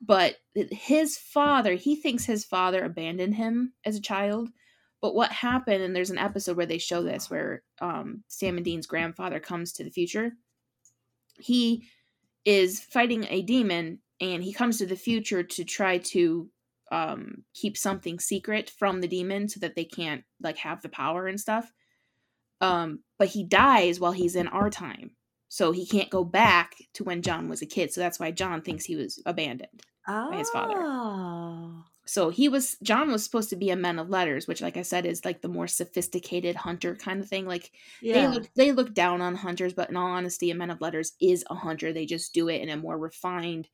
But 0.00 0.36
his 0.54 1.16
father, 1.16 1.74
he 1.74 1.94
thinks 1.94 2.24
his 2.24 2.44
father 2.44 2.84
abandoned 2.84 3.36
him 3.36 3.74
as 3.84 3.96
a 3.96 4.02
child. 4.02 4.50
But 5.00 5.14
what 5.14 5.30
happened, 5.30 5.82
and 5.82 5.94
there's 5.94 6.10
an 6.10 6.18
episode 6.18 6.56
where 6.56 6.66
they 6.66 6.78
show 6.78 7.02
this, 7.02 7.30
where 7.30 7.62
um, 7.80 8.24
Sam 8.28 8.56
and 8.56 8.64
Dean's 8.64 8.86
grandfather 8.86 9.38
comes 9.38 9.72
to 9.72 9.84
the 9.84 9.90
future. 9.90 10.32
He 11.38 11.84
is 12.44 12.80
fighting 12.80 13.26
a 13.30 13.42
demon, 13.42 14.00
and 14.20 14.42
he 14.42 14.52
comes 14.52 14.78
to 14.78 14.86
the 14.86 14.96
future 14.96 15.42
to 15.44 15.64
try 15.64 15.98
to 15.98 16.48
um, 16.90 17.44
keep 17.54 17.76
something 17.76 18.18
secret 18.18 18.70
from 18.70 19.00
the 19.00 19.08
demon 19.08 19.48
so 19.48 19.60
that 19.60 19.76
they 19.76 19.84
can't 19.84 20.24
like 20.40 20.58
have 20.58 20.82
the 20.82 20.88
power 20.88 21.26
and 21.26 21.40
stuff. 21.40 21.72
Um, 22.62 23.00
but 23.18 23.28
he 23.28 23.44
dies 23.44 24.00
while 24.00 24.12
he's 24.12 24.36
in 24.36 24.48
our 24.48 24.70
time, 24.70 25.10
so 25.48 25.72
he 25.72 25.84
can't 25.84 26.10
go 26.10 26.24
back 26.24 26.76
to 26.94 27.04
when 27.04 27.20
John 27.20 27.48
was 27.48 27.60
a 27.60 27.66
kid. 27.66 27.92
So 27.92 28.00
that's 28.00 28.18
why 28.18 28.30
John 28.30 28.62
thinks 28.62 28.84
he 28.84 28.96
was 28.96 29.20
abandoned. 29.26 29.82
oh. 30.08 30.32
his 30.32 30.48
father. 30.50 30.74
So 32.04 32.30
he 32.30 32.48
was 32.48 32.76
John 32.82 33.10
was 33.12 33.22
supposed 33.24 33.50
to 33.50 33.56
be 33.56 33.70
a 33.70 33.76
man 33.76 33.98
of 33.98 34.08
letters, 34.10 34.48
which, 34.48 34.60
like 34.60 34.76
I 34.76 34.82
said, 34.82 35.06
is 35.06 35.24
like 35.24 35.40
the 35.40 35.48
more 35.48 35.68
sophisticated 35.68 36.56
hunter 36.56 36.96
kind 36.96 37.20
of 37.20 37.28
thing. 37.28 37.46
Like 37.46 37.70
Yeah. 38.00 38.14
they 38.14 38.28
look 38.28 38.48
they 38.54 38.72
look 38.72 38.94
down 38.94 39.20
on 39.20 39.36
hunters, 39.36 39.72
but 39.72 39.88
in 39.90 39.96
all 39.96 40.08
honesty, 40.08 40.50
a 40.50 40.54
man 40.54 40.70
of 40.70 40.80
letters 40.80 41.12
is 41.20 41.44
a 41.48 41.54
hunter. 41.54 41.92
They 41.92 42.06
just 42.06 42.34
do 42.34 42.48
it 42.48 42.60
in 42.60 42.68
a 42.68 42.76
more 42.76 42.98
refined. 42.98 43.68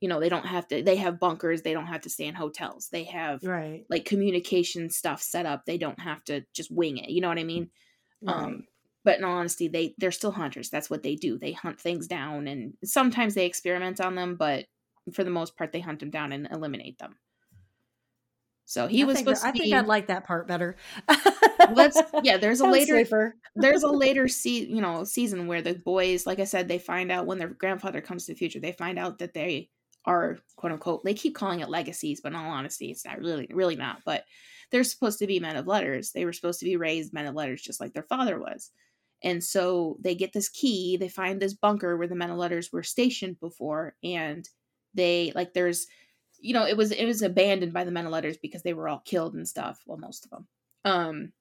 You 0.00 0.08
know, 0.08 0.20
they 0.20 0.30
don't 0.30 0.46
have 0.46 0.66
to. 0.68 0.82
They 0.82 0.96
have 0.96 1.20
bunkers. 1.20 1.60
They 1.60 1.74
don't 1.74 1.86
have 1.86 2.00
to 2.02 2.10
stay 2.10 2.26
in 2.26 2.34
hotels. 2.34 2.88
They 2.90 3.04
have 3.04 3.42
right. 3.44 3.84
like 3.90 4.06
communication 4.06 4.88
stuff 4.88 5.20
set 5.20 5.44
up. 5.44 5.66
They 5.66 5.76
don't 5.76 6.00
have 6.00 6.24
to 6.24 6.42
just 6.54 6.70
wing 6.70 6.96
it. 6.96 7.10
You 7.10 7.20
know 7.20 7.28
what 7.28 7.38
I 7.38 7.44
mean? 7.44 7.68
Right. 8.22 8.36
Um, 8.36 8.64
but 9.04 9.18
in 9.18 9.24
all 9.24 9.38
honesty, 9.38 9.68
they 9.68 9.94
they're 9.98 10.12
still 10.12 10.32
hunters. 10.32 10.70
That's 10.70 10.90
what 10.90 11.02
they 11.02 11.16
do. 11.16 11.38
They 11.38 11.52
hunt 11.52 11.80
things 11.80 12.06
down, 12.06 12.46
and 12.48 12.74
sometimes 12.84 13.34
they 13.34 13.46
experiment 13.46 14.00
on 14.00 14.14
them, 14.14 14.36
but 14.36 14.66
for 15.12 15.24
the 15.24 15.30
most 15.30 15.56
part, 15.56 15.72
they 15.72 15.80
hunt 15.80 16.00
them 16.00 16.10
down 16.10 16.32
and 16.32 16.48
eliminate 16.50 16.98
them. 16.98 17.16
So 18.70 18.86
he 18.86 19.02
I 19.02 19.04
was 19.06 19.18
supposed 19.18 19.44
I 19.44 19.50
to 19.50 19.58
think 19.58 19.64
be. 19.64 19.74
I'd 19.74 19.86
like 19.86 20.06
that 20.06 20.24
part 20.24 20.46
better. 20.46 20.76
Let's 21.72 22.00
yeah. 22.22 22.36
There's 22.40 22.60
a 22.60 22.66
later 22.66 23.34
there's 23.56 23.82
a 23.82 23.88
later 23.90 24.28
se- 24.28 24.68
you 24.68 24.80
know 24.80 25.02
season 25.02 25.48
where 25.48 25.60
the 25.60 25.74
boys, 25.74 26.24
like 26.24 26.38
I 26.38 26.44
said, 26.44 26.68
they 26.68 26.78
find 26.78 27.10
out 27.10 27.26
when 27.26 27.38
their 27.38 27.48
grandfather 27.48 28.00
comes 28.00 28.26
to 28.26 28.32
the 28.32 28.38
future. 28.38 28.60
They 28.60 28.70
find 28.70 28.96
out 28.96 29.18
that 29.18 29.34
they 29.34 29.70
are 30.04 30.38
quote 30.54 30.70
unquote. 30.72 31.04
They 31.04 31.14
keep 31.14 31.34
calling 31.34 31.58
it 31.58 31.68
legacies, 31.68 32.20
but 32.20 32.30
in 32.30 32.36
all 32.36 32.50
honesty, 32.50 32.92
it's 32.92 33.04
not 33.04 33.18
really 33.18 33.48
really 33.50 33.74
not. 33.74 34.02
But 34.04 34.24
they're 34.70 34.84
supposed 34.84 35.18
to 35.18 35.26
be 35.26 35.40
men 35.40 35.56
of 35.56 35.66
letters. 35.66 36.12
They 36.12 36.24
were 36.24 36.32
supposed 36.32 36.60
to 36.60 36.66
be 36.66 36.76
raised 36.76 37.12
men 37.12 37.26
of 37.26 37.34
letters, 37.34 37.62
just 37.62 37.80
like 37.80 37.92
their 37.92 38.02
father 38.04 38.38
was. 38.38 38.70
And 39.22 39.42
so 39.42 39.98
they 40.00 40.14
get 40.14 40.32
this 40.32 40.48
key. 40.48 40.96
They 40.96 41.08
find 41.08 41.40
this 41.40 41.54
bunker 41.54 41.96
where 41.96 42.08
the 42.08 42.14
men 42.14 42.30
of 42.30 42.38
letters 42.38 42.70
were 42.72 42.82
stationed 42.82 43.38
before, 43.40 43.94
and 44.02 44.48
they 44.94 45.32
like 45.34 45.52
there's 45.52 45.86
you 46.40 46.54
know 46.54 46.66
it 46.66 46.76
was 46.76 46.90
it 46.90 47.04
was 47.04 47.22
abandoned 47.22 47.72
by 47.72 47.84
the 47.84 47.90
men 47.90 48.06
of 48.06 48.12
letters 48.12 48.36
because 48.36 48.62
they 48.62 48.72
were 48.72 48.88
all 48.88 49.02
killed 49.04 49.34
and 49.34 49.46
stuff 49.46 49.80
well 49.86 49.98
most 49.98 50.24
of 50.24 50.30
them 50.30 50.46
um 50.84 51.32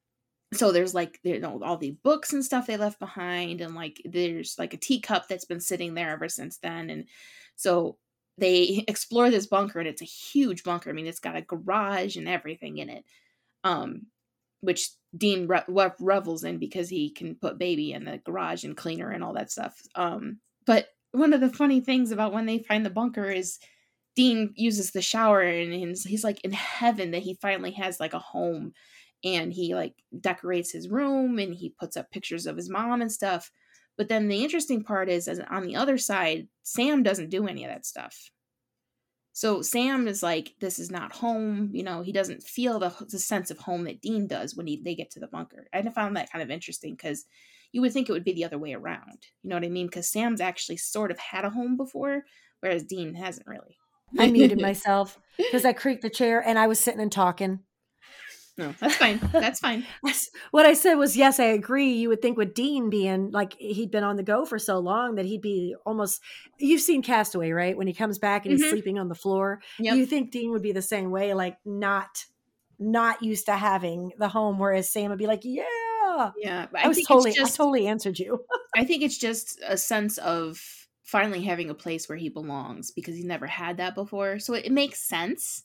so 0.54 0.72
there's 0.72 0.94
like 0.94 1.20
you 1.24 1.40
know 1.40 1.62
all 1.64 1.78
the 1.78 1.98
books 2.04 2.34
and 2.34 2.44
stuff 2.44 2.68
they 2.68 2.78
left 2.78 3.00
behind 3.00 3.62
and 3.62 3.76
like 3.76 4.02
there's 4.06 4.56
like 4.58 4.74
a 4.74 4.78
teacup 4.78 5.28
that's 5.28 5.46
been 5.46 5.60
sitting 5.60 5.94
there 5.94 6.12
ever 6.12 6.28
since 6.28 6.58
then 6.58 6.90
and 6.90 7.06
so 7.56 7.98
they 8.40 8.84
explore 8.88 9.30
this 9.30 9.48
bunker 9.48 9.80
and 9.80 9.88
it's 9.88 10.02
a 10.02 10.06
huge 10.06 10.64
bunker 10.64 10.90
i 10.90 10.94
mean 10.94 11.08
it's 11.08 11.20
got 11.20 11.36
a 11.36 11.42
garage 11.42 12.16
and 12.16 12.28
everything 12.28 12.78
in 12.78 12.90
it 12.90 13.06
um 13.64 14.04
which 14.62 14.90
dean 15.18 15.48
re- 15.48 15.64
re- 15.68 15.92
revels 16.00 16.44
in 16.44 16.58
because 16.58 16.90
he 16.90 17.10
can 17.10 17.36
put 17.36 17.58
baby 17.58 17.94
in 17.94 18.06
the 18.06 18.18
garage 18.20 18.64
and 18.64 18.78
cleaner 18.78 19.10
and 19.10 19.24
all 19.24 19.34
that 19.34 19.52
stuff 19.52 19.82
um 19.96 20.40
but 20.66 20.90
one 21.12 21.34
of 21.34 21.42
the 21.42 21.50
funny 21.50 21.82
things 21.82 22.12
about 22.12 22.34
when 22.34 22.46
they 22.46 22.60
find 22.60 22.86
the 22.86 22.90
bunker 22.90 23.26
is 23.26 23.60
Dean 24.16 24.54
uses 24.56 24.92
the 24.92 25.02
shower 25.02 25.42
and 25.42 25.74
he's, 25.74 26.04
he's 26.04 26.24
like 26.24 26.42
in 26.42 26.52
heaven 26.52 27.12
that 27.12 27.22
he 27.22 27.36
finally 27.42 27.72
has 27.72 28.00
like 28.00 28.14
a 28.14 28.20
home 28.20 28.74
and 29.24 29.54
he 29.54 29.76
like 29.76 29.94
decorates 30.20 30.72
his 30.72 30.90
room 30.90 31.40
and 31.40 31.54
he 31.54 31.74
puts 31.80 31.98
up 31.98 32.12
pictures 32.12 32.46
of 32.46 32.58
his 32.58 32.70
mom 32.70 33.02
and 33.02 33.12
stuff. 33.12 33.52
But 34.00 34.08
then 34.08 34.30
the 34.30 34.46
interesting 34.46 34.82
part 34.82 35.10
is 35.10 35.28
as 35.28 35.42
on 35.52 35.64
the 35.64 35.76
other 35.76 35.98
side, 35.98 36.48
Sam 36.64 37.04
doesn't 37.04 37.32
do 37.32 37.46
any 37.48 37.66
of 37.66 37.70
that 37.70 37.86
stuff. 37.86 38.32
So 39.34 39.62
Sam 39.62 40.08
is 40.08 40.24
like, 40.24 40.54
this 40.62 40.80
is 40.80 40.90
not 40.90 41.12
home. 41.12 41.72
You 41.74 41.84
know, 41.84 42.02
he 42.02 42.14
doesn't 42.14 42.42
feel 42.42 42.80
the, 42.80 42.94
the 43.10 43.20
sense 43.20 43.52
of 43.52 43.58
home 43.58 43.84
that 43.84 44.00
Dean 44.02 44.26
does 44.26 44.56
when 44.56 44.68
he, 44.68 44.82
they 44.82 44.96
get 44.96 45.12
to 45.12 45.20
the 45.20 45.28
bunker. 45.28 45.68
And 45.74 45.86
I 45.86 45.92
found 45.92 46.16
that 46.16 46.32
kind 46.32 46.42
of 46.42 46.50
interesting 46.50 46.96
because 46.96 47.26
you 47.74 47.82
would 47.82 47.92
think 47.92 48.08
it 48.08 48.14
would 48.14 48.24
be 48.24 48.32
the 48.32 48.46
other 48.46 48.58
way 48.58 48.74
around. 48.74 49.28
You 49.44 49.50
know 49.50 49.58
what 49.58 49.66
I 49.66 49.70
mean? 49.70 49.88
Because 49.88 50.10
Sam's 50.10 50.40
actually 50.40 50.78
sort 50.78 51.12
of 51.12 51.20
had 51.20 51.44
a 51.44 51.50
home 51.50 51.76
before, 51.76 52.24
whereas 52.62 52.86
Dean 52.86 53.16
hasn't 53.16 53.48
really. 53.48 53.76
I 54.18 54.32
muted 54.32 54.62
myself 54.62 55.20
because 55.36 55.66
I 55.66 55.74
creaked 55.74 56.04
the 56.04 56.10
chair 56.10 56.42
and 56.42 56.58
I 56.58 56.68
was 56.68 56.80
sitting 56.80 57.02
and 57.02 57.12
talking. 57.12 57.60
No, 58.60 58.74
that's 58.80 58.96
fine. 58.96 59.20
That's 59.32 59.60
fine. 59.60 59.86
What 60.52 60.66
I 60.66 60.74
said 60.74 60.96
was, 60.96 61.16
yes, 61.16 61.40
I 61.40 61.46
agree. 61.46 61.94
You 61.94 62.10
would 62.10 62.22
think 62.22 62.38
with 62.38 62.54
Dean 62.54 62.90
being 62.90 63.32
like 63.32 63.54
he'd 63.54 63.90
been 63.92 64.04
on 64.04 64.16
the 64.18 64.24
go 64.24 64.46
for 64.46 64.60
so 64.60 64.80
long 64.80 65.16
that 65.16 65.26
he'd 65.26 65.42
be 65.42 65.76
almost. 65.86 66.22
You've 66.58 66.82
seen 66.82 67.02
Castaway, 67.02 67.52
right? 67.52 67.78
When 67.78 67.88
he 67.88 67.94
comes 67.94 68.20
back 68.20 68.46
and 68.46 68.52
he's 68.52 68.64
Mhm. 68.66 68.70
sleeping 68.72 69.00
on 69.00 69.08
the 69.08 69.16
floor, 69.16 69.62
Yep. 69.80 69.96
you 69.96 70.06
think 70.06 70.32
Dean 70.32 70.52
would 70.52 70.62
be 70.62 70.72
the 70.74 70.82
same 70.82 71.10
way, 71.12 71.34
like 71.34 71.58
not 71.66 72.26
not 72.80 73.22
used 73.24 73.46
to 73.48 73.54
having 73.54 74.12
the 74.18 74.28
home, 74.30 74.58
whereas 74.60 74.90
Sam 74.90 75.10
would 75.10 75.20
be 75.20 75.28
like, 75.28 75.42
yeah. 75.44 76.32
yeah, 76.38 76.68
but 76.72 76.82
I, 76.82 76.88
was 76.88 77.02
totally, 77.04 77.34
just, 77.34 77.54
I 77.54 77.64
totally 77.64 77.88
answered 77.88 78.18
you. 78.20 78.44
I 78.76 78.86
think 78.86 79.04
it's 79.04 79.18
just 79.18 79.60
a 79.68 79.78
sense 79.78 80.18
of 80.18 80.88
finally 81.04 81.42
having 81.42 81.70
a 81.70 81.74
place 81.74 82.08
where 82.08 82.18
he 82.18 82.30
belongs 82.30 82.92
because 82.92 83.16
he 83.16 83.24
never 83.24 83.48
had 83.48 83.78
that 83.78 83.96
before. 83.96 84.40
So 84.40 84.54
it, 84.54 84.66
it 84.66 84.72
makes 84.72 85.02
sense. 85.02 85.64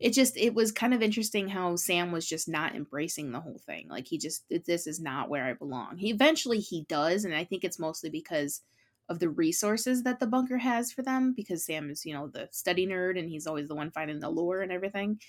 It 0.00 0.10
just 0.12 0.36
it 0.36 0.54
was 0.54 0.72
kind 0.72 0.92
of 0.92 1.02
interesting 1.02 1.48
how 1.48 1.76
Sam 1.76 2.12
was 2.12 2.28
just 2.28 2.48
not 2.48 2.74
embracing 2.74 3.30
the 3.32 3.40
whole 3.40 3.60
thing. 3.64 3.88
Like 3.88 4.08
he 4.08 4.18
just 4.18 4.44
this 4.66 4.86
is 4.86 5.00
not 5.00 5.28
where 5.28 5.44
I 5.44 5.54
belong. 5.54 5.98
He 5.98 6.10
eventually 6.10 6.58
he 6.58 6.84
does, 6.88 7.24
and 7.24 7.34
I 7.34 7.44
think 7.44 7.64
it's 7.64 7.78
mostly 7.78 8.10
because 8.10 8.62
of 9.08 9.18
the 9.18 9.28
resources 9.28 10.02
that 10.02 10.18
the 10.18 10.26
bunker 10.26 10.58
has 10.58 10.90
for 10.90 11.02
them 11.02 11.34
because 11.36 11.64
Sam 11.64 11.90
is, 11.90 12.06
you 12.06 12.14
know, 12.14 12.28
the 12.28 12.48
study 12.50 12.86
nerd 12.86 13.18
and 13.18 13.28
he's 13.28 13.46
always 13.46 13.68
the 13.68 13.74
one 13.74 13.90
finding 13.90 14.18
the 14.18 14.30
lore 14.30 14.62
and 14.62 14.72
everything. 14.72 15.20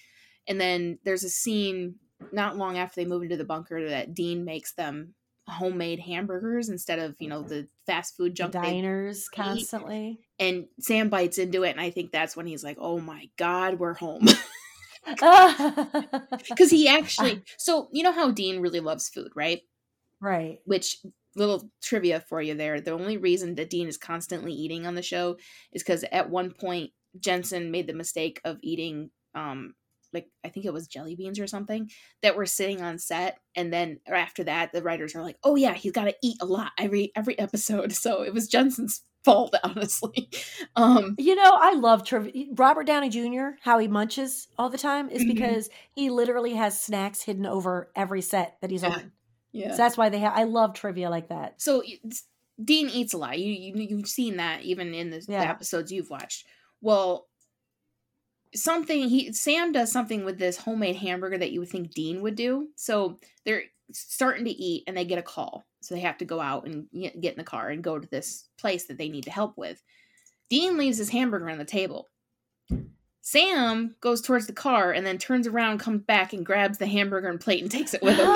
And 0.47 0.59
then 0.61 0.99
there's 1.03 1.23
a 1.23 1.29
scene 1.29 1.95
not 2.31 2.57
long 2.57 2.77
after 2.77 3.01
they 3.01 3.07
move 3.07 3.23
into 3.23 3.37
the 3.37 3.43
bunker 3.43 3.89
that 3.89 4.13
Dean 4.13 4.45
makes 4.45 4.73
them 4.73 5.13
homemade 5.47 5.99
hamburgers 5.99 6.69
instead 6.69 6.99
of 6.99 7.15
you 7.19 7.29
know 7.29 7.43
the 7.43 7.67
fast 7.85 8.17
food 8.17 8.35
junk 8.35 8.53
diners 8.53 9.29
constantly. 9.29 10.19
And 10.39 10.65
Sam 10.79 11.09
bites 11.09 11.37
into 11.37 11.63
it, 11.63 11.71
and 11.71 11.79
I 11.79 11.91
think 11.91 12.11
that's 12.11 12.35
when 12.35 12.45
he's 12.45 12.63
like, 12.63 12.77
"Oh 12.79 12.99
my 12.99 13.29
god, 13.37 13.79
we're 13.79 13.93
home." 13.93 14.27
Because 16.49 16.71
he 16.71 16.87
actually, 16.87 17.43
so 17.57 17.89
you 17.91 18.03
know 18.03 18.11
how 18.11 18.31
Dean 18.31 18.59
really 18.59 18.79
loves 18.79 19.09
food, 19.09 19.31
right? 19.35 19.61
Right. 20.19 20.59
Which 20.65 20.97
little 21.35 21.69
trivia 21.83 22.21
for 22.21 22.41
you 22.41 22.55
there. 22.55 22.81
The 22.81 22.91
only 22.91 23.17
reason 23.17 23.55
that 23.55 23.69
Dean 23.69 23.87
is 23.87 23.97
constantly 23.97 24.53
eating 24.53 24.87
on 24.87 24.95
the 24.95 25.01
show 25.01 25.37
is 25.73 25.83
because 25.83 26.05
at 26.11 26.29
one 26.29 26.51
point 26.51 26.91
Jensen 27.19 27.71
made 27.71 27.87
the 27.87 27.93
mistake 27.93 28.41
of 28.45 28.57
eating 28.61 29.11
um 29.35 29.75
like 30.15 30.27
I 30.43 30.49
think 30.49 30.65
it 30.65 30.73
was 30.73 30.87
jelly 30.87 31.15
beans 31.15 31.39
or 31.39 31.45
something 31.45 31.91
that 32.23 32.35
were 32.35 32.47
sitting 32.47 32.81
on 32.81 32.97
set, 32.97 33.39
and 33.55 33.71
then 33.71 33.99
after 34.07 34.43
that, 34.45 34.73
the 34.73 34.81
writers 34.81 35.13
are 35.15 35.21
like, 35.21 35.37
"Oh 35.43 35.55
yeah, 35.55 35.73
he's 35.73 35.91
got 35.91 36.05
to 36.05 36.15
eat 36.23 36.37
a 36.41 36.45
lot 36.45 36.71
every 36.79 37.11
every 37.15 37.37
episode." 37.37 37.93
So 38.05 38.21
it 38.21 38.33
was 38.33 38.47
Jensen's 38.47 39.01
fault, 39.23 39.55
honestly. 39.63 40.29
Um, 40.75 41.15
you 41.17 41.35
know, 41.35 41.57
I 41.59 41.73
love 41.73 42.03
trivia. 42.03 42.45
Robert 42.53 42.85
Downey 42.85 43.09
Jr. 43.09 43.57
How 43.61 43.79
he 43.79 43.87
munches 43.87 44.47
all 44.57 44.69
the 44.69 44.77
time 44.77 45.09
is 45.09 45.23
mm-hmm. 45.23 45.33
because 45.33 45.69
he 45.93 46.09
literally 46.09 46.53
has 46.53 46.79
snacks 46.79 47.21
hidden 47.21 47.45
over 47.45 47.91
every 47.95 48.21
set 48.21 48.57
that 48.61 48.71
he's 48.71 48.83
yeah. 48.83 48.89
on. 48.89 49.11
Yeah, 49.51 49.71
so 49.71 49.77
that's 49.77 49.97
why 49.97 50.09
they 50.09 50.19
have. 50.19 50.33
I 50.35 50.43
love 50.43 50.73
trivia 50.73 51.09
like 51.09 51.29
that. 51.29 51.61
So 51.61 51.83
Dean 52.63 52.89
eats 52.89 53.13
a 53.13 53.17
lot. 53.17 53.39
You, 53.39 53.51
you 53.51 53.73
you've 53.75 54.07
seen 54.07 54.37
that 54.37 54.61
even 54.61 54.93
in 54.93 55.09
the, 55.09 55.25
yeah. 55.27 55.41
the 55.41 55.49
episodes 55.49 55.91
you've 55.91 56.09
watched. 56.09 56.45
Well, 56.81 57.27
something 58.55 59.09
he 59.09 59.33
Sam 59.33 59.71
does 59.71 59.91
something 59.91 60.25
with 60.25 60.39
this 60.39 60.57
homemade 60.57 60.95
hamburger 60.95 61.37
that 61.37 61.51
you 61.51 61.59
would 61.59 61.69
think 61.69 61.91
Dean 61.91 62.21
would 62.21 62.35
do. 62.35 62.69
So 62.75 63.19
they're 63.45 63.63
starting 63.91 64.45
to 64.45 64.51
eat 64.51 64.83
and 64.87 64.95
they 64.95 65.05
get 65.05 65.19
a 65.19 65.23
call. 65.23 65.65
So 65.81 65.93
they 65.93 66.01
have 66.01 66.17
to 66.17 66.25
go 66.25 66.39
out 66.39 66.65
and 66.65 66.87
get 66.91 67.33
in 67.33 67.37
the 67.37 67.43
car 67.43 67.69
and 67.69 67.83
go 67.83 67.99
to 67.99 68.07
this 68.07 68.49
place 68.57 68.85
that 68.85 68.97
they 68.97 69.09
need 69.09 69.25
to 69.25 69.31
help 69.31 69.57
with. 69.57 69.83
Dean 70.49 70.77
leaves 70.77 70.97
his 70.97 71.09
hamburger 71.09 71.49
on 71.49 71.57
the 71.57 71.65
table. 71.65 72.09
Sam 73.21 73.95
goes 74.01 74.21
towards 74.21 74.45
the 74.45 74.53
car 74.53 74.91
and 74.91 75.03
then 75.05 75.17
turns 75.17 75.47
around, 75.47 75.79
comes 75.79 76.03
back, 76.03 76.31
and 76.33 76.45
grabs 76.45 76.77
the 76.77 76.85
hamburger 76.85 77.27
and 77.27 77.41
plate 77.41 77.63
and 77.63 77.71
takes 77.71 77.95
it 77.95 78.03
with 78.03 78.17
him. 78.17 78.27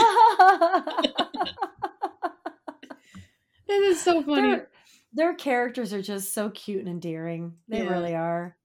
this 3.68 3.98
is 3.98 4.02
so 4.02 4.24
funny. 4.24 4.50
Their, 4.50 4.68
their, 5.14 5.36
characters 5.36 5.94
are 5.94 6.02
just 6.02 6.34
so 6.34 6.50
cute 6.50 6.80
and 6.80 6.90
endearing. 6.90 7.54
They 7.68 7.84
yeah. 7.84 7.90
really 7.90 8.16
are. 8.16 8.58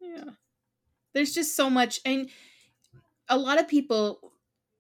There's 1.15 1.33
just 1.33 1.57
so 1.57 1.71
much. 1.71 2.01
And 2.05 2.29
a 3.29 3.39
lot 3.39 3.61
of 3.61 3.69
people 3.69 4.33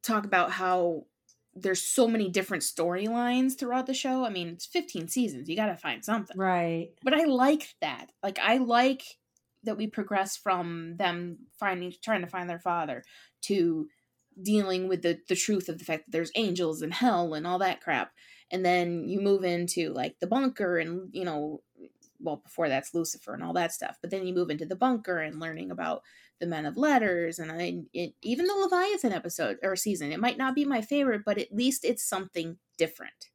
talk 0.02 0.24
about 0.24 0.50
how 0.50 1.06
there's 1.54 1.82
so 1.82 2.08
many 2.08 2.28
different 2.28 2.62
storylines 2.62 3.56
throughout 3.56 3.86
the 3.86 3.94
show. 3.94 4.24
I 4.24 4.30
mean, 4.30 4.48
it's 4.48 4.66
15 4.66 5.08
seasons. 5.08 5.48
You 5.48 5.56
got 5.56 5.66
to 5.66 5.76
find 5.76 6.04
something. 6.04 6.36
Right. 6.36 6.90
But 7.02 7.14
I 7.14 7.24
like 7.24 7.74
that. 7.80 8.10
Like 8.22 8.38
I 8.40 8.58
like 8.58 9.02
that 9.62 9.76
we 9.76 9.86
progress 9.86 10.36
from 10.36 10.96
them 10.96 11.38
finding 11.58 11.92
trying 12.02 12.20
to 12.20 12.26
find 12.26 12.48
their 12.50 12.58
father 12.58 13.02
to 13.42 13.88
dealing 14.42 14.88
with 14.88 15.02
the 15.02 15.20
the 15.28 15.36
truth 15.36 15.68
of 15.68 15.78
the 15.78 15.84
fact 15.84 16.06
that 16.06 16.10
there's 16.10 16.32
angels 16.34 16.82
and 16.82 16.92
hell 16.92 17.34
and 17.34 17.46
all 17.46 17.58
that 17.58 17.80
crap. 17.80 18.12
And 18.50 18.64
then 18.64 19.08
you 19.08 19.20
move 19.20 19.44
into 19.44 19.92
like 19.92 20.18
the 20.20 20.26
bunker 20.26 20.78
and 20.78 21.08
you 21.12 21.24
know 21.24 21.62
well 22.20 22.36
before 22.36 22.68
that's 22.68 22.94
Lucifer 22.94 23.34
and 23.34 23.42
all 23.42 23.52
that 23.54 23.72
stuff. 23.72 23.96
But 24.00 24.10
then 24.10 24.26
you 24.26 24.34
move 24.34 24.50
into 24.50 24.66
the 24.66 24.76
bunker 24.76 25.18
and 25.18 25.40
learning 25.40 25.70
about 25.70 26.02
the 26.40 26.46
Men 26.46 26.66
of 26.66 26.76
Letters, 26.76 27.38
and 27.38 27.50
I 27.50 27.82
it, 27.92 28.14
even 28.22 28.46
the 28.46 28.54
Leviathan 28.54 29.12
episode 29.12 29.58
or 29.62 29.76
season. 29.76 30.12
It 30.12 30.20
might 30.20 30.38
not 30.38 30.54
be 30.54 30.64
my 30.64 30.80
favorite, 30.80 31.22
but 31.24 31.38
at 31.38 31.54
least 31.54 31.84
it's 31.84 32.08
something 32.08 32.58
different. 32.76 33.30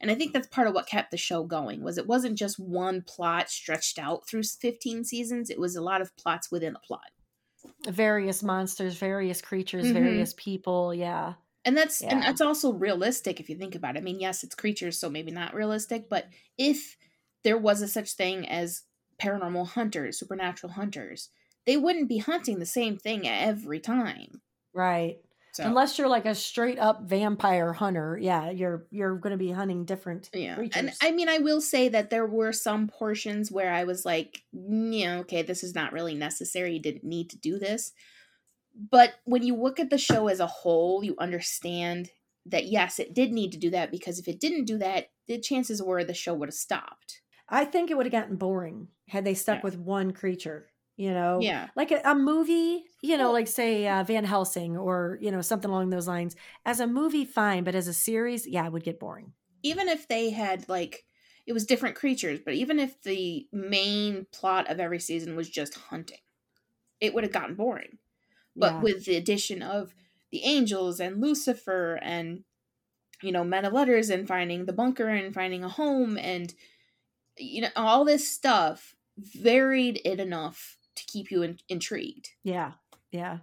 And 0.00 0.10
I 0.10 0.14
think 0.14 0.32
that's 0.32 0.48
part 0.48 0.66
of 0.66 0.74
what 0.74 0.86
kept 0.86 1.10
the 1.10 1.18
show 1.18 1.44
going 1.44 1.84
was 1.84 1.98
it 1.98 2.06
wasn't 2.06 2.38
just 2.38 2.58
one 2.58 3.02
plot 3.02 3.50
stretched 3.50 3.98
out 3.98 4.26
through 4.26 4.44
15 4.44 5.04
seasons. 5.04 5.50
It 5.50 5.60
was 5.60 5.76
a 5.76 5.82
lot 5.82 6.00
of 6.00 6.16
plots 6.16 6.50
within 6.50 6.74
a 6.74 6.80
plot. 6.80 7.10
Various 7.86 8.42
monsters, 8.42 8.96
various 8.96 9.42
creatures, 9.42 9.84
mm-hmm. 9.84 9.94
various 9.94 10.34
people, 10.38 10.94
yeah. 10.94 11.34
And 11.66 11.76
that's 11.76 12.00
yeah. 12.00 12.08
and 12.14 12.22
that's 12.22 12.40
also 12.40 12.72
realistic 12.72 13.38
if 13.38 13.50
you 13.50 13.56
think 13.56 13.74
about 13.74 13.96
it. 13.96 13.98
I 13.98 14.02
mean, 14.02 14.18
yes, 14.18 14.42
it's 14.42 14.54
creatures, 14.54 14.98
so 14.98 15.10
maybe 15.10 15.30
not 15.30 15.54
realistic, 15.54 16.08
but 16.08 16.26
if 16.56 16.96
there 17.44 17.58
was 17.58 17.82
a 17.82 17.88
such 17.88 18.12
thing 18.12 18.48
as 18.48 18.84
paranormal 19.20 19.68
hunters, 19.68 20.18
supernatural 20.18 20.72
hunters, 20.72 21.28
they 21.66 21.76
wouldn't 21.76 22.08
be 22.08 22.18
hunting 22.18 22.58
the 22.58 22.66
same 22.66 22.96
thing 22.96 23.28
every 23.28 23.80
time. 23.80 24.40
Right. 24.72 25.18
So. 25.52 25.64
Unless 25.64 25.98
you're 25.98 26.08
like 26.08 26.26
a 26.26 26.34
straight 26.34 26.78
up 26.78 27.02
vampire 27.02 27.72
hunter, 27.72 28.16
yeah, 28.20 28.50
you're 28.50 28.86
you're 28.90 29.16
going 29.16 29.32
to 29.32 29.36
be 29.36 29.50
hunting 29.50 29.84
different 29.84 30.30
yeah. 30.32 30.54
creatures. 30.54 30.76
And 30.76 30.92
I 31.02 31.10
mean, 31.10 31.28
I 31.28 31.38
will 31.38 31.60
say 31.60 31.88
that 31.88 32.10
there 32.10 32.26
were 32.26 32.52
some 32.52 32.86
portions 32.86 33.50
where 33.50 33.72
I 33.72 33.82
was 33.82 34.04
like, 34.04 34.42
yeah, 34.52 35.18
okay, 35.18 35.42
this 35.42 35.64
is 35.64 35.74
not 35.74 35.92
really 35.92 36.14
necessary. 36.14 36.74
You 36.74 36.80
didn't 36.80 37.04
need 37.04 37.30
to 37.30 37.38
do 37.38 37.58
this. 37.58 37.92
But 38.90 39.14
when 39.24 39.42
you 39.42 39.56
look 39.56 39.80
at 39.80 39.90
the 39.90 39.98
show 39.98 40.28
as 40.28 40.38
a 40.38 40.46
whole, 40.46 41.02
you 41.02 41.16
understand 41.18 42.10
that 42.46 42.66
yes, 42.66 43.00
it 43.00 43.12
did 43.12 43.32
need 43.32 43.50
to 43.52 43.58
do 43.58 43.70
that 43.70 43.90
because 43.90 44.20
if 44.20 44.28
it 44.28 44.38
didn't 44.38 44.66
do 44.66 44.78
that, 44.78 45.10
the 45.26 45.38
chances 45.38 45.82
were 45.82 46.04
the 46.04 46.14
show 46.14 46.32
would 46.32 46.48
have 46.48 46.54
stopped. 46.54 47.22
I 47.48 47.64
think 47.64 47.90
it 47.90 47.96
would 47.96 48.06
have 48.06 48.12
gotten 48.12 48.36
boring 48.36 48.88
had 49.08 49.24
they 49.24 49.34
stuck 49.34 49.58
yeah. 49.58 49.62
with 49.64 49.76
one 49.76 50.12
creature 50.12 50.68
you 51.00 51.14
know 51.14 51.38
yeah. 51.40 51.68
like 51.76 51.90
a, 51.90 52.02
a 52.04 52.14
movie 52.14 52.84
you 53.00 53.16
know 53.16 53.32
like 53.32 53.48
say 53.48 53.88
uh, 53.88 54.04
van 54.04 54.22
helsing 54.22 54.76
or 54.76 55.16
you 55.22 55.30
know 55.30 55.40
something 55.40 55.70
along 55.70 55.88
those 55.88 56.06
lines. 56.06 56.36
As 56.66 56.78
a 56.78 56.86
movie 56.86 57.24
fine 57.24 57.64
but 57.64 57.74
as 57.74 57.88
a 57.88 57.94
series 57.94 58.46
yeah 58.46 58.66
it 58.66 58.72
would 58.72 58.84
get 58.84 59.00
boring. 59.00 59.32
Even 59.62 59.88
if 59.88 60.06
they 60.08 60.28
had 60.28 60.68
like 60.68 61.04
it 61.46 61.54
was 61.54 61.64
different 61.64 61.96
creatures 61.96 62.38
but 62.44 62.52
even 62.52 62.78
if 62.78 63.00
the 63.02 63.46
main 63.50 64.26
plot 64.30 64.70
of 64.70 64.78
every 64.78 65.00
season 65.00 65.36
was 65.36 65.48
just 65.48 65.74
hunting 65.74 66.18
it 67.00 67.14
would 67.14 67.24
have 67.24 67.32
gotten 67.32 67.54
boring. 67.54 67.96
But 68.54 68.74
yeah. 68.74 68.80
with 68.80 69.06
the 69.06 69.16
addition 69.16 69.62
of 69.62 69.94
the 70.30 70.44
angels 70.44 71.00
and 71.00 71.18
lucifer 71.18 71.98
and 72.02 72.44
you 73.22 73.32
know 73.32 73.42
men 73.42 73.64
of 73.64 73.72
letters 73.72 74.10
and 74.10 74.28
finding 74.28 74.66
the 74.66 74.74
bunker 74.74 75.08
and 75.08 75.32
finding 75.32 75.64
a 75.64 75.68
home 75.68 76.18
and 76.18 76.52
you 77.38 77.62
know 77.62 77.68
all 77.74 78.04
this 78.04 78.30
stuff 78.30 78.94
varied 79.16 79.98
it 80.04 80.20
enough 80.20 80.76
to 81.00 81.12
keep 81.12 81.30
you 81.30 81.42
in, 81.42 81.58
intrigued. 81.68 82.30
Yeah. 82.42 82.72
Yeah. 83.10 83.38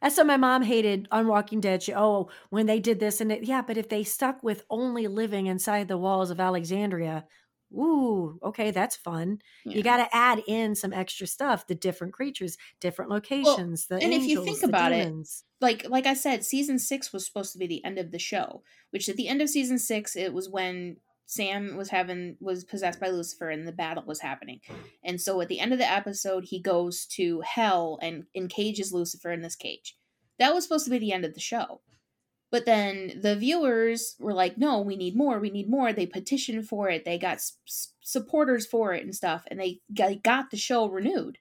That's 0.00 0.16
what 0.16 0.26
my 0.26 0.36
mom 0.36 0.62
hated 0.62 1.06
on 1.12 1.28
Walking 1.28 1.60
Dead. 1.60 1.82
She, 1.82 1.94
oh, 1.94 2.28
when 2.50 2.66
they 2.66 2.80
did 2.80 2.98
this 2.98 3.20
and 3.20 3.30
it, 3.30 3.44
yeah, 3.44 3.62
but 3.62 3.76
if 3.76 3.88
they 3.88 4.02
stuck 4.02 4.42
with 4.42 4.64
only 4.68 5.06
living 5.06 5.46
inside 5.46 5.86
the 5.86 5.98
walls 5.98 6.30
of 6.30 6.40
Alexandria, 6.40 7.24
ooh, 7.72 8.38
okay, 8.42 8.72
that's 8.72 8.96
fun. 8.96 9.38
Yeah. 9.64 9.76
You 9.76 9.82
got 9.82 9.98
to 9.98 10.16
add 10.16 10.42
in 10.48 10.74
some 10.74 10.92
extra 10.92 11.26
stuff, 11.26 11.68
the 11.68 11.76
different 11.76 12.12
creatures, 12.12 12.58
different 12.80 13.12
locations, 13.12 13.86
well, 13.88 14.00
the 14.00 14.04
and 14.04 14.12
angels, 14.12 14.24
if 14.24 14.30
you 14.30 14.44
think 14.44 14.62
about 14.64 14.90
demons. 14.90 15.44
it, 15.60 15.64
like 15.64 15.88
like 15.88 16.06
I 16.06 16.14
said, 16.14 16.44
season 16.44 16.78
six 16.80 17.12
was 17.12 17.24
supposed 17.24 17.52
to 17.52 17.58
be 17.58 17.68
the 17.68 17.84
end 17.84 17.98
of 17.98 18.10
the 18.10 18.18
show. 18.18 18.62
Which 18.90 19.08
at 19.08 19.16
the 19.16 19.28
end 19.28 19.40
of 19.40 19.48
season 19.48 19.78
six, 19.78 20.16
it 20.16 20.34
was 20.34 20.48
when 20.48 20.96
Sam 21.32 21.76
was 21.76 21.88
having 21.88 22.36
was 22.40 22.64
possessed 22.64 23.00
by 23.00 23.08
Lucifer 23.08 23.48
and 23.48 23.66
the 23.66 23.72
battle 23.72 24.04
was 24.06 24.20
happening. 24.20 24.60
Hmm. 24.68 24.74
And 25.02 25.20
so 25.20 25.40
at 25.40 25.48
the 25.48 25.60
end 25.60 25.72
of 25.72 25.78
the 25.78 25.90
episode 25.90 26.44
he 26.44 26.60
goes 26.60 27.06
to 27.16 27.40
hell 27.40 27.98
and 28.02 28.24
encages 28.34 28.92
Lucifer 28.92 29.32
in 29.32 29.40
this 29.40 29.56
cage. 29.56 29.96
That 30.38 30.52
was 30.54 30.64
supposed 30.64 30.84
to 30.84 30.90
be 30.90 30.98
the 30.98 31.12
end 31.12 31.24
of 31.24 31.34
the 31.34 31.40
show. 31.40 31.80
But 32.50 32.66
then 32.66 33.20
the 33.22 33.34
viewers 33.34 34.14
were 34.18 34.34
like, 34.34 34.58
"No, 34.58 34.80
we 34.80 34.94
need 34.94 35.16
more. 35.16 35.40
We 35.40 35.48
need 35.48 35.70
more." 35.70 35.92
They 35.92 36.04
petitioned 36.04 36.68
for 36.68 36.90
it. 36.90 37.06
They 37.06 37.16
got 37.18 37.36
s- 37.36 37.56
supporters 38.00 38.66
for 38.66 38.92
it 38.92 39.02
and 39.02 39.14
stuff 39.14 39.44
and 39.46 39.58
they 39.58 39.80
got 40.22 40.50
the 40.50 40.58
show 40.58 40.86
renewed. 40.86 41.38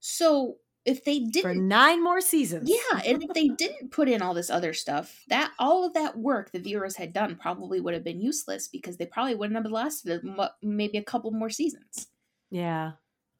So 0.00 0.56
if 0.84 1.04
they 1.04 1.20
didn't 1.20 1.42
for 1.42 1.54
nine 1.54 2.02
more 2.02 2.20
seasons. 2.20 2.70
Yeah, 2.70 3.00
and 3.04 3.22
if 3.22 3.32
they 3.34 3.48
didn't 3.48 3.90
put 3.90 4.08
in 4.08 4.22
all 4.22 4.34
this 4.34 4.50
other 4.50 4.72
stuff, 4.72 5.24
that 5.28 5.52
all 5.58 5.84
of 5.84 5.94
that 5.94 6.16
work 6.16 6.50
the 6.52 6.58
viewers 6.58 6.96
had 6.96 7.12
done 7.12 7.36
probably 7.36 7.80
would 7.80 7.94
have 7.94 8.04
been 8.04 8.20
useless 8.20 8.68
because 8.68 8.96
they 8.96 9.06
probably 9.06 9.34
wouldn't 9.34 9.62
have 9.62 9.70
lasted 9.70 10.22
maybe 10.62 10.98
a 10.98 11.02
couple 11.02 11.30
more 11.30 11.50
seasons. 11.50 12.06
Yeah. 12.50 12.92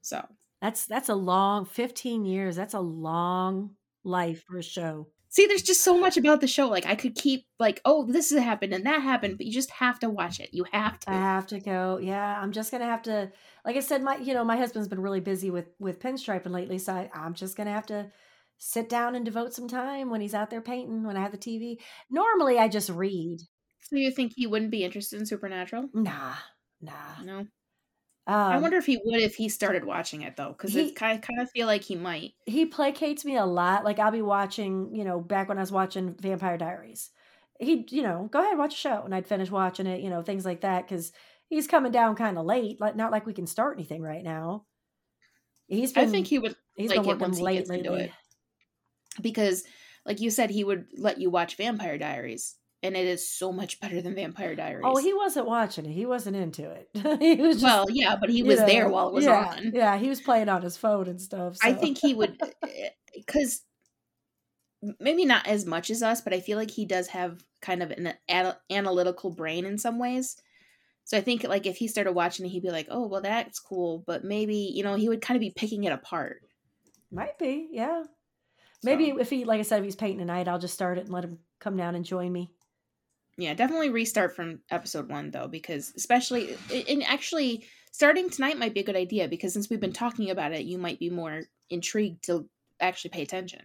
So 0.03 0.25
that's 0.61 0.87
that's 0.87 1.09
a 1.09 1.15
long 1.15 1.65
15 1.65 2.25
years. 2.25 2.57
That's 2.57 2.75
a 2.75 2.81
long 2.81 3.77
life 4.05 4.45
for 4.47 4.59
a 4.59 4.63
show. 4.63 5.09
See, 5.31 5.47
there's 5.47 5.63
just 5.63 5.83
so 5.83 5.99
much 5.99 6.17
about 6.17 6.41
the 6.41 6.47
show. 6.47 6.69
Like 6.69 6.87
I 6.87 6.95
could 6.95 7.15
keep 7.15 7.47
like, 7.59 7.81
oh, 7.85 8.07
this 8.11 8.31
has 8.31 8.43
happened 8.43 8.73
and 8.73 8.87
that 8.87 9.03
happened, 9.03 9.37
but 9.37 9.47
you 9.47 9.53
just 9.53 9.71
have 9.71 9.99
to 10.01 10.09
watch 10.09 10.41
it. 10.41 10.51
You 10.53 10.65
have 10.73 10.99
to. 11.01 11.11
I 11.11 11.15
have 11.15 11.47
to 11.49 11.61
go. 11.61 11.99
Yeah, 12.03 12.41
I'm 12.41 12.53
just 12.53 12.71
gonna 12.71 12.87
have 12.87 13.03
to. 13.03 13.31
Like 13.65 13.77
I 13.77 13.81
said, 13.81 14.03
my 14.03 14.17
you 14.17 14.33
know 14.33 14.45
my 14.45 14.57
husband's 14.57 14.89
been 14.89 15.01
really 15.01 15.21
busy 15.21 15.51
with 15.51 15.67
with 15.79 16.01
pinstriping 16.01 16.51
lately, 16.51 16.79
so 16.79 16.95
I, 16.95 17.11
I'm 17.13 17.35
just 17.35 17.57
gonna 17.57 17.73
have 17.73 17.87
to 17.87 18.11
sit 18.59 18.89
down 18.89 19.15
and 19.15 19.25
devote 19.25 19.55
some 19.55 19.69
time 19.69 20.11
when 20.11 20.21
he's 20.21 20.35
out 20.35 20.51
there 20.51 20.63
painting. 20.63 21.05
When 21.05 21.17
I 21.17 21.21
have 21.21 21.33
the 21.33 21.39
TV, 21.39 21.77
normally 22.11 22.59
I 22.59 22.69
just 22.69 22.89
read. 22.89 23.41
So 23.83 23.97
you 23.97 24.11
think 24.11 24.33
he 24.35 24.47
wouldn't 24.47 24.71
be 24.71 24.85
interested 24.85 25.21
in 25.21 25.27
Supernatural? 25.27 25.89
Nah, 25.95 26.35
nah. 26.81 27.23
No. 27.23 27.47
Um, 28.29 28.35
I 28.35 28.59
wonder 28.59 28.77
if 28.77 28.85
he 28.85 29.01
would 29.03 29.23
if 29.23 29.37
he 29.37 29.49
started 29.49 29.87
watching 29.87 30.21
it 30.21 30.37
though, 30.37 30.55
because 30.57 30.77
I 30.77 30.91
kind 31.17 31.41
of 31.41 31.51
feel 31.51 31.67
like 31.67 31.83
he 31.83 31.97
might. 31.97 32.35
He 32.45 32.67
placates 32.67 33.25
me 33.25 33.37
a 33.37 33.47
lot. 33.47 33.87
Like 33.87 33.99
I'll 33.99 34.11
be 34.11 34.21
watching, 34.21 34.95
you 34.95 35.03
know, 35.03 35.19
back 35.19 35.49
when 35.49 35.57
I 35.57 35.63
was 35.63 35.73
watching 35.73 36.15
Vampire 36.21 36.59
Diaries, 36.59 37.09
he'd, 37.59 37.91
you 37.91 38.03
know, 38.03 38.29
go 38.31 38.43
ahead, 38.43 38.59
watch 38.59 38.75
a 38.75 38.77
show. 38.77 39.03
And 39.03 39.15
I'd 39.15 39.27
finish 39.27 39.51
watching 39.51 39.87
it, 39.87 40.03
you 40.03 40.11
know, 40.11 40.21
things 40.21 40.45
like 40.45 40.61
that. 40.61 40.87
Cause 40.87 41.11
he's 41.49 41.67
coming 41.67 41.91
down 41.91 42.17
kind 42.17 42.37
of 42.37 42.45
late. 42.45 42.79
Like, 42.79 42.97
not 42.97 43.13
like 43.13 43.25
we 43.25 43.33
can 43.33 43.47
start 43.47 43.79
anything 43.79 44.03
right 44.03 44.23
now. 44.23 44.67
He's 45.67 45.95
been, 45.95 46.09
I 46.09 46.11
think 46.11 46.27
he 46.27 46.39
would 46.39 46.55
he's 46.77 46.91
like 46.91 47.03
been 47.03 47.19
working 47.19 47.43
late 47.43 47.69
lately. 47.69 48.05
it. 48.05 48.11
Because, 49.23 49.65
like 50.05 50.21
you 50.21 50.31
said, 50.31 50.51
he 50.51 50.65
would 50.65 50.87
let 50.97 51.19
you 51.19 51.31
watch 51.31 51.57
Vampire 51.57 51.97
Diaries, 51.97 52.57
and 52.83 52.97
it 52.97 53.07
is 53.07 53.29
so 53.29 53.53
much 53.53 53.81
better 53.81 54.01
than 54.01 54.15
Vampire 54.15 54.53
oh, 54.53 54.57
Diaries. 54.57 54.85
Oh, 54.87 54.97
he 54.99 55.13
wasn't 55.13 55.47
watching 55.47 55.87
it. 55.87 55.93
He 55.93 56.07
wasn't 56.07 56.37
into 56.37 56.71
it. 56.71 56.89
he 57.21 57.37
was 57.37 57.57
just, 57.57 57.65
well, 57.65 57.87
yeah, 57.91 58.17
but 58.21 58.31
he 58.31 58.43
was 58.43 58.59
there 58.61 58.89
while 58.89 59.09
it 59.09 59.15
was 59.15 59.25
yeah, 59.25 59.55
on. 59.57 59.73
Yeah, 59.75 59.97
he 59.99 60.09
was 60.09 60.21
playing 60.21 60.49
on 60.49 60.63
his 60.63 60.77
phone 60.77 61.09
and 61.09 61.21
stuff. 61.21 61.57
I 61.63 61.73
think 61.73 61.99
he 61.99 62.15
would, 62.15 62.41
eh, 62.63 62.91
because 63.15 63.63
maybe 65.01 65.25
not 65.25 65.47
as 65.47 65.67
much 65.67 65.91
as 65.91 66.03
us, 66.03 66.21
but 66.21 66.33
I 66.33 66.41
feel 66.41 66.57
like 66.57 66.71
he 66.71 66.85
does 66.85 67.09
have 67.09 67.43
kind 67.61 67.83
of 67.83 67.91
an 67.91 68.15
ana- 68.29 68.59
analytical 68.71 69.31
brain 69.31 69.65
in 69.65 69.77
some 69.77 69.99
ways. 69.99 70.37
So 71.05 71.17
I 71.17 71.21
think 71.21 71.43
like 71.45 71.67
if 71.67 71.79
he 71.79 71.89
started 71.89 72.13
watching 72.13 72.47
it, 72.47 72.51
he'd 72.51 72.63
be 72.63 72.71
like, 72.71 72.87
"Oh, 72.91 73.07
well, 73.07 73.23
that's 73.23 73.59
cool," 73.59 74.05
but 74.07 74.25
maybe 74.25 74.71
you 74.75 74.85
know 74.85 74.95
he 74.95 75.09
would 75.09 75.23
kind 75.23 75.37
of 75.37 75.41
be 75.41 75.51
picking 75.51 75.85
it 75.85 75.93
apart. 75.93 76.43
might 77.11 77.39
be, 77.39 77.69
yeah. 77.73 78.05
Maybe 78.85 79.11
So, 79.11 79.19
if 79.19 79.31
he, 79.31 79.45
like 79.45 79.59
I 79.59 79.63
said, 79.63 79.79
if 79.79 79.85
he's 79.85 79.97
painting 79.97 80.19
tonight, 80.19 80.47
I'll 80.47 80.59
just 80.59 80.75
start 80.75 80.99
it 80.99 81.07
and 81.07 81.11
let 81.13 81.25
him 81.25 81.39
come 81.59 81.77
down 81.77 81.95
and 81.95 82.05
join 82.05 82.31
me. 82.31 82.53
Yeah, 83.39 83.55
definitely 83.55 83.91
restart 83.91 84.35
from 84.35 84.59
episode 84.69 85.09
one 85.09 85.31
though, 85.31 85.47
because 85.47 85.93
especially 85.97 86.57
and 86.89 87.05
actually 87.05 87.65
starting 87.93 88.29
tonight 88.29 88.59
might 88.59 88.75
be 88.75 88.81
a 88.81 88.85
good 88.85 88.97
idea 88.97 89.29
because 89.29 89.53
since 89.53 89.71
we've 89.71 89.81
been 89.81 89.93
talking 89.93 90.31
about 90.31 90.53
it, 90.53 90.67
you 90.67 90.77
might 90.77 90.99
be 90.99 91.09
more 91.09 91.43
intrigued 91.71 92.25
to 92.25 92.49
actually 92.81 93.11
pay 93.11 93.23
attention. 93.23 93.61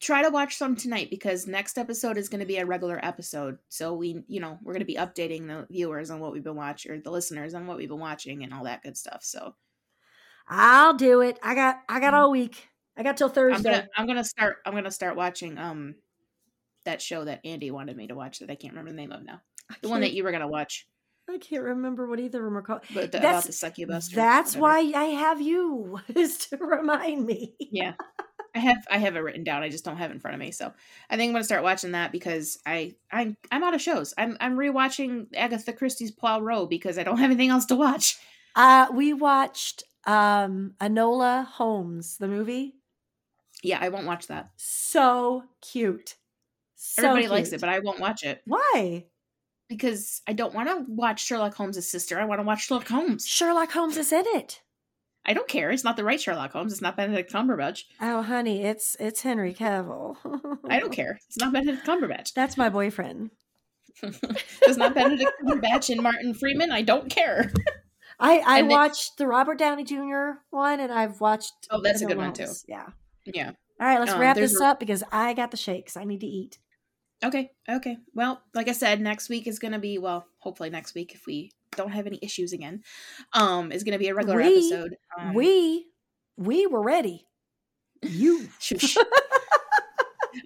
Try 0.00 0.22
to 0.22 0.30
watch 0.30 0.56
some 0.56 0.74
tonight 0.74 1.10
because 1.10 1.46
next 1.46 1.76
episode 1.76 2.16
is 2.16 2.30
going 2.30 2.40
to 2.40 2.46
be 2.46 2.56
a 2.56 2.64
regular 2.64 2.98
episode. 3.04 3.58
So 3.68 3.92
we, 3.92 4.24
you 4.26 4.40
know, 4.40 4.58
we're 4.62 4.72
going 4.72 4.80
to 4.80 4.86
be 4.86 4.96
updating 4.96 5.46
the 5.46 5.66
viewers 5.70 6.10
on 6.10 6.18
what 6.20 6.32
we've 6.32 6.42
been 6.42 6.56
watching 6.56 6.92
or 6.92 6.98
the 6.98 7.10
listeners 7.10 7.52
on 7.52 7.66
what 7.66 7.76
we've 7.76 7.90
been 7.90 7.98
watching 8.00 8.42
and 8.42 8.54
all 8.54 8.64
that 8.64 8.82
good 8.82 8.96
stuff. 8.96 9.22
So 9.22 9.54
I'll 10.48 10.94
do 10.94 11.20
it. 11.20 11.38
I 11.42 11.54
got, 11.54 11.80
I 11.86 12.00
got 12.00 12.14
all 12.14 12.30
week. 12.30 12.68
I 12.96 13.02
got 13.02 13.18
till 13.18 13.28
I'm 13.28 13.34
Thursday. 13.34 13.70
gonna, 13.70 13.88
I'm 13.94 14.06
gonna 14.06 14.24
start, 14.24 14.56
I'm 14.64 14.72
gonna 14.72 14.90
start 14.90 15.14
watching 15.16 15.58
um 15.58 15.96
that 16.84 17.02
show 17.02 17.24
that 17.24 17.40
Andy 17.44 17.70
wanted 17.70 17.96
me 17.96 18.06
to 18.08 18.14
watch 18.14 18.38
that 18.40 18.50
I 18.50 18.54
can't 18.54 18.72
remember 18.74 18.90
the 18.90 18.96
name 18.96 19.12
of 19.12 19.24
now. 19.24 19.40
The 19.82 19.88
one 19.88 20.00
that 20.00 20.12
you 20.12 20.24
were 20.24 20.32
gonna 20.32 20.48
watch, 20.48 20.86
I 21.28 21.38
can't 21.38 21.62
remember 21.62 22.08
what 22.08 22.18
either 22.20 22.38
of 22.38 22.44
them 22.44 22.56
are 22.56 22.62
called. 22.62 22.82
but 22.92 23.12
the, 23.12 23.18
That's- 23.18 23.32
about 23.34 23.44
the 23.46 23.52
succubus. 23.52 24.08
That's 24.08 24.56
why 24.56 24.78
I 24.96 25.04
have 25.04 25.40
you 25.40 26.00
is 26.14 26.38
to 26.48 26.56
remind 26.56 27.24
me. 27.26 27.54
yeah 27.60 27.92
i 28.52 28.58
have 28.58 28.78
i 28.90 28.98
have 28.98 29.14
it 29.14 29.20
written 29.20 29.44
down 29.44 29.62
i 29.62 29.68
just 29.68 29.84
don't 29.84 29.96
have 29.96 30.10
it 30.10 30.14
in 30.14 30.18
front 30.18 30.34
of 30.34 30.40
me 30.40 30.50
so 30.50 30.72
i 31.08 31.16
think 31.16 31.28
i'm 31.28 31.34
gonna 31.34 31.44
start 31.44 31.62
watching 31.62 31.92
that 31.92 32.10
because 32.10 32.58
i 32.66 32.92
i'm 33.12 33.36
i'm 33.52 33.62
out 33.62 33.74
of 33.74 33.80
shows 33.80 34.12
i'm 34.18 34.36
i'm 34.40 34.56
rewatching 34.56 35.26
agatha 35.36 35.72
christie's 35.72 36.10
Poirot 36.10 36.42
row 36.42 36.66
because 36.66 36.98
i 36.98 37.04
don't 37.04 37.18
have 37.18 37.30
anything 37.30 37.50
else 37.50 37.64
to 37.66 37.76
watch 37.76 38.18
Uh, 38.56 38.88
we 38.92 39.12
watched 39.12 39.84
um 40.04 40.72
Enola 40.80 41.46
Holmes, 41.46 42.16
the 42.16 42.26
movie. 42.26 42.74
yeah 43.62 43.78
i 43.80 43.88
won't 43.88 44.06
watch 44.08 44.26
that 44.26 44.50
So 44.56 45.44
cute. 45.60 46.16
So 46.82 47.02
everybody 47.08 47.28
likes 47.28 47.52
it 47.52 47.60
but 47.60 47.68
i 47.68 47.78
won't 47.80 48.00
watch 48.00 48.22
it 48.24 48.40
Why? 48.46 49.04
because 49.68 50.22
i 50.26 50.32
don't 50.32 50.54
want 50.54 50.68
to 50.68 50.84
watch 50.88 51.22
sherlock 51.22 51.54
holmes' 51.54 51.86
sister 51.88 52.18
i 52.18 52.24
want 52.24 52.40
to 52.40 52.42
watch 52.46 52.66
sherlock 52.66 52.88
holmes 52.88 53.26
Sherlock 53.26 53.70
Holmes 53.72 53.98
is 53.98 54.12
in 54.12 54.24
it. 54.28 54.62
i 55.26 55.34
don't 55.34 55.46
care 55.46 55.70
it's 55.70 55.84
not 55.84 55.96
the 55.96 56.04
right 56.04 56.20
sherlock 56.20 56.52
holmes 56.52 56.72
it's 56.72 56.80
not 56.80 56.96
benedict 56.96 57.30
cumberbatch 57.32 57.82
Oh, 58.00 58.22
honey, 58.22 58.62
it's 58.64 58.96
it's 58.98 59.20
Henry 59.20 59.52
Cavill. 59.52 60.16
i 60.70 60.80
don't 60.80 60.92
care 60.92 61.20
it's 61.28 61.36
not 61.38 61.52
benedict 61.52 61.86
cumberbatch 61.86 62.32
That's 62.32 62.56
my 62.56 62.68
boyfriend. 62.70 63.30
it's 64.02 64.76
not 64.78 64.94
benedict 64.94 65.32
cumberbatch 65.44 65.90
and 65.90 66.02
martin 66.02 66.32
freeman 66.32 66.72
i 66.72 66.80
don't 66.82 67.10
care 67.10 67.52
I 68.22 68.38
I 68.46 68.58
And 68.58 68.68
watched 68.68 69.16
the 69.16 69.26
Robert 69.26 69.56
Downey 69.56 69.82
Jr. 69.82 70.40
one, 70.50 70.78
and 70.78 70.92
I've 70.92 71.22
watched. 71.22 71.54
Oh, 71.70 71.80
that's 71.80 72.02
a 72.02 72.04
good 72.04 72.18
Enola 72.18 72.20
one, 72.20 72.32
too. 72.34 72.52
Yeah. 72.68 72.88
yeah 73.24 73.52
All 73.80 73.86
right, 73.86 73.98
let's 73.98 74.12
Um, 74.12 74.20
wrap 74.20 74.36
this 74.36 74.60
up 74.60 74.78
because 74.78 75.02
I 75.10 75.32
got 75.32 75.50
the 75.50 75.56
shakes. 75.56 75.96
I 75.96 76.04
need 76.04 76.20
to 76.20 76.26
eat. 76.26 76.58
Okay, 77.22 77.50
okay. 77.68 77.98
Well, 78.14 78.42
like 78.54 78.68
I 78.68 78.72
said, 78.72 79.00
next 79.00 79.28
week 79.28 79.46
is 79.46 79.58
gonna 79.58 79.78
be 79.78 79.98
well, 79.98 80.26
hopefully 80.38 80.70
next 80.70 80.94
week 80.94 81.14
if 81.14 81.26
we 81.26 81.52
don't 81.76 81.92
have 81.92 82.06
any 82.06 82.18
issues 82.22 82.52
again. 82.52 82.82
Um, 83.32 83.72
is 83.72 83.84
gonna 83.84 83.98
be 83.98 84.08
a 84.08 84.14
regular 84.14 84.38
We- 84.38 84.46
episode. 84.58 84.96
Um, 85.18 85.34
we 85.34 85.86
we 86.36 86.66
were 86.66 86.82
ready. 86.82 87.26
You. 88.02 88.48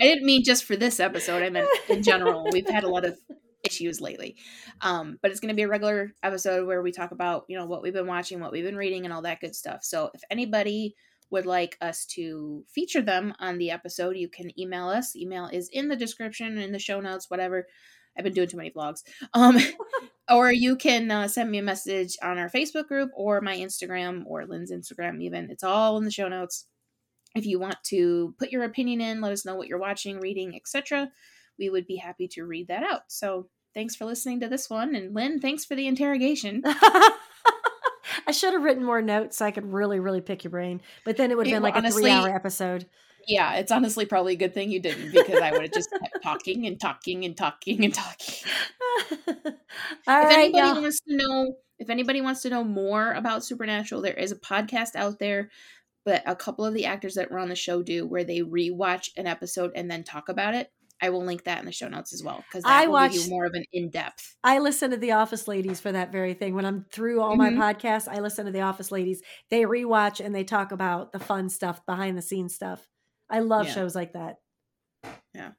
I 0.01 0.07
didn't 0.07 0.25
mean 0.27 0.43
just 0.43 0.65
for 0.65 0.77
this 0.77 0.99
episode. 0.99 1.43
I 1.43 1.51
meant 1.51 1.69
in 1.89 2.03
general. 2.03 2.49
We've 2.51 2.69
had 2.69 2.85
a 2.85 2.89
lot 2.89 3.05
of 3.05 3.17
issues 3.63 4.01
lately. 4.01 4.37
Um, 4.81 5.19
but 5.23 5.31
it's 5.31 5.41
gonna 5.41 5.55
be 5.55 5.63
a 5.63 5.69
regular 5.69 6.13
episode 6.23 6.67
where 6.67 6.83
we 6.83 6.91
talk 6.91 7.13
about 7.13 7.45
you 7.49 7.57
know 7.57 7.67
what 7.67 7.83
we've 7.83 7.93
been 7.93 8.07
watching, 8.07 8.41
what 8.41 8.51
we've 8.51 8.65
been 8.65 8.77
reading, 8.77 9.05
and 9.05 9.13
all 9.13 9.23
that 9.23 9.41
good 9.41 9.55
stuff. 9.55 9.85
So 9.85 10.11
if 10.15 10.23
anybody 10.31 10.97
would 11.35 11.47
like 11.47 11.77
us 11.81 12.07
to 12.07 12.65
feature 12.73 13.03
them 13.03 13.35
on 13.41 13.59
the 13.59 13.73
episode, 13.73 14.17
you 14.17 14.29
can 14.29 14.57
email 14.59 14.87
us. 14.89 15.17
Email 15.17 15.51
is 15.53 15.69
in 15.73 15.89
the 15.89 15.97
description, 15.97 16.59
in 16.59 16.71
the 16.71 16.79
show 16.79 17.01
notes, 17.01 17.29
whatever. 17.29 17.67
I've 18.17 18.23
been 18.23 18.35
doing 18.35 18.49
too 18.49 18.57
many 18.57 18.71
vlogs. 18.71 19.03
Um, 19.35 19.59
or 20.31 20.53
you 20.53 20.77
can 20.77 21.11
uh, 21.11 21.27
send 21.27 21.51
me 21.51 21.59
a 21.59 21.63
message 21.63 22.17
on 22.23 22.39
our 22.39 22.49
Facebook 22.49 22.87
group 22.87 23.11
or 23.17 23.41
my 23.41 23.57
Instagram 23.57 24.23
or 24.27 24.47
Lynn's 24.47 24.71
Instagram, 24.71 25.21
even. 25.21 25.51
It's 25.51 25.65
all 25.65 25.99
in 25.99 26.05
the 26.05 26.11
show 26.13 26.29
notes. 26.29 26.67
If 27.35 27.47
you 27.47 27.59
want 27.59 27.83
to 27.87 28.37
put 28.39 28.51
your 28.51 28.63
opinion 28.63 29.01
in, 29.01 29.21
let 29.21 29.33
us 29.33 29.45
know 29.45 29.57
what 29.57 29.67
you're 29.67 29.81
watching, 29.81 30.21
reading, 30.21 30.55
etc. 30.55 31.11
We 31.59 31.69
would 31.69 31.87
be 31.87 31.97
happy 31.97 32.29
to 32.29 32.45
read 32.45 32.69
that 32.69 32.85
out. 32.85 33.03
So 33.09 33.49
thanks 33.75 33.97
for 33.97 34.05
listening 34.05 34.39
to 34.41 34.49
this 34.49 34.71
one. 34.71 34.95
And 34.95 35.13
Lynn, 35.13 35.41
thanks 35.41 35.65
for 35.65 35.75
the 35.75 35.89
interrogation. 35.89 36.63
I 38.27 38.33
should 38.33 38.53
have 38.53 38.63
written 38.63 38.85
more 38.85 39.03
notes 39.03 39.39
so 39.39 39.47
I 39.47 39.51
could 39.51 39.73
really, 39.73 40.01
really 40.01 40.21
pick 40.21 40.45
your 40.45 40.51
brain. 40.51 40.81
But 41.05 41.17
then 41.17 41.31
it 41.31 41.37
would 41.37 41.47
have 41.47 41.55
been 41.55 41.63
like 41.63 41.75
well, 41.75 41.87
a 41.87 41.91
three 41.91 42.11
hour 42.11 42.29
episode. 42.29 42.87
Yeah, 43.27 43.55
it's 43.55 43.73
honestly 43.73 44.05
probably 44.05 44.35
a 44.35 44.37
good 44.37 44.53
thing 44.53 44.71
you 44.71 44.81
didn't 44.81 45.13
because 45.13 45.41
I 45.41 45.51
would 45.51 45.63
have 45.63 45.73
just 45.73 45.91
kept 45.91 46.23
talking 46.23 46.67
and 46.67 46.79
talking 46.79 47.25
and 47.25 47.37
talking 47.37 47.85
and 47.85 47.95
talking. 47.95 48.51
All 49.29 49.35
if 49.47 50.07
right, 50.07 50.33
anybody 50.33 50.81
wants 50.81 51.01
to 51.01 51.17
know 51.17 51.55
if 51.79 51.91
anybody 51.91 52.21
wants 52.21 52.43
to 52.43 52.51
know 52.51 52.65
more 52.65 53.13
about 53.13 53.45
supernatural 53.45 54.01
there 54.01 54.15
is 54.15 54.33
a 54.33 54.37
podcast 54.37 54.95
out 54.95 55.19
there 55.19 55.51
but 56.05 56.23
a 56.27 56.37
couple 56.37 56.65
of 56.65 56.75
the 56.75 56.85
actors 56.85 57.15
that 57.15 57.31
were 57.31 57.39
on 57.39 57.49
the 57.49 57.57
show 57.57 57.83
do 57.83 58.07
where 58.07 58.25
they 58.25 58.41
rewatch 58.41 59.11
an 59.17 59.27
episode 59.27 59.73
and 59.75 59.91
then 59.91 60.05
talk 60.05 60.29
about 60.29 60.55
it 60.55 60.71
i 61.05 61.11
will 61.11 61.25
link 61.25 61.45
that 61.45 61.59
in 61.61 61.67
the 61.67 61.73
show 61.73 61.89
notes 61.89 62.13
as 62.13 62.23
well 62.23 62.43
because 62.49 62.65
that 62.65 62.71
I 62.83 62.87
will 62.87 63.01
give 63.09 63.15
you 63.25 63.31
more 63.31 63.45
of 63.47 63.53
an 63.55 63.65
in-depth 63.73 64.37
I 64.43 64.59
listen 64.59 64.91
to 64.91 64.97
the 64.97 65.13
Office 65.13 65.47
Ladies 65.49 65.81
for 65.81 65.93
that 65.93 66.13
very 66.13 66.35
thing. 66.35 66.55
When 66.55 66.65
I'm 66.65 66.85
through 66.91 67.21
all 67.21 67.37
my 67.37 67.51
Mhm. 67.51 67.59
podcasts, 67.59 68.09
I 68.09 68.21
listen 68.21 68.45
to 68.47 68.53
the 68.53 68.61
Office 68.61 68.93
Ladies. 68.93 69.23
They 69.51 69.63
rewatch 69.63 70.25
and 70.25 70.35
they 70.35 70.45
talk 70.45 70.71
about 70.73 71.13
the 71.13 71.19
fun 71.19 71.49
stuff, 71.49 71.85
behind 71.87 72.19
the 72.19 72.23
scenes 72.23 72.55
stuff. 72.55 72.87
I 73.31 73.41
love 73.41 73.67
Yeah. 73.67 73.73
shows 73.75 73.95
like 73.95 74.13
that. 74.13 74.37
Yeah. 75.35 75.53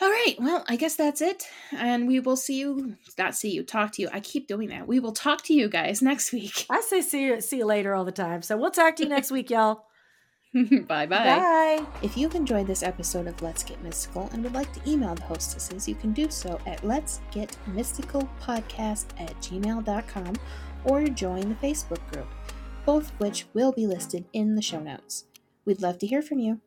All 0.00 0.08
right 0.08 0.34
well 0.38 0.64
i 0.68 0.76
guess 0.76 0.96
that's 0.96 1.20
it 1.20 1.44
and 1.76 2.06
we 2.08 2.20
will 2.20 2.36
see 2.36 2.58
you 2.58 2.96
not 3.18 3.34
see 3.34 3.50
you 3.50 3.62
talk 3.62 3.92
to 3.92 4.02
you 4.02 4.08
i 4.12 4.20
keep 4.20 4.46
doing 4.48 4.68
that 4.70 4.86
we 4.88 4.98
will 4.98 5.12
talk 5.12 5.42
to 5.44 5.52
you 5.54 5.68
guys 5.68 6.00
next 6.00 6.32
week 6.32 6.64
I 6.70 6.80
say 6.80 7.02
see 7.02 7.26
you, 7.26 7.40
see 7.42 7.58
you 7.58 7.66
later 7.66 7.94
all 7.94 8.04
the 8.06 8.12
time. 8.12 8.40
So 8.42 8.56
we'll 8.56 8.70
talk 8.70 8.96
to 8.96 9.02
you 9.02 9.08
next 9.10 9.30
week, 9.36 9.50
y'all. 9.50 9.84
bye 10.88 11.06
bye 11.06 11.06
Bye. 11.06 11.86
If 12.02 12.16
you've 12.16 12.34
enjoyed 12.34 12.66
this 12.66 12.82
episode 12.82 13.28
of 13.28 13.40
Let's 13.40 13.62
Get 13.62 13.82
Mystical 13.82 14.28
and 14.32 14.42
would 14.42 14.52
like 14.52 14.72
to 14.72 14.90
email 14.90 15.14
the 15.14 15.22
hostesses, 15.22 15.88
you 15.88 15.94
can 15.94 16.12
do 16.12 16.28
so 16.28 16.58
at 16.66 16.84
Let's 16.84 17.20
Get 17.30 17.56
Mystical 17.68 18.28
Podcast 18.40 19.06
at 19.18 19.34
gmail.com 19.40 20.34
or 20.84 21.04
join 21.06 21.48
the 21.48 21.54
Facebook 21.66 22.00
group, 22.12 22.26
both 22.84 23.10
which 23.18 23.46
will 23.54 23.70
be 23.70 23.86
listed 23.86 24.24
in 24.32 24.56
the 24.56 24.62
show 24.62 24.80
notes. 24.80 25.26
We'd 25.64 25.82
love 25.82 25.98
to 25.98 26.06
hear 26.06 26.22
from 26.22 26.40
you. 26.40 26.60